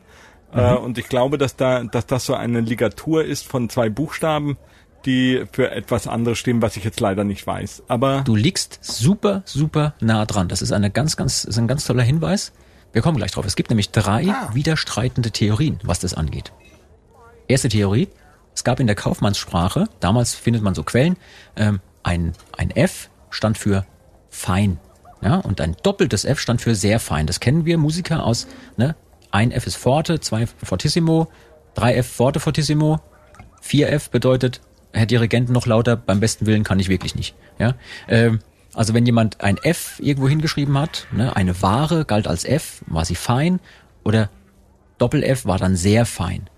Äh, 0.52 0.74
und 0.74 0.98
ich 0.98 1.08
glaube, 1.08 1.36
dass 1.36 1.56
da, 1.56 1.82
dass 1.82 2.06
das 2.06 2.26
so 2.26 2.34
eine 2.34 2.60
Ligatur 2.60 3.24
ist 3.24 3.44
von 3.44 3.68
zwei 3.68 3.90
Buchstaben, 3.90 4.56
die 5.04 5.44
für 5.52 5.70
etwas 5.70 6.06
anderes 6.06 6.38
stehen, 6.38 6.62
was 6.62 6.76
ich 6.76 6.84
jetzt 6.84 7.00
leider 7.00 7.24
nicht 7.24 7.46
weiß. 7.46 7.84
Aber 7.88 8.22
Du 8.22 8.34
liegst 8.34 8.78
super, 8.82 9.42
super 9.44 9.94
nah 10.00 10.24
dran. 10.26 10.48
Das 10.48 10.62
ist 10.62 10.72
eine 10.72 10.90
ganz, 10.90 11.16
ganz, 11.16 11.44
ist 11.44 11.58
ein 11.58 11.68
ganz 11.68 11.84
toller 11.84 12.02
Hinweis. 12.02 12.52
Wir 12.92 13.02
kommen 13.02 13.16
gleich 13.16 13.32
drauf. 13.32 13.46
Es 13.46 13.56
gibt 13.56 13.70
nämlich 13.70 13.90
drei 13.90 14.34
widerstreitende 14.52 15.30
Theorien, 15.30 15.78
was 15.82 16.00
das 16.00 16.14
angeht. 16.14 16.52
Erste 17.48 17.68
Theorie. 17.68 18.08
Es 18.54 18.64
gab 18.64 18.80
in 18.80 18.86
der 18.86 18.96
Kaufmannssprache, 18.96 19.84
damals 20.00 20.34
findet 20.34 20.62
man 20.62 20.74
so 20.74 20.82
Quellen, 20.82 21.18
ähm, 21.56 21.80
ein, 22.02 22.32
ein 22.56 22.70
F 22.70 23.10
stand 23.28 23.58
für 23.58 23.84
fein. 24.30 24.78
Ja, 25.20 25.36
und 25.36 25.60
ein 25.60 25.76
doppeltes 25.82 26.24
F 26.24 26.40
stand 26.40 26.62
für 26.62 26.74
sehr 26.74 26.98
fein. 27.00 27.26
Das 27.26 27.40
kennen 27.40 27.66
wir 27.66 27.76
Musiker 27.76 28.24
aus, 28.24 28.46
ne? 28.78 28.96
Ein 29.30 29.50
F 29.50 29.66
ist 29.66 29.76
forte, 29.76 30.20
zwei 30.20 30.46
fortissimo, 30.46 31.28
drei 31.74 31.96
F 31.96 32.06
forte 32.06 32.40
fortissimo, 32.40 33.00
4F 33.62 34.10
bedeutet, 34.10 34.60
Herr 34.96 35.06
Dirigent 35.06 35.50
noch 35.50 35.66
lauter, 35.66 35.96
beim 35.96 36.20
besten 36.20 36.46
Willen 36.46 36.64
kann 36.64 36.80
ich 36.80 36.88
wirklich 36.88 37.14
nicht. 37.14 37.34
Ja? 37.58 37.74
Ähm, 38.08 38.40
also 38.74 38.94
wenn 38.94 39.06
jemand 39.06 39.40
ein 39.40 39.58
F 39.58 40.00
irgendwo 40.00 40.28
hingeschrieben 40.28 40.76
hat, 40.78 41.06
ne, 41.12 41.34
eine 41.36 41.60
Ware 41.62 42.04
galt 42.04 42.26
als 42.26 42.44
F, 42.44 42.82
war 42.86 43.04
sie 43.04 43.14
fein, 43.14 43.60
oder 44.04 44.30
Doppel-F 44.98 45.46
war 45.46 45.58
dann 45.58 45.76
sehr 45.76 46.06
fein. 46.06 46.48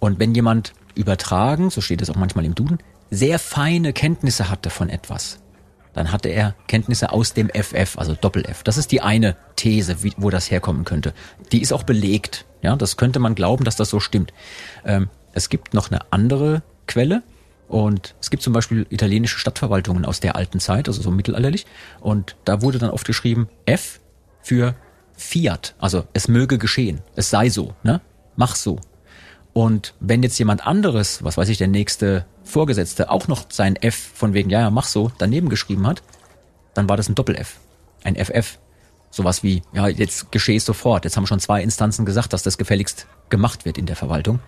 Und 0.00 0.18
wenn 0.18 0.34
jemand 0.34 0.72
übertragen, 0.94 1.70
so 1.70 1.80
steht 1.80 2.02
es 2.02 2.10
auch 2.10 2.16
manchmal 2.16 2.44
im 2.44 2.54
Duden, 2.54 2.78
sehr 3.10 3.38
feine 3.38 3.92
Kenntnisse 3.92 4.50
hatte 4.50 4.70
von 4.70 4.88
etwas, 4.88 5.40
dann 5.92 6.12
hatte 6.12 6.28
er 6.28 6.54
Kenntnisse 6.68 7.12
aus 7.12 7.34
dem 7.34 7.48
FF, 7.48 7.98
also 7.98 8.14
Doppel-F. 8.14 8.62
Das 8.62 8.76
ist 8.76 8.92
die 8.92 9.00
eine 9.00 9.36
These, 9.56 10.02
wie, 10.02 10.12
wo 10.16 10.30
das 10.30 10.50
herkommen 10.50 10.84
könnte. 10.84 11.12
Die 11.52 11.60
ist 11.60 11.72
auch 11.72 11.82
belegt. 11.82 12.46
Ja, 12.62 12.76
das 12.76 12.96
könnte 12.96 13.18
man 13.18 13.34
glauben, 13.34 13.64
dass 13.64 13.76
das 13.76 13.90
so 13.90 14.00
stimmt. 14.00 14.32
Ähm, 14.84 15.08
es 15.32 15.48
gibt 15.48 15.74
noch 15.74 15.90
eine 15.90 16.00
andere 16.12 16.62
Quelle. 16.86 17.22
Und 17.70 18.16
es 18.20 18.30
gibt 18.30 18.42
zum 18.42 18.52
Beispiel 18.52 18.84
italienische 18.90 19.38
Stadtverwaltungen 19.38 20.04
aus 20.04 20.18
der 20.18 20.34
alten 20.34 20.58
Zeit, 20.58 20.88
also 20.88 21.00
so 21.00 21.12
mittelalterlich. 21.12 21.66
Und 22.00 22.34
da 22.44 22.62
wurde 22.62 22.78
dann 22.78 22.90
oft 22.90 23.06
geschrieben 23.06 23.48
F 23.64 24.00
für 24.42 24.74
Fiat, 25.16 25.76
also 25.78 26.04
es 26.12 26.26
möge 26.26 26.58
geschehen, 26.58 27.00
es 27.14 27.30
sei 27.30 27.48
so, 27.48 27.74
ne? 27.84 28.00
Mach 28.34 28.56
so. 28.56 28.80
Und 29.52 29.94
wenn 30.00 30.24
jetzt 30.24 30.36
jemand 30.38 30.66
anderes, 30.66 31.22
was 31.22 31.36
weiß 31.36 31.48
ich, 31.48 31.58
der 31.58 31.68
nächste 31.68 32.26
Vorgesetzte 32.42 33.08
auch 33.08 33.28
noch 33.28 33.44
sein 33.50 33.76
F 33.76 33.94
von 34.14 34.34
wegen, 34.34 34.50
ja, 34.50 34.60
ja, 34.60 34.70
mach 34.70 34.86
so, 34.86 35.12
daneben 35.18 35.48
geschrieben 35.48 35.86
hat, 35.86 36.02
dann 36.74 36.88
war 36.88 36.96
das 36.96 37.08
ein 37.08 37.14
Doppel-F, 37.14 37.60
ein 38.02 38.16
FF. 38.16 38.58
Sowas 39.12 39.44
wie, 39.44 39.62
ja, 39.72 39.86
jetzt 39.86 40.32
geschehe 40.32 40.56
es 40.56 40.64
sofort. 40.64 41.04
Jetzt 41.04 41.16
haben 41.16 41.26
schon 41.28 41.40
zwei 41.40 41.62
Instanzen 41.62 42.04
gesagt, 42.04 42.32
dass 42.32 42.42
das 42.42 42.58
gefälligst 42.58 43.06
gemacht 43.28 43.64
wird 43.64 43.78
in 43.78 43.86
der 43.86 43.96
Verwaltung. 43.96 44.40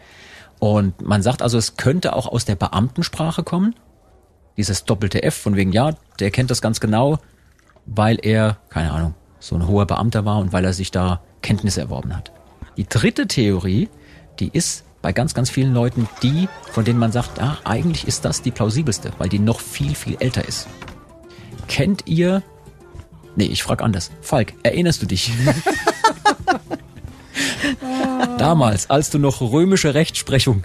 Und 0.63 1.03
man 1.03 1.23
sagt 1.23 1.43
also, 1.43 1.59
es 1.59 1.77
könnte 1.77 2.15
auch 2.15 2.29
aus 2.29 2.45
der 2.45 2.55
Beamtensprache 2.55 3.43
kommen. 3.43 3.75
Dieses 4.57 4.85
doppelte 4.85 5.25
F 5.25 5.35
von 5.35 5.57
wegen, 5.57 5.73
ja, 5.73 5.97
der 6.21 6.31
kennt 6.31 6.53
das 6.53 6.63
ganz 6.63 6.79
genau, 6.79 7.19
weil 7.85 8.21
er, 8.23 8.59
keine 8.69 8.93
Ahnung, 8.93 9.17
so 9.41 9.57
ein 9.57 9.67
hoher 9.67 9.87
Beamter 9.87 10.25
war 10.25 10.39
und 10.39 10.53
weil 10.53 10.65
er 10.65 10.73
sich 10.73 10.93
da 10.93 11.21
Kenntnisse 11.43 11.81
erworben 11.81 12.17
hat. 12.17 12.31
Die 12.77 12.87
dritte 12.89 13.27
Theorie, 13.27 13.89
die 14.39 14.51
ist 14.53 14.85
bei 15.03 15.13
ganz, 15.13 15.35
ganz 15.35 15.51
vielen 15.51 15.75
Leuten 15.75 16.09
die, 16.23 16.49
von 16.71 16.85
denen 16.85 17.01
man 17.01 17.11
sagt, 17.11 17.43
ah, 17.43 17.59
eigentlich 17.65 18.07
ist 18.07 18.25
das 18.25 18.41
die 18.41 18.53
plausibelste, 18.53 19.11
weil 19.19 19.29
die 19.29 19.41
noch 19.41 19.59
viel, 19.59 19.97
viel 19.97 20.17
älter 20.21 20.47
ist. 20.47 20.69
Kennt 21.67 22.07
ihr, 22.07 22.45
nee, 23.35 23.47
ich 23.47 23.65
frag 23.65 23.83
anders. 23.83 24.13
Falk, 24.21 24.55
erinnerst 24.63 25.03
du 25.03 25.07
dich? 25.07 25.33
Damals, 28.39 28.91
als 28.91 29.11
du 29.11 29.19
noch 29.19 29.41
römische 29.41 29.95
Rechtsprechung 29.95 30.65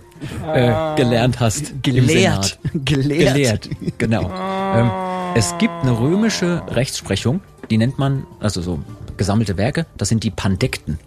äh, 0.53 0.95
gelernt 0.95 1.39
hast. 1.39 1.83
Gelehrt. 1.83 2.59
Gelehrt. 2.73 3.33
Gelehrt, 3.33 3.69
genau. 3.97 4.31
Ähm, 4.75 4.91
es 5.35 5.57
gibt 5.57 5.73
eine 5.81 5.99
römische 5.99 6.63
Rechtsprechung, 6.67 7.41
die 7.69 7.77
nennt 7.77 7.99
man, 7.99 8.25
also 8.39 8.61
so 8.61 8.79
gesammelte 9.17 9.57
Werke, 9.57 9.85
das 9.97 10.09
sind 10.09 10.23
die 10.23 10.31
Pandekten. 10.31 10.99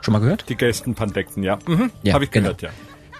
Schon 0.00 0.12
mal 0.12 0.18
gehört? 0.18 0.48
Die 0.48 0.56
Gästenpandekten, 0.56 1.42
ja. 1.42 1.58
Mhm. 1.66 1.90
Ja, 2.02 2.14
Habe 2.14 2.24
ich 2.24 2.30
genau. 2.30 2.54
gehört, 2.54 2.62
ja. 2.62 2.70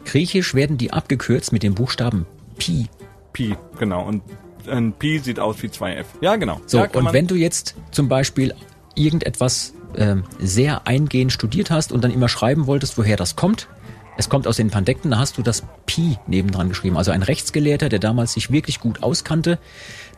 Griechisch 0.04 0.54
werden 0.54 0.78
die 0.78 0.92
abgekürzt 0.92 1.52
mit 1.52 1.62
dem 1.62 1.74
Buchstaben 1.74 2.26
Pi. 2.58 2.88
Pi, 3.32 3.54
genau. 3.78 4.06
Und 4.06 4.22
ein 4.66 4.92
Pi 4.92 5.18
sieht 5.18 5.38
aus 5.38 5.62
wie 5.62 5.68
2F. 5.68 6.04
Ja, 6.20 6.36
genau. 6.36 6.60
So, 6.66 6.78
ja, 6.78 6.88
und 6.90 7.12
wenn 7.12 7.26
du 7.26 7.34
jetzt 7.34 7.74
zum 7.90 8.08
Beispiel 8.08 8.54
irgendetwas 8.94 9.74
ähm, 9.96 10.24
sehr 10.38 10.86
eingehend 10.86 11.32
studiert 11.32 11.70
hast 11.70 11.92
und 11.92 12.02
dann 12.02 12.10
immer 12.10 12.28
schreiben 12.28 12.66
wolltest, 12.66 12.96
woher 12.98 13.16
das 13.16 13.36
kommt, 13.36 13.68
es 14.16 14.28
kommt 14.28 14.46
aus 14.46 14.56
den 14.56 14.70
Pandekten, 14.70 15.12
da 15.12 15.18
hast 15.18 15.38
du 15.38 15.42
das 15.42 15.64
Pi 15.86 16.18
nebendran 16.26 16.68
geschrieben. 16.68 16.96
Also 16.98 17.10
ein 17.10 17.22
Rechtsgelehrter, 17.22 17.88
der 17.88 17.98
damals 18.00 18.34
sich 18.34 18.50
wirklich 18.50 18.78
gut 18.80 19.02
auskannte, 19.02 19.58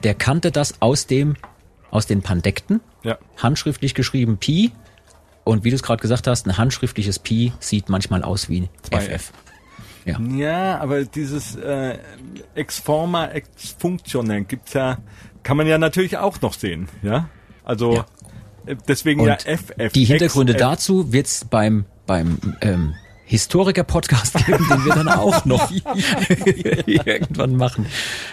der 0.02 0.14
kannte 0.14 0.50
das 0.50 0.80
aus 0.80 1.06
dem, 1.06 1.36
aus 1.90 2.06
den 2.06 2.20
Pandekten, 2.22 2.80
Ja. 3.04 3.18
handschriftlich 3.36 3.94
geschrieben 3.94 4.38
Pi. 4.38 4.72
Und 5.44 5.64
wie 5.64 5.70
du 5.70 5.76
es 5.76 5.82
gerade 5.82 6.00
gesagt 6.00 6.26
hast, 6.26 6.46
ein 6.46 6.56
handschriftliches 6.56 7.18
Pi 7.18 7.52
sieht 7.60 7.88
manchmal 7.88 8.22
aus 8.22 8.48
wie 8.48 8.68
Zwei 8.82 9.00
FF. 9.18 9.32
Ja. 10.04 10.18
Ja, 10.20 10.80
aber 10.80 11.04
dieses 11.04 11.54
äh, 11.56 11.98
ex 12.54 12.80
forma, 12.80 13.26
ex 13.26 13.48
functionem 13.78 14.48
gibt's 14.48 14.72
ja, 14.72 14.98
kann 15.44 15.56
man 15.56 15.66
ja 15.68 15.78
natürlich 15.78 16.18
auch 16.18 16.40
noch 16.40 16.54
sehen, 16.54 16.88
ja. 17.02 17.28
Also 17.64 17.94
Ja. 17.94 18.06
Deswegen 18.88 19.20
Und 19.20 19.28
ja 19.28 19.36
FF. 19.36 19.92
Die 19.92 20.04
Hintergründe 20.04 20.54
dazu 20.54 21.12
wird's 21.12 21.44
beim, 21.44 21.84
beim 22.06 22.38
ähm, 22.60 22.94
Historiker-Podcast 23.24 24.34
geben, 24.46 24.66
den 24.68 24.84
wir 24.84 24.94
dann 24.94 25.08
auch 25.08 25.44
noch 25.44 25.70
irgendwann 26.86 27.56
machen. 27.56 27.86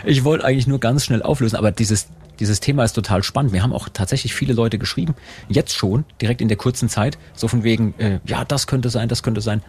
Ich 0.05 0.23
wollte 0.23 0.45
eigentlich 0.45 0.67
nur 0.67 0.79
ganz 0.79 1.05
schnell 1.05 1.23
auflösen, 1.23 1.55
aber 1.55 1.71
dieses, 1.71 2.07
dieses 2.39 2.59
Thema 2.59 2.83
ist 2.83 2.93
total 2.93 3.23
spannend. 3.23 3.53
Wir 3.53 3.63
haben 3.63 3.73
auch 3.73 3.89
tatsächlich 3.89 4.33
viele 4.33 4.53
Leute 4.53 4.77
geschrieben, 4.77 5.15
jetzt 5.47 5.75
schon, 5.75 6.05
direkt 6.21 6.41
in 6.41 6.47
der 6.47 6.57
kurzen 6.57 6.89
Zeit, 6.89 7.17
so 7.33 7.47
von 7.47 7.63
wegen, 7.63 7.93
äh, 7.97 8.19
ja, 8.25 8.43
das 8.43 8.67
könnte 8.67 8.89
sein, 8.89 9.07
das 9.07 9.23
könnte 9.23 9.41
sein. 9.41 9.63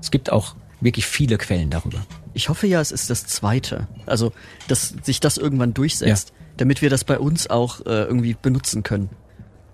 Es 0.00 0.10
gibt 0.10 0.30
auch 0.30 0.54
wirklich 0.80 1.06
viele 1.06 1.38
Quellen 1.38 1.70
darüber. 1.70 1.98
Ich 2.34 2.48
hoffe 2.48 2.66
ja, 2.66 2.80
es 2.80 2.92
ist 2.92 3.10
das 3.10 3.26
zweite. 3.26 3.88
Also, 4.04 4.32
dass 4.68 4.94
sich 5.02 5.20
das 5.20 5.36
irgendwann 5.36 5.74
durchsetzt, 5.74 6.32
damit 6.58 6.82
wir 6.82 6.90
das 6.90 7.04
bei 7.04 7.18
uns 7.18 7.48
auch 7.48 7.80
äh, 7.80 8.04
irgendwie 8.04 8.36
benutzen 8.40 8.82
können. 8.82 9.08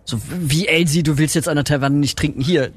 So 0.04 0.20
wie 0.28 0.66
Elsie, 0.66 1.02
du 1.02 1.16
willst 1.18 1.34
jetzt 1.34 1.48
an 1.48 1.54
der 1.56 1.64
Taverne 1.64 1.96
nicht 1.96 2.18
trinken. 2.18 2.40
Hier, 2.42 2.70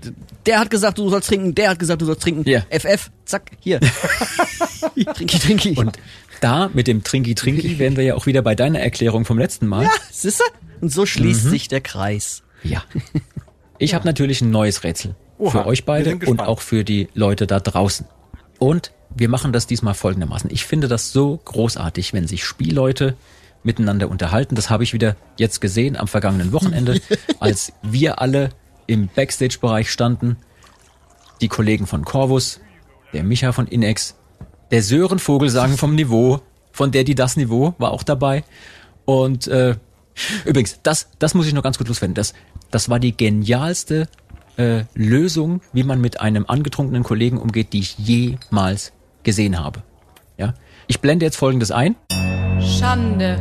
der 0.45 0.59
hat 0.59 0.69
gesagt, 0.69 0.97
du 0.99 1.09
sollst 1.09 1.27
trinken, 1.29 1.55
der 1.55 1.71
hat 1.71 1.79
gesagt, 1.79 2.01
du 2.01 2.05
sollst 2.05 2.21
trinken. 2.21 2.47
Ja. 2.47 2.61
FF, 2.69 3.09
zack, 3.25 3.51
hier. 3.59 3.79
trinki, 5.15 5.39
trinki. 5.39 5.75
Und 5.75 5.97
da 6.41 6.69
mit 6.73 6.87
dem 6.87 7.03
Trinki 7.03 7.35
Trinki 7.35 7.79
wären 7.79 7.97
wir 7.97 8.03
ja 8.03 8.15
auch 8.15 8.25
wieder 8.25 8.41
bei 8.41 8.55
deiner 8.55 8.79
Erklärung 8.79 9.25
vom 9.25 9.37
letzten 9.39 9.67
Mal. 9.67 9.83
ja, 9.83 9.89
siehste? 10.11 10.43
Und 10.81 10.91
so 10.91 11.05
schließt 11.05 11.45
Mhm. 11.45 11.49
sich 11.49 11.67
der 11.67 11.81
Kreis. 11.81 12.43
Ja. 12.63 12.83
Ich 13.77 13.93
habe 13.93 14.05
natürlich 14.05 14.39
ein 14.39 14.51
neues 14.51 14.85
Rätsel 14.85 15.15
Oha, 15.37 15.51
für 15.51 15.65
euch 15.65 15.83
beide 15.83 16.15
und 16.27 16.39
auch 16.39 16.61
für 16.61 16.85
die 16.85 17.09
Leute 17.13 17.45
da 17.45 17.59
draußen. 17.59 18.05
Und 18.57 18.91
wir 19.13 19.27
machen 19.27 19.51
das 19.51 19.67
diesmal 19.67 19.93
folgendermaßen. 19.93 20.49
Ich 20.49 20.63
finde 20.63 20.87
das 20.87 21.11
so 21.11 21.41
großartig, 21.43 22.13
wenn 22.13 22.25
sich 22.25 22.45
Spielleute 22.45 23.15
miteinander 23.65 24.09
unterhalten. 24.09 24.55
Das 24.55 24.69
habe 24.69 24.83
ich 24.83 24.93
wieder 24.93 25.15
jetzt 25.37 25.59
gesehen 25.59 25.97
am 25.97 26.07
vergangenen 26.07 26.51
Wochenende, 26.51 27.01
als 27.39 27.73
wir 27.81 28.21
alle 28.21 28.49
im 28.87 29.07
Backstage-Bereich 29.07 29.91
standen. 29.91 30.37
Die 31.41 31.47
Kollegen 31.47 31.87
von 31.87 32.05
Corvus, 32.05 32.61
der 33.11 33.23
Micha 33.23 33.51
von 33.51 33.67
Inex, 33.67 34.15
der 34.71 34.81
Sören 34.81 35.19
Vogelsang 35.19 35.77
vom 35.77 35.95
Niveau, 35.95 36.41
von 36.71 36.91
der 36.91 37.03
die 37.03 37.15
das 37.15 37.35
Niveau 37.35 37.73
war 37.77 37.91
auch 37.91 38.03
dabei. 38.03 38.43
Und 39.03 39.47
äh, 39.47 39.75
übrigens, 40.45 40.79
das, 40.83 41.09
das 41.19 41.33
muss 41.33 41.47
ich 41.47 41.53
noch 41.53 41.63
ganz 41.63 41.77
gut 41.77 41.87
loswerden. 41.87 42.15
Das, 42.15 42.33
das 42.71 42.89
war 42.89 42.99
die 42.99 43.15
genialste 43.15 44.07
äh, 44.57 44.83
Lösung, 44.93 45.61
wie 45.73 45.83
man 45.83 45.99
mit 45.99 46.21
einem 46.21 46.45
angetrunkenen 46.47 47.03
Kollegen 47.03 47.37
umgeht, 47.37 47.73
die 47.73 47.79
ich 47.79 47.97
jemals 47.97 48.93
gesehen 49.23 49.59
habe. 49.59 49.83
Ja, 50.37 50.53
ich 50.87 50.99
blende 50.99 51.25
jetzt 51.25 51.37
Folgendes 51.37 51.71
ein, 51.71 51.95
Schande. 52.65 53.37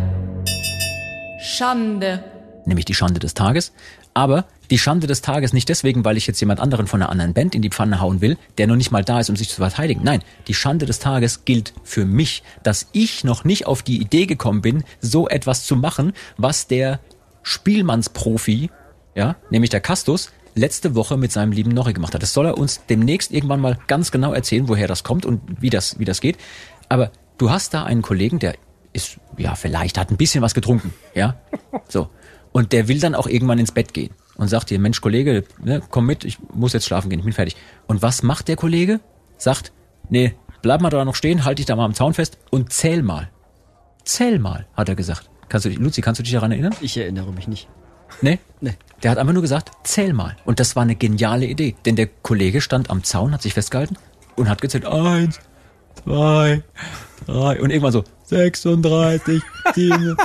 Schande. 1.41 2.25
nämlich 2.67 2.85
die 2.85 2.95
Schande 2.95 3.21
des 3.21 3.35
Tages. 3.35 3.73
Aber 4.13 4.45
die 4.71 4.79
Schande 4.79 5.07
des 5.07 5.23
Tages 5.23 5.53
nicht 5.53 5.69
deswegen, 5.69 6.05
weil 6.05 6.17
ich 6.17 6.27
jetzt 6.27 6.41
jemand 6.41 6.61
anderen 6.61 6.87
von 6.87 7.03
einer 7.03 7.11
anderen 7.11 7.35
Band 7.35 7.55
in 7.55 7.63
die 7.63 7.71
Pfanne 7.71 8.01
hauen 8.01 8.21
will, 8.21 8.37
der 8.59 8.67
noch 8.67 8.77
nicht 8.77 8.91
mal 8.91 9.03
da 9.03 9.21
ist, 9.21 9.31
um 9.31 9.37
sich 9.37 9.49
zu 9.49 9.57
verteidigen. 9.57 10.03
Nein, 10.05 10.23
die 10.47 10.55
Schande 10.55 10.87
des 10.87 10.99
Tages 10.99 11.45
gilt 11.45 11.73
für 11.83 12.05
mich, 12.05 12.43
dass 12.63 12.89
ich 12.93 13.25
noch 13.25 13.45
nicht 13.45 13.67
auf 13.67 13.83
die 13.83 14.01
Idee 14.01 14.27
gekommen 14.27 14.63
bin, 14.63 14.85
so 15.01 15.29
etwas 15.29 15.65
zu 15.65 15.75
machen, 15.75 16.13
was 16.37 16.67
der 16.67 17.01
Spielmannsprofi, 17.43 18.71
ja, 19.15 19.37
nämlich 19.51 19.71
der 19.71 19.81
Castus, 19.81 20.31
letzte 20.55 20.95
Woche 20.95 21.17
mit 21.17 21.33
seinem 21.33 21.53
lieben 21.53 21.73
Norri 21.73 21.93
gemacht 21.93 22.15
hat. 22.15 22.23
Das 22.23 22.33
soll 22.33 22.47
er 22.47 22.59
uns 22.59 22.83
demnächst 22.89 23.33
irgendwann 23.33 23.61
mal 23.61 23.79
ganz 23.87 24.11
genau 24.11 24.33
erzählen, 24.33 24.69
woher 24.69 24.87
das 24.87 25.03
kommt 25.03 25.27
und 25.27 25.41
wie 25.61 25.71
das, 25.71 25.99
wie 25.99 26.05
das 26.05 26.21
geht. 26.21 26.37
Aber 26.89 27.11
du 27.39 27.51
hast 27.51 27.75
da 27.75 27.85
einen 27.85 28.03
Kollegen, 28.03 28.39
der 28.39 28.55
ist, 28.95 29.19
ja, 29.37 29.55
vielleicht 29.55 29.99
hat 29.99 30.11
ein 30.11 30.17
bisschen 30.17 30.43
was 30.43 30.55
getrunken, 30.55 30.95
ja, 31.15 31.37
so. 31.89 32.09
Und 32.53 32.73
der 32.73 32.89
will 32.89 33.01
dann 33.01 33.15
auch 33.15 33.27
irgendwann 33.27 33.59
ins 33.59 33.73
Bett 33.73 33.93
gehen 33.93 34.15
und 34.37 34.49
sagt 34.49 34.71
dir, 34.71 34.79
Mensch, 34.79 35.01
Kollege, 35.01 35.45
ne, 35.63 35.83
komm 35.91 36.07
mit, 36.07 36.25
ich 36.25 36.39
muss 36.55 36.73
jetzt 36.73 36.87
schlafen 36.87 37.11
gehen, 37.11 37.19
ich 37.19 37.25
bin 37.25 37.35
fertig. 37.35 37.57
Und 37.87 38.01
was 38.01 38.23
macht 38.23 38.49
der 38.49 38.57
Kollege? 38.57 39.01
Sagt, 39.37 39.73
nee, 40.09 40.35
bleib 40.63 40.81
mal 40.81 40.91
da 40.91 41.05
noch 41.05 41.17
stehen, 41.17 41.45
halt 41.45 41.59
dich 41.59 41.67
da 41.67 41.77
mal 41.77 41.85
am 41.85 41.95
Zaun 41.95 42.15
fest 42.15 42.39
und 42.51 42.73
zähl 42.73 43.03
mal. 43.03 43.29
Zähl 44.05 44.39
mal, 44.39 44.67
hat 44.75 44.89
er 44.89 44.95
gesagt. 44.95 45.31
Kannst 45.49 45.65
du 45.65 45.69
dich, 45.69 45.79
Luzi, 45.79 46.01
kannst 46.01 46.21
du 46.21 46.23
dich 46.23 46.33
daran 46.33 46.53
erinnern? 46.53 46.75
Ich 46.81 46.97
erinnere 46.97 47.33
mich 47.33 47.49
nicht. 47.49 47.69
Nee? 48.23 48.39
Nee. 48.61 48.75
Der 49.03 49.11
hat 49.11 49.19
einfach 49.19 49.33
nur 49.33 49.43
gesagt, 49.43 49.73
zähl 49.83 50.13
mal. 50.13 50.37
Und 50.45 50.61
das 50.61 50.77
war 50.77 50.83
eine 50.83 50.95
geniale 50.95 51.47
Idee. 51.47 51.75
Denn 51.85 51.97
der 51.97 52.07
Kollege 52.07 52.61
stand 52.61 52.91
am 52.91 53.03
Zaun, 53.03 53.33
hat 53.33 53.43
sich 53.43 53.55
festgehalten 53.55 53.97
und 54.37 54.49
hat 54.49 54.61
gezählt, 54.61 54.87
eins, 54.87 55.41
zwei, 56.03 56.63
drei 57.27 57.61
und 57.61 57.71
irgendwann 57.71 57.93
so, 57.93 58.05
36, 58.25 59.43
7. 59.75 60.17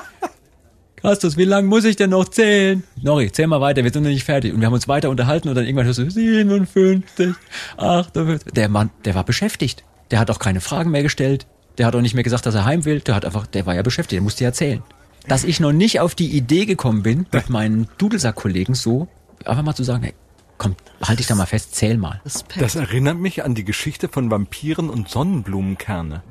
Kastus, 1.01 1.37
wie 1.37 1.45
lange 1.45 1.67
muss 1.67 1.85
ich 1.85 1.95
denn 1.95 2.09
noch 2.09 2.27
zählen? 2.27 2.83
Nori, 3.01 3.31
zähl 3.31 3.47
mal 3.47 3.61
weiter, 3.61 3.83
wir 3.83 3.91
sind 3.91 4.03
noch 4.03 4.09
nicht 4.09 4.25
fertig. 4.25 4.53
Und 4.53 4.59
wir 4.59 4.67
haben 4.67 4.73
uns 4.73 4.87
weiter 4.87 5.09
unterhalten 5.09 5.47
und 5.47 5.55
dann 5.55 5.65
irgendwann 5.65 5.85
hörst 5.85 5.99
du 5.99 6.09
57, 6.09 7.33
58. 7.77 8.53
Der 8.53 8.67
Mann, 8.67 8.89
der 9.05 9.15
war 9.15 9.23
beschäftigt. 9.23 9.83
Der 10.11 10.19
hat 10.19 10.29
auch 10.29 10.39
keine 10.39 10.59
Fragen 10.59 10.91
mehr 10.91 11.03
gestellt. 11.03 11.47
Der 11.77 11.85
hat 11.85 11.95
auch 11.95 12.01
nicht 12.01 12.15
mehr 12.15 12.23
gesagt, 12.23 12.45
dass 12.45 12.55
er 12.55 12.65
heim 12.65 12.83
will. 12.83 12.99
Der 12.99 13.15
hat 13.15 13.23
einfach, 13.23 13.47
der 13.47 13.65
war 13.65 13.75
ja 13.75 13.81
beschäftigt, 13.81 14.17
der 14.17 14.21
musste 14.21 14.43
ja 14.43 14.51
zählen. 14.51 14.83
Dass 15.27 15.45
ich 15.45 15.59
noch 15.59 15.71
nicht 15.71 16.01
auf 16.01 16.15
die 16.15 16.35
Idee 16.35 16.65
gekommen 16.65 17.03
bin, 17.03 17.25
mit 17.31 17.49
meinen 17.49 17.87
Dudelsack-Kollegen 17.97 18.73
so 18.73 19.07
einfach 19.45 19.63
mal 19.63 19.75
zu 19.75 19.83
sagen, 19.83 20.03
hey, 20.03 20.13
komm, 20.57 20.75
halt 21.01 21.19
dich 21.19 21.27
da 21.27 21.35
mal 21.35 21.45
fest, 21.45 21.75
zähl 21.75 21.97
mal. 21.97 22.19
Respekt. 22.25 22.61
Das 22.61 22.75
erinnert 22.75 23.17
mich 23.17 23.43
an 23.45 23.55
die 23.55 23.63
Geschichte 23.63 24.09
von 24.09 24.29
Vampiren 24.29 24.89
und 24.89 25.07
Sonnenblumenkerne. 25.07 26.23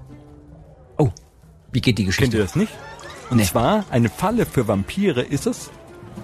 Oh, 0.98 1.10
wie 1.72 1.80
geht 1.80 1.98
die 1.98 2.04
Kennt 2.04 2.16
Geschichte? 2.16 2.36
ihr 2.36 2.42
das 2.42 2.56
nicht? 2.56 2.72
Und 3.30 3.38
Nee. 3.38 3.44
zwar 3.44 3.84
eine 3.90 4.08
Falle 4.08 4.46
für 4.46 4.68
Vampire 4.68 5.22
ist 5.22 5.46
es, 5.46 5.70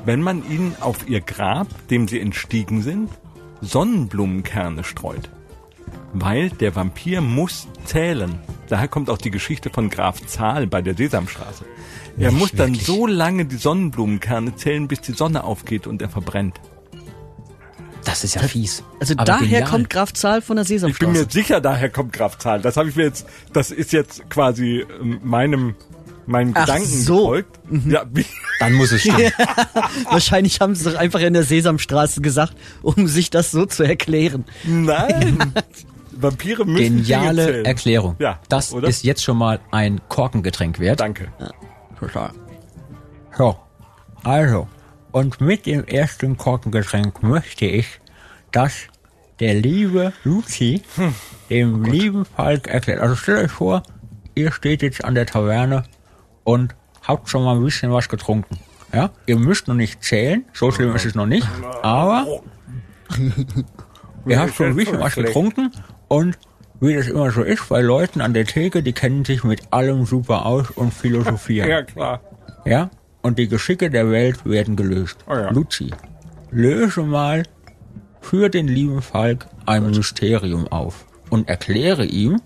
wenn 0.04 0.20
man 0.22 0.48
ihnen 0.50 0.74
auf 0.80 1.08
ihr 1.08 1.20
Grab, 1.20 1.66
dem 1.88 2.08
sie 2.08 2.20
entstiegen 2.20 2.82
sind, 2.82 3.10
Sonnenblumenkerne 3.60 4.84
streut. 4.84 5.28
Weil 6.12 6.50
der 6.50 6.74
Vampir 6.76 7.20
muss 7.20 7.66
zählen. 7.84 8.36
Daher 8.68 8.88
kommt 8.88 9.10
auch 9.10 9.18
die 9.18 9.30
Geschichte 9.30 9.68
von 9.70 9.90
Graf 9.90 10.24
Zahl 10.26 10.66
bei 10.66 10.80
der 10.80 10.94
Sesamstraße. 10.96 11.64
Er 12.16 12.30
Nicht 12.30 12.38
muss 12.40 12.52
dann 12.52 12.68
wirklich. 12.70 12.86
so 12.86 13.06
lange 13.06 13.44
die 13.46 13.56
Sonnenblumenkerne 13.56 14.54
zählen, 14.54 14.86
bis 14.88 15.00
die 15.00 15.12
Sonne 15.12 15.44
aufgeht 15.44 15.86
und 15.86 16.00
er 16.02 16.08
verbrennt. 16.08 16.60
Das 18.14 18.22
ist 18.22 18.34
ja 18.36 18.42
fies. 18.42 18.84
Also 19.00 19.14
Aber 19.14 19.24
daher 19.24 19.40
genial. 19.40 19.64
kommt 19.64 19.90
Graf 19.90 20.12
Zahl 20.12 20.40
von 20.40 20.54
der 20.54 20.62
Ich 20.62 20.68
bin 20.68 20.78
Sesamstraße. 20.78 21.10
mir 21.24 21.30
sicher, 21.30 21.60
daher 21.60 21.90
kommt 21.90 22.12
Graf 22.12 22.38
Zahl. 22.38 22.60
Das 22.62 22.76
habe 22.76 22.88
ich 22.88 22.94
mir 22.94 23.02
jetzt, 23.02 23.26
das 23.52 23.72
ist 23.72 23.92
jetzt 23.92 24.30
quasi 24.30 24.86
ähm, 25.00 25.18
meinem, 25.24 25.74
meinen 26.26 26.52
Ach 26.54 26.60
Gedanken 26.64 26.86
so. 26.86 27.16
gefolgt. 27.22 27.58
Ja, 27.88 28.04
wie, 28.12 28.24
Dann 28.60 28.74
muss 28.74 28.92
es 28.92 29.00
stimmen. 29.00 29.32
Wahrscheinlich 30.10 30.60
haben 30.60 30.76
sie 30.76 30.86
es 30.86 30.94
doch 30.94 31.00
einfach 31.00 31.18
in 31.20 31.32
der 31.32 31.42
Sesamstraße 31.42 32.20
gesagt, 32.20 32.54
um 32.82 33.08
sich 33.08 33.30
das 33.30 33.50
so 33.50 33.66
zu 33.66 33.82
erklären. 33.82 34.44
nein. 34.64 35.52
Vampire 36.16 36.64
müssen 36.64 36.98
Geniale. 37.02 37.64
Erklärung. 37.64 38.14
Ja, 38.20 38.38
das 38.48 38.72
oder? 38.72 38.86
ist 38.86 39.02
jetzt 39.02 39.24
schon 39.24 39.36
mal 39.36 39.58
ein 39.72 40.00
Korkengetränk 40.08 40.78
wert. 40.78 41.00
Danke. 41.00 41.32
So, 43.36 43.56
also, 44.22 44.68
und 45.10 45.40
mit 45.40 45.66
dem 45.66 45.84
ersten 45.84 46.36
Korkengetränk 46.36 47.22
möchte 47.24 47.66
ich, 47.66 47.86
dass 48.54 48.88
der 49.40 49.54
liebe 49.54 50.12
Luzi 50.22 50.82
dem 51.50 51.84
lieben 51.84 52.24
Falk 52.24 52.68
erklärt. 52.68 53.00
Also 53.00 53.16
stellt 53.16 53.44
euch 53.44 53.50
vor, 53.50 53.82
ihr 54.34 54.52
steht 54.52 54.82
jetzt 54.82 55.04
an 55.04 55.14
der 55.14 55.26
Taverne 55.26 55.84
und 56.44 56.74
habt 57.02 57.28
schon 57.28 57.44
mal 57.44 57.56
ein 57.56 57.64
bisschen 57.64 57.92
was 57.92 58.08
getrunken. 58.08 58.58
Ja, 58.92 59.10
ihr 59.26 59.36
müsst 59.36 59.66
noch 59.66 59.74
nicht 59.74 60.04
zählen, 60.04 60.44
so 60.52 60.70
schlimm 60.70 60.94
ist 60.94 61.04
es 61.04 61.16
noch 61.16 61.26
nicht, 61.26 61.48
aber 61.82 62.42
ihr 64.26 64.38
habt 64.38 64.54
schon 64.54 64.66
ein 64.66 64.76
bisschen 64.76 65.00
was 65.00 65.16
getrunken 65.16 65.72
und 66.06 66.38
wie 66.80 66.94
das 66.94 67.08
immer 67.08 67.30
so 67.32 67.42
ist 67.42 67.68
bei 67.68 67.80
Leuten 67.80 68.20
an 68.20 68.34
der 68.34 68.46
Theke, 68.46 68.84
die 68.84 68.92
kennen 68.92 69.24
sich 69.24 69.42
mit 69.42 69.72
allem 69.72 70.06
super 70.06 70.46
aus 70.46 70.70
und 70.70 70.94
philosophieren. 70.94 71.68
Ja, 71.70 71.82
klar. 71.82 72.20
Ja? 72.64 72.90
Und 73.22 73.38
die 73.38 73.48
Geschicke 73.48 73.90
der 73.90 74.10
Welt 74.10 74.44
werden 74.46 74.76
gelöst. 74.76 75.18
Oh 75.26 75.34
ja. 75.34 75.50
Luzi, 75.50 75.90
löse 76.50 77.02
mal 77.02 77.44
für 78.24 78.48
den 78.48 78.68
lieben 78.68 79.02
Falk 79.02 79.46
ein 79.66 79.90
Mysterium 79.90 80.66
auf 80.68 81.04
und 81.30 81.48
erkläre 81.48 82.04
ihm, 82.06 82.40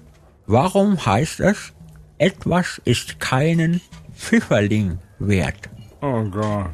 warum 0.47 1.05
heißt 1.05 1.41
es, 1.41 1.73
etwas 2.19 2.81
ist 2.85 3.21
keinen 3.21 3.81
Pfifferling 4.15 4.99
wert. 5.21 5.71
Oh 6.01 6.25
Gott. 6.25 6.71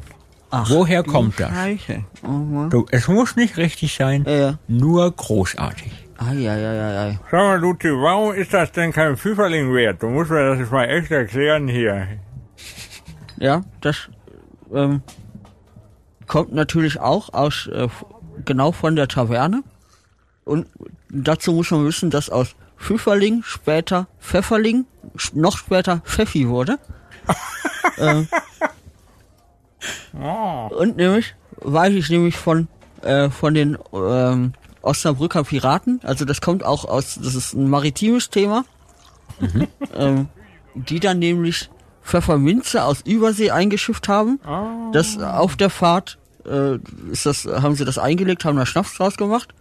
Woher 0.69 1.03
kommt 1.03 1.39
das? 1.39 1.49
Scheiße. 1.49 2.03
Mann. 2.23 2.69
Du, 2.69 2.85
es 2.91 3.07
muss 3.07 3.35
nicht 3.35 3.57
richtig 3.57 3.93
sein, 3.95 4.25
Ja. 4.27 4.57
nur 4.67 5.11
großartig. 5.11 5.91
Ai, 6.17 6.49
ai, 6.49 6.65
ai, 6.67 6.97
ai. 7.09 7.19
Sag 7.29 7.31
mal, 7.33 7.59
Luzi, 7.59 7.89
warum 7.89 8.33
ist 8.33 8.53
das 8.53 8.71
denn 8.71 8.91
kein 8.93 9.17
Pfifferling 9.17 9.73
wert? 9.73 10.01
Du 10.01 10.07
musst 10.07 10.31
mir 10.31 10.49
das 10.49 10.59
jetzt 10.59 10.71
mal 10.71 10.85
echt 10.85 11.11
erklären 11.11 11.67
hier. 11.67 12.07
Ja, 13.37 13.61
das 13.81 14.09
ähm, 14.73 15.01
kommt 16.25 16.53
natürlich 16.53 16.99
auch 17.01 17.33
aus 17.33 17.67
äh, 17.67 17.89
genau 18.43 18.71
von 18.71 18.95
der 18.95 19.07
Taverne. 19.07 19.63
Und 20.43 20.67
dazu 21.09 21.53
muss 21.53 21.71
man 21.71 21.85
wissen, 21.85 22.09
dass 22.09 22.29
aus 22.29 22.55
Pfifferling 22.77 23.41
später 23.43 24.07
Pfefferling, 24.19 24.85
noch 25.33 25.57
später 25.57 26.01
Pfeffi 26.05 26.49
wurde. 26.49 26.77
ähm, 27.97 28.27
Und 30.69 30.97
nämlich 30.97 31.35
weiß 31.57 31.93
ich 31.93 32.09
nämlich 32.09 32.37
von 32.37 32.67
äh, 33.01 33.29
von 33.29 33.53
den 33.53 33.77
ähm, 33.93 34.53
Osnabrücker 34.81 35.43
Piraten, 35.43 35.99
also 36.03 36.25
das 36.25 36.41
kommt 36.41 36.63
auch 36.63 36.85
aus, 36.85 37.19
das 37.21 37.33
ist 37.33 37.53
ein 37.53 37.69
maritimes 37.69 38.29
Thema, 38.29 38.65
ähm, 39.93 40.27
die 40.75 40.99
dann 40.99 41.19
nämlich 41.19 41.69
Pfefferminze 42.03 42.83
aus 42.83 43.01
Übersee 43.01 43.49
eingeschifft 43.51 44.07
haben. 44.07 44.39
Das 44.93 45.17
auf 45.17 45.55
der 45.55 45.71
Fahrt 45.71 46.19
äh, 46.45 46.79
ist 47.11 47.25
das, 47.25 47.45
haben 47.45 47.75
sie 47.75 47.85
das 47.85 47.97
eingelegt, 47.97 48.45
haben 48.45 48.57
da 48.57 48.65
Schnaps 48.65 48.95
draus 48.95 49.17
gemacht 49.17 49.53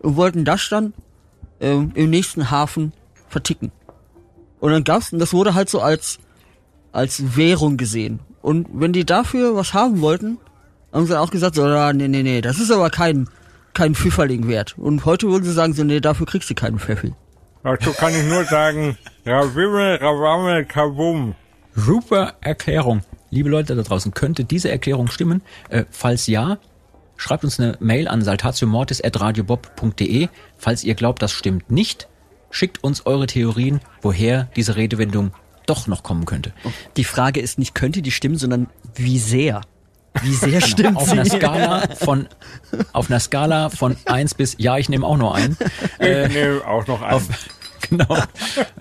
und 0.00 0.16
wollten 0.16 0.44
das 0.44 0.68
dann 0.68 0.94
ähm, 1.60 1.92
im 1.94 2.10
nächsten 2.10 2.50
Hafen 2.50 2.92
verticken. 3.28 3.72
Und 4.60 4.72
dann 4.72 4.84
gab's, 4.84 5.12
und 5.12 5.18
das 5.18 5.32
wurde 5.32 5.54
halt 5.54 5.68
so 5.68 5.80
als 5.80 6.18
als 6.92 7.36
Währung 7.36 7.76
gesehen. 7.76 8.20
Und 8.42 8.68
wenn 8.72 8.92
die 8.92 9.04
dafür 9.04 9.54
was 9.54 9.74
haben 9.74 10.00
wollten, 10.00 10.38
haben 10.92 11.06
sie 11.06 11.18
auch 11.18 11.30
gesagt, 11.30 11.54
so, 11.54 11.66
ja, 11.66 11.92
nee, 11.92 12.08
nee, 12.08 12.22
nee, 12.22 12.40
das 12.40 12.58
ist 12.58 12.70
aber 12.70 12.90
kein, 12.90 13.28
kein 13.74 13.94
Pfifferling 13.94 14.48
wert. 14.48 14.76
Und 14.76 15.04
heute 15.04 15.28
würden 15.28 15.44
sie 15.44 15.52
sagen, 15.52 15.72
so, 15.72 15.84
nee, 15.84 16.00
dafür 16.00 16.26
kriegst 16.26 16.50
du 16.50 16.54
keinen 16.54 16.78
Pfeffi. 16.78 17.14
Dazu 17.62 17.92
kann 17.92 18.12
ich 18.14 18.24
nur 18.24 18.44
sagen, 18.44 18.96
Ravimmel, 19.26 19.96
Ravammel, 19.96 20.64
Kabum. 20.64 21.34
Super 21.74 22.34
Erklärung. 22.40 23.02
Liebe 23.30 23.48
Leute 23.48 23.76
da 23.76 23.82
draußen, 23.82 24.12
könnte 24.12 24.44
diese 24.44 24.70
Erklärung 24.70 25.08
stimmen? 25.08 25.42
Äh, 25.68 25.84
falls 25.90 26.26
ja, 26.26 26.58
schreibt 27.16 27.44
uns 27.44 27.60
eine 27.60 27.76
Mail 27.80 28.08
an 28.08 28.22
saltatiomortis.radiobob.de. 28.22 30.28
Falls 30.58 30.84
ihr 30.84 30.94
glaubt, 30.94 31.22
das 31.22 31.32
stimmt 31.32 31.70
nicht, 31.70 32.08
schickt 32.50 32.82
uns 32.82 33.06
eure 33.06 33.26
Theorien, 33.26 33.80
woher 34.02 34.48
diese 34.56 34.76
Redewendung 34.76 35.32
doch 35.66 35.86
noch 35.86 36.02
kommen 36.02 36.24
könnte. 36.24 36.52
Die 36.96 37.04
Frage 37.04 37.40
ist 37.40 37.58
nicht, 37.58 37.74
könnte 37.74 38.02
die 38.02 38.10
stimmen, 38.10 38.36
sondern 38.36 38.66
wie 38.96 39.18
sehr. 39.18 39.60
Wie 40.22 40.34
sehr 40.34 40.60
stimmt 40.60 40.96
Auf 40.96 41.04
sie? 41.04 41.12
einer 41.12 41.24
Skala 41.24 41.86
von 41.94 42.26
auf 42.92 43.08
einer 43.08 43.20
Skala 43.20 43.70
von 43.70 43.96
eins 44.06 44.34
bis 44.34 44.56
ja, 44.58 44.76
ich 44.76 44.88
nehme 44.88 45.06
auch 45.06 45.16
nur 45.16 45.36
ein. 45.36 45.56
Ich 46.00 46.34
nehme 46.34 46.66
auch 46.66 46.84
noch 46.88 47.02
einen. 47.02 47.14
Auf, 47.14 47.28
genau. 47.90 48.16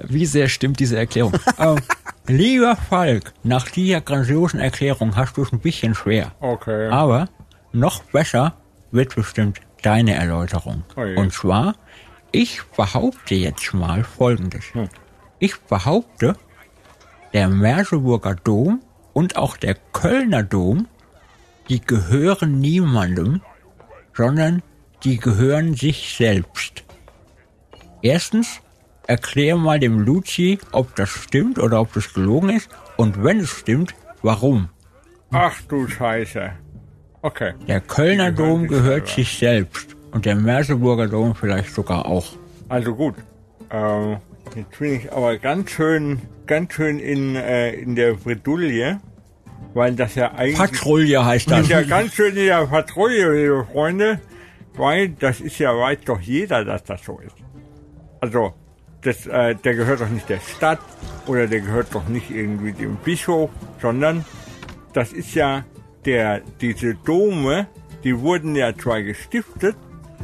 Wie 0.03 0.25
sehr 0.25 0.47
stimmt 0.47 0.79
diese 0.79 0.97
Erklärung? 0.97 1.33
Ähm, 1.57 1.77
lieber 2.27 2.75
Falk, 2.75 3.33
nach 3.43 3.67
dieser 3.67 4.01
grandiosen 4.01 4.59
Erklärung 4.59 5.15
hast 5.15 5.37
du 5.37 5.43
es 5.43 5.51
ein 5.51 5.59
bisschen 5.59 5.95
schwer. 5.95 6.31
Okay. 6.39 6.89
Aber 6.89 7.27
noch 7.71 8.03
besser 8.03 8.55
wird 8.91 9.15
bestimmt 9.15 9.59
deine 9.81 10.15
Erläuterung. 10.15 10.83
Oh. 10.95 11.01
Und 11.19 11.33
zwar, 11.33 11.75
ich 12.31 12.61
behaupte 12.75 13.35
jetzt 13.35 13.73
mal 13.73 14.03
Folgendes. 14.03 14.65
Ich 15.39 15.59
behaupte, 15.61 16.35
der 17.33 17.49
Merseburger 17.49 18.35
Dom 18.35 18.81
und 19.13 19.35
auch 19.35 19.57
der 19.57 19.75
Kölner 19.93 20.43
Dom, 20.43 20.87
die 21.69 21.81
gehören 21.81 22.59
niemandem, 22.59 23.41
sondern 24.13 24.63
die 25.03 25.17
gehören 25.17 25.75
sich 25.75 26.15
selbst. 26.17 26.83
Erstens, 28.01 28.61
erklär 29.09 29.57
mal 29.57 29.79
dem 29.79 29.99
Luci, 29.99 30.59
ob 30.71 30.95
das 30.95 31.09
stimmt 31.09 31.57
oder 31.57 31.81
ob 31.81 31.91
das 31.93 32.13
gelogen 32.13 32.49
ist 32.49 32.69
und 32.95 33.23
wenn 33.23 33.39
es 33.39 33.49
stimmt, 33.49 33.95
warum. 34.21 34.69
Ach 35.31 35.59
du 35.67 35.87
Scheiße. 35.87 36.51
Okay. 37.23 37.53
Der 37.67 37.81
Kölner 37.81 38.31
Dom 38.31 38.67
gehört 38.67 39.07
sich 39.07 39.37
selbst 39.37 39.95
und 40.11 40.25
der 40.25 40.35
Merseburger 40.35 41.07
Dom 41.07 41.33
vielleicht 41.33 41.73
sogar 41.73 42.05
auch. 42.05 42.27
Also 42.69 42.93
gut. 42.95 43.15
Ähm, 43.71 44.17
jetzt 44.55 44.77
bin 44.77 44.93
ich 44.93 45.11
aber 45.11 45.37
ganz 45.37 45.71
schön, 45.71 46.21
ganz 46.45 46.73
schön 46.73 46.99
in, 46.99 47.35
äh, 47.35 47.71
in 47.71 47.95
der 47.95 48.13
Bredouille, 48.13 48.99
weil 49.73 49.95
das 49.95 50.13
ja 50.13 50.33
eigentlich... 50.33 50.57
Patrouille 50.57 51.25
heißt 51.25 51.49
das. 51.49 51.61
ist 51.61 51.69
ja 51.69 51.81
ganz 51.81 52.13
schön 52.13 52.37
in 52.37 52.45
der 52.45 52.67
Patrouille, 52.67 53.33
liebe 53.33 53.67
Freunde, 53.71 54.19
weil 54.75 55.09
das 55.09 55.41
ist 55.41 55.57
ja, 55.57 55.75
weiß 55.75 55.99
doch 56.05 56.21
jeder, 56.21 56.63
dass 56.63 56.83
das 56.83 57.03
so 57.03 57.19
ist. 57.19 57.35
Also, 58.21 58.53
das, 59.01 59.25
äh, 59.27 59.55
der 59.55 59.75
gehört 59.75 60.01
doch 60.01 60.09
nicht 60.09 60.29
der 60.29 60.39
Stadt 60.39 60.79
oder 61.27 61.47
der 61.47 61.61
gehört 61.61 61.93
doch 61.93 62.07
nicht 62.07 62.29
irgendwie 62.29 62.73
dem 62.73 62.97
Bischof, 62.97 63.49
sondern 63.81 64.25
das 64.93 65.13
ist 65.13 65.35
ja 65.35 65.63
der, 66.05 66.41
diese 66.61 66.95
Dome, 66.95 67.67
die 68.03 68.19
wurden 68.19 68.55
ja 68.55 68.75
zwar 68.75 69.01
gestiftet, 69.01 69.75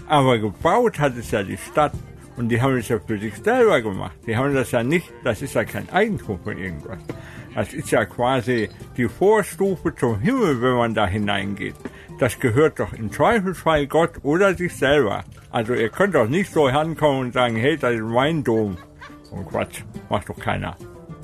aber 0.08 0.40
gebaut 0.40 1.00
hat 1.00 1.18
es 1.18 1.32
ja 1.32 1.44
die 1.44 1.58
Stadt. 1.58 1.94
Und 2.38 2.50
die 2.50 2.62
haben 2.62 2.76
es 2.76 2.90
ja 2.90 3.00
für 3.00 3.18
sich 3.18 3.34
selber 3.38 3.82
gemacht. 3.82 4.18
Die 4.28 4.36
haben 4.36 4.54
das 4.54 4.72
ja 4.72 4.84
nicht, 4.84 5.10
das 5.24 5.42
ist 5.42 5.54
ja 5.54 5.64
kein 5.64 5.90
Eigentum 5.90 6.38
von 6.44 6.58
irgendwas. 6.58 6.98
Das 7.54 7.74
ist 7.74 7.92
ja 7.92 8.04
quasi 8.04 8.70
die 8.98 9.08
Vorstufe 9.08 9.96
zum 9.96 10.20
Himmel, 10.20 10.62
wenn 10.62 10.74
man 10.74 10.94
da 10.94 11.08
hineingeht. 11.08 11.76
Das 12.20 12.40
gehört 12.40 12.80
doch 12.80 12.94
im 12.94 13.12
Zweifelsfall 13.12 13.88
Gott 13.88 14.12
oder 14.24 14.56
sich 14.56 14.74
selber. 14.76 15.24
Also 15.52 15.74
ihr 15.74 15.90
könnt 15.90 16.16
doch 16.16 16.28
nicht 16.28 16.52
so 16.52 16.70
herankommen 16.70 17.22
und 17.22 17.34
sagen, 17.34 17.56
hey, 17.58 17.78
das 17.78 17.94
ist 17.96 18.02
mein 18.04 18.44
Dom. 18.44 18.78
Und 19.32 19.48
Quatsch, 19.50 19.82
macht 20.10 20.30
doch 20.30 20.40
keiner. 20.40 20.78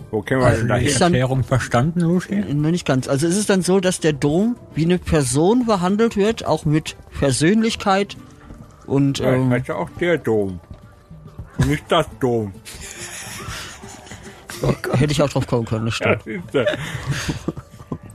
Wo 0.09 0.21
können 0.21 0.41
wir 0.41 0.47
Hast 0.47 0.59
denn 0.59 0.67
da? 0.67 0.75
Ist 0.75 0.99
dann- 0.99 1.13
Erklärung 1.13 1.43
verstanden, 1.45 2.01
Lucy? 2.01 2.35
Noch 2.35 2.71
nicht 2.71 2.85
ganz. 2.85 3.07
Also 3.07 3.27
ist 3.27 3.37
es 3.37 3.45
dann 3.45 3.61
so, 3.61 3.79
dass 3.79 4.01
der 4.01 4.11
Dom 4.11 4.57
wie 4.75 4.83
eine 4.83 4.97
Person 4.99 5.65
behandelt 5.65 6.17
wird, 6.17 6.45
auch 6.45 6.65
mit 6.65 6.97
Persönlichkeit 7.17 8.17
und 8.85 9.19
Ja, 9.19 9.31
ähm, 9.31 9.49
das 9.49 9.59
heißt 9.59 9.67
ja 9.69 9.75
auch 9.75 9.89
der 10.01 10.17
Dom. 10.17 10.59
Und 11.57 11.67
nicht 11.69 11.85
das 11.89 12.05
Dom. 12.19 12.51
Hätte 14.93 15.11
ich 15.13 15.21
auch 15.21 15.29
drauf 15.29 15.47
kommen 15.47 15.65
können, 15.65 15.85
das 15.85 15.95
stimmt. 15.95 16.23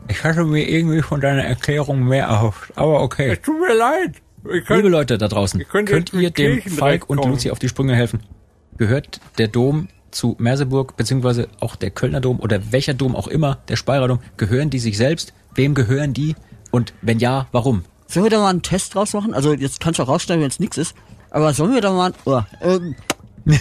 Ich 0.08 0.24
hatte 0.24 0.44
mir 0.44 0.68
irgendwie 0.68 1.02
von 1.02 1.20
deiner 1.20 1.44
Erklärung 1.44 2.04
mehr 2.04 2.26
erhofft, 2.26 2.72
aber 2.76 3.02
okay. 3.02 3.32
Es 3.32 3.40
tut 3.42 3.60
mir 3.60 3.74
leid. 3.74 4.16
Ich 4.52 4.64
kann, 4.64 4.76
Liebe 4.76 4.88
Leute 4.88 5.18
da 5.18 5.28
draußen, 5.28 5.64
könnt 5.68 5.88
könnt 5.88 6.12
ihr 6.12 6.30
dem 6.30 6.60
Falk 6.62 7.10
und 7.10 7.18
kommen. 7.18 7.32
Luzi 7.32 7.50
auf 7.50 7.58
die 7.58 7.68
Sprünge 7.68 7.94
helfen? 7.96 8.20
Gehört 8.76 9.20
der 9.38 9.48
Dom 9.48 9.88
zu 10.12 10.36
Merseburg, 10.38 10.96
beziehungsweise 10.96 11.48
auch 11.60 11.74
der 11.76 11.90
Kölner 11.90 12.20
Dom 12.20 12.38
oder 12.40 12.72
welcher 12.72 12.94
Dom 12.94 13.16
auch 13.16 13.26
immer, 13.26 13.58
der 13.68 13.76
Speyerer 13.76 14.08
Dom, 14.08 14.20
gehören 14.36 14.70
die 14.70 14.78
sich 14.78 14.96
selbst? 14.96 15.32
Wem 15.54 15.74
gehören 15.74 16.12
die? 16.14 16.36
Und 16.70 16.92
wenn 17.02 17.18
ja, 17.18 17.48
warum? 17.52 17.84
Sollen 18.06 18.24
wir 18.26 18.30
da 18.30 18.38
mal 18.38 18.50
einen 18.50 18.62
Test 18.62 18.94
draus 18.94 19.14
machen? 19.14 19.34
Also 19.34 19.52
jetzt 19.54 19.80
kannst 19.80 19.98
du 19.98 20.04
auch 20.04 20.08
rausschneiden, 20.08 20.42
wenn 20.42 20.50
es 20.50 20.60
nichts 20.60 20.78
ist. 20.78 20.94
Aber 21.30 21.52
sollen 21.54 21.74
wir 21.74 21.80
da 21.80 21.92
mal, 21.92 22.12
oh, 22.24 22.40
ähm, 22.62 22.94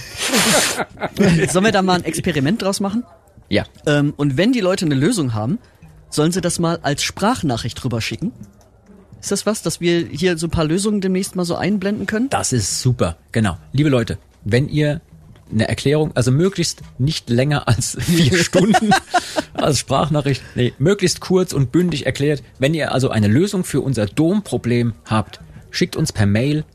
sollen 1.49 1.65
wir 1.65 1.71
da 1.71 1.81
mal 1.81 1.95
ein 1.95 2.03
Experiment 2.03 2.61
draus 2.61 2.79
machen? 2.79 3.03
Ja, 3.49 3.63
Ähm, 3.85 4.13
und 4.17 4.37
wenn 4.37 4.53
die 4.53 4.59
Leute 4.59 4.85
eine 4.85 4.95
Lösung 4.95 5.33
haben, 5.33 5.59
sollen 6.09 6.31
sie 6.31 6.41
das 6.41 6.59
mal 6.59 6.79
als 6.81 7.03
Sprachnachricht 7.03 7.83
rüber 7.83 8.01
schicken. 8.01 8.31
Ist 9.21 9.31
das 9.31 9.45
was, 9.45 9.61
dass 9.61 9.81
wir 9.81 10.05
hier 10.05 10.37
so 10.37 10.47
ein 10.47 10.51
paar 10.51 10.65
Lösungen 10.65 11.01
demnächst 11.01 11.35
mal 11.35 11.45
so 11.45 11.55
einblenden 11.55 12.05
können? 12.05 12.29
das 12.29 12.53
ist 12.53 12.81
super. 12.81 13.17
Genau. 13.31 13.57
Liebe 13.71 13.89
Leute, 13.89 14.17
wenn 14.43 14.69
ihr 14.69 15.01
eine 15.51 15.67
Erklärung, 15.67 16.11
also 16.15 16.31
möglichst 16.31 16.81
nicht 16.97 17.29
länger 17.29 17.67
als 17.67 17.97
vier 17.99 18.37
Stunden 18.43 18.91
als 19.53 19.79
Sprachnachricht, 19.79 20.41
nee, 20.55 20.73
möglichst 20.77 21.21
kurz 21.21 21.53
und 21.53 21.71
bündig 21.71 22.05
erklärt. 22.05 22.43
Wenn 22.59 22.73
ihr 22.73 22.91
also 22.91 23.09
eine 23.09 23.27
Lösung 23.27 23.63
für 23.63 23.81
unser 23.81 24.05
Domproblem 24.05 24.93
habt, 25.05 25.39
schickt 25.71 25.95
uns 25.95 26.13
per 26.13 26.25
Mail 26.25 26.65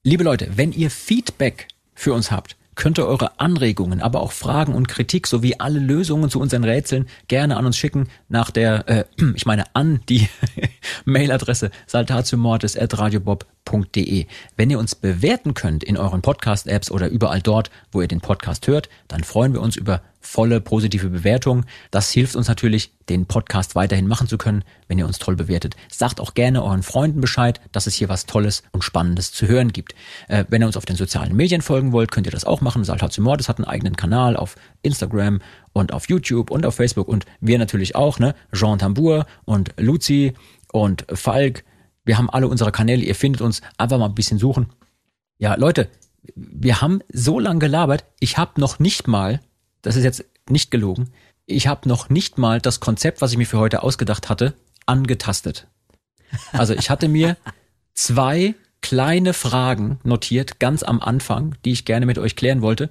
Liebe 0.04 0.24
Leute, 0.24 0.50
wenn 0.56 0.72
ihr 0.72 0.90
Feedback 0.90 1.68
für 1.94 2.14
uns 2.14 2.32
habt, 2.32 2.58
könnt 2.78 2.98
ihr 3.00 3.06
eure 3.06 3.38
Anregungen, 3.40 4.02
aber 4.02 4.22
auch 4.22 4.32
Fragen 4.32 4.74
und 4.74 4.88
Kritik 4.88 5.28
sowie 5.28 5.56
alle 5.58 5.80
Lösungen 5.80 6.30
zu 6.30 6.40
unseren 6.40 6.64
Rätseln 6.64 7.08
gerne 7.28 7.58
an 7.58 7.66
uns 7.66 7.76
schicken 7.76 8.08
nach 8.30 8.52
der, 8.52 8.88
äh, 8.88 9.04
ich 9.36 9.46
meine 9.46 9.66
an 9.76 10.00
die 10.08 10.30
Mailadresse 11.06 11.72
saltatiomortis.radiobob.de. 11.88 14.28
Wenn 14.56 14.70
ihr 14.70 14.80
uns 14.80 14.96
bewerten 14.96 15.56
könnt 15.56 15.84
in 15.84 15.98
euren 15.98 16.22
Podcast-Apps 16.22 16.90
oder 16.92 17.10
überall 17.10 17.42
dort, 17.42 17.70
wo 17.92 18.02
ihr 18.02 18.08
den 18.08 18.22
Podcast 18.22 18.68
hört, 18.68 18.88
dann 19.08 19.24
freuen 19.24 19.54
wir 19.54 19.62
uns 19.62 19.76
über 19.76 20.02
volle 20.20 20.62
positive 20.62 21.10
Bewertungen. 21.10 21.66
Das 21.92 22.12
hilft 22.12 22.36
uns 22.36 22.48
natürlich, 22.48 22.92
den 23.10 23.26
Podcast 23.26 23.76
weiterhin 23.76 24.08
machen 24.08 24.28
zu 24.28 24.38
können, 24.38 24.64
wenn 24.88 25.00
ihr 25.00 25.06
uns 25.06 25.20
toll 25.20 25.36
bewertet. 25.36 25.76
Sagt 25.90 26.20
auch 26.20 26.34
gerne 26.34 26.64
euren 26.64 26.84
Freunden 26.84 27.22
Bescheid, 27.22 27.62
dass 27.72 27.88
es 27.88 27.96
hier 27.96 28.10
was 28.10 28.26
Tolles 28.26 28.64
und 28.72 28.84
Spannendes 28.84 29.32
zu 29.32 29.48
hören 29.48 29.72
gibt. 29.72 29.96
Äh, 30.28 30.46
wenn 30.50 30.62
ihr 30.62 30.68
uns 30.68 30.78
auf 30.78 30.86
den 30.86 30.96
sozialen 30.96 31.36
Medien 31.36 31.62
folgen 31.62 31.92
wollt, 31.92 32.12
könnt 32.12 32.28
ihr 32.28 32.32
das 32.32 32.46
auch 32.46 32.62
machen. 32.62 32.84
Saltatio 32.84 33.24
Mortis 33.24 33.48
hat 33.48 33.58
einen 33.58 33.66
eigenen 33.66 33.96
Kanal 33.96 34.36
auf 34.36 34.56
Instagram 34.82 35.40
und 35.74 35.94
auf 35.94 36.10
YouTube 36.10 36.52
und 36.52 36.66
auf 36.66 36.76
Facebook 36.76 37.08
und 37.08 37.26
wir 37.40 37.58
natürlich 37.58 37.96
auch, 37.96 38.20
ne? 38.20 38.36
Jean 38.54 38.80
Tambour 38.80 39.26
und 39.46 39.74
Luzi 39.78 40.34
und 40.72 41.06
Falk. 41.14 41.64
Wir 42.04 42.18
haben 42.18 42.30
alle 42.30 42.48
unsere 42.48 42.72
Kanäle. 42.72 43.04
Ihr 43.04 43.16
findet 43.16 43.42
uns. 43.42 43.62
Einfach 43.78 43.98
mal 43.98 44.06
ein 44.06 44.16
bisschen 44.16 44.40
suchen. 44.40 44.68
Ja, 45.38 45.56
Leute, 45.56 45.90
wir 46.36 46.82
haben 46.82 47.02
so 47.12 47.40
lange 47.40 47.60
gelabert. 47.60 48.06
Ich 48.20 48.38
habe 48.38 48.60
noch 48.60 48.80
nicht 48.80 49.08
mal, 49.08 49.40
das 49.82 49.96
ist 49.96 50.04
jetzt 50.04 50.26
nicht 50.50 50.72
gelogen, 50.72 51.12
ich 51.46 51.68
habe 51.68 51.88
noch 51.88 52.10
nicht 52.10 52.38
mal 52.38 52.60
das 52.60 52.80
Konzept, 52.80 53.22
was 53.22 53.32
ich 53.32 53.38
mir 53.38 53.46
für 53.46 53.60
heute 53.60 53.84
ausgedacht 53.84 54.30
hatte, 54.30 54.54
angetastet. 54.86 55.68
Also 56.52 56.74
ich 56.74 56.90
hatte 56.90 57.08
mir 57.08 57.38
zwei 57.94 58.56
kleine 58.82 59.34
Fragen 59.34 60.00
notiert, 60.04 60.60
ganz 60.60 60.84
am 60.84 61.02
Anfang, 61.02 61.56
die 61.64 61.72
ich 61.72 61.86
gerne 61.86 62.06
mit 62.06 62.18
euch 62.18 62.36
klären 62.36 62.62
wollte. 62.62 62.90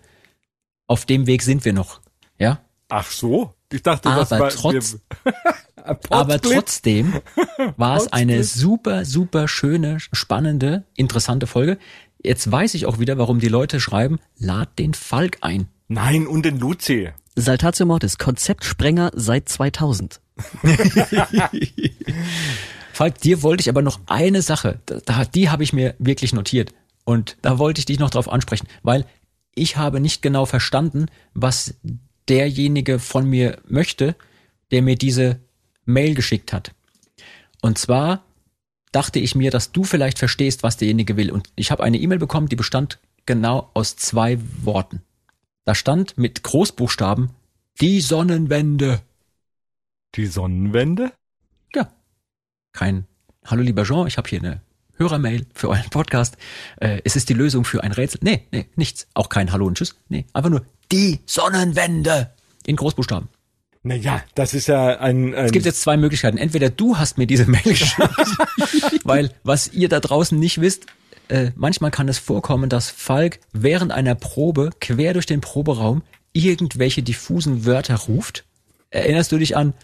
Auf 0.86 1.04
dem 1.04 1.26
Weg 1.26 1.42
sind 1.42 1.64
wir 1.64 1.72
noch. 1.72 2.00
Ja? 2.38 2.60
Ach 2.88 3.10
so? 3.10 3.54
Ich 3.72 3.82
dachte, 3.82 4.08
das 4.08 4.32
Aber 4.32 4.44
war... 4.44 4.50
trotz- 4.50 4.98
Aber 6.10 6.40
trotzdem 6.40 7.20
war 7.76 7.96
es 7.96 8.12
eine 8.12 8.42
super, 8.42 9.04
super 9.04 9.46
schöne, 9.46 9.98
spannende, 10.00 10.84
interessante 10.94 11.46
Folge. 11.46 11.78
Jetzt 12.22 12.50
weiß 12.50 12.74
ich 12.74 12.86
auch 12.86 12.98
wieder, 12.98 13.18
warum 13.18 13.38
die 13.38 13.48
Leute 13.48 13.78
schreiben, 13.78 14.18
lad 14.36 14.78
den 14.80 14.94
Falk 14.94 15.38
ein. 15.42 15.68
Nein, 15.88 16.26
und 16.26 16.44
den 16.44 16.58
Luzi. 16.58 17.10
Saltatio 17.36 17.86
Mortis, 17.86 18.18
Konzeptsprenger 18.18 19.12
seit 19.14 19.48
2000. 19.48 20.20
Falk, 22.92 23.20
dir 23.20 23.42
wollte 23.42 23.60
ich 23.60 23.68
aber 23.68 23.82
noch 23.82 24.00
eine 24.06 24.42
Sache, 24.42 24.80
da, 24.86 25.24
die 25.24 25.50
habe 25.50 25.62
ich 25.62 25.72
mir 25.72 25.94
wirklich 25.98 26.32
notiert. 26.32 26.72
Und 27.04 27.36
da 27.42 27.58
wollte 27.58 27.78
ich 27.78 27.84
dich 27.84 27.98
noch 27.98 28.10
drauf 28.10 28.28
ansprechen, 28.28 28.66
weil 28.82 29.04
ich 29.54 29.76
habe 29.76 30.00
nicht 30.00 30.22
genau 30.22 30.44
verstanden, 30.46 31.06
was 31.34 31.74
derjenige 32.28 32.98
von 32.98 33.28
mir 33.28 33.58
möchte, 33.68 34.16
der 34.70 34.82
mir 34.82 34.96
diese 34.96 35.40
Mail 35.84 36.14
geschickt 36.14 36.52
hat. 36.52 36.72
Und 37.62 37.78
zwar 37.78 38.24
dachte 38.92 39.18
ich 39.18 39.34
mir, 39.34 39.50
dass 39.50 39.72
du 39.72 39.84
vielleicht 39.84 40.18
verstehst, 40.18 40.62
was 40.62 40.76
derjenige 40.76 41.16
will. 41.16 41.30
Und 41.30 41.50
ich 41.54 41.70
habe 41.70 41.84
eine 41.84 41.98
E-Mail 41.98 42.18
bekommen, 42.18 42.48
die 42.48 42.56
bestand 42.56 42.98
genau 43.24 43.70
aus 43.74 43.96
zwei 43.96 44.38
Worten. 44.62 45.02
Da 45.66 45.74
stand 45.74 46.16
mit 46.16 46.44
Großbuchstaben 46.44 47.30
die 47.80 48.00
Sonnenwende. 48.00 49.00
Die 50.14 50.26
Sonnenwende? 50.26 51.12
Ja. 51.74 51.90
Kein 52.72 53.04
Hallo 53.44 53.62
lieber 53.62 53.82
Jean, 53.82 54.06
ich 54.06 54.16
habe 54.16 54.28
hier 54.28 54.38
eine 54.38 54.60
Hörermail 54.94 55.44
für 55.54 55.68
euren 55.68 55.90
Podcast. 55.90 56.36
Äh, 56.76 57.00
es 57.02 57.16
ist 57.16 57.28
die 57.30 57.34
Lösung 57.34 57.64
für 57.64 57.82
ein 57.82 57.90
Rätsel. 57.90 58.20
Nee, 58.22 58.46
nee, 58.52 58.66
nichts. 58.76 59.08
Auch 59.14 59.28
kein 59.28 59.50
Hallo 59.50 59.66
und 59.66 59.76
Tschüss. 59.76 59.96
Nee, 60.08 60.24
einfach 60.32 60.50
nur 60.50 60.64
die 60.92 61.18
Sonnenwende 61.26 62.32
in 62.64 62.76
Großbuchstaben. 62.76 63.28
Naja, 63.82 64.22
das 64.36 64.54
ist 64.54 64.68
ja 64.68 65.00
ein... 65.00 65.34
ein 65.34 65.46
Es 65.46 65.52
gibt 65.52 65.66
jetzt 65.66 65.80
zwei 65.80 65.96
Möglichkeiten. 65.96 66.38
Entweder 66.38 66.70
du 66.70 66.96
hast 66.96 67.18
mir 67.18 67.26
diese 67.26 67.46
Mail 67.50 67.62
geschickt, 67.64 68.08
weil 69.04 69.34
was 69.42 69.72
ihr 69.72 69.88
da 69.88 69.98
draußen 69.98 70.38
nicht 70.38 70.60
wisst, 70.60 70.86
äh, 71.28 71.50
manchmal 71.56 71.90
kann 71.90 72.08
es 72.08 72.18
vorkommen, 72.18 72.68
dass 72.68 72.90
Falk 72.90 73.40
während 73.52 73.92
einer 73.92 74.14
Probe 74.14 74.70
quer 74.80 75.12
durch 75.12 75.26
den 75.26 75.40
Proberaum 75.40 76.02
irgendwelche 76.32 77.02
diffusen 77.02 77.64
Wörter 77.64 77.96
ruft. 77.96 78.44
Erinnerst 78.90 79.32
du 79.32 79.38
dich 79.38 79.56
an 79.56 79.74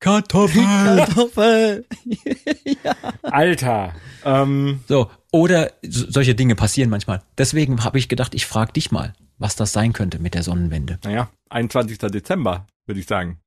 Kartoffel? 0.00 0.62
Kartoffel! 0.64 1.84
Alter. 3.22 3.94
Ähm, 4.24 4.80
So, 4.88 5.10
oder 5.30 5.72
so, 5.82 6.06
solche 6.10 6.34
Dinge 6.34 6.54
passieren 6.54 6.90
manchmal. 6.90 7.22
Deswegen 7.38 7.84
habe 7.84 7.98
ich 7.98 8.08
gedacht, 8.08 8.34
ich 8.34 8.46
frage 8.46 8.72
dich 8.72 8.90
mal, 8.90 9.12
was 9.38 9.56
das 9.56 9.72
sein 9.72 9.92
könnte 9.92 10.18
mit 10.18 10.34
der 10.34 10.42
Sonnenwende. 10.42 10.98
naja, 11.04 11.30
21. 11.50 11.98
Dezember, 11.98 12.66
würde 12.86 13.00
ich 13.00 13.06
sagen. 13.06 13.38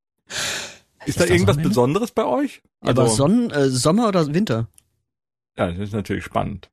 Ist 1.05 1.19
da 1.19 1.23
das 1.23 1.31
irgendwas 1.31 1.55
Sonnenwende? 1.55 1.69
Besonderes 1.69 2.11
bei 2.11 2.25
euch? 2.25 2.61
Aber 2.81 3.09
Sonnen, 3.09 3.49
äh, 3.51 3.69
Sommer 3.69 4.07
oder 4.07 4.33
Winter? 4.33 4.67
Ja, 5.57 5.71
das 5.71 5.77
ist 5.79 5.93
natürlich 5.93 6.23
spannend. 6.23 6.69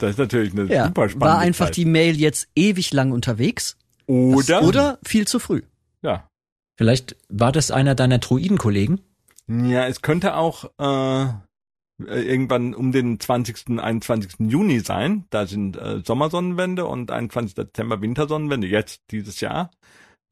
Das 0.00 0.10
ist 0.10 0.18
natürlich 0.18 0.52
eine 0.52 0.64
Ja. 0.72 0.86
super 0.86 1.08
spannende 1.08 1.26
War 1.26 1.38
einfach 1.38 1.66
Zeit. 1.66 1.76
die 1.76 1.84
Mail 1.84 2.16
jetzt 2.18 2.48
ewig 2.56 2.92
lang 2.92 3.12
unterwegs? 3.12 3.76
Oder? 4.06 4.62
Oder 4.62 4.98
viel 5.04 5.26
zu 5.26 5.38
früh? 5.38 5.62
Ja. 6.02 6.28
Vielleicht 6.78 7.16
war 7.28 7.52
das 7.52 7.70
einer 7.70 7.94
deiner 7.94 8.18
Druidenkollegen? 8.18 9.00
Ja, 9.48 9.86
es 9.86 10.02
könnte 10.02 10.34
auch, 10.36 10.64
äh, 10.78 11.24
äh, 11.24 12.22
irgendwann 12.22 12.74
um 12.74 12.90
den 12.92 13.20
20., 13.20 13.78
21. 13.78 14.50
Juni 14.50 14.80
sein. 14.80 15.24
Da 15.30 15.46
sind 15.46 15.76
äh, 15.76 16.00
Sommersonnenwende 16.04 16.86
und 16.86 17.10
21. 17.10 17.54
Dezember 17.54 18.00
Wintersonnenwende, 18.00 18.66
jetzt 18.66 19.02
dieses 19.10 19.40
Jahr. 19.40 19.70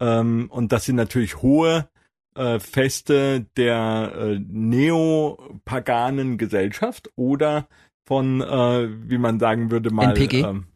Ähm, 0.01 0.47
und 0.51 0.73
das 0.73 0.87
sind 0.87 0.97
natürlich 0.97 1.43
hohe 1.43 1.89
äh, 2.35 2.59
Feste 2.59 3.47
der 3.57 4.12
äh, 4.16 4.39
neopaganen 4.39 6.39
Gesellschaft 6.39 7.11
oder 7.16 7.69
von, 8.07 8.40
äh, 8.40 8.89
wie 9.09 9.19
man 9.19 9.39
sagen 9.39 9.70
würde, 9.70 9.90
mal 9.90 10.11
NPG? 10.11 10.43
Ähm, 10.43 10.66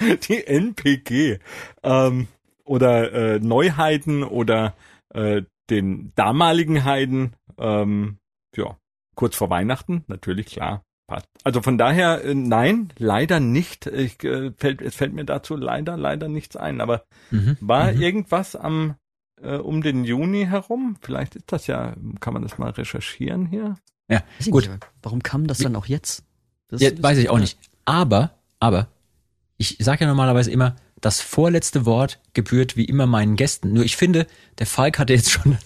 die 0.28 0.46
NPG 0.46 1.38
ähm, 1.82 2.28
oder 2.64 3.12
äh, 3.12 3.40
Neuheiten 3.40 4.22
oder 4.22 4.74
äh, 5.12 5.42
den 5.70 6.12
damaligen 6.14 6.84
Heiden, 6.84 7.34
ähm, 7.58 8.18
ja, 8.56 8.76
kurz 9.14 9.36
vor 9.36 9.50
Weihnachten, 9.50 10.04
natürlich, 10.08 10.46
klar, 10.46 10.82
passt. 11.10 11.26
Also 11.44 11.60
von 11.60 11.76
daher, 11.76 12.24
äh, 12.24 12.34
nein, 12.34 12.92
leider 12.96 13.40
nicht. 13.40 13.86
Ich, 13.86 14.22
äh, 14.24 14.52
fällt, 14.56 14.80
es 14.80 14.94
fällt 14.94 15.12
mir 15.12 15.24
dazu 15.24 15.56
leider, 15.56 15.96
leider 15.96 16.28
nichts 16.28 16.56
ein. 16.56 16.80
Aber 16.80 17.04
Mhm. 17.30 17.56
war 17.60 17.92
Mhm. 17.92 18.00
irgendwas 18.00 18.56
am 18.56 18.94
äh, 19.42 19.56
um 19.56 19.82
den 19.82 20.04
Juni 20.04 20.46
herum? 20.46 20.96
Vielleicht 21.00 21.34
ist 21.34 21.50
das 21.50 21.66
ja, 21.66 21.94
kann 22.20 22.34
man 22.34 22.42
das 22.42 22.58
mal 22.58 22.70
recherchieren 22.70 23.46
hier? 23.46 23.76
Ja, 24.08 24.22
gut. 24.50 24.68
nicht, 24.68 24.86
warum 25.02 25.22
kam 25.22 25.46
das 25.46 25.58
dann 25.58 25.76
auch 25.76 25.86
jetzt? 25.86 26.24
Das 26.68 26.80
Ja, 26.82 26.90
weiß 27.02 27.16
ich 27.18 27.30
auch 27.30 27.38
nicht. 27.38 27.58
Aber, 27.86 28.32
aber, 28.58 28.88
ich 29.56 29.76
sage 29.80 30.04
ja 30.04 30.08
normalerweise 30.08 30.50
immer, 30.50 30.76
das 31.00 31.20
vorletzte 31.20 31.86
Wort 31.86 32.20
gebührt 32.34 32.76
wie 32.76 32.84
immer 32.84 33.06
meinen 33.06 33.36
Gästen. 33.36 33.72
Nur 33.72 33.84
ich 33.84 33.96
finde, 33.96 34.26
der 34.58 34.66
Falk 34.66 34.98
hatte 34.98 35.14
jetzt 35.14 35.30
schon 35.30 35.56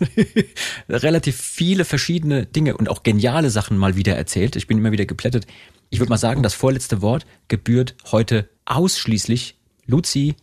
relativ 0.89 1.36
viele 1.36 1.85
verschiedene 1.85 2.47
Dinge 2.47 2.77
und 2.77 2.89
auch 2.89 3.02
geniale 3.02 3.51
Sachen 3.51 3.77
mal 3.77 3.97
wieder 3.97 4.16
erzählt. 4.16 4.56
Ich 4.56 4.66
bin 4.66 4.78
immer 4.78 4.93
wieder 4.93 5.06
geplättet. 5.06 5.47
Ich 5.90 5.98
würde 5.98 6.11
mal 6.11 6.19
sagen, 6.19 6.43
das 6.43 6.55
vorletzte 6.55 7.02
Wort 7.02 7.27
gebührt 7.48 7.97
heute 8.11 8.48
ausschließlich 8.65 9.56
Luzi, 9.86 10.36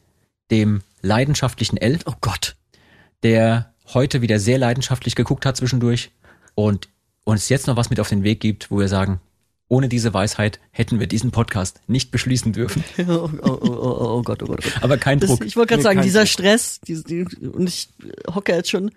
dem 0.52 0.82
leidenschaftlichen 1.02 1.78
L, 1.78 2.00
Oh 2.06 2.14
Gott. 2.22 2.56
der 3.24 3.74
heute 3.94 4.22
wieder 4.22 4.40
sehr 4.40 4.58
leidenschaftlich 4.58 5.16
geguckt 5.16 5.46
hat 5.46 5.58
zwischendurch 5.58 6.12
und 6.56 6.90
uns 7.24 7.50
jetzt 7.50 7.68
noch 7.68 7.76
was 7.76 7.90
mit 7.90 8.00
auf 8.00 8.10
den 8.10 8.24
Weg 8.24 8.40
gibt, 8.40 8.72
wo 8.72 8.80
wir 8.80 8.88
sagen, 8.88 9.20
ohne 9.72 9.88
diese 9.88 10.14
Weisheit 10.14 10.60
hätten 10.72 11.00
wir 11.00 11.08
diesen 11.08 11.32
Podcast 11.32 11.80
nicht 11.88 12.12
beschließen 12.12 12.52
dürfen. 12.52 12.84
Oh, 13.08 13.30
oh, 13.42 13.58
oh, 13.62 13.68
oh, 13.72 14.18
oh 14.18 14.22
Gott, 14.22 14.44
oh 14.44 14.48
Gott, 14.48 14.60
oh 14.60 14.70
Gott. 14.70 14.84
Aber 14.84 14.98
kein 14.98 15.20
Das, 15.22 15.30
Druck. 15.30 15.46
ich 15.46 15.56
wollte 15.56 15.70
gerade 15.70 15.80
Nee, 15.80 15.84
sagen, 15.84 16.02
dieser 16.02 16.20
Druck. 16.22 16.28
Stress, 16.28 16.82
die, 16.82 17.02
die, 17.02 17.24
und 17.48 17.70
ich 17.70 17.88
hocke 18.36 18.54
jetzt 18.54 18.70
schon 18.70 18.92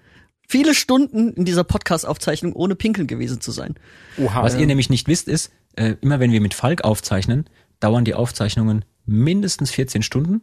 viele 0.48 0.74
Stunden 0.74 1.32
in 1.34 1.44
dieser 1.44 1.62
Podcast-Aufzeichnung, 1.62 2.54
ohne 2.54 2.74
pinkeln 2.74 3.06
gewesen 3.06 3.40
zu 3.40 3.52
sein. 3.52 3.76
Oha. 4.18 4.42
Was 4.42 4.56
ihr 4.56 4.66
nämlich 4.66 4.90
nicht 4.90 5.06
wisst, 5.06 5.28
ist, 5.28 5.52
äh, 5.76 5.94
immer 6.00 6.18
wenn 6.18 6.32
wir 6.32 6.40
mit 6.40 6.54
Falk 6.54 6.82
aufzeichnen, 6.82 7.48
dauern 7.78 8.04
die 8.04 8.14
Aufzeichnungen 8.14 8.84
mindestens 9.06 9.70
14 9.70 10.02
Stunden. 10.02 10.42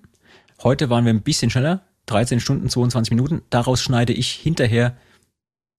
Heute 0.63 0.89
waren 0.89 1.03
wir 1.03 1.13
ein 1.13 1.23
bisschen 1.23 1.51
schneller, 1.51 1.83
13 2.05 2.39
Stunden, 2.39 2.69
22 2.69 3.11
Minuten. 3.11 3.41
Daraus 3.49 3.81
schneide 3.81 4.13
ich 4.13 4.31
hinterher 4.31 4.95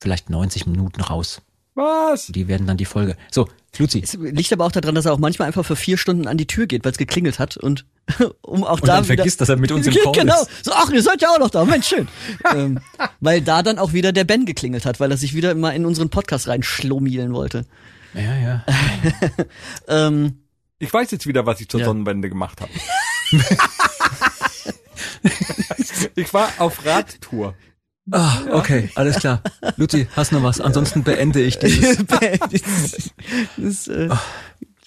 vielleicht 0.02 0.28
90 0.28 0.66
Minuten 0.66 1.00
raus. 1.00 1.40
Was? 1.74 2.26
Die 2.26 2.48
werden 2.48 2.66
dann 2.66 2.76
die 2.76 2.84
Folge. 2.84 3.16
So, 3.30 3.48
Luzi, 3.78 4.00
Es 4.02 4.12
liegt 4.14 4.52
aber 4.52 4.66
auch 4.66 4.72
daran, 4.72 4.94
dass 4.94 5.06
er 5.06 5.14
auch 5.14 5.18
manchmal 5.18 5.46
einfach 5.48 5.64
für 5.64 5.76
vier 5.76 5.96
Stunden 5.96 6.28
an 6.28 6.36
die 6.36 6.46
Tür 6.46 6.66
geht, 6.66 6.84
weil 6.84 6.92
es 6.92 6.98
geklingelt 6.98 7.38
hat 7.38 7.56
und 7.56 7.86
um 8.42 8.64
auch 8.64 8.80
und 8.80 8.88
da 8.88 8.96
dann 8.96 9.04
wieder, 9.04 9.16
vergisst, 9.16 9.40
dass 9.40 9.48
er 9.48 9.56
mit 9.56 9.72
uns 9.72 9.86
im 9.86 9.94
Call 10.02 10.12
genau. 10.12 10.42
ist. 10.42 10.64
So, 10.66 10.72
ach, 10.74 10.90
ihr 10.90 11.02
seid 11.02 11.22
ja 11.22 11.30
auch 11.30 11.38
noch 11.38 11.48
da. 11.50 11.64
Mensch, 11.64 11.86
schön. 11.88 12.06
ähm, 12.54 12.80
weil 13.20 13.40
da 13.40 13.62
dann 13.62 13.78
auch 13.78 13.94
wieder 13.94 14.12
der 14.12 14.24
Ben 14.24 14.44
geklingelt 14.44 14.84
hat, 14.84 15.00
weil 15.00 15.10
er 15.10 15.16
sich 15.16 15.32
wieder 15.34 15.54
mal 15.54 15.70
in 15.70 15.86
unseren 15.86 16.10
Podcast 16.10 16.48
reinschlomielen 16.48 17.32
wollte. 17.32 17.64
Ja, 18.12 18.36
ja. 18.36 18.64
Ähm, 19.88 20.42
Ich 20.78 20.92
weiß 20.92 21.10
jetzt 21.10 21.26
wieder, 21.26 21.46
was 21.46 21.60
ich 21.62 21.68
zur 21.68 21.80
Ja. 21.80 21.86
Sonnenwende 21.86 22.28
gemacht 22.28 22.60
habe. 22.60 22.70
ich 26.14 26.34
war 26.34 26.50
auf 26.58 26.84
Radtour. 26.84 27.54
Ah, 28.10 28.38
okay, 28.50 28.90
alles 28.96 29.16
klar. 29.20 29.42
Luzi, 29.76 30.08
hast 30.16 30.32
noch 30.32 30.42
was? 30.42 30.60
Ansonsten 30.60 31.04
beende 31.04 31.40
ich 31.40 31.58
dieses. 31.60 31.98
das, 33.56 33.88
äh, 33.88 34.08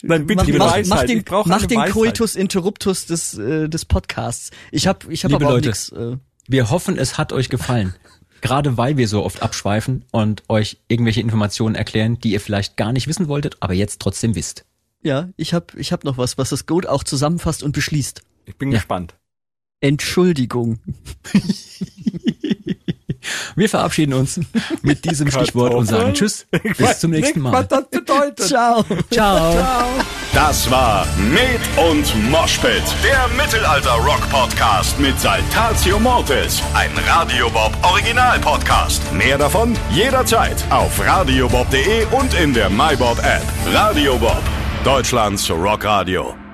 Nein, 0.01 0.27
bitte 0.27 0.35
mach, 0.41 0.45
die 0.45 0.51
mach, 0.53 0.65
Weisheit. 0.73 0.87
mach 0.87 1.03
den, 1.05 1.17
ich 1.19 1.25
brauche 1.25 1.47
mach 1.49 1.65
den 1.65 1.77
Weisheit. 1.79 1.93
Coitus 1.93 2.35
Interruptus 2.35 3.05
des, 3.05 3.37
äh, 3.37 3.69
des 3.69 3.85
Podcasts. 3.85 4.51
Ich 4.71 4.85
habe 4.87 5.11
ich 5.13 5.23
hab 5.23 5.31
Liebe 5.31 5.43
aber 5.45 5.51
auch 5.53 5.55
Leute. 5.57 5.69
nix. 5.69 5.89
Äh, 5.93 6.17
Wir 6.47 6.69
hoffen, 6.69 6.97
es 6.97 7.17
hat 7.17 7.31
euch 7.31 7.49
gefallen. 7.49 7.95
Gerade 8.41 8.77
weil 8.77 8.97
wir 8.97 9.07
so 9.07 9.23
oft 9.23 9.41
abschweifen 9.41 10.03
und 10.11 10.43
euch 10.49 10.77
irgendwelche 10.89 11.21
Informationen 11.21 11.73
erklären, 11.73 12.19
die 12.19 12.31
ihr 12.33 12.41
vielleicht 12.41 12.75
gar 12.77 12.91
nicht 12.91 13.07
wissen 13.07 13.27
wolltet, 13.29 13.57
aber 13.61 13.73
jetzt 13.73 13.99
trotzdem 14.01 14.35
wisst. 14.35 14.65
ja, 15.01 15.29
ich 15.37 15.53
habe 15.53 15.67
ich 15.79 15.91
hab 15.93 16.03
noch 16.03 16.17
was, 16.17 16.37
was 16.37 16.49
das 16.49 16.65
Goat 16.67 16.85
auch 16.85 17.03
zusammenfasst 17.03 17.63
und 17.63 17.71
beschließt. 17.71 18.21
Ich 18.45 18.57
bin 18.57 18.71
Ja. 18.71 18.77
gespannt. 18.79 19.15
Entschuldigung. 19.79 20.79
Wir 23.55 23.69
verabschieden 23.69 24.13
uns 24.13 24.39
mit 24.81 25.05
diesem 25.05 25.29
Stichwort 25.31 25.73
und 25.73 25.85
sagen 25.85 26.13
Tschüss. 26.13 26.45
Bis 26.77 26.99
zum 26.99 27.11
nächsten 27.11 27.39
Mal. 27.39 27.53
was 27.53 27.67
das 27.67 27.89
bedeutet. 27.89 28.47
Ciao. 28.47 28.83
Ciao. 29.11 29.55
Das 30.33 30.69
war 30.69 31.07
Med 31.17 31.61
und 31.77 32.29
Moshpit, 32.29 32.83
der 33.03 33.27
Mittelalter-Rock-Podcast 33.37 34.99
mit 34.99 35.19
Saltatio 35.19 35.99
Mortis, 35.99 36.61
ein 36.73 36.91
Radiobob 37.07 37.71
Original-Podcast. 37.83 39.01
Mehr 39.13 39.37
davon 39.37 39.75
jederzeit 39.91 40.57
auf 40.69 40.99
radiobob.de 40.99 42.05
und 42.11 42.33
in 42.33 42.53
der 42.53 42.69
MyBob-App. 42.69 43.43
Radio 43.73 44.17
Bob, 44.17 44.41
Deutschlands 44.83 45.49
Rockradio. 45.49 46.44